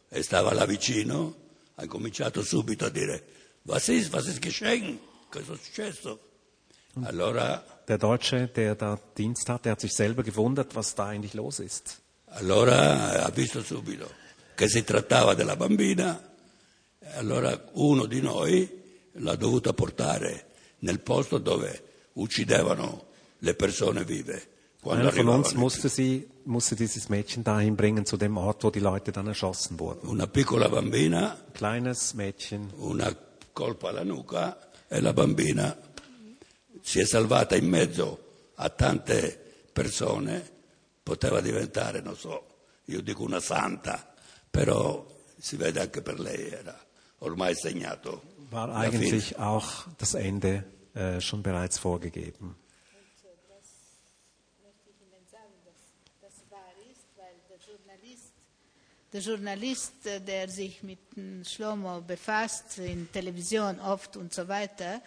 e 0.08 0.22
stava 0.22 0.54
là 0.54 0.64
vicino 0.66 1.34
ha 1.74 1.86
cominciato 1.86 2.42
subito 2.42 2.86
a 2.86 2.90
dire 2.90 3.22
was 3.64 3.88
ist, 3.88 4.12
was 4.12 4.26
ist 4.26 4.40
geschehen? 4.40 4.98
Cosa 5.30 5.52
è 5.52 5.56
successo? 5.56 6.18
Allora, 7.02 7.62
Der 7.88 7.98
Deutsche, 7.98 8.48
der 8.48 8.74
da 8.74 8.98
Dienst 9.16 9.48
hatte, 9.48 9.70
hat 9.70 9.80
sich 9.80 9.94
selber 9.94 10.22
gewundert, 10.22 10.76
was 10.76 10.94
da 10.94 11.06
eigentlich 11.06 11.34
los 11.34 11.58
ist. 11.58 12.02
allora 12.30 13.24
ha 13.24 13.30
visto 13.30 13.62
subito 13.62 14.10
che 14.54 14.68
si 14.68 14.84
trattava 14.84 15.34
della 15.34 15.56
bambina 15.56 16.20
e 16.98 17.16
allora 17.16 17.70
uno 17.74 18.06
di 18.06 18.20
noi 18.20 18.68
l'ha 19.12 19.36
dovuta 19.36 19.72
portare 19.72 20.46
nel 20.80 21.00
posto 21.00 21.38
dove 21.38 21.82
uccidevano 22.14 23.06
le 23.38 23.54
persone 23.54 24.04
vive. 24.04 24.56
Einer 24.84 25.12
von 25.12 25.26
uns 25.28 25.54
musste 25.54 25.88
sie, 25.88 26.28
musste 26.44 26.76
dieses 26.76 27.08
Mädchen 27.08 27.42
dahin 27.42 27.74
bringen 27.74 28.06
zu 28.06 28.16
dem 28.16 28.36
Ort, 28.36 28.62
wo 28.62 28.70
die 28.70 28.78
Leute 28.80 29.10
dann 29.10 29.26
erschossen 29.26 29.78
wurden. 29.78 30.08
Una 30.08 30.26
piccola 30.26 30.68
bambina 30.68 31.36
Kleines 31.52 32.14
Mädchen, 32.14 32.70
una 32.76 33.14
colpa 33.52 33.88
alla 33.88 34.04
nuca 34.04 34.56
e 34.88 35.00
la 35.00 35.12
bambina 35.12 35.76
si 36.82 37.00
è 37.00 37.04
salvata 37.04 37.56
in 37.56 37.68
mezzo 37.68 38.50
a 38.56 38.68
tante 38.70 39.66
persone, 39.72 40.56
poteva 41.02 41.40
diventare, 41.40 42.00
non 42.00 42.16
so, 42.16 42.46
io 42.86 43.00
dico 43.02 43.22
una 43.22 43.40
santa, 43.40 44.14
però 44.50 45.06
si 45.38 45.56
vede 45.56 45.80
anche 45.80 46.02
per 46.02 46.18
lei 46.18 46.50
era 46.50 46.78
ormai 47.18 47.54
segnato. 47.54 48.22
war 48.50 48.70
eigentlich 48.70 49.38
auch 49.38 49.86
das 49.98 50.14
Ende 50.14 50.64
äh, 50.94 51.20
schon 51.20 51.42
bereits 51.42 51.78
vorgegeben. 51.78 52.56
möchte 54.62 54.88
ich 54.90 55.00
Ihnen 55.00 55.26
sagen, 55.30 55.52
dass 55.64 55.76
das 56.22 56.50
wahr 56.50 56.72
ist, 56.90 57.04
weil 57.16 57.34
der 59.12 59.20
Journalist, 59.20 59.92
der 60.26 60.48
sich 60.48 60.82
mit 60.82 60.98
dem 61.16 61.44
Shlomo 61.44 62.00
befasst, 62.00 62.78
in 62.78 63.10
Television 63.12 63.80
oft 63.80 64.16
und 64.16 64.32
so 64.32 64.48
weiter, 64.48 65.02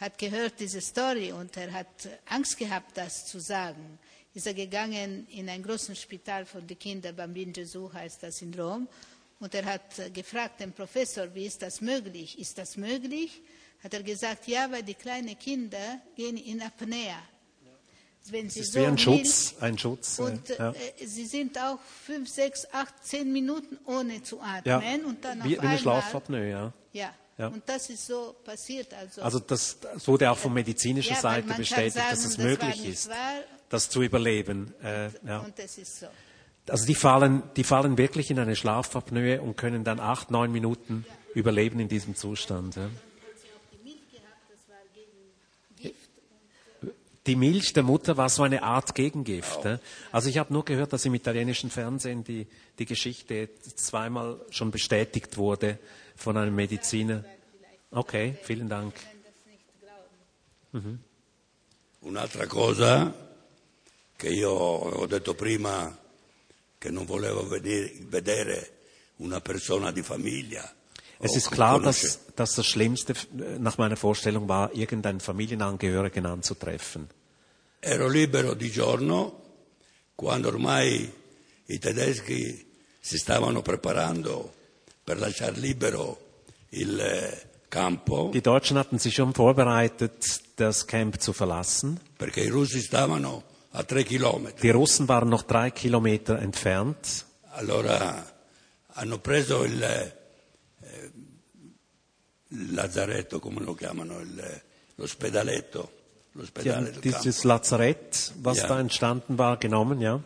hat 0.00 0.16
gehört 0.18 0.58
diese 0.58 0.80
Story 0.80 1.30
und 1.30 1.56
er 1.56 1.72
hat 1.72 2.08
Angst 2.26 2.56
gehabt, 2.56 2.96
das 2.96 3.26
zu 3.26 3.38
sagen. 3.38 3.98
Ist 4.32 4.46
er 4.46 4.54
gegangen 4.54 5.26
in 5.28 5.48
ein 5.48 5.62
großes 5.62 6.00
Spital 6.00 6.46
für 6.46 6.62
die 6.62 6.76
Kinder, 6.76 7.12
Bambin 7.12 7.52
Jesu 7.52 7.92
heißt 7.92 8.22
das 8.22 8.40
in 8.42 8.54
Rom, 8.54 8.88
und 9.40 9.54
er 9.54 9.64
hat 9.64 10.12
gefragt 10.14 10.60
den 10.60 10.72
Professor, 10.72 11.34
wie 11.34 11.46
ist 11.46 11.62
das 11.62 11.80
möglich? 11.80 12.38
Ist 12.38 12.56
das 12.58 12.76
möglich? 12.76 13.42
Hat 13.82 13.94
er 13.94 14.02
gesagt, 14.02 14.46
ja, 14.46 14.70
weil 14.70 14.82
die 14.82 14.94
kleinen 14.94 15.38
Kinder 15.38 16.00
gehen 16.14 16.36
in 16.36 16.62
Apnea. 16.62 17.22
Wenn 18.26 18.50
sie 18.50 18.60
Es 18.60 18.66
ist 18.66 18.74
so 18.74 18.80
wie 18.80 18.84
ein 18.86 18.98
Schutz, 18.98 19.54
ein 19.60 19.78
Schutz. 19.78 20.18
und 20.18 20.46
ja. 20.50 20.72
äh, 20.72 21.06
sie 21.06 21.24
sind 21.24 21.58
auch 21.58 21.78
fünf, 21.80 22.28
sechs, 22.28 22.66
acht, 22.70 23.02
zehn 23.02 23.32
Minuten 23.32 23.78
ohne 23.86 24.22
zu 24.22 24.36
Ja, 24.36 24.76
atmen 24.76 25.06
und 25.06 25.24
dann 25.24 25.42
wie, 25.42 25.50
wie 25.50 25.58
auf 25.58 25.64
eine 25.64 25.68
einmal. 25.70 25.78
Schlafapnoe, 25.78 26.50
ja. 26.50 26.72
Ja. 26.92 27.14
Ja. 27.40 27.48
und 27.48 27.62
das 27.66 27.88
ist 27.88 28.06
so 28.06 28.36
passiert. 28.44 28.92
Also, 28.92 29.22
Also 29.22 29.38
das, 29.38 29.78
wurde 30.04 30.30
auch 30.30 30.36
von 30.36 30.52
medizinischer 30.52 31.14
ja, 31.14 31.20
Seite 31.20 31.54
bestätigt, 31.54 31.96
sagen, 31.96 32.10
dass 32.10 32.18
es 32.18 32.36
das 32.36 32.44
möglich 32.44 32.86
ist, 32.86 33.08
wahr, 33.08 33.16
das 33.70 33.88
zu 33.88 34.02
überleben. 34.02 34.74
Äh, 34.82 35.08
ja. 35.26 35.38
Und 35.38 35.58
das 35.58 35.78
ist 35.78 36.00
so. 36.00 36.06
Also 36.68 36.84
die 36.84 36.94
fallen, 36.94 37.42
die 37.56 37.64
fallen 37.64 37.96
wirklich 37.96 38.30
in 38.30 38.38
eine 38.38 38.56
Schlafapnoe 38.56 39.40
und 39.40 39.56
können 39.56 39.84
dann 39.84 40.00
acht, 40.00 40.30
neun 40.30 40.52
Minuten 40.52 41.06
überleben 41.34 41.80
in 41.80 41.88
diesem 41.88 42.14
Zustand. 42.14 42.78
Die 47.26 47.36
Milch 47.36 47.72
der 47.72 47.82
Mutter 47.82 48.18
war 48.18 48.28
so 48.28 48.42
eine 48.42 48.62
Art 48.62 48.94
Gegengift. 48.94 49.64
ja. 49.64 49.78
Also 50.12 50.28
ich 50.28 50.36
habe 50.36 50.52
nur 50.52 50.64
gehört, 50.66 50.92
dass 50.92 51.06
im 51.06 51.14
italienischen 51.14 51.70
Fernsehen 51.70 52.22
die, 52.22 52.46
die 52.78 52.86
Geschichte 52.86 53.48
zweimal 53.76 54.40
schon 54.50 54.70
bestätigt 54.70 55.38
wurde 55.38 55.78
von 56.20 56.36
einem 56.36 56.54
Mediziner. 56.54 57.24
Okay, 57.90 58.36
vielen 58.42 58.68
Dank. 58.68 58.94
Glauben. 60.72 61.04
Un'altra 62.00 62.46
cosa 62.46 63.12
che 64.16 64.28
io 64.28 64.50
ho 64.50 65.06
detto 65.06 65.34
prima 65.34 65.96
che 66.78 66.90
non 66.90 67.04
volevo 67.06 67.46
venire- 67.46 67.92
vedere 68.08 68.78
una 69.16 69.40
persona 69.40 69.90
di 69.90 70.02
famiglia. 70.02 70.74
Es 71.22 71.36
ist 71.36 71.50
klar, 71.50 71.80
dass, 71.80 72.20
dass 72.36 72.54
das 72.54 72.66
Schlimmste 72.66 73.14
nach 73.58 73.76
meiner 73.76 73.96
Vorstellung 73.96 74.48
war, 74.48 74.72
irgendeinen 74.74 75.20
Familienangehörigen 75.20 76.24
anzutreffen. 76.24 77.08
Ero 77.80 78.08
libero 78.08 78.54
di 78.54 78.70
giorno 78.70 79.42
quando 80.14 80.48
ormai 80.48 81.10
i 81.66 81.78
tedeschi 81.78 82.66
si 83.00 83.18
stavano 83.18 83.60
preparando 83.62 84.54
per 85.04 85.18
lasciare 85.18 85.58
libero 85.58 86.42
il 86.70 86.98
eh, 87.00 87.48
campo 87.68 88.30
Die 88.32 88.40
Deutschen 88.42 88.76
hatten 88.76 88.98
sich 88.98 89.14
schon 89.14 89.32
vorbereitet, 89.32 90.42
das 90.56 90.84
Camp 90.86 91.20
zu 91.20 91.32
verlassen. 91.32 91.98
perché 92.16 92.42
i 92.42 92.48
russi 92.48 92.80
stavano 92.80 93.44
a 93.72 93.82
tre 93.84 94.02
chilometri. 94.04 94.60
Die 94.60 94.70
Russen 94.70 95.06
waren 95.06 95.28
noch 95.28 95.44
drei 95.44 95.70
Kilometer 95.70 96.40
entfernt. 96.40 97.24
Allora 97.52 98.24
hanno 98.94 99.18
preso 99.20 99.64
il, 99.64 99.80
eh, 99.82 101.10
il 102.48 102.74
lazzaretto, 102.74 103.38
come 103.38 103.60
lo 103.62 103.74
chiamano, 103.74 104.18
il- 104.20 104.62
l'ospedaletto, 104.96 105.92
l'ospedale 106.32 106.90
del 106.90 107.00
dieses 107.00 107.42
Lazarett, 107.44 108.32
was 108.42 108.58
Ja. 108.58 108.66
da 108.66 108.78
entstanden 108.80 109.36
war, 109.38 109.56
genommen, 109.58 110.00
ja. 110.00 110.20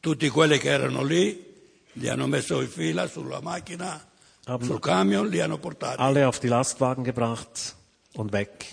Tutti 0.00 0.28
quelli 0.30 0.58
che 0.58 0.70
erano 0.70 1.02
lì 1.02 1.44
li 1.92 2.08
hanno 2.08 2.26
messo 2.26 2.60
in 2.60 2.68
fila 2.68 3.06
sulla 3.06 3.40
macchina, 3.40 4.07
Haben- 4.48 4.64
sul 4.66 4.80
camion, 4.80 5.28
li 5.28 5.40
hanno 5.40 5.58
portati. 5.58 6.00
Alle 6.00 6.24
auf 6.24 6.38
die 6.40 6.48
Lastwagen 6.48 7.04
gebracht 7.04 7.76
und 8.14 8.32
weg. 8.32 8.64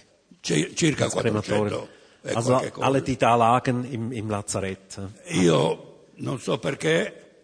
Ci- 0.42 0.74
circa 0.76 1.06
ins 1.06 1.14
400 1.14 1.44
Crematorium. 1.46 1.88
e 2.24 2.34
Also 2.34 2.56
alle, 2.80 3.02
die 3.02 3.18
da 3.18 3.36
lagen 3.36 3.84
im, 3.92 4.12
im 4.12 4.30
Lazarett. 4.30 4.98
Io 5.32 6.08
non 6.16 6.40
so 6.40 6.58
perché 6.60 7.44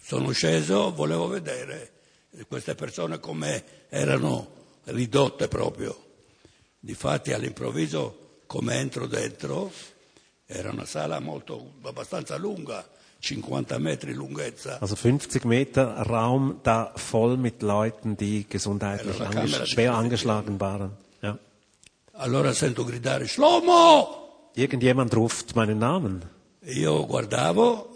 sono 0.00 0.30
sceso, 0.32 0.92
volevo 0.94 1.26
vedere 1.26 1.90
queste 2.48 2.74
persone 2.74 3.18
come 3.18 3.64
erano 3.88 4.48
ridotte 4.84 5.48
proprio. 5.48 5.96
Difatti 6.78 7.32
all'improvviso 7.32 8.40
come 8.46 8.76
entro 8.76 9.06
dentro 9.06 9.70
era 10.46 10.70
una 10.70 10.84
sala 10.86 11.18
molto 11.20 11.74
abbastanza 11.82 12.36
lunga, 12.36 12.88
50 13.22 13.78
metri 13.78 14.14
lunghezza. 14.14 14.78
Also 14.80 14.96
50 14.96 15.44
Meter 15.44 15.84
Raum 16.08 16.58
da 16.64 16.92
voll 16.96 17.36
mit 17.36 17.62
Leuten, 17.62 18.16
die 18.16 18.46
gesundheitlich 18.48 19.16
di 19.16 19.66
schwer 19.66 19.94
angeschlagen 19.94 20.58
waren. 20.60 20.90
Ja. 21.22 21.38
Allora 22.14 22.52
sento 22.52 22.84
gridare 22.84 23.28
Shlomo! 23.28 24.50
Irgendjemand 24.56 25.14
ruft 25.14 25.54
meinen 25.54 25.78
Namen. 25.78 26.22
Io 26.64 27.06
guardavo 27.06 27.88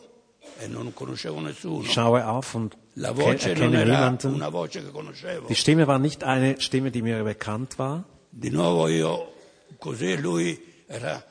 e 0.60 0.68
non 0.68 0.94
conoscevo 0.94 1.40
nessuno. 1.40 1.82
Ich 1.82 1.92
schaue 1.92 2.24
auf 2.24 2.54
und 2.54 2.76
La 2.94 3.10
non 3.12 3.20
erkenne 3.20 3.80
era 3.80 3.84
niemanden. 3.84 4.32
una 4.32 4.48
voce 4.48 4.80
che 4.82 4.90
conoscevo. 4.92 5.48
Die 5.48 5.56
Stimme 5.56 5.86
war 5.88 5.98
nicht 5.98 6.22
eine 6.22 6.60
Stimme, 6.60 6.90
die 6.92 7.02
mir 7.02 7.22
bekannt 7.24 7.78
war. 7.78 8.04
Di 8.30 8.50
nuovo 8.50 8.86
io 8.88 9.32
così 9.78 10.16
lui 10.18 10.56
era 10.86 11.22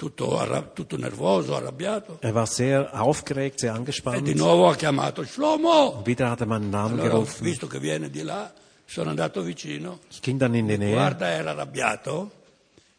tutto, 0.00 0.38
arra- 0.38 0.62
tutto 0.62 0.96
nervoso, 0.96 1.54
arrabbiato. 1.54 2.18
Er 2.22 2.34
war 2.34 2.46
sehr 2.46 2.88
aufgeregt, 2.98 3.60
sehr 3.60 3.70
E 3.70 3.72
di 3.74 3.78
angespannt. 3.78 4.34
nuovo 4.34 4.70
ha 4.70 4.74
chiamato 4.74 5.22
Shlomo. 5.24 5.98
Und 5.98 6.06
wieder 6.06 6.30
hat 6.30 6.40
er 6.40 6.46
meinen 6.46 6.70
Namen 6.70 6.96
gerufen. 6.96 7.46
Ich 7.46 7.60
ging 10.22 10.38
dann 10.38 10.54
in 10.54 10.68
die 10.68 10.78
Nähe. 10.78 10.94
Guarda, 10.94 11.28
era 11.28 11.50
arrabbiato 11.50 12.30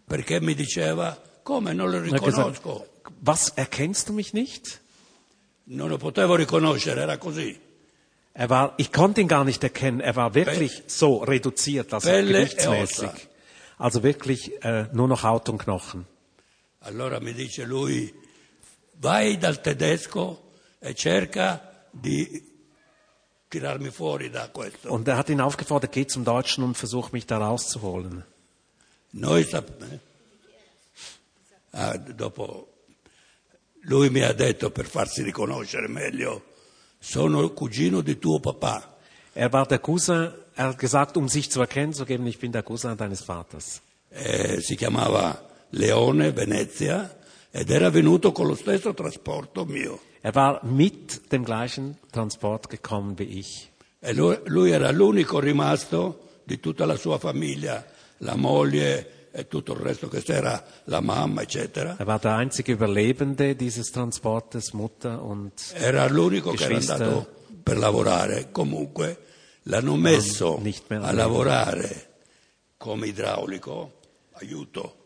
perché 0.05 0.39
mi 0.39 0.53
diceva 0.53 1.17
come 1.41 1.73
non 1.73 1.89
lo 1.89 1.99
riconosco. 1.99 2.85
was, 3.21 3.49
erkennst 3.55 4.07
du 4.07 4.13
mich 4.13 4.33
nicht? 4.33 4.79
Non 5.63 5.89
lo 5.89 5.97
potevo 5.97 6.35
riconoscere, 6.35 7.01
era 7.01 7.17
così. 7.17 7.59
Er 8.33 8.49
war, 8.49 8.73
ich 8.77 8.91
konnte 8.91 9.21
ihn 9.21 9.27
gar 9.27 9.43
nicht 9.43 9.63
erkennen. 9.63 10.01
Er 10.01 10.15
war 10.15 10.35
wirklich 10.35 10.83
so 10.85 11.17
reduziert, 11.17 11.93
also 11.93 12.09
e 12.09 12.23
gewichtsmäßig. 12.23 13.09
ossa. 13.09 13.13
Also 13.77 14.03
wirklich 14.03 14.63
äh, 14.63 14.85
nur 14.93 15.07
noch 15.07 15.23
Haut 15.23 15.49
und 15.49 15.57
Knochen. 15.57 16.05
Allora 16.83 17.19
mi 17.19 17.33
dice 17.33 17.63
lui, 17.63 18.11
vai 18.97 19.37
dal 19.37 19.61
tedesco 19.61 20.51
e 20.79 20.95
cerca 20.95 21.85
di 21.91 22.49
tirarmi 23.47 23.89
fuori 23.91 24.29
da 24.29 24.49
questo. 24.49 24.91
Und 24.91 25.07
er 25.07 25.17
hat 25.17 25.29
ihn 25.29 25.41
aufgefordert, 25.41 25.91
geh 25.91 26.07
zum 26.07 26.23
Deutschen 26.23 26.63
und 26.63 26.75
versuch 26.75 27.11
mich 27.11 27.25
da 27.25 27.37
rauszuholen. 27.37 28.23
Noi 29.11 29.43
sappiamo. 29.43 29.99
Ah, 31.71 31.97
dopo 31.97 32.67
lui 33.81 34.09
mi 34.09 34.21
ha 34.21 34.33
detto 34.33 34.71
per 34.71 34.85
farsi 34.85 35.21
riconoscere 35.21 35.87
meglio, 35.87 36.43
sono 36.97 37.41
il 37.41 37.53
cugino 37.53 38.01
di 38.01 38.17
tuo 38.17 38.39
papà. 38.39 38.97
Er 39.33 39.51
war 39.51 39.67
der 39.67 39.79
Cousin, 39.79 40.33
er 40.55 40.67
hat 40.67 40.77
gesagt, 40.77 41.15
um 41.15 41.27
sich 41.27 41.49
zu 41.49 41.61
erkennen 41.61 41.93
zu 41.93 42.05
geben, 42.05 42.25
ich 42.27 42.39
bin 42.39 42.51
der 42.51 42.63
Cousin 42.63 42.97
deines 42.97 43.21
Vaters. 43.21 43.81
Eh, 44.09 44.59
si 44.61 44.75
chiamava 44.75 45.50
Leone 45.71 46.31
Venezia 46.31 47.17
ed 47.51 47.69
era 47.69 47.89
venuto 47.89 48.31
con 48.31 48.47
lo 48.47 48.55
stesso 48.55 48.93
trasporto 48.93 49.65
mio. 49.65 49.99
Er 50.21 50.33
war 50.35 50.59
mit 50.63 51.31
dem 51.31 51.43
gleichen 51.43 51.97
Transport 52.11 52.69
gekommen 52.69 53.17
wie 53.17 53.39
ich. 53.39 53.69
E 53.99 54.13
lui, 54.13 54.37
lui 54.45 54.71
era 54.71 54.91
l'unico 54.91 55.39
rimasto 55.39 56.39
di 56.43 56.59
tutta 56.59 56.85
la 56.85 56.95
sua 56.95 57.17
famiglia, 57.17 57.85
la 58.19 58.35
moglie 58.35 59.29
e 59.31 59.47
tutto 59.47 59.73
il 59.73 59.79
resto 59.79 60.07
che 60.09 60.21
c'era, 60.21 60.63
la 60.85 60.99
mamma, 60.99 61.41
eccetera. 61.41 61.95
Er 61.97 62.05
war 62.05 62.19
der 62.19 62.35
einzige 62.35 62.73
Überlebende 62.73 63.55
dieses 63.55 63.91
Transportes, 63.91 64.73
Mutter 64.73 65.21
und 65.23 65.53
Era 65.73 66.07
l'unico 66.07 66.51
che 66.51 66.65
era 66.65 66.77
andato 66.77 67.27
per 67.63 67.77
lavorare. 67.77 68.49
Comunque 68.51 69.17
l'hanno 69.63 69.95
messo 69.95 70.61
a 70.89 71.11
lavorare 71.11 72.09
come 72.77 73.07
idraulico, 73.07 73.99
aiuto, 74.33 75.00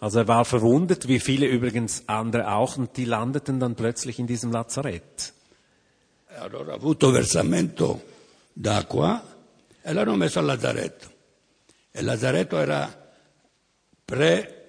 Also 0.00 0.18
er 0.18 0.26
war 0.28 0.44
verwundet, 0.44 1.06
wie 1.06 1.20
viele 1.20 1.46
übrigens 1.46 2.02
andere 2.08 2.52
auch, 2.52 2.76
und 2.76 2.96
die 2.96 3.04
landeten 3.04 3.60
dann 3.60 3.74
plötzlich 3.76 4.18
in 4.18 4.26
diesem 4.26 4.50
Lazarett. 4.50 5.32
e 6.34 6.36
allora 6.36 6.72
ha 6.72 6.76
avuto 6.76 7.10
versamento 7.12 8.00
d'acqua 8.54 9.22
e 9.82 9.92
l'hanno 9.92 10.16
messo 10.16 10.38
al 10.38 10.46
lazaretto. 10.46 11.08
E 11.92 12.00
il 12.00 12.06
lazaretto 12.06 12.58
era 12.58 12.88
perché 14.04 14.60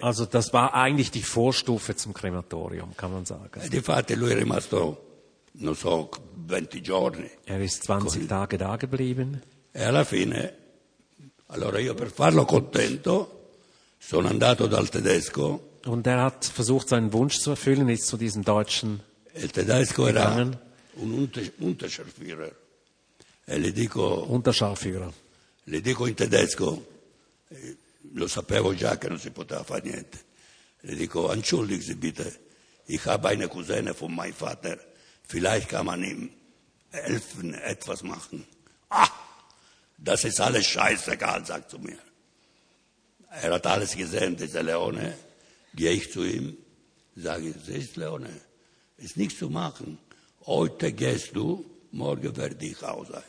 Also 0.00 0.24
das 0.26 0.52
war 0.52 0.72
eigentlich 0.72 1.10
die 1.10 1.22
Vorstufe 1.22 1.94
zum 1.96 2.12
Krematorium, 2.14 2.94
kann 2.96 3.12
man 3.12 3.24
sagen. 3.26 3.60
e 3.60 3.68
difatti 3.68 4.14
lui 4.14 4.30
è 4.30 4.36
rimasto, 4.36 5.24
non 5.58 5.74
so, 5.74 6.08
20 6.46 6.80
giorni. 6.80 7.30
Er 7.44 7.60
ist 7.60 7.82
20 7.82 8.26
Tage 8.26 8.56
da 8.56 8.76
geblieben. 8.76 9.42
E 9.72 9.82
alla 9.82 10.04
fine, 10.04 10.54
allora 11.54 11.78
io 11.78 11.94
per 11.94 12.10
farlo 12.10 12.44
contento 12.44 13.50
sono 13.98 14.28
andato 14.28 14.66
dal 14.66 14.88
tedesco 14.88 15.70
Und 15.86 16.06
er 16.06 16.22
hat 16.22 16.44
versucht, 16.46 16.88
seinen 16.88 17.12
Wunsch 17.12 17.38
zu 17.38 17.50
erfüllen, 17.50 17.88
ist 17.90 18.06
zu 18.06 18.16
diesem 18.16 18.42
Deutschen 18.42 19.00
e 19.32 19.42
il 19.42 19.50
tedesco 19.50 20.06
era 20.06 20.24
Gegangen. 20.30 20.58
un 20.96 21.12
Unter- 21.12 21.50
Unterscharführer. 21.58 22.52
E 23.46 23.58
le 23.58 23.72
dico, 23.72 24.24
Unterscharführer. 24.28 25.12
le 25.64 25.80
dico 25.82 26.06
in 26.06 26.14
tedesco, 26.14 26.86
eh, 27.50 27.76
lo 28.14 28.26
sapevo 28.28 28.74
già 28.74 28.96
che 28.96 29.08
non 29.08 29.18
si 29.18 29.30
poteva 29.30 29.62
fare 29.62 29.82
niente. 29.84 30.18
Le 30.80 30.94
dico, 30.96 31.30
entschuldigen 31.32 31.82
Sie 31.84 31.96
bitte, 31.96 32.32
ich 32.86 33.04
habe 33.06 33.28
eine 33.28 33.48
Cousine 33.48 33.92
von 33.94 34.14
meinem 34.14 34.34
Vater, 34.34 34.78
vielleicht 35.26 35.68
kann 35.68 35.84
man 35.86 36.02
ihm 36.02 36.30
helfen, 36.90 37.52
etwas 37.54 38.02
machen. 38.02 38.46
Ah, 38.88 39.10
das 40.04 40.24
ist 40.24 40.40
alles 40.40 40.66
scheißegal, 40.66 41.46
sagt 41.46 41.70
zu 41.70 41.78
mir. 41.78 41.98
Er 43.30 43.54
hat 43.54 43.66
alles 43.66 43.96
gesehen, 43.96 44.36
dieser 44.36 44.62
Leone. 44.62 45.16
Gehe 45.74 45.92
ich 45.92 46.12
zu 46.12 46.22
ihm, 46.22 46.56
sage, 47.16 47.54
siehst 47.64 47.96
Leone, 47.96 48.30
ist 48.98 49.16
nichts 49.16 49.38
zu 49.38 49.50
machen. 49.50 49.98
Heute 50.46 50.92
gehst 50.92 51.34
du, 51.34 51.64
morgen 51.90 52.36
werde 52.36 52.64
ich 52.64 52.82
auch 52.84 53.06
sein. 53.06 53.22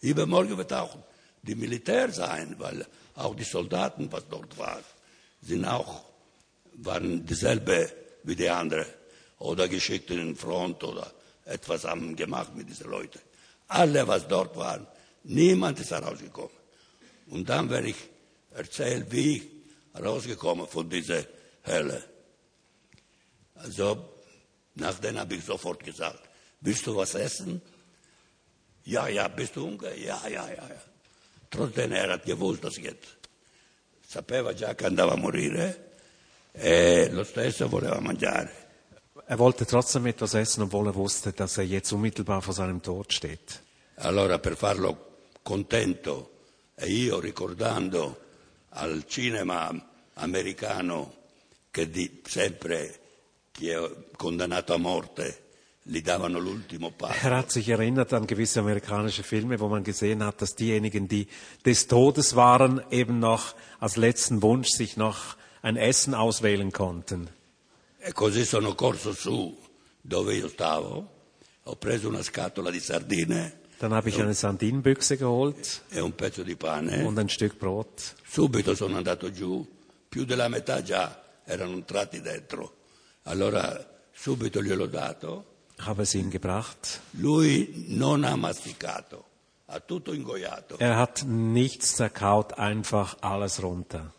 Übermorgen 0.00 0.58
wird 0.58 0.72
auch 0.72 0.98
die 1.42 1.54
Militär 1.54 2.10
sein, 2.12 2.56
weil 2.58 2.84
auch 3.14 3.34
die 3.34 3.44
Soldaten, 3.44 4.10
was 4.10 4.28
dort 4.28 4.58
waren, 4.58 4.84
sind 5.40 5.64
auch, 5.64 6.04
waren 6.74 7.24
dieselbe 7.24 7.90
wie 8.24 8.36
die 8.36 8.50
anderen. 8.50 8.86
Oder 9.38 9.68
geschickt 9.68 10.10
in 10.10 10.18
den 10.18 10.36
Front 10.36 10.82
oder 10.82 11.10
etwas 11.44 11.84
haben 11.84 12.16
gemacht 12.16 12.54
mit 12.54 12.68
diesen 12.68 12.90
Leuten. 12.90 13.20
Alle, 13.68 14.06
was 14.06 14.26
dort 14.28 14.56
waren, 14.56 14.86
niemand 15.26 15.80
ist 15.80 15.90
herausgekommen. 15.90 16.56
Und 17.28 17.48
dann 17.48 17.68
werde 17.70 17.88
ich 17.88 17.96
erzählen, 18.50 19.06
wie 19.10 19.36
ich 19.36 19.42
rausgekommen 20.02 20.66
von 20.66 20.88
dieser 20.88 21.24
Hölle. 21.66 22.02
Also, 23.54 24.08
nachdem 24.74 25.18
habe 25.18 25.34
ich 25.34 25.44
sofort 25.44 25.82
gesagt, 25.82 26.20
willst 26.60 26.86
du 26.86 26.96
was 26.96 27.14
essen? 27.14 27.60
Ja, 28.84 29.08
ja, 29.08 29.28
bist 29.28 29.56
du 29.56 29.66
hungrig? 29.66 30.04
Ja, 30.04 30.20
ja, 30.28 30.46
ja, 30.48 30.68
ja. 30.68 30.82
Trotzdem 31.50 31.92
er 31.92 32.12
hat 32.12 32.24
gewusst, 32.24 32.64
dass 32.64 32.76
jetzt 32.76 33.16
sapeva 34.06 34.52
già 34.52 34.74
che 34.74 34.86
andava 34.86 35.12
a 35.12 35.16
morire 35.16 35.90
e 36.52 37.08
lo 37.10 37.24
stesso 37.24 37.68
voleva 37.68 38.00
mangiare. 38.00 38.64
Er 39.28 39.38
wollte 39.38 39.64
trotzdem 39.64 40.06
etwas 40.06 40.34
essen, 40.34 40.62
obwohl 40.62 40.86
er 40.86 40.94
wusste, 40.94 41.32
dass 41.32 41.58
er 41.58 41.64
jetzt 41.64 41.92
unmittelbar 41.92 42.42
vor 42.42 42.54
seinem 42.54 42.80
Tod 42.80 43.12
steht. 43.12 43.60
Allora 43.96 44.38
per 44.38 44.56
farlo 44.56 45.15
contento 45.46 46.30
e 46.74 46.88
io 46.88 47.20
ricordando 47.20 48.18
al 48.70 49.04
cinema 49.06 49.70
americano 50.14 51.14
che 51.70 51.88
di, 51.88 52.20
sempre 52.26 52.98
chi 53.52 53.68
è 53.68 53.80
condannato 54.16 54.74
a 54.74 54.76
morte 54.76 55.44
gli 55.82 56.02
davano 56.02 56.40
l'ultimo 56.40 56.90
passo. 56.90 57.24
Er 57.24 57.32
hat 57.32 57.52
sich 57.52 57.68
erinnert 57.68 58.12
an 58.12 58.26
gewisse 58.26 58.58
amerikanische 58.58 59.22
Filme, 59.22 59.60
wo 59.60 59.68
man 59.68 59.84
gesehen 59.84 60.20
hat, 60.24 60.40
dass 60.40 60.56
diejenigen, 60.56 61.06
die 61.06 61.28
des 61.64 61.86
Todes 61.86 62.34
waren, 62.34 62.82
eben 62.90 63.20
noch 63.20 63.54
als 63.78 63.96
letzten 63.96 64.42
Wunsch 64.42 64.70
sich 64.70 64.96
noch 64.96 65.36
ein 65.62 65.76
Essen 65.76 66.14
auswählen 66.14 66.72
konnten. 66.72 67.28
E 68.00 68.12
così 68.12 68.44
sono 68.44 68.74
corso 68.74 69.12
su 69.12 69.56
dove 70.02 70.34
io 70.34 70.48
stavo, 70.48 71.08
ho 71.62 71.76
preso 71.76 72.08
una 72.08 72.24
scatola 72.24 72.72
di 72.72 72.80
sardine 72.80 73.64
Dann 73.78 73.92
habe 73.92 74.08
ich 74.08 74.20
eine 74.20 74.32
Sardinenbüchse 74.32 75.16
geholt 75.18 75.82
e 75.90 76.00
un 76.00 76.12
pezzo 76.12 76.42
di 76.42 76.54
pane. 76.54 77.04
und 77.06 77.18
ein 77.18 77.28
Stück 77.28 77.58
Brot. 77.58 78.14
Subito 78.26 78.74
sono 78.74 78.96
andato 78.96 79.30
giù, 79.30 79.66
più 80.08 80.24
della 80.24 80.48
metà 80.48 80.82
già 80.82 81.22
erano 81.44 81.72
entrati 81.74 82.20
dentro. 82.22 82.74
Allora 83.24 83.84
subito 84.12 84.62
gliel'ho 84.62 84.86
dato, 84.86 85.44
Habe 85.78 86.02
es 86.04 86.14
ihm 86.14 86.30
gebracht. 86.30 87.00
lui 87.18 87.84
non 87.88 88.24
ha 88.24 88.34
masticato, 88.36 89.24
ha 89.66 89.78
tutto 89.80 90.14
ingoiato. 90.14 90.78
Er 90.78 90.96
hat 90.96 91.24
nichts 91.26 91.96
zerkaut, 91.96 92.54
einfach 92.56 93.16
alles 93.20 93.60
runter. 93.60 94.10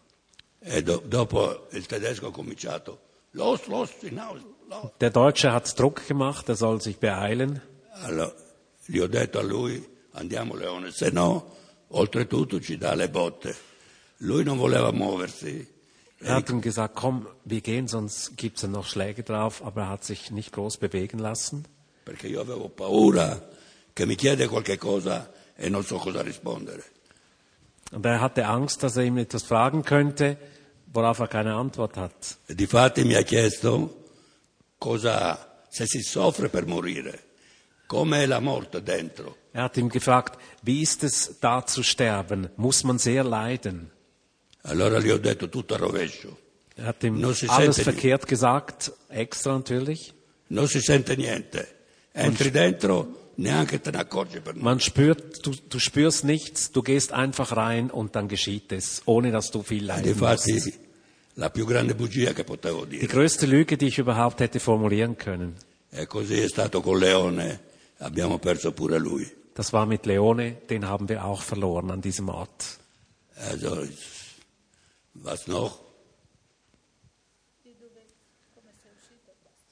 E 0.60 0.84
do- 0.84 1.02
dopo 1.04 1.68
il 1.72 1.86
tedesco 1.88 2.28
ha 2.28 2.32
cominciato, 2.32 3.00
los, 3.32 3.66
los, 3.68 3.90
hinaus, 4.02 4.40
los. 4.70 4.92
Der 5.00 5.10
Deutsche 5.10 5.52
hat 5.52 5.74
Druck 5.80 6.06
gemacht, 6.08 6.48
er 6.48 6.56
soll 6.56 6.80
sich 6.80 7.00
beeilen. 7.00 7.60
Allora 8.04 8.32
gli 8.88 9.00
ho 9.00 9.08
detto 9.08 9.40
a 9.40 9.44
lui, 9.44 9.86
andiamo 10.14 10.56
Leone, 10.56 10.92
se 10.92 11.10
no, 11.12 11.56
oltretutto 11.90 12.60
ci 12.60 12.78
dà 12.78 12.96
le 12.96 13.10
botte. 13.10 13.56
Lui 14.18 14.44
non 14.44 14.58
voleva 14.58 14.92
muoversi. 14.92 15.76
Er 16.20 16.34
hat 16.34 16.50
ihm 16.50 16.62
gesagt, 16.62 16.96
komm, 16.96 17.28
wir 17.44 17.62
gehen, 17.62 17.88
sonst 17.88 18.36
gibt's 18.38 18.64
ja 18.64 18.68
noch 18.68 18.88
Schläge 18.88 19.22
drauf, 19.22 19.64
aber 19.64 19.82
er 19.82 19.90
hat 19.90 20.04
sich 20.04 20.32
nicht 20.32 20.52
groß 20.52 20.78
bewegen 20.78 21.20
lassen. 21.20 21.66
perché 22.08 22.28
io 22.28 22.40
avevo 22.40 22.70
paura 22.70 23.50
che 23.92 24.06
mi 24.06 24.16
chiede 24.16 24.48
qualche 24.48 24.78
cosa 24.78 25.30
e 25.56 25.68
non 25.68 25.84
so 25.84 25.98
cosa 25.98 26.22
rispondere. 26.22 26.82
Und 27.92 28.06
er 28.06 28.22
hatte 28.22 28.46
Angst, 28.46 28.82
dass 28.82 28.96
er 28.96 29.04
ihm 29.04 29.18
etwas 29.18 29.44
fragen 29.44 29.84
könnte, 29.84 30.38
worauf 30.94 31.20
er 31.20 31.28
keine 31.28 31.56
Antwort 31.56 31.98
hat. 31.98 32.38
E 32.48 32.56
difatti 32.56 33.04
mi 33.04 33.16
ha 33.16 33.24
chiesto 33.24 34.06
cosa, 34.78 35.66
se 35.70 35.86
si 35.86 36.02
soffre 36.02 36.48
per 36.50 36.66
morire, 36.66 37.20
Er 39.54 39.64
hat 39.64 39.78
ihm 39.78 39.90
gefragt, 39.90 40.40
wie 40.62 40.82
ist 40.82 41.04
es 41.04 41.38
da 41.40 41.66
zu 41.66 41.84
sterben? 41.84 42.50
Muss 42.58 42.84
man 42.84 42.98
sehr 43.00 43.24
leiden? 43.24 43.92
Allora 44.64 45.00
gli 45.00 45.10
ho 45.10 45.18
detto 45.18 45.50
tutto 45.50 45.76
a 45.76 45.78
rovescio. 45.78 46.38
Er 46.76 46.86
hat 46.86 47.04
ihm 47.04 47.34
si 47.34 47.48
alles 47.48 47.80
verkehrt 47.80 48.28
gesagt, 48.28 48.92
extra 49.10 49.54
natürlich. 49.54 50.14
Non 50.50 50.68
si 50.68 50.80
sente 50.80 51.16
niente. 51.16 51.66
Entri 52.14 52.52
dentro, 52.52 53.32
neanche 53.36 53.80
te 53.82 53.92
ne 53.92 54.00
accorgi 54.00 54.42
per. 54.42 54.56
Man 54.56 54.80
spürt, 54.80 55.46
du, 55.46 55.52
du 55.70 55.80
spürst 55.80 56.24
nichts, 56.24 56.72
du 56.72 56.82
gehst 56.82 57.14
einfach 57.14 57.56
rein 57.56 57.90
und 57.90 58.16
dann 58.16 58.28
geschieht 58.28 58.72
es, 58.72 59.02
ohne 59.06 59.32
dass 59.32 59.52
du 59.52 59.64
viel 59.64 59.86
leiden 59.86 60.18
musst. 60.20 60.46
Difatti, 60.48 60.74
la 61.36 61.50
più 61.50 61.66
grande 61.66 61.96
bugia 61.96 62.34
che 62.34 62.44
potevo 62.44 62.86
Die 62.86 63.00
dire. 63.00 63.08
größte 63.08 63.46
Lüge, 63.46 63.78
die 63.78 63.88
ich 63.88 63.98
überhaupt 64.00 64.40
hätte 64.40 64.60
formulieren 64.60 65.18
können. 65.18 65.56
E 65.92 66.06
così 66.06 66.40
è 66.42 66.48
stato 66.48 66.82
con 66.82 67.00
Leone, 67.00 67.60
abbiamo 68.00 68.40
perso 68.40 68.72
pure 68.72 68.98
lui. 68.98 69.30
Das 69.54 69.74
war 69.74 69.86
mit 69.86 70.06
Leone, 70.06 70.62
den 70.70 70.88
haben 70.88 71.10
wir 71.10 71.26
auch 71.26 71.42
verloren 71.42 71.90
an 71.92 72.02
diesem 72.02 72.30
Ort. 72.30 72.78
Also, 73.36 73.88
was 75.14 75.48
noch? 75.48 75.86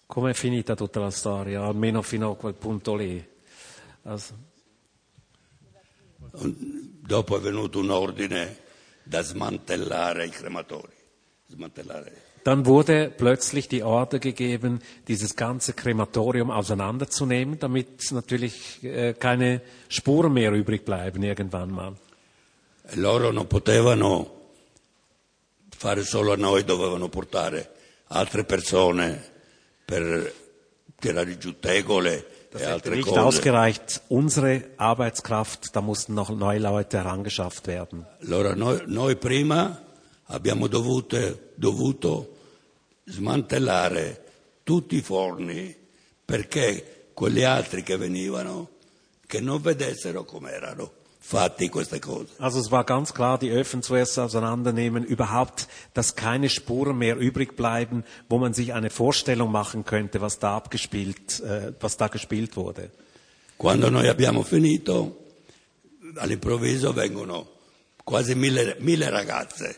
Com'è 0.08 0.34
finita 0.34 0.76
tutta 0.76 1.00
la 1.00 1.12
storia, 1.12 1.64
almeno 1.64 2.02
fino 2.02 2.32
a 2.32 2.36
quel 2.38 2.54
punto 2.54 2.96
lì? 2.96 3.24
Dopo 6.32 7.38
è 7.38 7.40
venuto 7.40 7.80
un 7.80 7.90
ordine 7.90 8.60
da 9.04 9.22
smantellare 9.22 10.26
i 10.26 10.30
crematori. 10.30 10.94
Smantellare. 11.48 12.25
Dann 12.46 12.68
wurde 12.68 13.10
plötzlich 13.10 13.68
die 13.68 13.82
Order 13.82 14.20
gegeben, 14.20 14.80
dieses 15.08 15.36
ganze 15.36 15.74
Krematorium 15.74 16.52
auseinanderzunehmen, 16.52 17.58
damit 17.58 18.12
natürlich 18.12 18.84
äh, 18.84 19.14
keine 19.14 19.62
Spuren 19.90 20.32
mehr 20.34 20.52
übrig 20.52 20.86
bleiben 20.86 21.24
irgendwann 21.24 21.72
mal. 21.72 21.94
E 22.88 22.96
loro 22.98 23.32
non 23.32 23.48
potevano 23.48 24.30
fare 25.76 26.04
solo 26.04 26.34
a 26.34 26.36
noi, 26.38 26.64
dovevano 26.64 27.10
portare 27.10 27.68
altre 28.10 28.44
persone 28.44 29.24
per 29.84 30.32
tirare 31.00 31.40
giù 31.40 31.54
tegole 31.60 32.24
Das 32.52 32.62
e 32.62 32.66
hätte 32.66 32.74
altre 32.74 32.96
nicht 32.96 33.08
cose. 33.08 33.22
ausgereicht. 33.22 34.02
Unsere 34.10 34.66
Arbeitskraft, 34.78 35.76
da 35.76 35.82
mussten 35.82 36.14
noch 36.14 36.30
neue 36.30 36.60
Leute 36.60 36.98
herangeschafft 37.00 37.66
werden. 37.66 38.06
Allora 38.22 38.54
noi, 38.54 38.84
noi 38.86 39.16
prima 39.16 39.82
abbiamo 40.28 40.68
dovute- 40.68 41.40
dovuto 41.58 42.30
smantellare 43.06 44.24
tutti 44.64 44.98
i 44.98 45.02
forni 45.02 45.76
perché 46.26 47.10
quegli 47.14 47.44
altri 47.44 47.84
che 47.84 47.98
venivano 47.98 48.70
che 49.26 49.40
non 49.40 49.62
vedessero 49.62 50.24
come 50.24 50.52
erano 50.52 50.92
fatti 51.20 51.70
queste 51.70 52.00
cose. 52.00 52.34
Also 52.38 52.60
es 52.60 52.70
war 52.70 52.84
ganz 52.84 53.12
klar, 53.14 53.40
die 53.40 53.50
Öfen 53.50 53.82
zuerst 53.82 54.20
auseinandernehmen, 54.20 55.04
überhaupt, 55.04 55.68
dass 55.94 56.16
keine 56.16 56.50
Spuren 56.50 56.98
mehr 56.98 57.18
übrig 57.18 57.56
bleiben, 57.56 58.04
wo 58.30 58.38
man 58.38 58.54
sich 58.54 58.74
eine 58.74 58.92
Vorstellung 58.92 59.52
machen 59.52 59.86
könnte, 59.86 60.22
was 60.22 60.38
da 60.38 60.56
abgespielt, 60.56 61.40
äh, 61.40 61.74
was 61.80 61.98
da 61.98 62.10
gespielt 62.10 62.56
wurde. 62.56 62.92
Quando 63.58 63.90
noi 63.90 64.08
abbiamo 64.08 64.44
finito, 64.44 65.26
all'improvviso 66.18 66.94
vengono 66.94 67.48
quasi 68.04 68.36
mille, 68.36 68.76
mille 68.80 69.10
ragazze, 69.10 69.76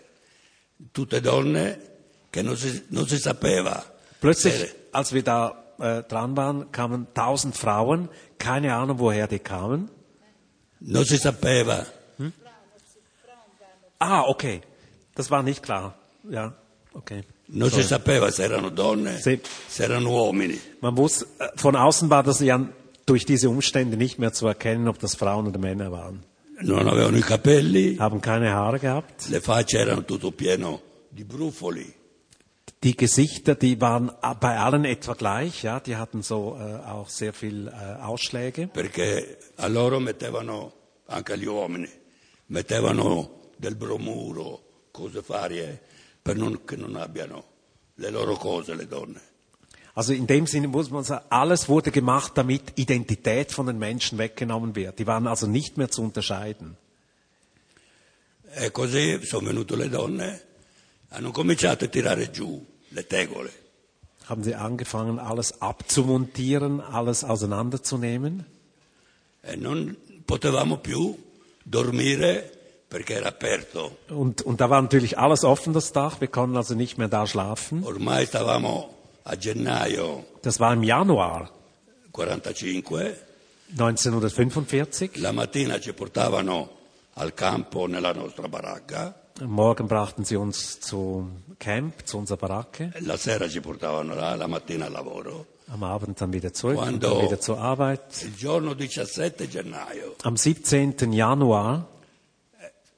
tutte 0.91 1.21
donne 1.21 1.96
che 2.31 2.41
non 2.43 2.55
si, 2.57 2.83
non 2.89 3.07
si 3.07 3.17
sapeva. 3.17 3.83
Plötzlich, 4.19 4.73
als 4.91 5.13
wir 5.13 5.23
da 5.23 5.63
äh, 5.79 6.03
dran 6.03 6.35
waren, 6.35 6.71
kamen 6.71 7.07
tausend 7.13 7.55
Frauen, 7.55 8.09
keine 8.39 8.73
Ahnung, 8.75 8.99
woher 8.99 9.27
die 9.27 9.39
kamen. 9.39 9.89
non 10.79 11.05
si 11.05 11.17
sapeva 11.17 11.85
Ah, 13.99 14.21
okay, 14.27 14.61
das 15.15 15.31
war 15.31 15.41
nicht 15.43 15.63
klar. 15.63 15.95
Ja, 16.29 16.53
okay. 16.93 17.23
Non 17.47 17.71
si 17.71 17.81
sapeva 17.81 18.29
se 18.31 18.43
erano 18.43 18.69
donne, 18.69 19.17
Sì. 19.19 19.39
se 19.67 19.83
erano 19.85 20.09
uomini. 20.11 20.59
Man 20.81 20.95
wusste, 20.97 21.25
äh, 21.39 21.47
von 21.55 21.75
außen 21.75 22.09
war 22.09 22.21
das 22.23 22.39
ja 22.41 22.59
durch 23.05 23.25
diese 23.25 23.49
Umstände 23.49 23.97
nicht 23.97 24.19
mehr 24.19 24.33
zu 24.33 24.45
erkennen, 24.47 24.87
ob 24.87 24.99
das 24.99 25.15
Frauen 25.15 25.47
oder 25.47 25.57
Männer 25.57 25.91
waren. 25.91 26.23
Non 26.61 26.87
avevano 26.87 27.17
i 27.17 27.21
capelli, 27.21 27.97
Haben 27.97 28.19
keine 28.21 28.51
Haare 28.53 28.79
gehabt. 28.79 29.29
le 29.29 29.41
facce 29.41 29.77
erano 29.79 30.03
tutto 30.03 30.31
pieno 30.31 30.81
di 31.09 31.23
brufoli. 31.23 31.91
Die 32.83 32.95
Gesichter, 32.95 33.55
die 33.55 33.81
waren 33.81 34.11
bei 34.39 34.59
allen 34.59 34.85
etwa 34.85 35.13
gleich, 35.13 35.63
ja, 35.63 35.79
die 35.79 35.95
hatten 35.95 36.21
so 36.21 36.57
äh, 36.59 36.75
auch 36.85 37.09
sehr 37.09 37.33
viel 37.33 37.67
äh, 37.67 38.01
Ausschläge. 38.01 38.67
perché 38.67 39.37
a 39.57 39.67
loro 39.67 39.99
mettevano, 39.99 40.73
anche 41.07 41.33
agli 41.33 41.47
uomini, 41.47 41.89
mettevano 42.47 43.51
del 43.57 43.75
bromuro, 43.75 44.61
cose 44.91 45.23
varie, 45.27 45.79
per 46.21 46.35
non, 46.35 46.65
che 46.65 46.75
non 46.75 46.95
abbiano 46.95 47.43
le 47.95 48.09
loro 48.11 48.35
cose, 48.35 48.75
le 48.75 48.87
donne. 48.87 49.21
Also 49.95 50.13
in 50.13 50.27
dem 50.27 50.45
Sinne 50.45 50.67
muss 50.67 50.91
man 50.91 51.03
sagen, 51.03 51.25
alles 51.29 51.67
wurde 51.69 51.89
gemacht, 51.89 52.33
damit 52.35 52.73
Identität 52.75 53.51
von 53.51 53.65
den 53.65 53.79
Menschen 53.79 54.19
weggenommen 54.19 54.75
wird. 54.75 54.99
Die 54.99 55.07
waren 55.07 55.25
also 55.25 55.47
nicht 55.47 55.77
mehr 55.77 55.89
zu 55.89 56.03
unterscheiden. 56.03 56.77
E 58.55 58.69
così 58.71 59.19
sono 59.23 59.47
venute 59.47 59.75
le 59.75 59.89
donne, 59.89 60.39
hanno 61.09 61.31
cominciato 61.31 61.85
a 61.85 61.87
tirare 61.87 62.31
giù 62.31 62.63
le 62.89 63.07
tegole. 63.07 63.51
Haben 64.25 64.43
sie 64.43 64.55
angefangen, 64.55 65.19
alles 65.19 65.53
abzumontieren, 65.59 66.81
alles 66.81 67.23
auseinanderzunehmen. 67.23 68.45
E 69.41 69.55
non 69.55 69.95
potevamo 70.25 70.77
più 70.79 71.15
dormire 71.63 72.51
perché 72.87 73.15
era 73.15 73.29
aperto. 73.29 73.99
Und, 74.09 74.41
und 74.41 74.59
da 74.59 74.69
war 74.69 74.81
natürlich 74.81 75.17
alles 75.17 75.43
offen, 75.43 75.73
das 75.73 75.91
Dach. 75.93 76.19
Wir 76.19 76.27
konnten 76.27 76.57
also 76.57 76.75
nicht 76.75 76.97
mehr 76.97 77.07
da 77.07 77.25
schlafen. 77.25 77.83
Ormai 77.83 78.25
stavamo 78.25 78.93
a 79.23 79.35
gennaio 79.35 80.25
Das 80.41 80.59
war 80.59 80.73
im 80.73 80.83
Januar 80.83 81.49
45, 82.11 83.15
1945. 83.69 85.17
la 85.19 85.31
mattina 85.31 85.79
ci 85.79 85.93
portavano 85.93 86.75
al 87.15 87.33
campo 87.33 87.85
nella 87.87 88.13
nostra 88.13 88.47
baracca, 88.47 89.26
Morgen 89.45 89.87
brachten 89.87 90.25
sie 90.25 90.35
uns 90.35 90.79
zum 90.79 91.43
Camp, 91.59 92.07
zu 92.07 92.17
unserer 92.17 92.37
Baracke. 92.37 92.91
la 92.99 93.17
sera 93.17 93.47
ci 93.47 93.59
portavano 93.59 94.15
là, 94.15 94.35
la 94.35 94.47
mattina 94.47 94.85
al 94.85 94.91
lavoro. 94.91 95.45
Am 95.67 95.83
Abend 95.83 96.19
dann 96.19 96.31
wieder 96.33 96.53
zurück 96.53 96.81
und 96.81 97.03
dann 97.03 97.21
wieder 97.21 97.39
zur 97.39 97.59
Arbeit. 97.59 98.23
Il 98.23 98.35
giorno 98.35 98.73
17 98.73 99.49
gennaio 99.49 100.15
Am 100.23 100.37
17. 100.37 101.11
Januar 101.11 101.85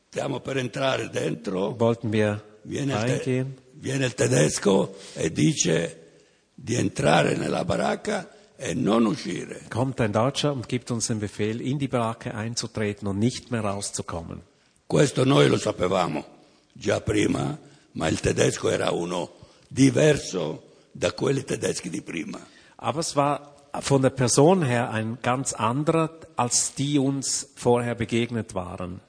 stiamo 0.10 0.40
per 0.40 0.58
entrare 0.58 1.10
dentro, 1.10 1.76
wollten 1.78 2.12
wir 2.12 2.42
viene 2.64 2.94
il, 2.94 3.00
reingehen. 3.00 3.58
viene 3.74 4.06
il 4.06 4.14
tedesco 4.14 4.96
e 5.16 5.32
dice 5.32 6.22
di 6.56 6.76
entrare 6.76 7.36
nella 7.36 7.66
baracca 7.66 8.30
e 8.56 8.74
non 8.74 9.06
uscire. 9.06 9.62
Kommt 9.70 10.00
ein 10.00 10.12
Deutscher 10.12 10.52
und 10.54 10.68
gibt 10.68 10.92
uns 10.92 11.08
den 11.08 11.20
Befehl, 11.20 11.62
in 11.62 11.80
die 11.80 11.88
Baracke 11.88 12.34
einzutreten 12.34 13.08
und 13.08 13.18
nicht 13.20 13.52
mehr 13.52 13.62
rauszukommen. 13.62 14.42
Questo 14.90 15.24
noi 15.24 15.48
lo 15.48 15.60
sapevamo 15.60 16.26
già 16.74 17.00
prima, 17.00 17.56
ma 17.92 18.08
il 18.08 18.20
tedesco 18.20 18.72
era 18.72 18.90
uno 18.90 19.36
diverso 19.68 20.78
da 20.92 21.14
quelli 21.14 21.44
tedeschi 21.44 21.92
di 21.92 22.02
prima. 22.02 22.44
Aber 22.78 23.04
es 23.04 23.14
war 23.14 23.54
von 23.82 24.02
der 24.02 24.10
Person 24.10 24.64
her 24.64 24.90
ein 24.90 25.20
ganz 25.22 25.54
anderer, 25.54 26.18
als 26.34 26.74
die 26.74 26.98
uns 26.98 27.50
vorher 27.54 27.94
begegnet 27.94 28.56
waren. 28.56 29.00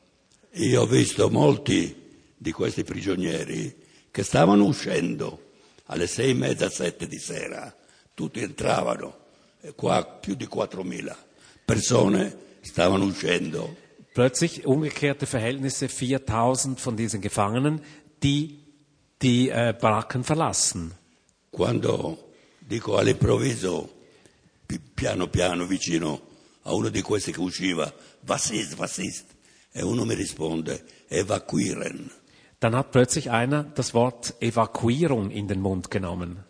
Io 0.51 0.83
ho 0.83 0.87
visto 0.87 1.31
molti 1.31 1.97
di 2.37 2.53
questi 2.53 2.85
prigionieri 2.85 3.75
che 4.11 4.23
stavano 4.23 4.67
uscendo 4.67 5.53
alle 5.87 6.09
sei 6.09 6.33
e 6.33 6.35
mezza, 6.35 6.69
sette 6.69 7.07
di 7.07 7.19
sera, 7.19 7.75
tutti 8.13 8.41
entravano, 8.41 9.17
e 9.63 9.73
qua 9.75 10.05
più 10.05 10.35
di 10.35 10.45
4.000 10.47 11.17
persone 11.65 12.37
stavano 12.61 13.07
uscendo. 13.07 13.89
Plötzlich 14.21 14.67
umgekehrte 14.67 15.25
Verhältnisse, 15.25 15.89
4000 15.89 16.79
von 16.79 16.95
diesen 16.95 17.23
Gefangenen, 17.23 17.81
die 18.23 18.59
die 19.23 19.49
äh, 19.49 19.73
Baracken 19.73 20.25
verlassen. 20.25 20.93
Quando 21.51 22.19
dico 22.61 22.99
all'improvviso, 22.99 23.89
pi- 24.67 24.79
piano 24.79 25.29
piano 25.29 25.67
vicino 25.67 26.21
a 26.65 26.75
uno 26.75 26.91
di 26.91 27.01
questi 27.01 27.33
che 27.33 27.41
usciva, 27.41 27.91
was 28.27 28.51
ist, 28.51 28.77
was 28.77 28.99
ist? 28.99 29.25
E 29.73 29.83
uno 29.83 30.05
mi 30.05 30.15
risponde, 30.15 30.85
evacuieren. 31.09 32.11
Dann 32.59 32.77
hat 32.77 32.91
plötzlich 32.93 33.31
einer 33.31 33.63
das 33.75 33.95
Wort 33.95 34.35
Evakuierung 34.41 35.31
in 35.31 35.49
den 35.49 35.63
Mund 35.63 35.91
genommen. 35.91 36.45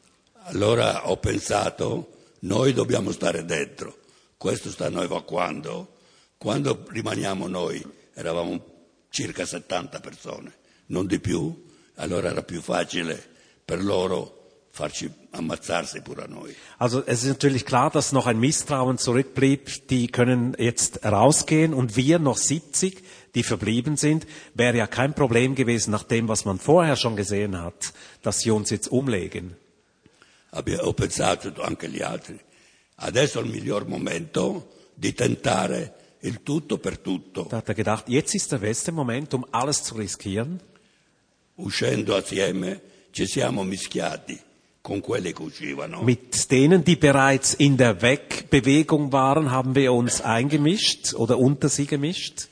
Allora 0.46 1.08
ho 1.08 1.18
pensato, 1.18 2.08
noi 2.40 2.72
dobbiamo 2.72 3.12
stare 3.12 3.44
dentro, 3.44 3.94
questo 4.38 4.70
stanno 4.70 5.02
evacuando, 5.02 5.99
quando 6.40 6.86
rimaniamo 6.88 7.48
noi 7.48 7.84
eravamo 8.14 8.64
circa 9.10 9.44
70 9.44 10.00
persone, 10.00 10.52
non 10.86 11.06
di 11.06 11.20
più, 11.20 11.66
allora 11.96 12.30
era 12.30 12.42
più 12.42 12.62
facile 12.62 13.22
per 13.62 13.84
loro 13.84 14.64
farci 14.70 15.12
ammazzarsi 15.32 16.00
pure 16.00 16.22
a 16.22 16.26
noi. 16.26 16.54
Also 16.78 17.04
es 17.04 17.24
ist 17.24 17.28
natürlich 17.28 17.66
klar, 17.66 17.90
dass 17.90 18.12
noch 18.12 18.26
ein 18.26 18.38
Misstrauen 18.38 18.96
zurückblieb. 18.96 19.88
Die 19.88 20.06
können 20.06 20.54
jetzt 20.58 21.04
rausgehen 21.04 21.74
und 21.74 21.96
wir 21.96 22.18
noch 22.18 22.38
70, 22.38 23.02
die 23.34 23.42
verblieben 23.42 23.98
sind, 23.98 24.26
wäre 24.54 24.78
ja 24.78 24.86
kein 24.86 25.12
Problem 25.12 25.54
gewesen 25.54 25.90
nach 25.90 26.04
dem, 26.04 26.26
was 26.26 26.46
man 26.46 26.58
vorher 26.58 26.96
schon 26.96 27.16
gesehen 27.16 27.60
hat, 27.60 27.92
dass 28.22 28.38
sie 28.38 28.50
uns 28.50 28.70
jetzt 28.70 28.88
umlegen. 28.90 29.56
Abbia- 30.52 30.82
ho 30.84 30.94
pensato 30.94 31.52
anche 31.62 31.88
gli 31.90 32.00
altri. 32.00 32.40
Adesso 32.96 33.40
è 33.40 33.42
il 33.42 33.50
miglior 33.50 33.86
momento 33.86 34.70
di 34.94 35.12
tentare 35.12 35.99
il 36.22 36.42
tutto 36.42 36.78
per 36.78 36.98
tutto, 36.98 37.46
Da 37.48 37.58
hat 37.58 37.68
er 37.68 37.74
gedacht, 37.74 38.08
jetzt 38.08 38.34
ist 38.34 38.50
der 38.52 38.58
beste 38.58 38.92
Moment, 38.92 39.32
um 39.34 39.44
alles 39.50 39.82
zu 39.82 39.94
riskieren. 39.94 40.60
uscendo 41.56 42.14
assieme 42.16 42.80
ci 43.10 43.26
siamo 43.26 43.62
mischiati 43.64 44.38
con 44.80 45.00
quelli 45.00 45.32
che 45.32 45.42
uscivano. 45.42 46.00
Mit 46.02 46.46
denen, 46.50 46.82
die 46.82 46.96
bereits 46.96 47.54
in 47.54 47.76
der 47.76 48.00
Wegbewegung 48.00 49.12
waren, 49.12 49.50
haben 49.50 49.74
wir 49.74 49.92
uns 49.92 50.20
eingemischt 50.22 51.12
oder 51.14 51.38
unter 51.38 51.68
sie 51.68 51.86
gemischt. 51.86 52.48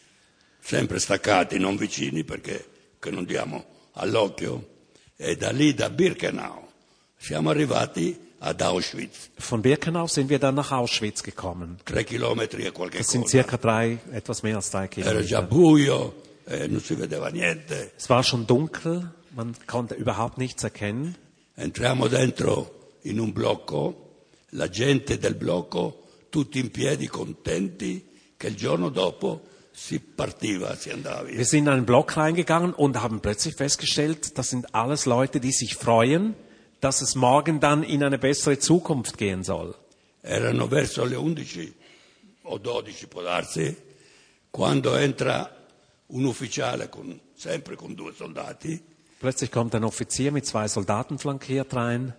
sempre 0.61 0.99
staccati, 1.01 1.59
non 1.59 1.77
vicini 1.79 2.25
perché 2.25 2.67
che 2.99 3.11
non 3.11 3.25
diamo 3.25 3.65
all'occhio. 3.93 4.77
E 5.17 5.37
da 5.37 5.51
lì, 5.51 5.73
da 5.75 5.89
Birkenau, 5.91 6.69
siamo 7.17 7.49
arrivati 7.51 8.17
ad 8.41 8.63
Auschwitz, 8.63 9.31
Von 9.39 9.63
Birkenau 9.63 10.07
sind 10.07 10.29
wir 10.31 10.39
dann 10.39 10.55
nach 10.55 10.71
Auschwitz 10.73 11.23
gekommen. 11.23 11.79
tre 11.85 12.05
chilometri 12.05 12.67
e 12.67 12.71
qualche 12.71 12.99
Das 12.99 13.09
sind 13.11 13.23
cosa. 13.23 13.31
circa 13.31 13.57
drei, 13.57 13.99
etwas 14.13 14.43
mehr 14.43 14.57
als 14.57 14.71
drei 14.71 14.89
Era 14.97 15.21
già 15.23 15.41
Kilometer. 15.41 15.43
buio, 15.43 16.15
e 16.47 16.69
non 16.69 16.81
si 16.81 16.95
vedeva 16.97 17.31
niente. 17.31 17.91
Es 17.97 18.09
war 18.09 18.23
schon 18.23 18.47
dunkel, 18.47 19.11
man 19.35 19.55
konnte 19.67 19.95
überhaupt 19.95 20.39
nichts 20.39 20.63
erkennen. 20.65 21.17
Entriamo 21.57 22.07
dentro 22.09 22.71
in 23.03 23.19
un 23.19 23.33
blocco, 23.33 23.95
la 24.51 24.69
gente 24.69 25.19
del 25.19 25.35
blocco, 25.35 26.05
tutti 26.31 26.61
in 26.61 26.71
piedi, 26.71 27.09
contenti, 27.09 28.05
che 28.37 28.47
il 28.47 28.55
giorno 28.55 28.89
dopo 28.91 29.43
si 29.73 29.99
partiva, 29.99 30.77
si 30.77 30.91
andava 30.91 31.23
via. 31.25 31.37
Wir 31.37 31.45
sind 31.45 31.67
in 31.67 31.73
einen 31.73 31.85
Block 31.87 32.17
reingegangen 32.17 32.73
und 32.73 33.03
haben 33.03 33.21
plötzlich 33.21 33.57
festgestellt, 33.57 34.39
das 34.39 34.49
sind 34.51 34.75
alles 34.75 35.07
Leute, 35.07 35.41
die 35.41 35.51
sich 35.53 35.75
freuen, 35.75 36.35
dass 36.81 37.01
es 37.03 37.15
morgen 37.15 37.61
dann 37.61 37.83
in 37.83 38.03
eine 38.03 38.19
bessere 38.19 38.59
Zukunft 38.59 39.19
gehen 39.19 39.43
soll. 39.45 39.75
Erano 40.23 40.69
verso 40.69 41.05
le 41.05 41.17
11 41.17 41.73
o 42.45 42.59
12 42.59 43.07
può 43.09 43.23
darsi, 43.23 43.77
quando 44.51 44.95
entra 44.97 45.51
un 46.09 46.25
ufficiale 46.25 46.89
con- 46.89 47.19
sempre 47.35 47.77
con 47.77 47.95
due 47.95 48.13
soldati 48.15 48.81
Plötzlich 49.21 49.51
kommt 49.51 49.75
ein 49.75 49.83
Offizier 49.85 50.31
mit 50.31 50.47
zwei 50.47 50.69
Soldaten 50.69 51.19
flankiert 51.19 51.75
rein. 51.75 52.13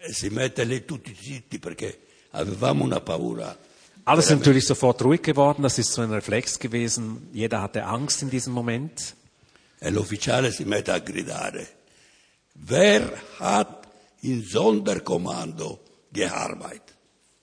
e 0.00 0.12
si 0.12 0.30
mette 0.30 0.62
lì 0.64 0.84
tutti 0.84 1.12
zitti 1.14 1.58
perché 1.58 1.98
avevamo 2.30 2.84
una 2.84 3.00
paura. 3.00 3.56
Alles 4.04 4.26
ist 4.26 4.30
natürlich 4.38 4.64
sofort 4.64 5.02
ruhig 5.02 5.22
geworden, 5.22 5.62
das 5.62 5.76
ist 5.78 5.92
so 5.92 6.00
ein 6.02 6.12
Reflex 6.12 6.58
gewesen. 6.60 7.28
Jeder 7.32 7.60
hatte 7.60 7.84
Angst 7.84 8.22
in 8.22 8.30
diesem 8.30 8.52
Moment. 8.54 9.14
E 9.80 9.90
l'ufficiale 9.90 10.50
si 10.52 10.64
mette 10.64 10.92
a 10.92 10.98
gridare, 11.00 11.66
wer 12.66 13.10
hat 13.38 13.88
in 14.22 14.42
Sonderkommando 14.42 15.78
gearbeitet? 16.12 16.96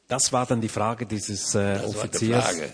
Das 0.08 0.32
war 0.32 0.46
dann 0.46 0.62
die 0.62 0.70
Frage 0.70 1.06
dieses 1.06 1.56
äh, 1.56 1.76
Das 1.76 1.82
war 1.84 1.90
die 1.90 1.98
Offiziers. 1.98 2.44
Frage. 2.44 2.74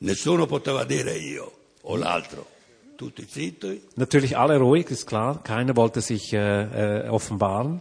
Nessuno 0.00 0.46
poteva 0.46 0.84
dire 0.84 1.16
io 1.16 1.50
o 1.82 1.96
l'altro, 1.96 2.46
tutti 2.96 3.26
zitti. 3.26 3.82
Natürlich 3.96 4.36
alle 4.36 4.58
ruhig, 4.58 4.90
ist 4.90 5.06
klar. 5.06 5.42
Keiner 5.42 5.76
wollte 5.76 6.00
sich 6.00 6.32
äh, 6.32 7.04
äh, 7.04 7.08
offenbaren. 7.08 7.80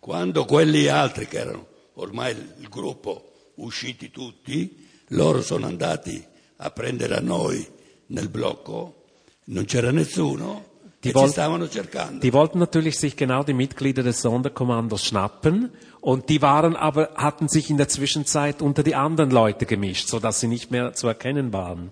Quando 0.00 0.44
quelli 0.44 0.88
altri 0.88 1.26
che 1.26 1.38
erano 1.38 1.66
ormai 1.94 2.36
il 2.58 2.68
gruppo 2.68 3.32
usciti 3.56 4.10
tutti, 4.10 4.88
loro 5.08 5.40
sono 5.42 5.66
andati 5.66 6.22
a 6.56 6.70
prendere 6.70 7.16
a 7.16 7.20
noi 7.20 7.66
nel 8.06 8.28
blocco, 8.28 9.04
non 9.44 9.64
c'era 9.64 9.92
nessuno 9.92 10.71
E 11.04 11.10
stavano 11.28 11.66
cercando. 11.68 12.20
Die 12.20 12.32
wollten 12.32 12.58
natürlich 12.60 12.96
sich 12.98 13.16
genau 13.16 13.42
die 13.42 13.54
Mitglieder 13.54 14.02
des 14.04 14.22
Sonderkommandos 14.22 15.04
schnappen 15.04 15.70
und 16.00 16.28
die 16.28 16.40
waren 16.42 16.76
aber, 16.76 17.10
hatten 17.16 17.48
sich 17.48 17.70
in 17.70 17.76
der 17.76 17.88
Zwischenzeit 17.88 18.62
unter 18.62 18.82
die 18.84 18.94
anderen 18.94 19.30
Leute 19.30 19.66
gemischt, 19.66 20.08
sodass 20.08 20.38
sie 20.40 20.46
nicht 20.48 20.70
mehr 20.70 20.92
zu 20.94 21.08
erkennen 21.08 21.52
waren. 21.52 21.90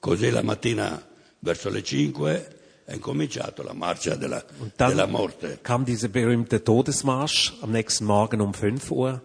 Così 0.00 0.30
la 0.30 0.42
mattina 0.42 1.00
verso 1.40 1.68
le 1.70 1.82
5 1.82 2.46
è 2.84 2.94
incominciato 2.94 3.62
la 3.62 3.72
marcia 3.72 4.16
della, 4.16 4.42
Und 4.58 4.72
dann 4.76 4.90
della 4.90 5.06
morte. 5.06 5.58
kam 5.62 5.84
dieser 5.84 6.08
berühmte 6.08 6.64
Todesmarsch 6.64 7.52
am 7.60 7.70
nächsten 7.70 8.04
Morgen 8.06 8.40
um 8.40 8.52
5 8.54 8.90
Uhr, 8.90 9.20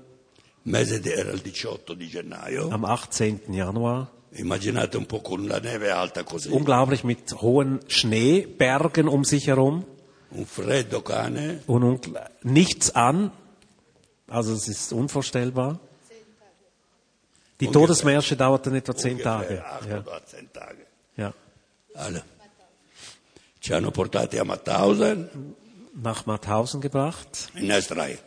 Mese 0.65 1.01
era 1.03 1.31
il 1.31 1.41
18 1.41 1.97
di 1.97 2.09
gennaio. 2.09 2.69
am 2.69 2.84
18. 2.85 3.53
Januar. 3.53 4.11
Immaginate 4.38 4.97
un 4.97 5.05
po' 5.05 5.22
con 5.22 5.47
la 5.47 5.59
neve 5.59 5.89
alta 5.91 6.23
così, 6.23 6.49
Unglaublich 6.49 7.03
mit 7.03 7.34
hohen 7.41 7.80
Schneebergen 7.88 9.07
um 9.07 9.23
sich 9.23 9.47
herum 9.47 9.84
un 10.31 10.45
freddo 10.45 11.01
cane, 11.01 11.61
und 11.68 11.84
ungl- 11.84 12.19
nichts 12.43 12.93
an. 12.95 13.31
Also 14.27 14.53
es 14.53 14.68
ist 14.68 14.91
unvorstellbar. 14.93 15.80
Die 17.59 17.65
Ungefähr. 17.65 17.81
Todesmärsche 17.88 18.35
dauerten 18.35 18.76
etwa 18.76 18.95
zehn 18.95 19.18
Tage. 19.19 19.65
acht 19.65 19.88
Ja, 19.89 19.99
oder 20.01 20.26
zehn 20.26 20.47
Tage. 20.53 20.85
ja. 21.15 21.34
Allora, 21.95 22.23
ci 23.59 23.73
hanno 23.73 23.89
portati 23.91 24.38
a 24.38 24.43
Mauthausen 24.43 25.30
Nach 25.95 26.26
Mauthausen 26.27 26.80
gebracht. 26.81 27.49
in 27.55 27.72
Österreich 27.72 28.19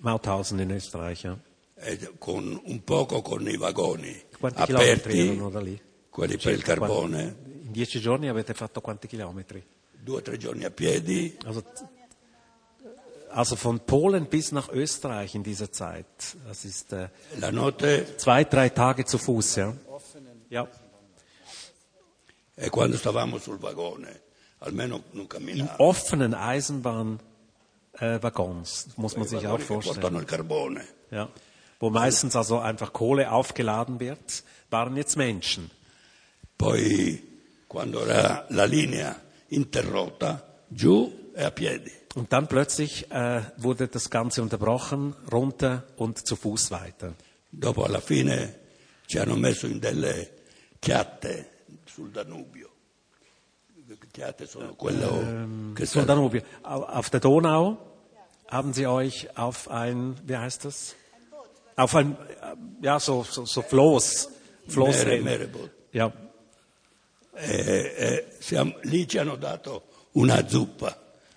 Mauthausen 0.00 0.60
in 0.60 0.70
Österreich, 0.70 1.24
ja. 1.24 1.36
e 1.78 1.98
con, 2.20 2.60
un 2.64 2.80
poco 2.84 3.22
con 3.22 3.48
i 3.48 3.56
vagoni 3.56 4.14
Quanti 4.38 4.62
chilometri 4.64 5.28
erano 5.28 5.50
da 5.50 5.60
lì? 5.60 5.80
quelli 6.10 6.36
per 6.38 6.52
il 6.52 6.58
Circa 6.62 6.76
quanti- 6.76 6.94
carbone, 6.96 7.36
In 7.64 7.72
dieci 7.72 8.00
giorni 8.00 8.28
avete 8.28 8.54
fatto 8.54 8.80
quanti 8.80 9.06
chilometri? 9.06 9.62
due 9.92 10.16
o 10.18 10.22
tre 10.22 10.36
giorni 10.38 10.64
a 10.64 10.70
piedi, 10.70 11.36
Also, 11.44 11.62
also 13.30 13.56
von 13.56 13.84
Polen 13.84 14.28
bis 14.28 14.52
nach 14.52 14.68
Österreich 14.70 15.34
in 15.34 15.42
dieser 15.42 15.70
Zeit. 15.72 16.06
Das 16.46 16.64
ist 16.64 16.92
äh, 16.92 17.08
la 17.38 17.50
notte 17.50 18.16
zwei, 18.16 18.44
drei 18.44 18.68
Tage 18.70 19.04
zu 19.04 19.18
Fuß, 19.18 19.56
ja. 19.56 19.74
Ja. 20.48 20.68
e 22.54 22.70
quando 22.70 22.96
stavamo 22.96 23.38
sul 23.38 23.58
vagone, 23.58 24.20
almeno 24.60 25.02
non 25.10 25.22
In 25.24 25.28
camminavo. 25.28 25.82
offenen 25.82 26.34
Eisenbahnwaggons, 26.34 28.86
äh, 28.86 28.90
muss 29.00 29.16
man 29.16 29.26
sich 29.26 29.44
auch 29.46 29.58
vorstellen. 29.60 30.00
portano 30.00 30.20
il 30.20 30.26
carbone. 30.26 30.86
Ja. 31.10 31.28
Wo 31.78 31.90
meistens 31.90 32.34
also 32.36 32.58
einfach 32.58 32.92
Kohle 32.92 33.30
aufgeladen 33.30 34.00
wird, 34.00 34.42
waren 34.70 34.96
jetzt 34.96 35.16
Menschen. 35.16 35.70
Poi 36.58 37.22
quando 37.68 38.00
era 38.06 38.46
la 38.48 38.64
linea 38.64 39.16
interrotta, 39.50 40.42
giù 40.70 41.12
e 41.34 41.44
a 41.44 41.50
piedi. 41.50 41.92
Und 42.14 42.32
dann 42.32 42.46
plötzlich 42.48 43.10
äh, 43.10 43.42
wurde 43.58 43.88
das 43.88 44.08
Ganze 44.08 44.40
unterbrochen, 44.40 45.14
runter 45.30 45.84
und 45.96 46.26
zu 46.26 46.34
Fuß 46.34 46.70
weiter. 46.70 47.12
Dopo 47.52 47.84
alla 47.84 48.00
fine 48.00 48.54
ci 49.06 49.18
hanno 49.18 49.36
messo 49.36 49.66
in 49.66 49.78
delle 49.80 50.30
chiatte 50.80 51.50
sul 51.84 52.10
Danubio. 52.10 52.70
Chiatte 54.12 54.46
sono 54.46 54.74
quello 54.74 55.72
che 55.74 55.84
Sul. 55.86 56.04
Danubio. 56.06 56.42
Au- 56.62 56.84
Auf 56.84 57.10
der 57.10 57.20
Donau 57.20 57.76
haben 58.48 58.72
sie 58.72 58.86
euch 58.86 59.28
auf 59.36 59.68
ein, 59.70 60.16
wie 60.24 60.36
heißt 60.36 60.64
das? 60.64 60.94
Auf 61.76 61.94
ein, 61.94 62.12
äh, 62.16 62.84
ja, 62.84 62.98
so, 62.98 63.22
so, 63.22 63.44
so 63.44 63.62
Floß. 63.62 64.28
Floß 64.68 65.04
Mere, 65.04 65.20
Mereboot. 65.22 65.70
Ja. 65.92 66.12
E, 67.38 67.92
e 67.98 68.24
siamo- 68.40 68.76
lì 68.82 69.06
ci 69.06 69.18
hanno 69.18 69.36
dato 69.36 69.82
una 70.12 70.46
zuppa. 70.46 70.96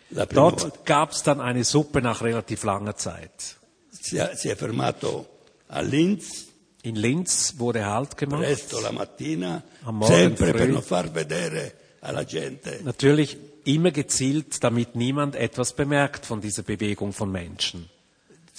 Dort 0.09 0.85
gab 0.85 1.11
es 1.11 1.21
dann 1.23 1.39
eine 1.41 1.63
Suppe 1.63 2.01
nach 2.01 2.21
relativ 2.21 2.63
langer 2.63 2.95
Zeit. 2.95 3.57
Si, 3.91 4.17
è- 4.17 4.35
si 4.35 4.49
è 4.49 4.55
fermato 4.55 5.27
a 5.67 5.81
Linz 5.81 6.47
In 6.83 6.95
Linz 6.95 7.55
wurde 7.57 7.85
Halt 7.85 8.15
gemacht. 8.15 8.41
presto 8.41 8.79
la 8.79 8.91
mattina, 8.91 9.61
Am 9.83 9.97
Morgen 9.97 10.13
sempre 10.15 10.53
per 10.53 10.61
früh. 10.61 10.71
non 10.71 10.81
far 10.81 11.13
vedere 11.13 11.73
alla 11.99 12.23
gente 12.23 12.79
Natürlich 12.83 13.37
immer 13.65 13.91
gezielt, 13.91 14.63
damit 14.63 14.95
niemand 14.95 15.35
etwas 15.35 15.73
bemerkt 15.73 16.25
von 16.25 16.39
dieser 16.39 16.63
Bewegung 16.63 17.11
von 17.11 17.29
Menschen. 17.29 17.89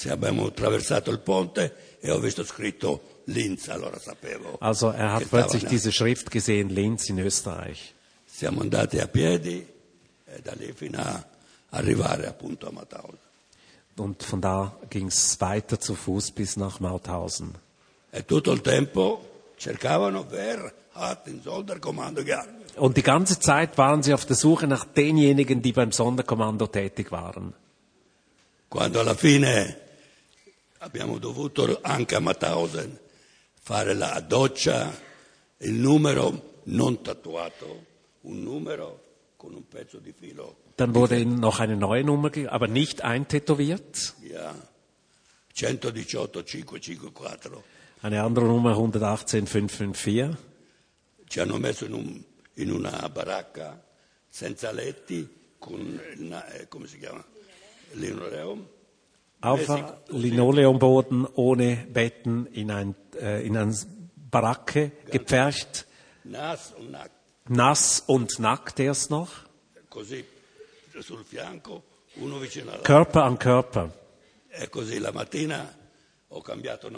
Se 0.01 0.10
abbiamo 0.10 0.47
attraversato 0.47 1.10
il 1.10 1.18
ponte 1.18 1.98
e 2.01 2.10
ho 2.10 2.18
visto 2.18 2.43
scritto 2.43 3.20
Linz, 3.24 3.68
allora 3.68 3.98
sapevo. 3.98 4.56
Also 4.59 4.93
er 4.93 5.12
hat 5.12 5.28
plötzlich 5.28 5.66
diese 5.66 5.93
Schrift 5.93 6.31
gesehen, 6.31 6.70
Linz 6.70 7.10
in 7.10 7.18
Österreich. 7.18 7.93
Siamo 8.24 8.62
andati 8.62 8.98
a 8.98 9.06
piedi 9.09 9.62
e 10.24 10.40
da 10.40 10.55
lì 10.55 10.72
fino 10.72 10.98
a 11.01 11.22
arrivare 11.68 12.27
appunto 12.27 12.66
a 12.66 12.70
Mauthausen. 12.70 13.18
Und 13.97 14.22
von 14.22 14.40
da 14.40 14.74
ging 14.89 15.09
es 15.09 15.39
weiter 15.39 15.78
zu 15.78 15.94
Fuß 15.94 16.31
bis 16.31 16.56
nach 16.56 16.81
Mauthausen. 16.81 17.52
E 18.10 18.24
tutto 18.24 18.52
il 18.52 18.62
tempo 18.62 19.20
cercavano 19.59 20.24
per 20.24 20.72
hat 20.94 21.27
im 21.27 21.43
Sonderkommando 21.43 22.24
gearbeitet. 22.24 22.78
Und 22.78 22.97
die 22.97 23.02
ganze 23.02 23.39
Zeit 23.39 23.77
waren 23.77 24.02
sie 24.02 24.14
auf 24.14 24.24
der 24.24 24.36
Suche 24.36 24.66
nach 24.66 24.86
denjenigen, 24.86 25.60
die 25.60 25.72
beim 25.72 25.93
Sonderkommando 25.93 26.68
tätig 26.68 27.12
waren. 27.12 27.52
Quando 28.70 29.01
alla 29.01 29.14
fine 29.14 29.89
abbiamo 30.82 31.19
dovuto 31.19 31.78
anche 31.82 32.15
a 32.16 32.20
Mauthausen 32.20 32.98
fare 33.62 33.94
la 33.94 34.20
doccia, 34.20 34.90
il 35.59 35.73
numero 35.74 36.61
non 36.65 37.02
tatuato, 37.02 37.85
un 38.23 38.43
numero 38.43 39.05
con 39.36 39.55
un 39.55 39.66
pezzo 39.69 39.98
di 39.98 40.12
filo, 40.12 40.57
Dann 40.77 40.94
wurde 40.94 41.23
noch 41.27 41.61
eine 41.61 41.77
neue 41.77 42.02
Nummer, 42.02 42.31
aber 42.51 42.66
nicht 42.66 43.02
eintätowiert. 43.02 44.15
via 44.20 44.55
118 45.52 46.43
554. 46.43 47.62
Eine 48.02 48.23
andere 48.23 48.47
Nummer 48.47 48.74
118554. 48.77 50.36
Ci 51.28 51.40
hanno 51.40 51.59
messo 51.59 51.85
in, 51.85 51.93
un- 51.93 52.24
in 52.55 52.70
una 52.73 53.07
baracca 53.11 53.78
senza 54.28 54.73
letti, 54.73 55.28
con, 55.59 56.01
eh, 56.52 56.66
come 56.69 56.86
si 56.86 56.98
chiama? 56.98 57.23
Linoleum. 57.93 58.66
Auf 59.40 59.68
Linoleumboden 60.08 61.26
ohne 61.34 61.76
Betten 61.92 62.46
in 62.46 62.70
ein, 62.70 62.94
äh, 63.20 63.46
in 63.46 63.56
eine 63.56 63.74
Baracke 64.30 64.92
gepfercht. 65.10 65.86
Nas, 66.24 66.74
un 66.78 66.90
nackt, 66.90 67.10
Nass 67.48 68.04
und 68.06 68.38
nackt 68.38 68.78
erst 68.78 69.10
noch. 69.10 69.30
Körper 72.84 73.24
an 73.24 73.38
Körper. 73.38 73.92
Cambiato 76.30 76.88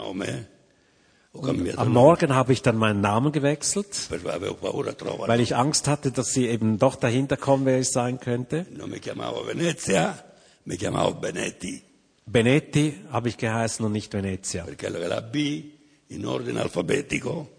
Am 1.77 1.91
Morgen 1.91 2.35
habe 2.35 2.53
ich 2.53 2.61
dann 2.61 2.77
meinen 2.77 3.01
Namen 3.01 3.31
gewechselt, 3.31 4.09
weil 4.11 5.39
ich 5.39 5.55
Angst 5.55 5.87
hatte, 5.87 6.11
dass 6.11 6.31
sie 6.31 6.47
eben 6.47 6.77
doch 6.77 6.95
dahinter 6.95 7.37
kommen, 7.37 7.65
wer 7.65 7.79
ich 7.79 7.89
sein 7.89 8.19
könnte. 8.19 8.67
Non 8.69 8.89
mi 8.91 8.99
chiamavo 8.99 9.47
Venezia, 9.47 10.23
mi 10.65 10.77
chiamavo 10.77 11.15
Benetti, 11.15 11.81
Benetti 12.25 12.95
habe 13.11 13.29
ich 13.29 13.37
geheißen 13.37 13.85
und 13.85 13.91
nicht 13.91 14.13
Venezia. 14.13 14.63
perché 14.65 14.89
la 14.89 15.21
B 15.21 15.63
in 16.07 16.25
ordine 16.25 16.61
alfabetico, 16.61 17.49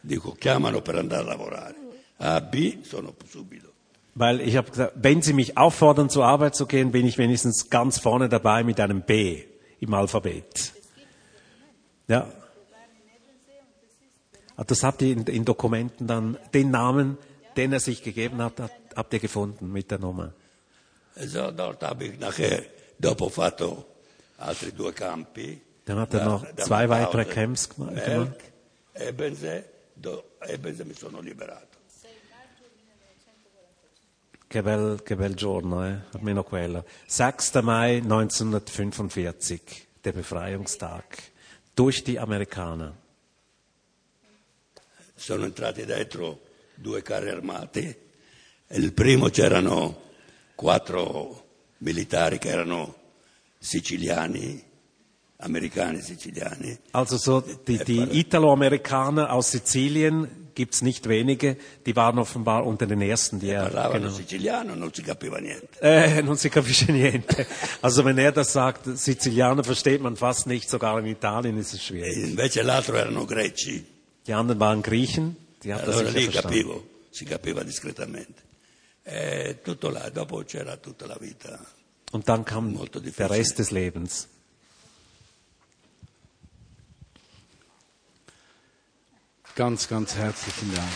dico 0.00 0.32
chiamano 0.38 0.80
per 0.80 0.96
andare 0.96 1.22
a 1.22 1.24
lavorare. 1.24 1.74
A, 2.18 2.40
B, 2.40 2.78
sono 2.82 3.14
subito. 3.28 3.72
Weil 4.14 4.40
ich 4.40 4.56
habe 4.56 4.70
gesagt, 4.70 4.92
wenn 4.96 5.20
Sie 5.20 5.34
mich 5.34 5.58
auffordern, 5.58 6.08
zur 6.08 6.24
Arbeit 6.24 6.54
zu 6.54 6.66
gehen, 6.66 6.90
bin 6.92 7.06
ich 7.06 7.18
wenigstens 7.18 7.68
ganz 7.68 7.98
vorne 7.98 8.28
dabei 8.30 8.64
mit 8.64 8.80
einem 8.80 9.02
B 9.02 9.42
im 9.80 9.92
Alphabet. 9.92 10.72
Ja. 12.08 12.26
Ah, 14.56 14.64
Das 14.64 14.82
habt 14.82 15.02
ihr 15.02 15.12
in, 15.12 15.24
in 15.26 15.44
Dokumenten 15.44 16.06
dann, 16.06 16.38
den 16.54 16.70
Namen, 16.70 17.18
den 17.58 17.72
er 17.74 17.80
sich 17.80 18.02
gegeben 18.02 18.40
hat, 18.40 18.54
habt 18.94 19.12
ihr 19.12 19.18
gefunden 19.20 19.70
mit 19.70 19.90
der 19.90 19.98
Nummer. 19.98 20.32
E 21.16 21.26
so, 21.26 21.50
dort 21.50 21.82
habe 21.82 22.04
ich 22.06 22.18
nachher, 22.18 22.62
dopo 22.98 23.28
fatto. 23.28 23.84
Dann 24.38 25.98
hat 25.98 26.14
er 26.14 26.24
noch 26.24 26.44
zwei 26.56 26.88
weitere 26.88 27.24
Camps 27.24 27.68
gema- 27.68 27.92
gemacht. 27.92 28.40
Che 34.48 34.62
bel, 34.62 35.02
che 35.02 35.16
bel 35.16 35.34
giorno, 35.34 35.84
eh? 35.84 35.96
almeno 36.12 36.44
quello. 36.44 36.84
6. 37.06 37.62
Mai 37.62 38.00
1945, 38.00 39.86
der 40.02 40.12
Befreiungstag, 40.12 41.04
durch 41.74 42.02
die 42.04 42.18
Amerikaner. 42.18 42.94
sono 45.18 45.46
entrati 45.46 45.84
dentro 45.86 46.40
due 46.74 47.00
carri 47.00 47.30
armati 47.30 47.96
il 48.68 48.92
primo 48.92 49.30
c'erano 49.30 50.02
quattro 50.54 51.44
militari 51.78 52.38
che 52.38 52.50
erano 52.50 52.94
siciliani, 53.66 54.62
americani 55.38 56.00
siciliani, 56.00 56.78
Also 56.92 57.16
so 57.18 57.40
die, 57.66 57.78
die 57.84 58.02
Italo-Amerikaner 58.20 59.32
aus 59.32 59.50
Sizilien 59.50 60.28
gibt's 60.54 60.80
nicht 60.80 61.06
wenige, 61.08 61.56
die 61.84 61.94
waren 61.94 62.18
offenbar 62.18 62.64
unter 62.64 62.86
den 62.86 63.02
ersten, 63.02 63.40
die 63.40 63.50
er 63.50 63.64
parlavano 63.64 64.04
genau. 64.06 64.16
siciliano, 64.16 64.74
non 64.74 64.90
si 64.94 65.02
capiva 65.02 65.38
niente. 65.38 65.78
Äh, 65.82 66.22
non 66.22 66.36
si 66.38 66.48
capisce 66.48 66.90
niente. 66.92 67.46
Also 67.82 68.04
wenn 68.06 68.16
er 68.16 68.32
das 68.32 68.52
sagt, 68.54 68.86
Sizilianer 68.96 69.64
versteht 69.64 70.00
man 70.00 70.16
fast 70.16 70.46
nicht, 70.46 70.70
sogar 70.70 70.98
in 70.98 71.06
Italien 71.06 71.58
ist 71.58 71.74
es 71.74 71.82
schwierig. 71.84 72.16
invece 72.16 72.62
l'altro 72.62 72.94
erano 72.96 73.26
greci, 73.26 73.84
Die 74.26 74.32
anderen 74.32 74.58
waren 74.60 74.82
Griechen, 74.82 75.36
die 75.62 75.72
hat 75.74 75.82
er 75.82 75.88
allora 75.88 76.06
sicher 76.08 76.18
lì 76.18 76.24
verstanden. 76.24 76.48
capivo, 76.48 76.84
si 77.10 77.24
capiva 77.26 77.62
discretamente. 77.62 78.42
E 79.04 79.58
tutto 79.62 79.88
là, 79.90 80.08
dopo 80.10 80.42
c'era 80.44 80.76
tutta 80.78 81.06
la 81.06 81.16
vita. 81.20 81.60
Und 82.12 82.28
dann 82.28 82.44
kam 82.44 82.78
der. 83.18 83.30
Rest 83.30 83.58
des 83.58 83.70
Lebens. 83.70 84.28
Ganz, 89.54 89.88
ganz 89.88 90.14
herzlichen 90.14 90.74
Dank. 90.74 90.88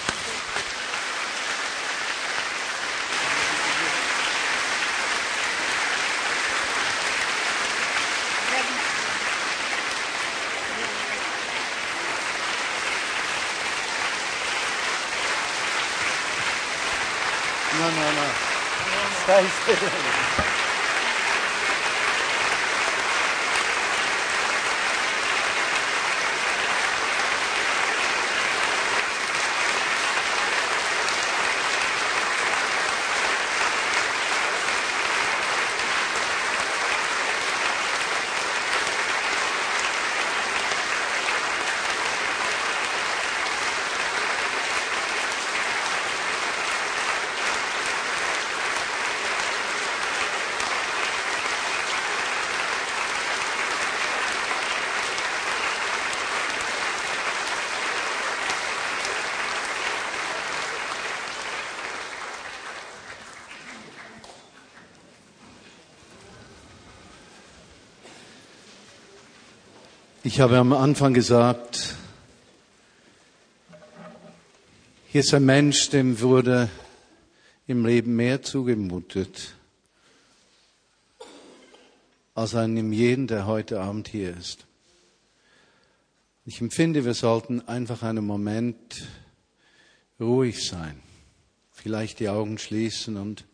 No, 17.79 17.87
no, 17.87 18.13
no. 18.13 18.51
Ich 70.33 70.39
habe 70.39 70.59
am 70.59 70.73
Anfang 70.73 71.13
gesagt, 71.13 71.97
hier 75.09 75.23
ist 75.23 75.35
ein 75.35 75.45
Mensch, 75.45 75.91
dem 75.91 76.21
wurde 76.21 76.71
im 77.67 77.85
Leben 77.85 78.15
mehr 78.15 78.41
zugemutet 78.41 79.57
als 82.37 82.55
einem 82.55 82.93
jeden, 82.93 83.27
der 83.27 83.47
heute 83.47 83.81
Abend 83.81 84.07
hier 84.07 84.37
ist. 84.37 84.69
Ich 86.47 86.61
empfinde, 86.61 87.05
wir 87.05 87.15
sollten 87.15 87.67
einfach 87.67 88.05
einen 88.05 88.25
Moment 88.25 89.09
ruhig 90.21 90.65
sein, 90.65 91.03
vielleicht 91.73 92.21
die 92.21 92.29
Augen 92.29 92.59
schließen 92.59 93.17
und 93.17 93.47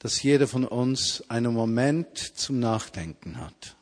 dass 0.00 0.22
jeder 0.22 0.48
von 0.48 0.66
uns 0.66 1.24
einen 1.30 1.54
Moment 1.54 2.18
zum 2.18 2.60
Nachdenken 2.60 3.38
hat. 3.38 3.77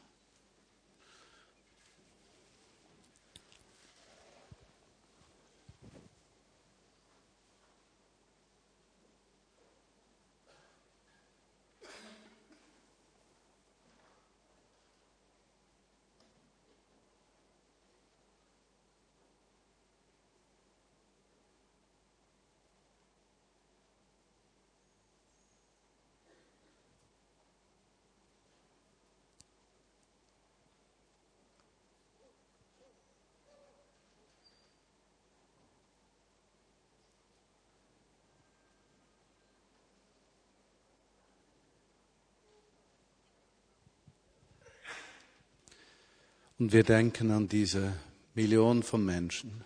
Und 46.59 46.73
wir 46.73 46.85
denken 46.85 47.31
an 47.31 47.49
diese 47.49 47.93
Millionen 48.35 48.83
von 48.83 49.05
Menschen, 49.05 49.65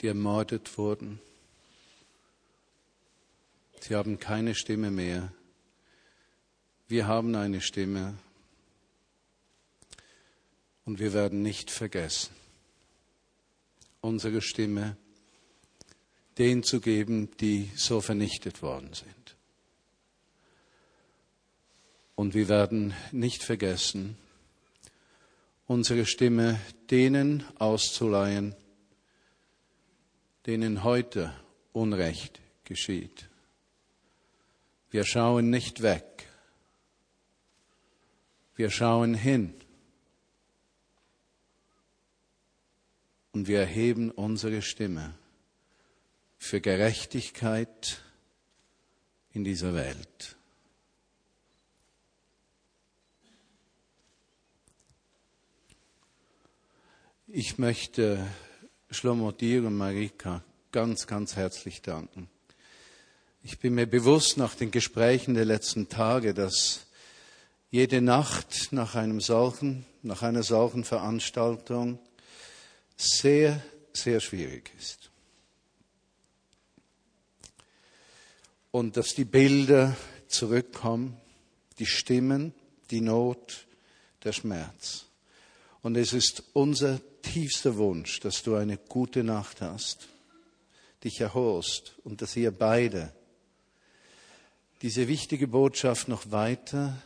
die 0.00 0.06
ermordet 0.06 0.78
wurden. 0.78 1.20
Sie 3.80 3.94
haben 3.94 4.18
keine 4.18 4.54
Stimme 4.54 4.90
mehr. 4.90 5.32
Wir 6.88 7.06
haben 7.06 7.34
eine 7.34 7.60
Stimme 7.60 8.14
und 10.84 10.98
wir 10.98 11.12
werden 11.12 11.42
nicht 11.42 11.70
vergessen, 11.70 12.34
unsere 14.00 14.40
Stimme 14.40 14.96
denen 16.38 16.62
zu 16.62 16.80
geben, 16.80 17.30
die 17.38 17.70
so 17.76 18.00
vernichtet 18.00 18.62
worden 18.62 18.94
sind. 18.94 19.36
Und 22.14 22.34
wir 22.34 22.48
werden 22.48 22.94
nicht 23.10 23.42
vergessen, 23.42 24.16
unsere 25.72 26.04
Stimme 26.04 26.60
denen 26.90 27.44
auszuleihen, 27.58 28.54
denen 30.46 30.84
heute 30.84 31.34
Unrecht 31.72 32.40
geschieht. 32.64 33.30
Wir 34.90 35.06
schauen 35.06 35.48
nicht 35.48 35.80
weg. 35.80 36.28
Wir 38.54 38.70
schauen 38.70 39.14
hin. 39.14 39.54
Und 43.32 43.48
wir 43.48 43.60
erheben 43.60 44.10
unsere 44.10 44.60
Stimme 44.60 45.14
für 46.36 46.60
Gerechtigkeit 46.60 48.02
in 49.32 49.42
dieser 49.42 49.72
Welt. 49.72 50.36
Ich 57.34 57.56
möchte 57.56 58.28
Shlomo 58.90 59.32
dir 59.32 59.64
und 59.64 59.74
Marika 59.78 60.44
ganz, 60.70 61.06
ganz 61.06 61.34
herzlich 61.34 61.80
danken. 61.80 62.28
Ich 63.42 63.58
bin 63.58 63.74
mir 63.74 63.86
bewusst 63.86 64.36
nach 64.36 64.54
den 64.54 64.70
Gesprächen 64.70 65.32
der 65.32 65.46
letzten 65.46 65.88
Tage, 65.88 66.34
dass 66.34 66.84
jede 67.70 68.02
Nacht 68.02 68.68
nach 68.72 68.96
einem 68.96 69.22
solchen, 69.22 69.86
nach 70.02 70.20
einer 70.20 70.42
solchen 70.42 70.84
Veranstaltung 70.84 71.98
sehr, 72.98 73.62
sehr 73.94 74.20
schwierig 74.20 74.70
ist. 74.78 75.10
Und 78.70 78.98
dass 78.98 79.14
die 79.14 79.24
Bilder 79.24 79.96
zurückkommen, 80.28 81.16
die 81.78 81.86
Stimmen, 81.86 82.52
die 82.90 83.00
Not, 83.00 83.66
der 84.22 84.32
Schmerz. 84.32 85.06
Und 85.82 85.96
es 85.96 86.12
ist 86.12 86.44
unser 86.52 87.00
tiefster 87.22 87.76
Wunsch, 87.76 88.20
dass 88.20 88.42
du 88.42 88.54
eine 88.54 88.78
gute 88.78 89.24
Nacht 89.24 89.60
hast, 89.60 90.08
dich 91.02 91.20
erholst 91.20 91.94
und 92.04 92.22
dass 92.22 92.36
ihr 92.36 92.52
beide 92.52 93.12
diese 94.82 95.08
wichtige 95.08 95.48
Botschaft 95.48 96.08
noch 96.08 96.30
weiter 96.30 97.00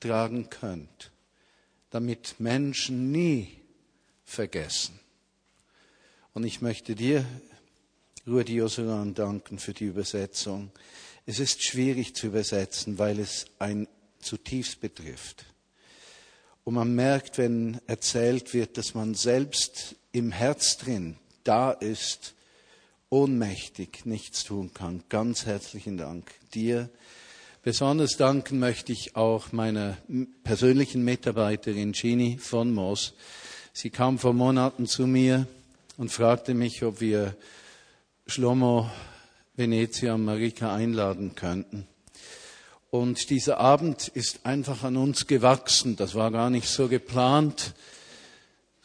tragen 0.00 0.50
könnt, 0.50 1.10
damit 1.90 2.36
Menschen 2.38 3.10
nie 3.10 3.48
vergessen. 4.24 4.98
Und 6.34 6.44
ich 6.44 6.60
möchte 6.60 6.94
dir, 6.94 7.24
Rudi 8.26 8.56
Josuan, 8.56 9.14
danken 9.14 9.58
für 9.58 9.72
die 9.72 9.84
Übersetzung. 9.84 10.70
Es 11.26 11.38
ist 11.38 11.62
schwierig 11.62 12.14
zu 12.14 12.26
übersetzen, 12.26 12.98
weil 12.98 13.20
es 13.20 13.46
ein 13.58 13.88
zutiefst 14.20 14.80
betrifft. 14.80 15.44
Und 16.66 16.74
man 16.74 16.96
merkt, 16.96 17.38
wenn 17.38 17.80
erzählt 17.86 18.52
wird, 18.52 18.76
dass 18.76 18.92
man 18.92 19.14
selbst 19.14 19.94
im 20.10 20.32
Herz 20.32 20.78
drin 20.78 21.14
da 21.44 21.70
ist, 21.70 22.34
ohnmächtig 23.08 24.04
nichts 24.04 24.42
tun 24.42 24.74
kann. 24.74 25.04
Ganz 25.08 25.46
herzlichen 25.46 25.96
Dank 25.96 26.28
dir. 26.54 26.90
Besonders 27.62 28.16
danken 28.16 28.58
möchte 28.58 28.90
ich 28.90 29.14
auch 29.14 29.52
meiner 29.52 29.96
persönlichen 30.42 31.04
Mitarbeiterin 31.04 31.92
Gini 31.92 32.36
von 32.36 32.74
Moos. 32.74 33.14
Sie 33.72 33.90
kam 33.90 34.18
vor 34.18 34.32
Monaten 34.32 34.86
zu 34.86 35.06
mir 35.06 35.46
und 35.96 36.10
fragte 36.10 36.52
mich, 36.52 36.82
ob 36.82 37.00
wir 37.00 37.36
Schlomo 38.26 38.90
Venezia 39.54 40.14
und 40.14 40.24
Marika 40.24 40.74
einladen 40.74 41.36
könnten. 41.36 41.86
Und 42.96 43.28
dieser 43.28 43.58
Abend 43.58 44.08
ist 44.08 44.46
einfach 44.46 44.82
an 44.82 44.96
uns 44.96 45.26
gewachsen. 45.26 45.96
Das 45.96 46.14
war 46.14 46.30
gar 46.30 46.48
nicht 46.48 46.66
so 46.66 46.88
geplant. 46.88 47.74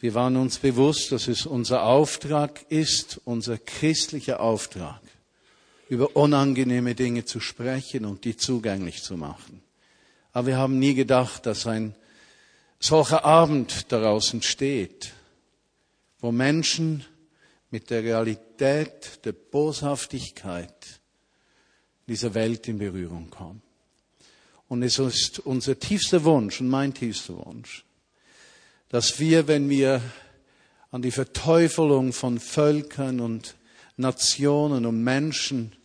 Wir 0.00 0.12
waren 0.12 0.36
uns 0.36 0.58
bewusst, 0.58 1.12
dass 1.12 1.28
es 1.28 1.46
unser 1.46 1.84
Auftrag 1.84 2.60
ist, 2.68 3.22
unser 3.24 3.56
christlicher 3.56 4.40
Auftrag, 4.40 5.00
über 5.88 6.14
unangenehme 6.14 6.94
Dinge 6.94 7.24
zu 7.24 7.40
sprechen 7.40 8.04
und 8.04 8.26
die 8.26 8.36
zugänglich 8.36 9.02
zu 9.02 9.16
machen. 9.16 9.62
Aber 10.34 10.48
wir 10.48 10.56
haben 10.58 10.78
nie 10.78 10.92
gedacht, 10.92 11.46
dass 11.46 11.66
ein 11.66 11.94
solcher 12.80 13.24
Abend 13.24 13.90
daraus 13.92 14.34
entsteht, 14.34 15.12
wo 16.20 16.32
Menschen 16.32 17.02
mit 17.70 17.88
der 17.88 18.02
Realität 18.02 19.24
der 19.24 19.32
Boshaftigkeit 19.32 21.00
dieser 22.06 22.34
Welt 22.34 22.68
in 22.68 22.76
Berührung 22.76 23.30
kommen. 23.30 23.62
Und 24.72 24.82
es 24.82 24.98
ist 24.98 25.38
unser 25.40 25.78
tiefster 25.78 26.24
Wunsch 26.24 26.62
und 26.62 26.70
mein 26.70 26.94
tiefster 26.94 27.36
Wunsch, 27.44 27.84
dass 28.88 29.20
wir, 29.20 29.46
wenn 29.46 29.68
wir 29.68 30.00
an 30.90 31.02
die 31.02 31.10
Verteufelung 31.10 32.14
von 32.14 32.40
Völkern 32.40 33.20
und 33.20 33.54
Nationen 33.98 34.86
und 34.86 35.04
Menschen 35.04 35.76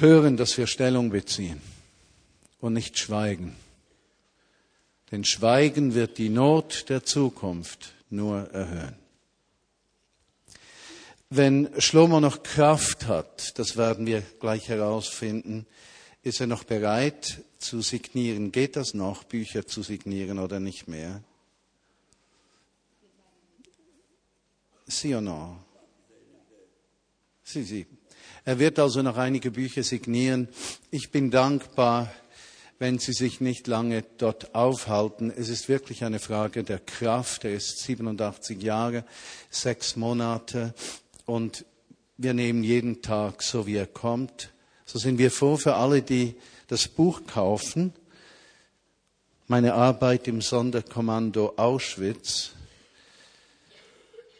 hören, 0.00 0.36
dass 0.36 0.58
wir 0.58 0.66
Stellung 0.66 1.10
beziehen 1.10 1.60
und 2.58 2.72
nicht 2.72 2.98
schweigen. 2.98 3.54
Denn 5.12 5.24
Schweigen 5.24 5.94
wird 5.94 6.18
die 6.18 6.28
Not 6.28 6.86
der 6.88 7.04
Zukunft 7.04 7.92
nur 8.10 8.50
erhöhen. 8.50 8.96
Wenn 11.30 11.70
Schlomo 11.78 12.18
noch 12.18 12.42
Kraft 12.42 13.06
hat, 13.06 13.60
das 13.60 13.76
werden 13.76 14.06
wir 14.06 14.22
gleich 14.40 14.68
herausfinden, 14.68 15.68
ist 16.22 16.40
er 16.40 16.46
noch 16.46 16.64
bereit 16.64 17.42
zu 17.58 17.80
signieren? 17.82 18.52
Geht 18.52 18.76
das 18.76 18.94
noch, 18.94 19.24
Bücher 19.24 19.66
zu 19.66 19.82
signieren 19.82 20.38
oder 20.38 20.60
nicht 20.60 20.88
mehr? 20.88 21.22
Sie 24.86 25.14
oder 25.14 25.20
no? 25.22 25.56
Sie, 27.42 27.62
sie. 27.62 27.86
Er 28.44 28.58
wird 28.58 28.78
also 28.78 29.02
noch 29.02 29.16
einige 29.16 29.50
Bücher 29.50 29.82
signieren. 29.82 30.48
Ich 30.90 31.10
bin 31.10 31.30
dankbar, 31.30 32.12
wenn 32.78 32.98
Sie 32.98 33.12
sich 33.12 33.40
nicht 33.40 33.66
lange 33.68 34.02
dort 34.18 34.54
aufhalten. 34.54 35.30
Es 35.30 35.48
ist 35.48 35.68
wirklich 35.68 36.04
eine 36.04 36.18
Frage 36.18 36.64
der 36.64 36.80
Kraft. 36.80 37.44
Er 37.44 37.54
ist 37.54 37.78
87 37.78 38.60
Jahre, 38.60 39.04
sechs 39.50 39.96
Monate 39.96 40.74
und 41.26 41.64
wir 42.16 42.34
nehmen 42.34 42.64
jeden 42.64 43.02
Tag 43.02 43.42
so, 43.42 43.66
wie 43.66 43.76
er 43.76 43.86
kommt. 43.86 44.51
So 44.92 44.98
sind 44.98 45.16
wir 45.16 45.30
froh 45.30 45.56
für 45.56 45.76
alle, 45.76 46.02
die 46.02 46.34
das 46.68 46.86
Buch 46.86 47.22
kaufen. 47.26 47.94
Meine 49.48 49.72
Arbeit 49.72 50.28
im 50.28 50.42
Sonderkommando 50.42 51.54
Auschwitz 51.56 52.50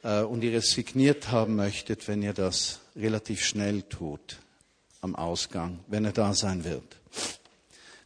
äh, 0.02 0.20
und 0.20 0.44
ihr 0.44 0.52
es 0.52 0.72
signiert 0.72 1.30
haben 1.30 1.56
möchtet, 1.56 2.06
wenn 2.06 2.20
ihr 2.20 2.34
das 2.34 2.80
relativ 2.94 3.42
schnell 3.42 3.80
tut 3.80 4.40
am 5.00 5.16
Ausgang, 5.16 5.78
wenn 5.86 6.04
er 6.04 6.12
da 6.12 6.34
sein 6.34 6.64
wird. 6.64 7.00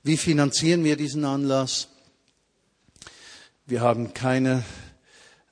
Wie 0.04 0.16
finanzieren 0.16 0.84
wir 0.84 0.94
diesen 0.94 1.24
Anlass? 1.24 1.88
Wir 3.66 3.80
haben 3.80 4.14
keine, 4.14 4.62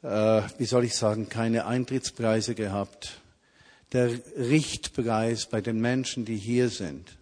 äh, 0.03 0.43
wie 0.59 0.67
soll 0.67 0.85
ich 0.85 0.95
sagen, 0.95 1.29
keine 1.29 1.67
Eintrittspreise 1.67 2.55
gehabt 2.55 3.21
der 3.95 4.11
Richtpreis 4.37 5.47
bei 5.47 5.61
den 5.61 5.81
Menschen, 5.81 6.25
die 6.25 6.37
hier 6.37 6.69
sind, 6.69 7.17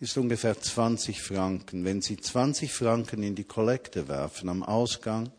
ist 0.00 0.16
ungefähr 0.16 0.58
20 0.58 1.20
Franken. 1.20 1.84
Wenn 1.84 2.00
Sie 2.00 2.16
20 2.16 2.72
Franken 2.72 3.22
in 3.22 3.34
die 3.34 3.44
Kollekte 3.44 4.08
werfen 4.08 4.48
am 4.48 4.62
Ausgang, 4.62 5.30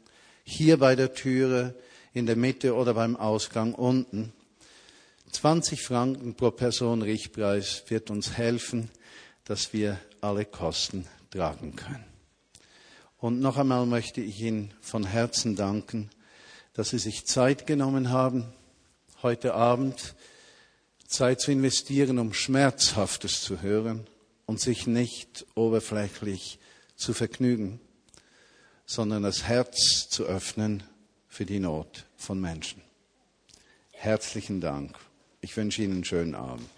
hier 0.44 0.78
bei 0.78 0.95
der 0.95 1.14
Türe, 1.14 1.74
in 2.14 2.28
der 2.28 2.36
Mitte 2.36 2.76
oder 2.76 2.94
beim 2.94 3.16
Ausgang 3.16 3.74
unten, 3.74 4.34
20 5.32 5.82
Franken 5.82 6.36
pro 6.36 6.52
Person 6.52 7.02
Richtpreis 7.02 7.84
wird 7.88 8.12
uns 8.12 8.38
helfen, 8.38 8.90
dass 9.45 9.74
wir 9.74 9.99
alle 10.22 10.45
Kosten 10.45 11.08
tragen 11.32 11.76
können. 11.76 12.06
Und 13.18 13.40
noch 13.40 13.58
einmal 13.58 13.88
möchte 13.88 14.22
ich 14.22 14.41
Ihnen 14.41 14.72
von 14.80 15.06
Herzen 15.06 15.56
danken, 15.56 16.12
dass 16.74 16.91
Sie 16.91 16.99
sich 16.99 17.26
Zeit 17.26 17.66
genommen 17.66 18.12
haben, 18.12 18.45
heute 19.24 19.56
Abend 19.56 20.16
Zeit 21.08 21.42
zu 21.42 21.52
investieren, 21.52 22.20
um 22.20 22.34
Schmerzhaftes 22.34 23.42
zu 23.42 23.62
hören 23.62 24.08
und 24.46 24.60
sich 24.60 24.88
nicht 24.88 25.46
oberflächlich 25.56 26.60
zu 26.96 27.14
vergnügen, 27.14 27.80
sondern 28.86 29.24
das 29.24 29.44
Herz 29.44 30.10
zu 30.10 30.26
öffnen 30.26 30.84
für 31.28 31.46
die 31.46 31.60
Not 31.60 32.06
von 32.16 32.40
Menschen. 32.40 32.82
Herzlichen 33.92 34.62
Dank. 34.62 34.96
Ich 35.42 35.56
wünsche 35.58 35.82
Ihnen 35.82 35.94
einen 35.94 36.06
schönen 36.06 36.36
Abend. 36.36 36.70